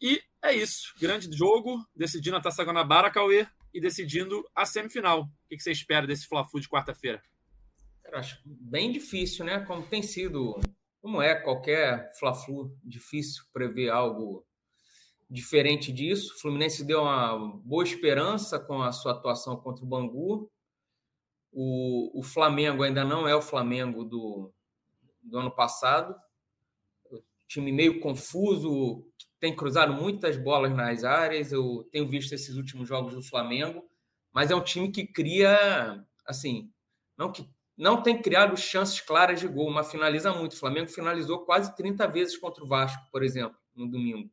E 0.00 0.22
é 0.42 0.54
isso. 0.54 0.94
Grande 1.00 1.34
jogo, 1.36 1.84
decidindo 1.94 2.36
a 2.36 2.40
Taça 2.40 2.62
Guanabara, 2.62 3.10
Cauê, 3.10 3.46
e 3.72 3.80
decidindo 3.80 4.44
a 4.54 4.64
semifinal. 4.64 5.22
O 5.22 5.28
que 5.48 5.60
você 5.60 5.72
espera 5.72 6.06
desse 6.06 6.26
Fla-Flu 6.26 6.60
de 6.60 6.68
quarta-feira? 6.68 7.22
acho 8.12 8.40
bem 8.44 8.90
difícil, 8.90 9.44
né? 9.44 9.60
Como 9.60 9.86
tem 9.86 10.02
sido, 10.02 10.58
como 11.00 11.22
é 11.22 11.34
qualquer 11.34 12.10
Fla-Flu, 12.18 12.76
difícil 12.82 13.44
prever 13.52 13.90
algo 13.90 14.44
diferente 15.28 15.92
disso. 15.92 16.34
O 16.34 16.40
Fluminense 16.40 16.84
deu 16.84 17.02
uma 17.02 17.38
boa 17.64 17.84
esperança 17.84 18.58
com 18.58 18.82
a 18.82 18.90
sua 18.90 19.12
atuação 19.12 19.56
contra 19.56 19.84
o 19.84 19.88
Bangu. 19.88 20.50
O, 21.52 22.20
o 22.20 22.22
Flamengo 22.22 22.82
ainda 22.82 23.04
não 23.04 23.26
é 23.26 23.34
o 23.34 23.42
Flamengo 23.42 24.04
do, 24.04 24.52
do 25.22 25.38
ano 25.38 25.50
passado. 25.50 26.14
O 27.10 27.20
time 27.48 27.72
meio 27.72 28.00
confuso, 28.00 29.04
tem 29.40 29.56
cruzado 29.56 29.92
muitas 29.92 30.36
bolas 30.36 30.72
nas 30.72 31.02
áreas. 31.02 31.50
Eu 31.50 31.88
tenho 31.90 32.08
visto 32.08 32.32
esses 32.34 32.56
últimos 32.56 32.86
jogos 32.86 33.14
do 33.14 33.22
Flamengo, 33.22 33.82
mas 34.32 34.50
é 34.50 34.54
um 34.54 34.62
time 34.62 34.92
que 34.92 35.06
cria, 35.06 36.04
assim, 36.26 36.70
não 37.16 37.32
que 37.32 37.48
não 37.76 38.02
tem 38.02 38.20
criado 38.20 38.54
chances 38.58 39.00
claras 39.00 39.40
de 39.40 39.48
gol, 39.48 39.70
mas 39.70 39.90
finaliza 39.90 40.30
muito. 40.34 40.52
O 40.52 40.58
Flamengo 40.58 40.90
finalizou 40.90 41.46
quase 41.46 41.74
30 41.74 42.06
vezes 42.08 42.36
contra 42.36 42.62
o 42.62 42.68
Vasco, 42.68 43.02
por 43.10 43.22
exemplo, 43.22 43.56
no 43.74 43.90
domingo. 43.90 44.30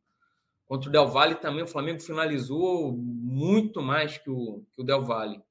Contra 0.66 0.90
o 0.90 0.92
Del 0.92 1.08
Valle 1.08 1.36
também, 1.36 1.64
o 1.64 1.68
Flamengo 1.68 2.02
finalizou 2.02 2.92
muito 2.92 3.82
mais 3.82 4.18
que 4.18 4.30
o, 4.30 4.66
que 4.74 4.82
o 4.82 4.84
Del 4.84 5.06
Valle. 5.06 5.42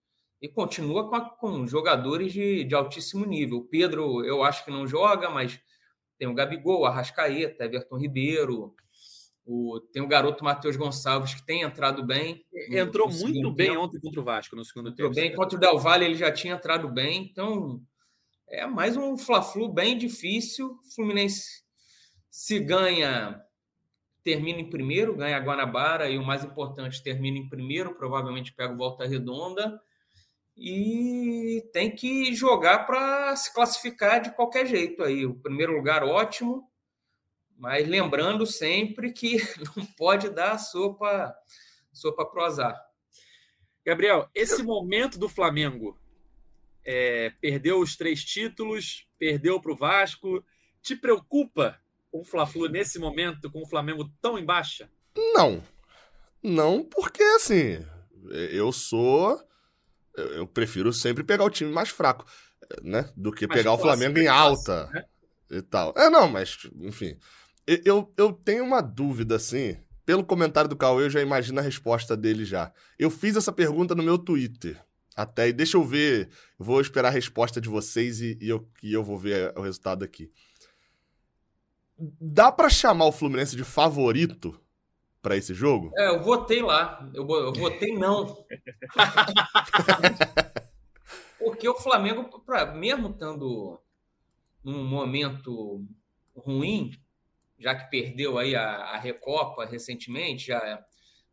E 0.41 0.49
continua 0.49 1.09
com, 1.09 1.15
a, 1.15 1.21
com 1.21 1.67
jogadores 1.67 2.33
de, 2.33 2.65
de 2.65 2.75
altíssimo 2.75 3.25
nível. 3.25 3.59
O 3.59 3.65
Pedro, 3.65 4.25
eu 4.25 4.43
acho 4.43 4.65
que 4.65 4.71
não 4.71 4.87
joga, 4.87 5.31
mas 5.31 5.59
tem 6.19 6.29
o 6.29 6.35
Gabigol, 6.35 6.85
a 6.85 6.91
Rascaeta, 6.91 7.65
Everton 7.65 7.97
Ribeiro, 7.97 8.75
o, 9.47 9.81
tem 9.93 10.03
o 10.03 10.09
garoto 10.09 10.43
Matheus 10.43 10.77
Gonçalves, 10.77 11.35
que 11.35 11.47
tem 11.47 11.63
entrado 11.63 12.05
bem. 12.05 12.45
Entrou 12.71 13.09
no, 13.09 13.15
no 13.15 13.21
muito 13.21 13.53
bem 13.53 13.69
tempo. 13.69 13.81
ontem 13.81 14.01
contra 14.01 14.21
o 14.21 14.25
Vasco 14.25 14.57
no 14.57 14.65
segundo 14.65 14.91
Entrou 14.91 15.11
tempo. 15.11 15.29
Bem. 15.29 15.37
Contra 15.37 15.57
o 15.57 15.61
Del 15.61 15.79
Valle 15.79 16.05
ele 16.05 16.17
já 16.17 16.33
tinha 16.33 16.55
entrado 16.55 16.89
bem. 16.89 17.29
Então, 17.31 17.81
é 18.49 18.67
mais 18.67 18.97
um 18.97 19.17
Fla-Flu 19.17 19.69
bem 19.69 19.97
difícil. 19.97 20.79
Fluminense 20.95 21.65
se 22.29 22.59
ganha, 22.59 23.41
termina 24.25 24.59
em 24.59 24.69
primeiro, 24.69 25.17
ganha 25.17 25.37
a 25.37 25.41
Guanabara 25.41 26.11
e 26.11 26.19
o 26.19 26.25
mais 26.25 26.45
importante, 26.45 27.03
termina 27.03 27.39
em 27.39 27.49
primeiro, 27.49 27.95
provavelmente 27.95 28.53
pega 28.53 28.75
o 28.75 28.77
Volta 28.77 29.07
Redonda. 29.07 29.81
E 30.57 31.69
tem 31.73 31.95
que 31.95 32.35
jogar 32.35 32.87
para 32.87 33.37
se 33.37 33.53
classificar 33.53 34.23
de 34.23 34.35
qualquer 34.35 34.67
jeito 34.67 35.03
aí. 35.03 35.27
O 35.27 35.35
primeiro 35.35 35.75
lugar 35.75 36.03
ótimo, 36.03 36.71
mas 37.59 37.87
lembrando 37.87 38.47
sempre 38.47 39.13
que 39.13 39.37
não 39.77 39.85
pode 39.85 40.31
dar 40.31 40.59
sopa, 40.59 41.35
sopa 41.93 42.25
pro 42.25 42.45
azar. 42.45 42.81
Gabriel, 43.85 44.29
esse 44.35 44.63
momento 44.63 45.19
do 45.19 45.29
Flamengo 45.29 45.99
é, 46.85 47.31
perdeu 47.41 47.81
os 47.81 47.97
três 47.97 48.25
títulos, 48.25 49.07
perdeu 49.19 49.61
para 49.61 49.73
o 49.73 49.77
Vasco. 49.77 50.45
Te 50.81 50.97
preocupa 50.97 51.81
o 52.13 52.25
Fla-Flu 52.25 52.69
nesse 52.69 52.99
momento 52.99 53.51
com 53.51 53.63
o 53.63 53.69
Flamengo 53.69 54.11
tão 54.21 54.39
em 54.39 54.45
baixa? 54.45 54.91
Não. 55.35 55.63
Não, 56.43 56.85
porque 56.85 57.23
assim, 57.23 57.85
eu 58.51 58.73
sou. 58.73 59.46
Eu 60.17 60.47
prefiro 60.47 60.93
sempre 60.93 61.23
pegar 61.23 61.45
o 61.45 61.51
time 61.51 61.71
mais 61.71 61.91
fraco, 61.91 62.25
né? 62.83 63.11
Do 63.17 63.31
que 63.31 63.47
pegar 63.47 63.73
o 63.73 63.79
Flamengo 63.79 64.19
em 64.19 64.27
alta 64.27 64.89
né? 64.93 65.05
e 65.51 65.63
tal. 65.63 65.93
É, 65.97 66.09
não, 66.09 66.29
mas, 66.29 66.59
enfim. 66.81 67.17
Eu, 67.67 68.13
eu 68.17 68.33
tenho 68.33 68.65
uma 68.65 68.81
dúvida, 68.81 69.37
assim. 69.37 69.77
Pelo 70.07 70.25
comentário 70.25 70.71
do 70.71 70.77
Cauê, 70.77 71.05
eu 71.05 71.11
já 71.11 71.21
imagino 71.21 71.59
a 71.59 71.63
resposta 71.63 72.17
dele 72.17 72.45
já. 72.45 72.73
Eu 72.99 73.11
fiz 73.11 73.37
essa 73.37 73.53
pergunta 73.53 73.95
no 73.95 74.03
meu 74.03 74.17
Twitter. 74.17 74.81
Até, 75.17 75.49
e 75.49 75.53
deixa 75.53 75.77
eu 75.77 75.85
ver. 75.85 76.29
vou 76.59 76.81
esperar 76.81 77.09
a 77.09 77.13
resposta 77.13 77.61
de 77.61 77.69
vocês 77.69 78.21
e, 78.21 78.39
e, 78.41 78.49
eu, 78.49 78.69
e 78.83 78.93
eu 78.93 79.03
vou 79.03 79.19
ver 79.19 79.53
o 79.57 79.63
resultado 79.63 80.05
aqui. 80.05 80.31
Dá 81.99 82.53
para 82.53 82.69
chamar 82.69 83.07
o 83.07 83.13
Fluminense 83.13 83.57
de 83.57 83.65
favorito 83.65 84.59
para 85.27 85.37
esse 85.37 85.53
jogo? 85.53 85.91
É, 85.99 86.07
eu 86.07 86.23
votei 86.23 86.63
lá. 86.63 87.05
Eu, 87.13 87.29
eu 87.29 87.53
votei 87.53 87.93
não. 87.93 88.47
Porque 91.37 91.69
o 91.69 91.75
Flamengo, 91.75 92.41
pra, 92.47 92.67
mesmo 92.67 93.09
estando 93.09 93.81
num 94.63 94.85
momento 94.85 95.85
ruim, 96.37 96.93
já 97.59 97.75
que 97.75 97.91
perdeu 97.91 98.39
aí 98.39 98.55
a, 98.55 98.63
a 98.63 98.99
Recopa 98.99 99.65
recentemente, 99.65 100.47
já 100.47 100.81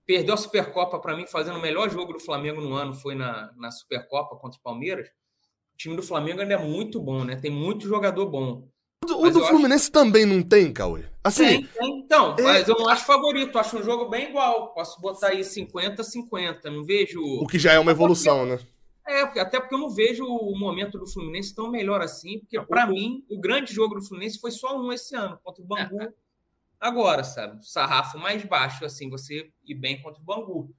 perdeu 0.07 0.33
a 0.33 0.37
Supercopa 0.37 0.99
para 0.99 1.15
mim, 1.15 1.27
fazendo 1.27 1.59
o 1.59 1.61
melhor 1.61 1.87
jogo 1.91 2.13
do 2.13 2.19
Flamengo 2.19 2.61
no 2.61 2.73
ano 2.73 2.95
foi 2.95 3.13
na, 3.13 3.53
na 3.55 3.69
Supercopa 3.69 4.35
contra 4.37 4.59
o 4.59 4.63
Palmeiras. 4.63 5.07
O 5.07 5.77
time 5.77 5.95
do 5.95 6.01
Flamengo 6.01 6.41
ainda 6.41 6.55
é 6.55 6.57
muito 6.57 6.99
bom, 6.99 7.23
né? 7.23 7.35
Tem 7.35 7.51
muito 7.51 7.87
jogador 7.87 8.25
bom. 8.25 8.67
O 9.11 9.29
do 9.29 9.45
Fluminense 9.45 9.85
acho... 9.85 9.91
também 9.91 10.25
não 10.25 10.41
tem, 10.41 10.71
Cauê? 10.71 11.03
Assim, 11.23 11.45
tem, 11.45 11.63
tem. 11.67 11.99
Então, 11.99 12.35
é... 12.37 12.41
mas 12.41 12.67
eu 12.67 12.75
não 12.75 12.89
acho 12.89 13.05
favorito. 13.05 13.57
Acho 13.57 13.77
um 13.77 13.83
jogo 13.83 14.09
bem 14.09 14.29
igual. 14.29 14.73
Posso 14.73 14.99
botar 15.01 15.27
aí 15.27 15.41
50-50. 15.41 16.65
Não 16.65 16.83
vejo. 16.83 17.21
O 17.21 17.47
que 17.47 17.57
já 17.57 17.73
é 17.73 17.79
uma 17.79 17.91
evolução, 17.91 18.45
né? 18.45 18.59
É, 19.05 19.21
até 19.21 19.59
porque 19.59 19.75
eu 19.75 19.79
não 19.79 19.89
vejo 19.89 20.25
o 20.25 20.57
momento 20.57 20.97
do 20.97 21.05
Fluminense 21.05 21.53
tão 21.53 21.69
melhor 21.69 22.01
assim, 22.01 22.39
porque 22.39 22.59
para 22.61 22.87
mim 22.87 23.23
o 23.29 23.37
grande 23.39 23.73
jogo 23.73 23.95
do 23.95 24.05
Fluminense 24.05 24.39
foi 24.39 24.51
só 24.51 24.79
um 24.79 24.93
esse 24.93 25.13
ano, 25.13 25.37
contra 25.43 25.61
o 25.61 25.65
Bangu. 25.67 26.01
É. 26.01 26.09
Agora, 26.79 27.23
sabe? 27.23 27.65
Sarrafo 27.65 28.17
mais 28.17 28.43
baixo, 28.45 28.85
assim, 28.85 29.09
você 29.09 29.49
ir 29.65 29.75
bem 29.75 30.01
contra 30.01 30.21
o 30.21 30.25
Bangu. 30.25 30.73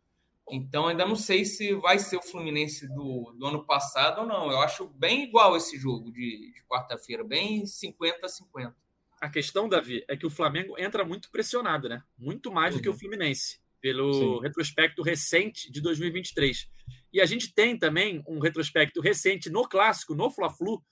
Então, 0.51 0.89
ainda 0.89 1.07
não 1.07 1.17
sei 1.17 1.45
se 1.45 1.75
vai 1.75 1.99
ser 1.99 2.17
o 2.17 2.23
Fluminense 2.23 2.87
do, 2.89 3.35
do 3.39 3.47
ano 3.47 3.65
passado 3.65 4.21
ou 4.21 4.27
não. 4.27 4.51
Eu 4.51 4.61
acho 4.61 4.87
bem 4.89 5.25
igual 5.25 5.57
esse 5.57 5.79
jogo 5.79 6.13
de, 6.13 6.53
de 6.53 6.63
quarta-feira, 6.69 7.25
bem 7.25 7.67
50 7.67 8.27
a 8.27 8.29
50. 8.29 8.77
A 9.21 9.29
questão, 9.31 9.69
Davi, 9.69 10.05
é 10.09 10.17
que 10.17 10.27
o 10.27 10.31
Flamengo 10.31 10.79
entra 10.79 11.05
muito 11.05 11.31
pressionado, 11.31 11.89
né? 11.89 12.03
Muito 12.19 12.53
mais 12.53 12.75
uhum. 12.75 12.81
do 12.81 12.83
que 12.83 12.89
o 12.89 12.93
uhum. 12.93 12.99
Fluminense, 12.99 13.59
pelo 13.81 14.13
Sim. 14.13 14.43
retrospecto 14.43 15.03
recente 15.03 15.73
de 15.73 15.81
2023. 15.81 16.69
E 17.11 17.21
a 17.21 17.27
gente 17.27 17.55
tem 17.55 17.79
também 17.79 18.23
um 18.29 18.39
retrospecto 18.39 19.01
recente 19.01 19.49
no 19.49 19.67
clássico, 19.67 20.15
no 20.15 20.31
Fla-Flu, 20.31 20.83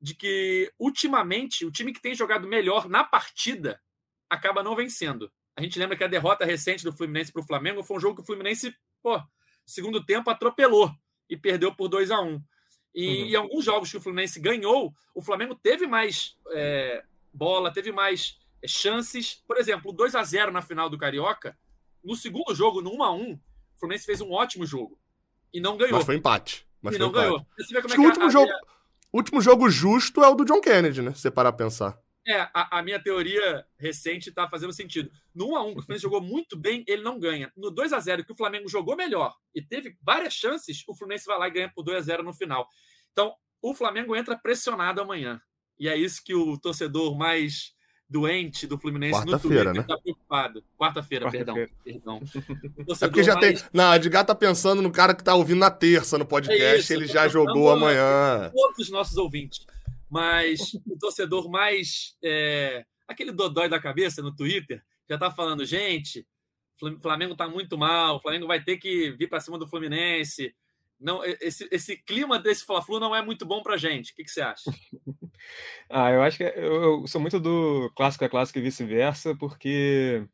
de 0.00 0.14
que 0.14 0.72
ultimamente 0.78 1.64
o 1.64 1.70
time 1.70 1.92
que 1.92 2.00
tem 2.00 2.14
jogado 2.14 2.48
melhor 2.48 2.88
na 2.88 3.04
partida 3.04 3.80
acaba 4.28 4.62
não 4.62 4.74
vencendo. 4.74 5.30
A 5.56 5.62
gente 5.62 5.78
lembra 5.78 5.96
que 5.96 6.04
a 6.04 6.08
derrota 6.08 6.44
recente 6.44 6.84
do 6.84 6.92
Fluminense 6.92 7.32
para 7.32 7.42
o 7.42 7.46
Flamengo 7.46 7.82
foi 7.82 7.96
um 7.96 8.00
jogo 8.00 8.16
que 8.16 8.22
o 8.22 8.26
Fluminense, 8.26 8.74
pô, 9.02 9.20
segundo 9.64 10.04
tempo 10.04 10.30
atropelou 10.30 10.90
e 11.28 11.36
perdeu 11.36 11.74
por 11.74 11.88
2 11.88 12.10
a 12.10 12.20
1 12.20 12.28
um. 12.28 12.42
E 12.94 13.08
uhum. 13.08 13.28
em 13.28 13.34
alguns 13.34 13.64
jogos 13.64 13.90
que 13.90 13.96
o 13.98 14.00
Fluminense 14.00 14.40
ganhou, 14.40 14.94
o 15.14 15.20
Flamengo 15.20 15.54
teve 15.54 15.86
mais 15.86 16.36
é, 16.52 17.04
bola, 17.32 17.72
teve 17.72 17.92
mais 17.92 18.38
é, 18.62 18.66
chances. 18.66 19.42
Por 19.46 19.58
exemplo, 19.58 19.92
2 19.92 20.14
a 20.14 20.22
0 20.22 20.50
na 20.50 20.62
final 20.62 20.88
do 20.88 20.96
Carioca. 20.96 21.56
No 22.02 22.16
segundo 22.16 22.54
jogo, 22.54 22.80
no 22.80 22.94
1 22.94 23.02
a 23.02 23.12
1 23.12 23.32
o 23.32 23.40
Fluminense 23.78 24.06
fez 24.06 24.20
um 24.22 24.32
ótimo 24.32 24.64
jogo. 24.64 24.98
E 25.52 25.60
não 25.60 25.76
ganhou. 25.76 25.96
Mas 25.96 26.06
foi 26.06 26.16
empate. 26.16 26.66
Mas 26.80 26.94
e 26.94 26.98
foi 26.98 27.04
não 27.04 27.10
empate. 27.10 27.26
ganhou. 27.26 27.46
Acho 27.58 27.76
é 27.76 27.82
que 27.82 28.00
o 28.00 28.04
último, 28.04 28.26
a, 28.26 28.30
jogo, 28.30 28.52
último 29.12 29.40
jogo 29.42 29.68
justo 29.68 30.24
é 30.24 30.28
o 30.28 30.34
do 30.34 30.44
John 30.44 30.60
Kennedy, 30.60 31.02
né? 31.02 31.12
Se 31.12 31.20
você 31.20 31.30
parar 31.30 31.50
a 31.50 31.52
pensar. 31.52 31.98
É, 32.26 32.40
a, 32.52 32.78
a, 32.78 32.82
minha 32.82 33.00
teoria 33.00 33.64
recente 33.78 34.30
está 34.30 34.48
fazendo 34.48 34.72
sentido. 34.72 35.10
No 35.32 35.50
1x1, 35.50 35.72
que 35.72 35.78
o 35.78 35.82
Fluminense 35.82 36.02
jogou 36.02 36.20
muito 36.20 36.56
bem, 36.56 36.84
ele 36.88 37.02
não 37.02 37.20
ganha. 37.20 37.52
No 37.56 37.72
2x0, 37.72 38.24
que 38.24 38.32
o 38.32 38.36
Flamengo 38.36 38.68
jogou 38.68 38.96
melhor 38.96 39.32
e 39.54 39.62
teve 39.62 39.96
várias 40.02 40.34
chances, 40.34 40.82
o 40.88 40.94
Fluminense 40.94 41.24
vai 41.24 41.38
lá 41.38 41.46
e 41.46 41.52
ganha 41.52 41.72
por 41.72 41.84
2x0 41.84 42.22
no 42.22 42.34
final. 42.34 42.68
Então, 43.12 43.32
o 43.62 43.72
Flamengo 43.74 44.16
entra 44.16 44.36
pressionado 44.36 45.00
amanhã. 45.00 45.40
E 45.78 45.88
é 45.88 45.96
isso 45.96 46.22
que 46.24 46.34
o 46.34 46.58
torcedor 46.58 47.16
mais 47.16 47.74
doente 48.08 48.66
do 48.66 48.78
Fluminense 48.78 49.24
no 49.24 49.38
Twitter 49.38 49.72
né? 49.72 49.80
está 49.80 49.96
preocupado. 49.96 50.64
Quarta-feira, 50.76 51.26
Quarta 51.26 51.38
perdão. 51.38 51.68
perdão. 51.84 52.20
É 53.00 53.06
porque 53.06 53.22
já 53.22 53.34
mais... 53.34 53.60
tem. 53.60 53.68
Não, 53.72 53.90
a 53.92 53.96
Edgar 53.96 54.24
tá 54.24 54.34
pensando 54.34 54.82
no 54.82 54.90
cara 54.90 55.14
que 55.14 55.22
tá 55.22 55.34
ouvindo 55.34 55.58
na 55.58 55.70
terça 55.70 56.18
no 56.18 56.26
podcast, 56.26 56.64
é 56.64 56.78
isso, 56.78 56.92
ele 56.92 57.06
já 57.06 57.28
jogou 57.28 57.70
amanhã. 57.70 58.50
Todos 58.52 58.78
os 58.78 58.90
nossos 58.90 59.16
ouvintes 59.16 59.64
mas 60.10 60.74
o 60.86 60.98
torcedor 60.98 61.50
mais. 61.50 62.16
É, 62.22 62.84
aquele 63.06 63.32
dodói 63.32 63.68
da 63.68 63.80
cabeça 63.80 64.22
no 64.22 64.34
Twitter 64.34 64.82
já 65.08 65.14
está 65.14 65.30
falando, 65.30 65.64
gente, 65.64 66.26
Flamengo 67.00 67.32
está 67.32 67.48
muito 67.48 67.78
mal, 67.78 68.16
o 68.16 68.20
Flamengo 68.20 68.46
vai 68.46 68.62
ter 68.62 68.76
que 68.76 69.10
vir 69.12 69.28
para 69.28 69.40
cima 69.40 69.58
do 69.58 69.66
Fluminense. 69.66 70.54
Não, 70.98 71.22
esse, 71.24 71.68
esse 71.70 71.96
clima 71.96 72.38
desse 72.38 72.64
Fla-Flu 72.64 72.98
não 72.98 73.14
é 73.14 73.22
muito 73.22 73.44
bom 73.44 73.62
para 73.62 73.76
gente. 73.76 74.12
O 74.12 74.14
que, 74.14 74.24
que 74.24 74.30
você 74.30 74.40
acha? 74.40 74.70
ah, 75.90 76.10
eu 76.10 76.22
acho 76.22 76.38
que 76.38 76.44
eu, 76.44 76.82
eu, 76.82 77.06
sou 77.06 77.20
muito 77.20 77.38
do 77.38 77.90
clássico 77.94 78.24
a 78.24 78.28
clássico 78.28 78.58
e 78.58 78.62
vice-versa, 78.62 79.36
porque, 79.36 80.26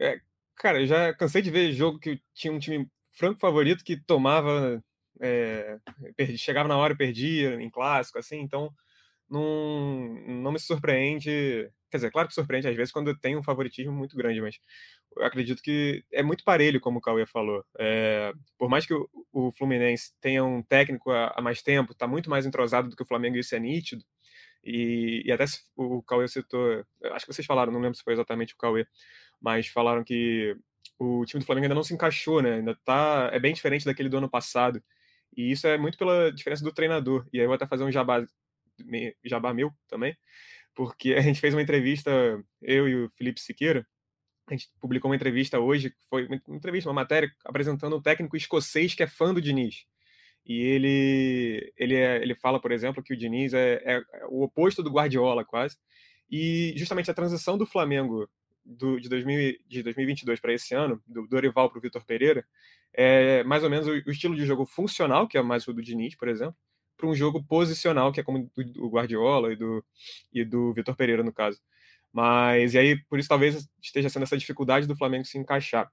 é, 0.00 0.20
cara, 0.56 0.80
eu 0.80 0.86
já 0.86 1.14
cansei 1.14 1.40
de 1.40 1.50
ver 1.50 1.72
jogo 1.72 2.00
que 2.00 2.20
tinha 2.34 2.52
um 2.52 2.58
time 2.58 2.88
franco 3.12 3.40
favorito 3.40 3.84
que 3.84 3.96
tomava, 3.96 4.82
é, 5.20 5.78
perdi, 6.16 6.36
chegava 6.36 6.68
na 6.68 6.76
hora 6.76 6.92
e 6.92 6.96
perdia 6.96 7.54
em 7.62 7.70
clássico, 7.70 8.18
assim, 8.18 8.40
então 8.40 8.72
não, 9.30 10.08
não 10.26 10.52
me 10.52 10.58
surpreende. 10.58 11.70
Quer 11.90 11.98
dizer, 11.98 12.10
claro 12.10 12.28
que 12.28 12.34
surpreende 12.34 12.68
às 12.68 12.76
vezes 12.76 12.92
quando 12.92 13.16
tem 13.16 13.36
um 13.36 13.42
favoritismo 13.42 13.92
muito 13.92 14.16
grande, 14.16 14.40
mas 14.40 14.58
acredito 15.18 15.62
que 15.62 16.04
é 16.12 16.22
muito 16.22 16.44
parelho, 16.44 16.80
como 16.80 16.98
o 16.98 17.00
Cauê 17.00 17.26
falou. 17.26 17.64
É, 17.78 18.32
por 18.58 18.68
mais 18.68 18.86
que 18.86 18.94
o, 18.94 19.08
o, 19.32 19.52
Fluminense 19.52 20.12
tenha 20.20 20.44
um 20.44 20.62
técnico 20.62 21.10
há, 21.10 21.40
mais 21.40 21.62
tempo, 21.62 21.92
está 21.92 22.06
muito 22.06 22.28
mais 22.30 22.46
entrosado 22.46 22.88
do 22.88 22.96
que 22.96 23.02
o 23.02 23.06
Flamengo, 23.06 23.36
isso 23.36 23.54
é 23.54 23.60
nítido. 23.60 24.04
E, 24.64 25.22
e 25.24 25.32
até 25.32 25.44
o 25.76 26.02
Cauê 26.02 26.26
citou, 26.28 26.84
acho 27.12 27.24
que 27.24 27.32
vocês 27.32 27.46
falaram, 27.46 27.72
não 27.72 27.80
lembro 27.80 27.96
se 27.96 28.02
foi 28.02 28.14
exatamente 28.14 28.54
o 28.54 28.58
Cauê, 28.58 28.86
mas 29.40 29.68
falaram 29.68 30.02
que 30.02 30.56
o 30.98 31.24
time 31.24 31.40
do 31.40 31.46
Flamengo 31.46 31.66
ainda 31.66 31.74
não 31.74 31.84
se 31.84 31.94
encaixou, 31.94 32.42
né? 32.42 32.54
Ainda 32.54 32.74
tá, 32.84 33.30
é 33.32 33.38
bem 33.38 33.54
diferente 33.54 33.84
daquele 33.84 34.08
do 34.08 34.18
ano 34.18 34.28
passado. 34.28 34.82
E 35.36 35.52
isso 35.52 35.66
é 35.66 35.76
muito 35.78 35.98
pela 35.98 36.32
diferença 36.32 36.64
do 36.64 36.72
treinador. 36.72 37.26
E 37.32 37.38
aí 37.38 37.44
eu 37.44 37.48
vou 37.48 37.54
até 37.54 37.66
fazer 37.66 37.84
um 37.84 37.92
jabá 37.92 38.26
jabá 39.24 39.52
meu 39.54 39.70
também, 39.88 40.16
porque 40.74 41.14
a 41.14 41.20
gente 41.20 41.40
fez 41.40 41.54
uma 41.54 41.62
entrevista, 41.62 42.10
eu 42.62 42.88
e 42.88 43.04
o 43.04 43.10
Felipe 43.16 43.40
Siqueira, 43.40 43.86
a 44.48 44.52
gente 44.52 44.68
publicou 44.80 45.10
uma 45.10 45.16
entrevista 45.16 45.58
hoje, 45.58 45.92
foi 46.08 46.26
uma 46.26 46.56
entrevista, 46.56 46.88
uma 46.88 46.94
matéria 46.94 47.30
apresentando 47.44 47.96
um 47.96 48.02
técnico 48.02 48.36
escocês 48.36 48.94
que 48.94 49.02
é 49.02 49.06
fã 49.06 49.34
do 49.34 49.40
Diniz. 49.40 49.84
E 50.46 50.60
ele, 50.60 51.72
ele, 51.76 51.96
é, 51.96 52.22
ele 52.22 52.36
fala, 52.36 52.60
por 52.60 52.70
exemplo, 52.70 53.02
que 53.02 53.12
o 53.12 53.16
Diniz 53.16 53.52
é, 53.52 53.82
é, 53.84 54.02
o 54.28 54.44
oposto 54.44 54.82
do 54.82 54.90
Guardiola, 54.90 55.44
quase. 55.44 55.76
E 56.30 56.72
justamente 56.76 57.10
a 57.10 57.14
transição 57.14 57.58
do 57.58 57.66
Flamengo 57.66 58.28
do, 58.64 59.00
de, 59.00 59.08
2000, 59.08 59.56
de 59.66 59.82
2022 59.82 60.38
para 60.38 60.52
esse 60.52 60.74
ano, 60.74 61.02
do 61.06 61.26
Dorival 61.26 61.68
para 61.68 61.78
o 61.78 61.82
Vitor 61.82 62.04
Pereira, 62.04 62.46
é 62.92 63.42
mais 63.42 63.64
ou 63.64 63.70
menos 63.70 63.88
o, 63.88 63.90
o, 63.90 64.10
estilo 64.10 64.36
de 64.36 64.46
jogo 64.46 64.64
funcional, 64.64 65.26
que 65.26 65.36
é 65.36 65.42
mais 65.42 65.66
o 65.66 65.72
do 65.72 65.82
Diniz, 65.82 66.16
por 66.16 66.28
exemplo, 66.28 66.56
para 66.96 67.08
um 67.08 67.14
jogo 67.14 67.44
posicional, 67.44 68.12
que 68.12 68.20
é 68.20 68.22
como 68.22 68.50
do 68.56 68.88
Guardiola 68.88 69.52
e 69.52 69.56
do, 69.56 69.84
e 70.32 70.44
do 70.44 70.72
Vitor 70.72 70.96
Pereira, 70.96 71.22
no 71.22 71.32
caso. 71.32 71.60
Mas, 72.12 72.74
e 72.74 72.78
aí, 72.78 73.04
por 73.04 73.18
isso 73.18 73.28
talvez 73.28 73.68
esteja 73.82 74.08
sendo 74.08 74.22
essa 74.22 74.38
dificuldade 74.38 74.86
do 74.86 74.96
Flamengo 74.96 75.24
se 75.24 75.38
encaixar. 75.38 75.90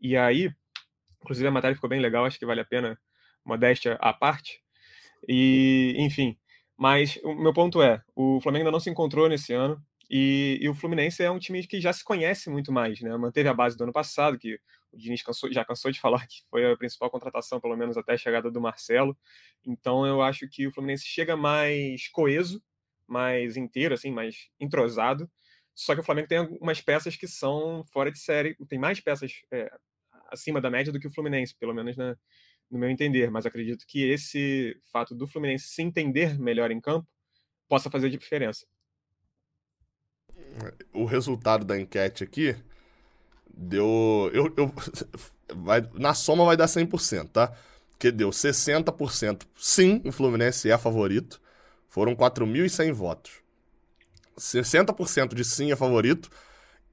E 0.00 0.16
aí, 0.16 0.50
inclusive 1.20 1.46
a 1.46 1.50
matéria 1.50 1.74
ficou 1.74 1.90
bem 1.90 2.00
legal, 2.00 2.24
acho 2.24 2.38
que 2.38 2.46
vale 2.46 2.60
a 2.60 2.64
pena 2.64 2.98
modéstia 3.44 3.94
à 4.00 4.12
parte. 4.12 4.60
E, 5.28 5.94
enfim, 5.98 6.36
mas 6.76 7.18
o 7.22 7.34
meu 7.34 7.52
ponto 7.52 7.82
é, 7.82 8.02
o 8.14 8.40
Flamengo 8.40 8.62
ainda 8.64 8.72
não 8.72 8.80
se 8.80 8.90
encontrou 8.90 9.28
nesse 9.28 9.52
ano, 9.52 9.82
e, 10.08 10.58
e, 10.60 10.68
o 10.68 10.74
Fluminense 10.74 11.22
é 11.22 11.30
um 11.30 11.38
time 11.38 11.66
que 11.66 11.80
já 11.80 11.92
se 11.92 12.04
conhece 12.04 12.48
muito 12.48 12.72
mais, 12.72 13.00
né? 13.00 13.16
Manteve 13.16 13.48
a 13.48 13.54
base 13.54 13.76
do 13.76 13.82
ano 13.84 13.92
passado, 13.92 14.38
que 14.38 14.54
o 14.92 14.96
Diniz 14.96 15.22
cansou, 15.22 15.52
já 15.52 15.64
cansou 15.64 15.90
de 15.90 15.98
falar 16.00 16.26
que 16.26 16.42
foi 16.48 16.70
a 16.70 16.76
principal 16.76 17.10
contratação, 17.10 17.60
pelo 17.60 17.76
menos 17.76 17.96
até 17.96 18.12
a 18.12 18.16
chegada 18.16 18.50
do 18.50 18.60
Marcelo. 18.60 19.16
Então 19.66 20.06
eu 20.06 20.22
acho 20.22 20.48
que 20.48 20.66
o 20.66 20.72
Fluminense 20.72 21.04
chega 21.04 21.36
mais 21.36 22.08
coeso, 22.08 22.62
mais 23.06 23.56
inteiro, 23.56 23.94
assim, 23.94 24.10
mais 24.10 24.48
entrosado. 24.60 25.30
Só 25.74 25.94
que 25.94 26.00
o 26.00 26.04
Flamengo 26.04 26.28
tem 26.28 26.38
algumas 26.38 26.80
peças 26.80 27.16
que 27.16 27.28
são 27.28 27.84
fora 27.92 28.10
de 28.10 28.18
série, 28.18 28.56
tem 28.68 28.78
mais 28.78 29.00
peças 29.00 29.32
é, 29.52 29.70
acima 30.30 30.60
da 30.60 30.70
média 30.70 30.92
do 30.92 31.00
que 31.00 31.08
o 31.08 31.12
Fluminense, 31.12 31.54
pelo 31.58 31.74
menos 31.74 31.96
na, 31.96 32.16
no 32.70 32.78
meu 32.78 32.88
entender. 32.88 33.30
Mas 33.30 33.44
acredito 33.44 33.84
que 33.86 34.02
esse 34.04 34.80
fato 34.92 35.14
do 35.14 35.26
Fluminense 35.26 35.66
se 35.68 35.82
entender 35.82 36.38
melhor 36.38 36.70
em 36.70 36.80
campo 36.80 37.08
possa 37.68 37.90
fazer 37.90 38.08
diferença. 38.10 38.66
O 40.92 41.04
resultado 41.04 41.64
da 41.64 41.78
enquete 41.78 42.24
aqui 42.24 42.56
Deu. 43.56 44.30
Eu, 44.34 44.52
eu, 44.56 44.72
vai, 45.56 45.88
na 45.94 46.12
soma 46.12 46.44
vai 46.44 46.56
dar 46.56 46.66
100%, 46.66 47.30
tá? 47.30 47.52
Que 47.98 48.10
deu 48.10 48.28
60% 48.28 49.44
sim, 49.56 50.02
o 50.04 50.12
Fluminense 50.12 50.70
é 50.70 50.76
favorito. 50.76 51.40
Foram 51.88 52.14
4.100 52.14 52.92
votos. 52.92 53.32
60% 54.38 55.34
de 55.34 55.42
sim 55.42 55.72
é 55.72 55.76
favorito 55.76 56.28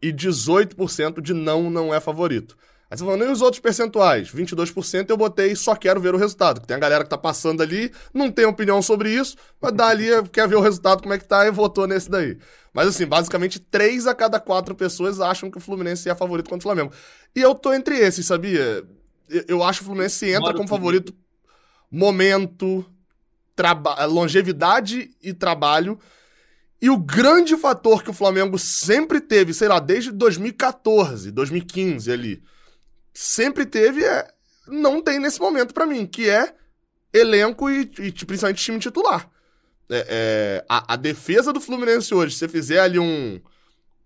e 0.02 0.14
18% 0.14 1.20
de 1.20 1.34
não 1.34 1.70
não 1.70 1.94
é 1.94 2.00
favorito. 2.00 2.58
Aí 2.94 2.98
você 2.98 3.06
falando, 3.06 3.26
e 3.26 3.32
os 3.32 3.42
outros 3.42 3.60
percentuais? 3.60 4.30
22% 4.30 5.10
eu 5.10 5.18
botei 5.18 5.56
só 5.56 5.76
quero 5.76 6.00
ver 6.00 6.14
o 6.14 6.18
resultado. 6.18 6.64
Tem 6.64 6.78
a 6.78 6.80
galera 6.80 7.04
que 7.04 7.10
tá 7.10 7.18
passando 7.18 7.64
ali, 7.64 7.92
não 8.14 8.30
tem 8.30 8.46
opinião 8.46 8.84
sobre 8.84 9.10
isso, 9.10 9.36
mas 9.60 9.74
dá 9.74 9.88
ali, 9.88 10.10
quer 10.32 10.48
ver 10.48 10.58
o 10.58 10.62
resultado, 10.62 11.02
como 11.02 11.12
é 11.12 11.18
que 11.18 11.26
tá, 11.26 11.44
e 11.48 11.50
votou 11.50 11.88
nesse 11.88 12.08
daí. 12.08 12.38
Mas 12.72 12.90
assim, 12.90 13.08
basicamente, 13.08 13.60
três 13.60 14.06
a 14.06 14.14
cada 14.14 14.40
quatro 14.40 14.76
pessoas 14.76 15.20
acham 15.20 15.50
que 15.50 15.58
o 15.58 15.60
Fluminense 15.60 16.08
é 16.08 16.14
favorito 16.14 16.52
contra 16.52 16.60
o 16.60 16.72
Flamengo. 16.72 16.94
E 17.36 17.42
eu 17.42 17.56
tô 17.56 17.74
entre 17.74 17.98
esses, 17.98 18.28
sabia? 18.28 18.88
Eu 19.48 19.64
acho 19.64 19.80
que 19.80 19.86
o 19.86 19.88
Fluminense 19.88 20.30
entra 20.30 20.54
como 20.54 20.68
favorito 20.68 21.16
momento, 21.90 22.86
longevidade 24.08 25.10
e 25.20 25.34
trabalho. 25.34 25.98
E 26.80 26.92
o 26.92 26.98
grande 26.98 27.58
fator 27.58 28.04
que 28.04 28.12
o 28.12 28.14
Flamengo 28.14 28.60
sempre 28.60 29.20
teve, 29.20 29.52
sei 29.52 29.68
lá, 29.68 29.80
desde 29.80 30.12
2014, 30.12 31.32
2015 31.32 32.12
ali, 32.12 32.44
sempre 33.14 33.66
teve 33.66 34.04
é 34.04 34.28
não 34.68 35.02
tem 35.02 35.20
nesse 35.20 35.40
momento 35.40 35.74
para 35.74 35.86
mim, 35.86 36.06
que 36.06 36.30
é 36.30 36.54
elenco 37.14 37.70
e, 37.70 37.82
e 38.00 38.12
principalmente 38.12 38.64
time 38.64 38.80
titular. 38.80 39.30
É, 39.90 40.06
é, 40.10 40.66
a, 40.68 40.94
a, 40.94 40.96
defesa 40.96 41.52
do 41.52 41.60
Fluminense 41.60 42.14
hoje, 42.14 42.34
se 42.34 42.40
você 42.40 42.48
fizer 42.48 42.80
ali 42.80 42.98
um, 42.98 43.40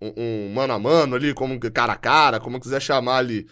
um, 0.02 0.14
um, 0.18 0.54
mano 0.54 0.74
a 0.74 0.80
mano 0.80 1.16
ali, 1.16 1.34
como 1.34 1.60
cara 1.60 1.94
a 1.94 1.98
cara, 1.98 2.40
como 2.40 2.60
quiser 2.60 2.82
chamar 2.82 3.18
ali, 3.18 3.48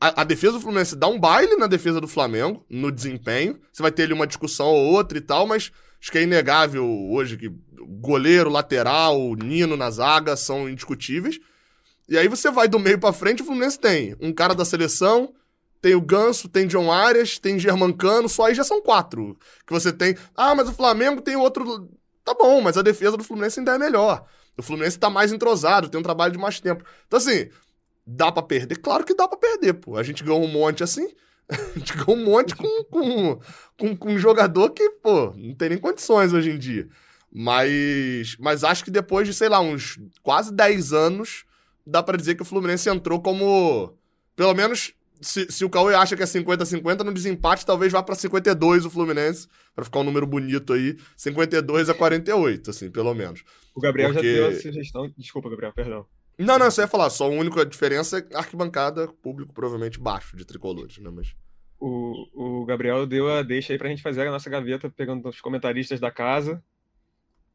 a, 0.00 0.22
a, 0.22 0.24
defesa 0.24 0.54
do 0.54 0.60
Fluminense 0.60 0.96
dá 0.96 1.06
um 1.06 1.18
baile 1.18 1.54
na 1.56 1.68
defesa 1.68 2.00
do 2.00 2.08
Flamengo, 2.08 2.66
no 2.68 2.90
desempenho. 2.90 3.60
Você 3.72 3.82
vai 3.82 3.92
ter 3.92 4.02
ali 4.02 4.12
uma 4.12 4.26
discussão 4.26 4.66
ou 4.66 4.92
outra 4.92 5.16
e 5.16 5.20
tal, 5.20 5.46
mas 5.46 5.70
acho 6.00 6.10
que 6.10 6.18
é 6.18 6.22
inegável 6.22 6.84
hoje 7.10 7.36
que 7.36 7.48
goleiro, 8.00 8.50
lateral, 8.50 9.34
Nino 9.36 9.76
na 9.76 9.90
zaga 9.90 10.36
são 10.36 10.68
indiscutíveis. 10.68 11.38
E 12.08 12.18
aí 12.18 12.28
você 12.28 12.50
vai 12.50 12.68
do 12.68 12.78
meio 12.78 12.98
para 12.98 13.12
frente, 13.12 13.42
o 13.42 13.44
Fluminense 13.44 13.78
tem 13.78 14.16
um 14.20 14.32
cara 14.32 14.54
da 14.54 14.64
seleção, 14.64 15.32
tem 15.80 15.94
o 15.94 16.00
Ganso, 16.00 16.48
tem 16.48 16.66
John 16.66 16.92
Arias, 16.92 17.38
tem 17.38 17.58
Germancano, 17.58 18.28
só 18.28 18.46
aí 18.46 18.54
já 18.54 18.62
são 18.62 18.80
quatro 18.80 19.36
que 19.66 19.72
você 19.72 19.92
tem. 19.92 20.16
Ah, 20.36 20.54
mas 20.54 20.68
o 20.68 20.72
Flamengo 20.72 21.20
tem 21.20 21.34
outro. 21.36 21.90
Tá 22.24 22.34
bom, 22.34 22.60
mas 22.60 22.76
a 22.76 22.82
defesa 22.82 23.16
do 23.16 23.24
Fluminense 23.24 23.58
ainda 23.58 23.74
é 23.74 23.78
melhor. 23.78 24.24
O 24.56 24.62
Fluminense 24.62 24.98
tá 24.98 25.10
mais 25.10 25.32
entrosado, 25.32 25.88
tem 25.88 25.98
um 25.98 26.04
trabalho 26.04 26.32
de 26.32 26.38
mais 26.38 26.60
tempo. 26.60 26.84
Então, 27.06 27.18
assim, 27.18 27.48
dá 28.06 28.30
para 28.30 28.42
perder? 28.42 28.76
Claro 28.76 29.04
que 29.04 29.14
dá 29.14 29.26
para 29.26 29.38
perder, 29.38 29.74
pô. 29.74 29.96
A 29.96 30.02
gente 30.02 30.22
ganhou 30.22 30.42
um 30.42 30.48
monte 30.48 30.84
assim. 30.84 31.08
A 31.50 31.78
gente 31.78 31.96
ganhou 31.96 32.16
um 32.16 32.24
monte 32.24 32.54
com, 32.54 32.84
com, 32.84 33.40
com, 33.76 33.96
com 33.96 34.12
um 34.12 34.18
jogador 34.18 34.70
que, 34.70 34.88
pô, 35.02 35.32
não 35.36 35.54
tem 35.54 35.70
nem 35.70 35.78
condições 35.78 36.32
hoje 36.32 36.50
em 36.50 36.58
dia. 36.58 36.88
Mas, 37.34 38.36
mas 38.38 38.62
acho 38.62 38.84
que 38.84 38.90
depois 38.90 39.26
de, 39.26 39.34
sei 39.34 39.48
lá, 39.48 39.60
uns 39.60 39.98
quase 40.22 40.52
10 40.54 40.92
anos, 40.92 41.44
dá 41.86 42.02
para 42.02 42.16
dizer 42.16 42.34
que 42.34 42.42
o 42.42 42.46
Fluminense 42.46 42.88
entrou 42.88 43.20
como. 43.20 43.96
Pelo 44.34 44.54
menos, 44.54 44.94
se, 45.20 45.50
se 45.50 45.64
o 45.64 45.70
Cauê 45.70 45.94
acha 45.94 46.16
que 46.16 46.22
é 46.22 46.26
50-50, 46.26 47.04
no 47.04 47.12
desempate 47.12 47.64
talvez 47.64 47.92
vá 47.92 48.02
para 48.02 48.14
52 48.14 48.84
o 48.84 48.90
Fluminense, 48.90 49.46
para 49.74 49.84
ficar 49.84 50.00
um 50.00 50.04
número 50.04 50.26
bonito 50.26 50.72
aí. 50.72 50.96
52 51.16 51.88
a 51.88 51.94
48, 51.94 52.70
assim, 52.70 52.90
pelo 52.90 53.14
menos. 53.14 53.44
O 53.74 53.80
Gabriel 53.80 54.12
Porque... 54.12 54.34
já 54.34 54.48
deu 54.48 54.48
a 54.48 54.60
sugestão. 54.60 55.12
Desculpa, 55.16 55.48
Gabriel, 55.48 55.72
perdão. 55.72 56.06
Não, 56.38 56.58
não, 56.58 56.70
você 56.70 56.80
ia 56.80 56.88
falar, 56.88 57.10
só 57.10 57.26
a 57.26 57.28
única 57.28 57.64
diferença 57.64 58.18
é 58.18 58.36
arquibancada, 58.36 59.06
público 59.22 59.52
provavelmente 59.52 60.00
baixo 60.00 60.36
de 60.36 60.44
tricolores, 60.44 60.98
né? 60.98 61.10
Mas. 61.10 61.34
O, 61.78 62.60
o 62.60 62.64
Gabriel 62.64 63.06
deu 63.06 63.28
a 63.28 63.42
deixa 63.42 63.72
aí 63.72 63.78
pra 63.78 63.88
gente 63.88 64.02
fazer 64.02 64.26
a 64.26 64.30
nossa 64.30 64.48
gaveta, 64.48 64.88
pegando 64.88 65.28
os 65.28 65.40
comentaristas 65.40 65.98
da 65.98 66.12
casa 66.12 66.62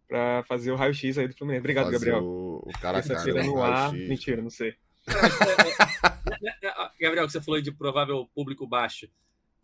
para 0.07 0.43
fazer 0.43 0.71
o 0.71 0.75
raio-x 0.75 1.17
aí 1.17 1.27
do 1.27 1.35
Fluminense. 1.35 1.59
Obrigado, 1.61 1.85
fazer 1.85 1.97
Gabriel. 1.97 2.23
O, 2.23 2.69
o 2.69 2.79
cara 2.79 3.01
Terça-feira 3.01 3.43
no 3.43 3.61
ar. 3.61 3.91
Mentira, 3.91 4.41
não 4.41 4.49
sei. 4.49 4.75
Gabriel, 6.99 7.25
que 7.25 7.31
você 7.31 7.41
falou 7.41 7.61
de 7.61 7.71
provável 7.71 8.29
público 8.33 8.67
baixo. 8.67 9.09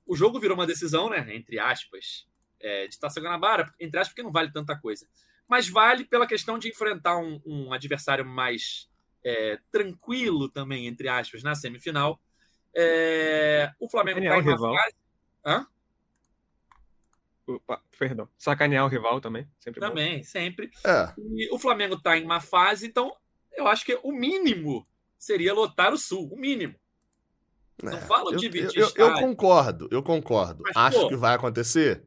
O 0.05 0.15
jogo 0.15 0.39
virou 0.39 0.55
uma 0.55 0.67
decisão, 0.67 1.09
né? 1.09 1.25
Entre 1.33 1.59
aspas, 1.59 2.27
é, 2.59 2.87
de 2.87 2.99
Taça 2.99 3.21
Guanabara, 3.21 3.73
entre 3.79 3.99
aspas, 3.99 4.09
porque 4.09 4.23
não 4.23 4.31
vale 4.31 4.51
tanta 4.51 4.77
coisa. 4.77 5.07
Mas 5.47 5.67
vale 5.67 6.05
pela 6.05 6.27
questão 6.27 6.57
de 6.57 6.69
enfrentar 6.69 7.17
um, 7.17 7.41
um 7.45 7.73
adversário 7.73 8.25
mais 8.25 8.89
é, 9.23 9.59
tranquilo 9.71 10.49
também, 10.49 10.87
entre 10.87 11.07
aspas, 11.07 11.43
na 11.43 11.55
semifinal. 11.55 12.19
É, 12.75 13.71
o 13.79 13.89
Flamengo 13.89 14.19
está 14.19 14.37
em 14.37 14.41
uma 14.41 14.51
rival. 14.53 14.75
fase. 14.75 14.95
Hã? 15.45 15.67
Opa, 17.45 17.81
perdão, 17.97 18.27
sacanear 18.37 18.85
o 18.85 18.87
rival 18.87 19.19
também. 19.19 19.47
Sempre 19.59 19.79
também, 19.79 20.17
bom. 20.19 20.23
sempre. 20.23 20.71
É. 20.85 21.13
E 21.17 21.53
o 21.53 21.59
Flamengo 21.59 21.95
está 21.95 22.17
em 22.17 22.23
uma 22.23 22.39
fase, 22.39 22.87
então 22.87 23.13
eu 23.51 23.67
acho 23.67 23.85
que 23.85 23.99
o 24.01 24.11
mínimo 24.11 24.87
seria 25.17 25.53
lotar 25.53 25.93
o 25.93 25.97
Sul, 25.97 26.29
o 26.31 26.37
mínimo. 26.37 26.75
É, 27.81 27.89
Não 27.89 28.01
fala 28.01 28.35
de 28.35 28.45
eu, 28.45 28.71
eu, 28.73 28.91
eu, 28.95 29.13
concordo, 29.15 29.87
eu 29.91 30.01
concordo. 30.01 30.63
Mas, 30.63 30.75
acho 30.75 31.01
pô, 31.01 31.07
que 31.09 31.15
vai 31.15 31.35
acontecer? 31.35 32.03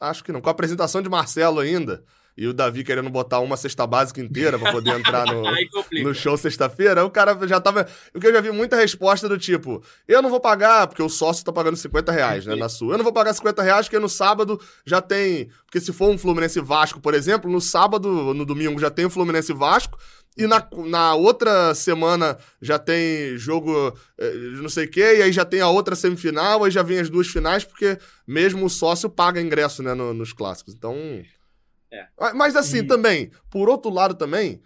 Acho 0.00 0.24
que 0.24 0.32
não. 0.32 0.40
Com 0.40 0.48
a 0.48 0.52
apresentação 0.52 1.00
de 1.00 1.08
Marcelo 1.08 1.60
ainda, 1.60 2.04
e 2.36 2.46
o 2.46 2.52
Davi 2.52 2.84
querendo 2.84 3.08
botar 3.08 3.40
uma 3.40 3.56
cesta 3.56 3.86
básica 3.86 4.20
inteira 4.20 4.58
para 4.58 4.70
poder 4.70 4.90
entrar 4.90 5.24
no, 5.26 5.42
no 6.04 6.14
show 6.14 6.36
sexta-feira, 6.36 7.04
o 7.04 7.10
cara 7.10 7.46
já 7.46 7.58
tava. 7.58 7.86
O 8.14 8.20
que 8.20 8.26
eu 8.26 8.32
já 8.32 8.40
vi 8.40 8.50
muita 8.50 8.76
resposta 8.76 9.28
do 9.28 9.38
tipo: 9.38 9.82
eu 10.06 10.20
não 10.20 10.28
vou 10.28 10.40
pagar, 10.40 10.86
porque 10.86 11.02
o 11.02 11.08
sócio 11.08 11.44
tá 11.44 11.52
pagando 11.52 11.76
50 11.76 12.12
reais, 12.12 12.44
né, 12.44 12.54
na 12.54 12.68
sua. 12.68 12.94
Eu 12.94 12.98
não 12.98 13.04
vou 13.04 13.12
pagar 13.12 13.32
50 13.32 13.62
reais, 13.62 13.86
porque 13.86 13.98
no 13.98 14.08
sábado 14.08 14.60
já 14.84 15.00
tem. 15.00 15.48
Porque 15.64 15.80
se 15.80 15.92
for 15.92 16.10
um 16.10 16.18
Fluminense 16.18 16.60
Vasco, 16.60 17.00
por 17.00 17.14
exemplo, 17.14 17.50
no 17.50 17.60
sábado, 17.60 18.34
no 18.34 18.44
domingo 18.44 18.78
já 18.78 18.90
tem 18.90 19.06
o 19.06 19.10
Fluminense 19.10 19.52
Vasco. 19.52 19.98
E 20.36 20.46
na, 20.46 20.68
na 20.84 21.14
outra 21.14 21.74
semana 21.74 22.36
já 22.60 22.78
tem 22.78 23.38
jogo 23.38 23.96
eh, 24.18 24.34
não 24.60 24.68
sei 24.68 24.84
o 24.84 24.90
quê, 24.90 25.16
e 25.16 25.22
aí 25.22 25.32
já 25.32 25.46
tem 25.46 25.62
a 25.62 25.68
outra 25.70 25.96
semifinal, 25.96 26.62
aí 26.62 26.70
já 26.70 26.82
vem 26.82 26.98
as 26.98 27.08
duas 27.08 27.26
finais, 27.26 27.64
porque 27.64 27.96
mesmo 28.26 28.66
o 28.66 28.68
sócio 28.68 29.08
paga 29.08 29.40
ingresso 29.40 29.82
né, 29.82 29.94
no, 29.94 30.12
nos 30.12 30.34
clássicos. 30.34 30.74
Então, 30.74 30.94
é. 31.96 32.32
Mas 32.34 32.56
assim, 32.56 32.78
e... 32.78 32.86
também, 32.86 33.30
por 33.50 33.68
outro 33.68 33.90
lado 33.90 34.14
também, 34.14 34.62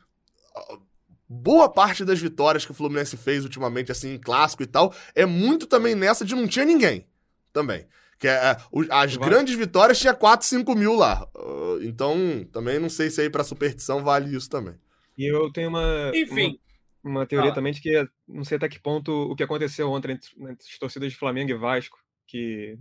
boa 1.28 1.72
parte 1.72 2.04
das 2.04 2.18
vitórias 2.18 2.64
que 2.64 2.72
o 2.72 2.74
Fluminense 2.74 3.16
fez 3.16 3.44
ultimamente, 3.44 3.92
assim, 3.92 4.14
em 4.14 4.18
clássico 4.18 4.64
e 4.64 4.66
tal, 4.66 4.92
é 5.14 5.24
muito 5.24 5.66
também 5.66 5.94
nessa 5.94 6.24
de 6.24 6.34
não 6.34 6.48
tinha 6.48 6.64
ninguém. 6.64 7.06
Também. 7.52 7.86
Que 8.18 8.28
é, 8.28 8.32
é 8.32 8.56
as 8.90 9.14
Vai. 9.14 9.28
grandes 9.28 9.54
vitórias 9.54 9.98
tinha 9.98 10.12
4, 10.12 10.46
5 10.46 10.74
mil 10.74 10.94
lá. 10.94 11.28
Uh, 11.34 11.82
então, 11.82 12.44
também 12.52 12.78
não 12.78 12.90
sei 12.90 13.10
se 13.10 13.20
aí 13.20 13.30
pra 13.30 13.44
superstição 13.44 14.02
vale 14.02 14.36
isso 14.36 14.50
também. 14.50 14.74
E 15.16 15.24
eu 15.24 15.50
tenho 15.52 15.68
uma. 15.68 16.10
Enfim. 16.14 16.58
Uma, 17.02 17.20
uma 17.20 17.26
teoria 17.26 17.54
também 17.54 17.72
de 17.72 17.80
que 17.80 18.06
não 18.28 18.44
sei 18.44 18.56
até 18.56 18.68
que 18.68 18.80
ponto 18.80 19.10
o 19.10 19.36
que 19.36 19.42
aconteceu 19.42 19.88
ontem 19.90 20.12
entre, 20.12 20.30
entre 20.38 20.66
as 20.70 20.78
torcidas 20.78 21.12
de 21.12 21.18
Flamengo 21.18 21.50
e 21.50 21.54
Vasco, 21.54 21.96
que 22.26 22.76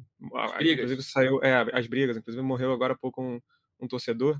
inclusive 0.59 1.01
saiu. 1.03 1.41
É, 1.43 1.65
as 1.73 1.87
brigas, 1.87 2.17
inclusive 2.17 2.43
morreu 2.43 2.73
agora 2.73 2.93
há 2.93 2.97
pouco 2.97 3.21
um 3.21 3.39
um 3.79 3.87
torcedor, 3.87 4.39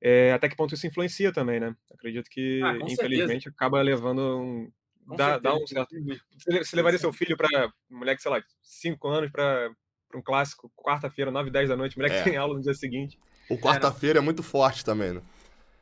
é, 0.00 0.32
até 0.32 0.48
que 0.48 0.56
ponto 0.56 0.74
isso 0.74 0.86
influencia 0.86 1.32
também, 1.32 1.58
né? 1.58 1.74
Acredito 1.92 2.30
que, 2.30 2.60
ah, 2.62 2.76
infelizmente, 2.76 3.44
certeza. 3.44 3.50
acaba 3.50 3.82
levando 3.82 4.40
um. 4.40 4.72
Dá, 5.16 5.38
dá, 5.38 5.54
um 5.54 5.66
certo. 5.66 5.94
Você, 6.36 6.64
você 6.64 6.76
levaria 6.76 6.98
seu 6.98 7.12
filho 7.12 7.36
para 7.36 7.72
moleque, 7.90 8.22
sei 8.22 8.30
lá, 8.30 8.42
5 8.62 9.08
anos 9.08 9.30
para 9.30 9.70
um 10.14 10.22
clássico, 10.22 10.70
quarta-feira, 10.76 11.30
9, 11.30 11.50
10 11.50 11.68
da 11.70 11.76
noite, 11.76 11.96
moleque 11.96 12.16
é. 12.16 12.22
tem 12.22 12.36
aula 12.36 12.54
no 12.54 12.62
dia 12.62 12.74
seguinte. 12.74 13.18
O 13.48 13.58
quarta-feira 13.58 14.18
é, 14.18 14.20
é, 14.20 14.24
muito 14.24 14.42
forte 14.42 14.84
também, 14.84 15.14
né? 15.14 15.22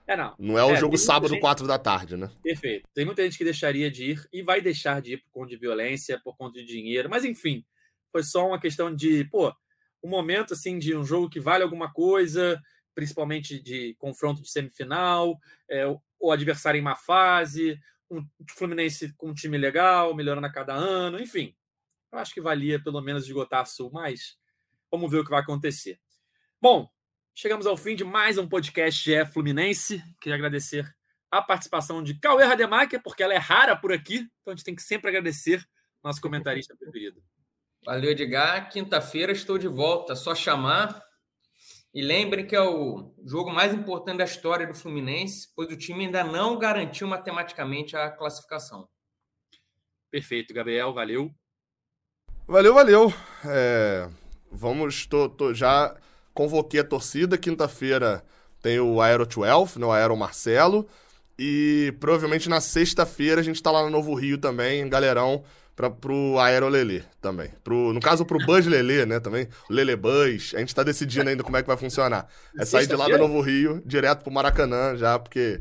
É, 0.06 0.16
não. 0.16 0.34
Não 0.38 0.58
é 0.58 0.64
o 0.64 0.70
é, 0.70 0.76
jogo 0.76 0.96
sábado, 0.96 1.32
gente... 1.32 1.40
4 1.40 1.66
da 1.66 1.78
tarde, 1.78 2.16
né? 2.16 2.30
Perfeito. 2.42 2.88
Tem 2.94 3.04
muita 3.04 3.24
gente 3.24 3.36
que 3.36 3.44
deixaria 3.44 3.90
de 3.90 4.12
ir 4.12 4.28
e 4.32 4.40
vai 4.42 4.60
deixar 4.60 5.02
de 5.02 5.14
ir 5.14 5.16
por 5.18 5.30
conta 5.32 5.48
de 5.48 5.56
violência, 5.56 6.20
por 6.22 6.36
conta 6.36 6.60
de 6.60 6.64
dinheiro, 6.64 7.10
mas 7.10 7.24
enfim, 7.24 7.64
foi 8.12 8.22
só 8.22 8.46
uma 8.46 8.60
questão 8.60 8.94
de, 8.94 9.24
pô, 9.24 9.52
um 10.02 10.08
momento 10.08 10.54
assim 10.54 10.78
de 10.78 10.96
um 10.96 11.04
jogo 11.04 11.28
que 11.28 11.40
vale 11.40 11.64
alguma 11.64 11.92
coisa, 11.92 12.60
principalmente 12.96 13.60
de 13.60 13.94
confronto 13.98 14.40
de 14.40 14.50
semifinal, 14.50 15.38
é, 15.70 15.84
o 16.18 16.32
adversário 16.32 16.78
em 16.78 16.82
má 16.82 16.96
fase, 16.96 17.78
um 18.10 18.26
Fluminense 18.56 19.12
com 19.18 19.28
um 19.28 19.34
time 19.34 19.58
legal, 19.58 20.14
melhorando 20.14 20.46
a 20.46 20.52
cada 20.52 20.72
ano, 20.72 21.20
enfim. 21.20 21.54
Eu 22.10 22.18
acho 22.18 22.32
que 22.32 22.40
valia 22.40 22.82
pelo 22.82 23.02
menos 23.02 23.26
esgotar 23.26 23.60
a 23.60 23.64
Sul, 23.66 23.90
mas 23.92 24.38
vamos 24.90 25.10
ver 25.10 25.18
o 25.18 25.24
que 25.24 25.30
vai 25.30 25.40
acontecer. 25.40 26.00
Bom, 26.58 26.88
chegamos 27.34 27.66
ao 27.66 27.76
fim 27.76 27.94
de 27.94 28.02
mais 28.02 28.38
um 28.38 28.48
podcast 28.48 29.04
GE 29.04 29.26
Fluminense. 29.26 30.02
Queria 30.18 30.36
agradecer 30.36 30.90
a 31.30 31.42
participação 31.42 32.02
de 32.02 32.18
Cauê 32.18 32.44
Rademacher, 32.44 33.02
porque 33.02 33.22
ela 33.22 33.34
é 33.34 33.38
rara 33.38 33.76
por 33.76 33.92
aqui, 33.92 34.26
então 34.40 34.54
a 34.54 34.56
gente 34.56 34.64
tem 34.64 34.74
que 34.74 34.82
sempre 34.82 35.10
agradecer 35.10 35.62
nosso 36.02 36.20
comentarista 36.22 36.74
preferido. 36.74 37.22
Valeu, 37.84 38.12
Edgar. 38.12 38.70
Quinta-feira 38.70 39.32
estou 39.32 39.58
de 39.58 39.68
volta. 39.68 40.16
Só 40.16 40.34
chamar 40.34 41.04
e 41.96 42.02
lembrem 42.02 42.46
que 42.46 42.54
é 42.54 42.60
o 42.60 43.10
jogo 43.24 43.50
mais 43.50 43.72
importante 43.72 44.18
da 44.18 44.24
história 44.24 44.66
do 44.66 44.74
Fluminense, 44.74 45.48
pois 45.56 45.72
o 45.72 45.78
time 45.78 46.04
ainda 46.04 46.22
não 46.22 46.58
garantiu 46.58 47.08
matematicamente 47.08 47.96
a 47.96 48.10
classificação. 48.10 48.86
Perfeito, 50.10 50.52
Gabriel, 50.52 50.92
valeu. 50.92 51.30
Valeu, 52.46 52.74
valeu. 52.74 53.10
É, 53.46 54.10
vamos, 54.52 55.06
tô, 55.06 55.26
tô, 55.26 55.54
já 55.54 55.96
convoquei 56.34 56.80
a 56.80 56.84
torcida. 56.84 57.38
Quinta-feira 57.38 58.22
tem 58.60 58.78
o 58.78 59.00
Aero 59.00 59.24
12, 59.24 59.78
né, 59.78 59.86
o 59.86 59.90
Aero 59.90 60.14
Marcelo. 60.18 60.86
E 61.38 61.94
provavelmente 61.98 62.46
na 62.46 62.60
sexta-feira 62.60 63.40
a 63.40 63.44
gente 63.44 63.62
tá 63.62 63.70
lá 63.70 63.82
no 63.82 63.88
Novo 63.88 64.12
Rio 64.12 64.36
também, 64.36 64.86
galerão 64.86 65.42
pra, 65.76 65.90
pro 65.90 66.38
Aerolele 66.40 67.04
também. 67.20 67.50
Pro, 67.62 67.92
no 67.92 68.00
caso, 68.00 68.24
pro 68.24 68.44
Buzz 68.44 68.66
Lele, 68.66 69.04
né, 69.04 69.20
também. 69.20 69.46
O 69.70 69.72
Lele 69.72 69.94
Buzz. 69.94 70.54
A 70.56 70.58
gente 70.58 70.74
tá 70.74 70.82
decidindo 70.82 71.28
ainda 71.28 71.44
como 71.44 71.56
é 71.56 71.62
que 71.62 71.68
vai 71.68 71.76
funcionar. 71.76 72.26
É 72.58 72.64
sair 72.64 72.86
de 72.86 72.96
lá 72.96 73.06
do 73.06 73.18
Novo 73.18 73.40
Rio, 73.42 73.82
direto 73.84 74.24
pro 74.24 74.32
Maracanã, 74.32 74.96
já, 74.96 75.18
porque... 75.18 75.60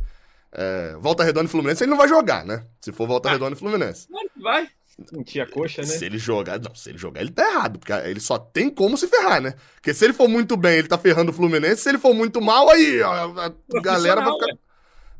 É, 0.58 0.96
Volta 1.02 1.22
Redonda 1.22 1.48
e 1.48 1.50
Fluminense 1.50 1.84
ele 1.84 1.92
não 1.92 1.98
vai 1.98 2.08
jogar, 2.08 2.46
né? 2.46 2.64
Se 2.80 2.94
for 2.94 3.06
Volta 3.06 3.28
ah, 3.28 3.34
Redonda 3.34 3.58
e 3.58 3.60
Fluminense. 3.60 4.08
Vai. 4.42 4.70
Sentir 5.10 5.42
a 5.42 5.46
coxa, 5.46 5.82
né? 5.82 5.88
Se 5.90 6.06
ele 6.06 6.18
jogar, 6.18 6.58
não, 6.62 6.74
se 6.74 6.90
ele 6.90 6.98
jogar, 6.98 7.20
ele 7.20 7.32
tá 7.32 7.46
errado, 7.46 7.78
porque 7.78 7.92
ele 7.92 8.22
só 8.22 8.38
tem 8.38 8.70
como 8.70 8.98
se 8.98 9.06
ferrar, 9.08 9.42
né? 9.42 9.54
Porque 9.74 9.94
se 9.94 10.06
ele 10.06 10.14
for 10.14 10.30
muito 10.30 10.56
bem, 10.56 10.78
ele 10.78 10.88
tá 10.88 10.98
ferrando 10.98 11.32
o 11.32 11.34
Fluminense, 11.34 11.82
se 11.82 11.90
ele 11.90 11.98
for 11.98 12.14
muito 12.14 12.40
mal, 12.40 12.70
aí 12.70 13.02
ó, 13.02 13.34
a 13.38 13.82
galera 13.82 14.22
vai 14.22 14.32
ficar, 14.32 14.58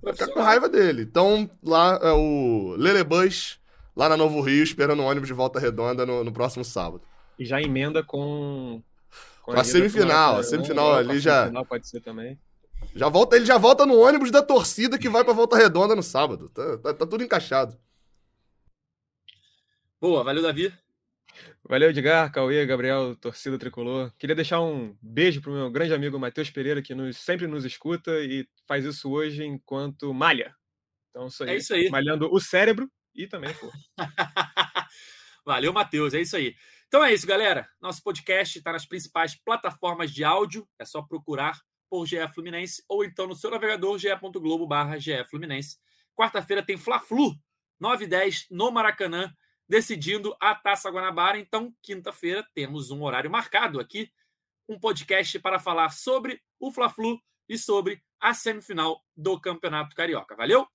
vai 0.02 0.14
ficar 0.14 0.28
com 0.28 0.40
raiva 0.40 0.70
dele. 0.70 1.02
Então, 1.02 1.50
lá 1.62 2.00
é 2.02 2.12
o 2.14 2.76
Lelebus, 2.78 3.60
lá 3.96 4.10
na 4.10 4.18
Novo 4.18 4.42
Rio, 4.42 4.64
esperando 4.64 5.02
o 5.02 5.06
ônibus 5.06 5.28
de 5.28 5.34
volta 5.34 5.60
redonda 5.60 6.06
no, 6.06 6.24
no 6.24 6.34
próximo 6.34 6.66
sábado. 6.66 7.04
E 7.40 7.46
já 7.46 7.62
emenda 7.62 8.04
com. 8.04 8.82
Com 9.42 9.52
a, 9.52 9.62
a 9.62 9.64
semifinal. 9.64 10.38
A 10.38 10.44
semifinal 10.44 10.96
ali 10.96 11.20
já. 11.20 11.42
Semifinal 11.44 11.66
pode 11.66 11.88
ser 11.88 12.02
também. 12.02 12.40
Já 12.96 13.10
volta, 13.10 13.36
ele 13.36 13.46
já 13.46 13.58
volta 13.58 13.86
no 13.86 14.00
ônibus 14.00 14.32
da 14.32 14.42
torcida 14.42 14.98
que 14.98 15.10
vai 15.10 15.24
pra 15.24 15.34
volta 15.34 15.58
redonda 15.58 15.96
no 15.96 16.04
sábado. 16.04 16.50
Tá, 16.50 16.78
tá, 16.78 16.94
tá 16.94 17.06
tudo 17.06 17.24
encaixado. 17.24 17.78
Boa, 20.00 20.24
valeu, 20.24 20.44
Davi. 20.44 20.74
Valeu, 21.68 21.90
Edgar, 21.90 22.32
Cauê, 22.32 22.66
Gabriel, 22.66 23.16
torcida 23.16 23.58
tricolor. 23.58 24.12
Queria 24.18 24.36
deixar 24.36 24.62
um 24.62 24.96
beijo 25.02 25.42
pro 25.42 25.52
meu 25.52 25.70
grande 25.72 25.94
amigo 25.94 26.20
Matheus 26.20 26.50
Pereira, 26.50 26.82
que 26.82 26.94
nos, 26.94 27.18
sempre 27.18 27.48
nos 27.48 27.66
escuta 27.66 28.12
e 28.20 28.48
faz 28.68 28.86
isso 28.86 29.10
hoje 29.10 29.44
enquanto 29.44 30.14
malha. 30.14 30.56
Então, 31.10 31.28
isso 31.28 31.44
aí. 31.44 31.50
É 31.50 31.56
isso 31.56 31.74
aí. 31.74 31.90
Malhando 31.90 32.32
o 32.32 32.40
cérebro 32.40 32.90
e 33.16 33.28
também 33.28 33.54
pô. 33.56 33.72
Valeu, 35.46 35.72
Matheus. 35.72 36.14
É 36.14 36.22
isso 36.22 36.36
aí. 36.36 36.56
Então 36.88 37.04
é 37.04 37.14
isso, 37.14 37.28
galera. 37.28 37.70
Nosso 37.80 38.02
podcast 38.02 38.58
está 38.58 38.72
nas 38.72 38.86
principais 38.86 39.36
plataformas 39.36 40.12
de 40.12 40.24
áudio. 40.24 40.68
É 40.80 40.86
só 40.86 41.02
procurar 41.02 41.60
por 41.90 42.06
GE 42.06 42.18
Fluminense 42.34 42.84
ou 42.88 43.06
então 43.06 43.28
no 43.28 43.36
seu 43.36 43.52
navegador 43.52 43.98
ge.globo 43.98 44.68
barra 44.68 44.98
Fluminense. 45.30 45.78
Quarta-feira 46.16 46.64
tem 46.64 46.78
Fla-Flu, 46.78 47.36
9 47.80 48.06
e 48.06 48.08
10 48.08 48.48
no 48.50 48.72
Maracanã, 48.72 49.32
decidindo 49.68 50.36
a 50.40 50.56
Taça 50.56 50.90
Guanabara. 50.90 51.38
Então, 51.38 51.74
quinta-feira 51.82 52.48
temos 52.54 52.90
um 52.90 53.04
horário 53.04 53.30
marcado 53.30 53.80
aqui, 53.80 54.12
um 54.68 54.80
podcast 54.80 55.38
para 55.40 55.60
falar 55.60 55.90
sobre 55.90 56.42
o 56.60 56.72
Fla-Flu 56.72 57.20
e 57.48 57.58
sobre 57.58 58.02
a 58.20 58.34
semifinal 58.34 59.04
do 59.16 59.40
Campeonato 59.40 59.96
Carioca. 59.96 60.36
Valeu? 60.36 60.68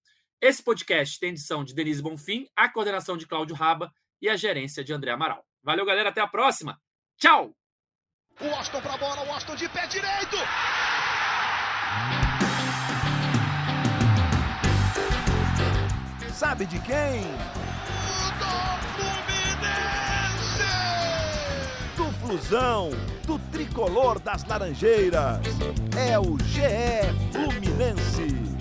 Esse 0.42 0.62
podcast 0.62 1.20
tem 1.20 1.30
edição 1.30 1.62
de 1.62 1.74
Denise 1.74 2.00
Bonfim, 2.00 2.46
a 2.56 2.66
coordenação 2.66 3.14
de 3.14 3.26
Cláudio 3.26 3.54
Raba 3.54 3.92
e 4.22 4.28
a 4.28 4.36
gerência 4.36 4.82
de 4.82 4.90
André 4.90 5.10
Amaral. 5.10 5.44
Valeu, 5.62 5.84
galera. 5.84 6.08
Até 6.08 6.22
a 6.22 6.26
próxima. 6.26 6.80
Tchau! 7.18 7.54
O 8.40 8.46
Washington 8.46 8.80
pra 8.80 8.96
bola, 8.96 9.20
o 9.20 9.28
Washington 9.28 9.56
de 9.56 9.68
pé 9.68 9.86
direito! 9.86 10.36
Sabe 16.32 16.64
de 16.64 16.78
quem? 16.80 17.20
Do 18.38 18.56
Fluminense! 18.96 20.64
Do 21.98 22.10
Flusão, 22.26 22.88
do 23.26 23.38
tricolor 23.50 24.18
das 24.18 24.42
Laranjeiras. 24.46 25.40
É 25.98 26.18
o 26.18 26.38
GE 26.38 27.12
Fluminense. 27.30 28.59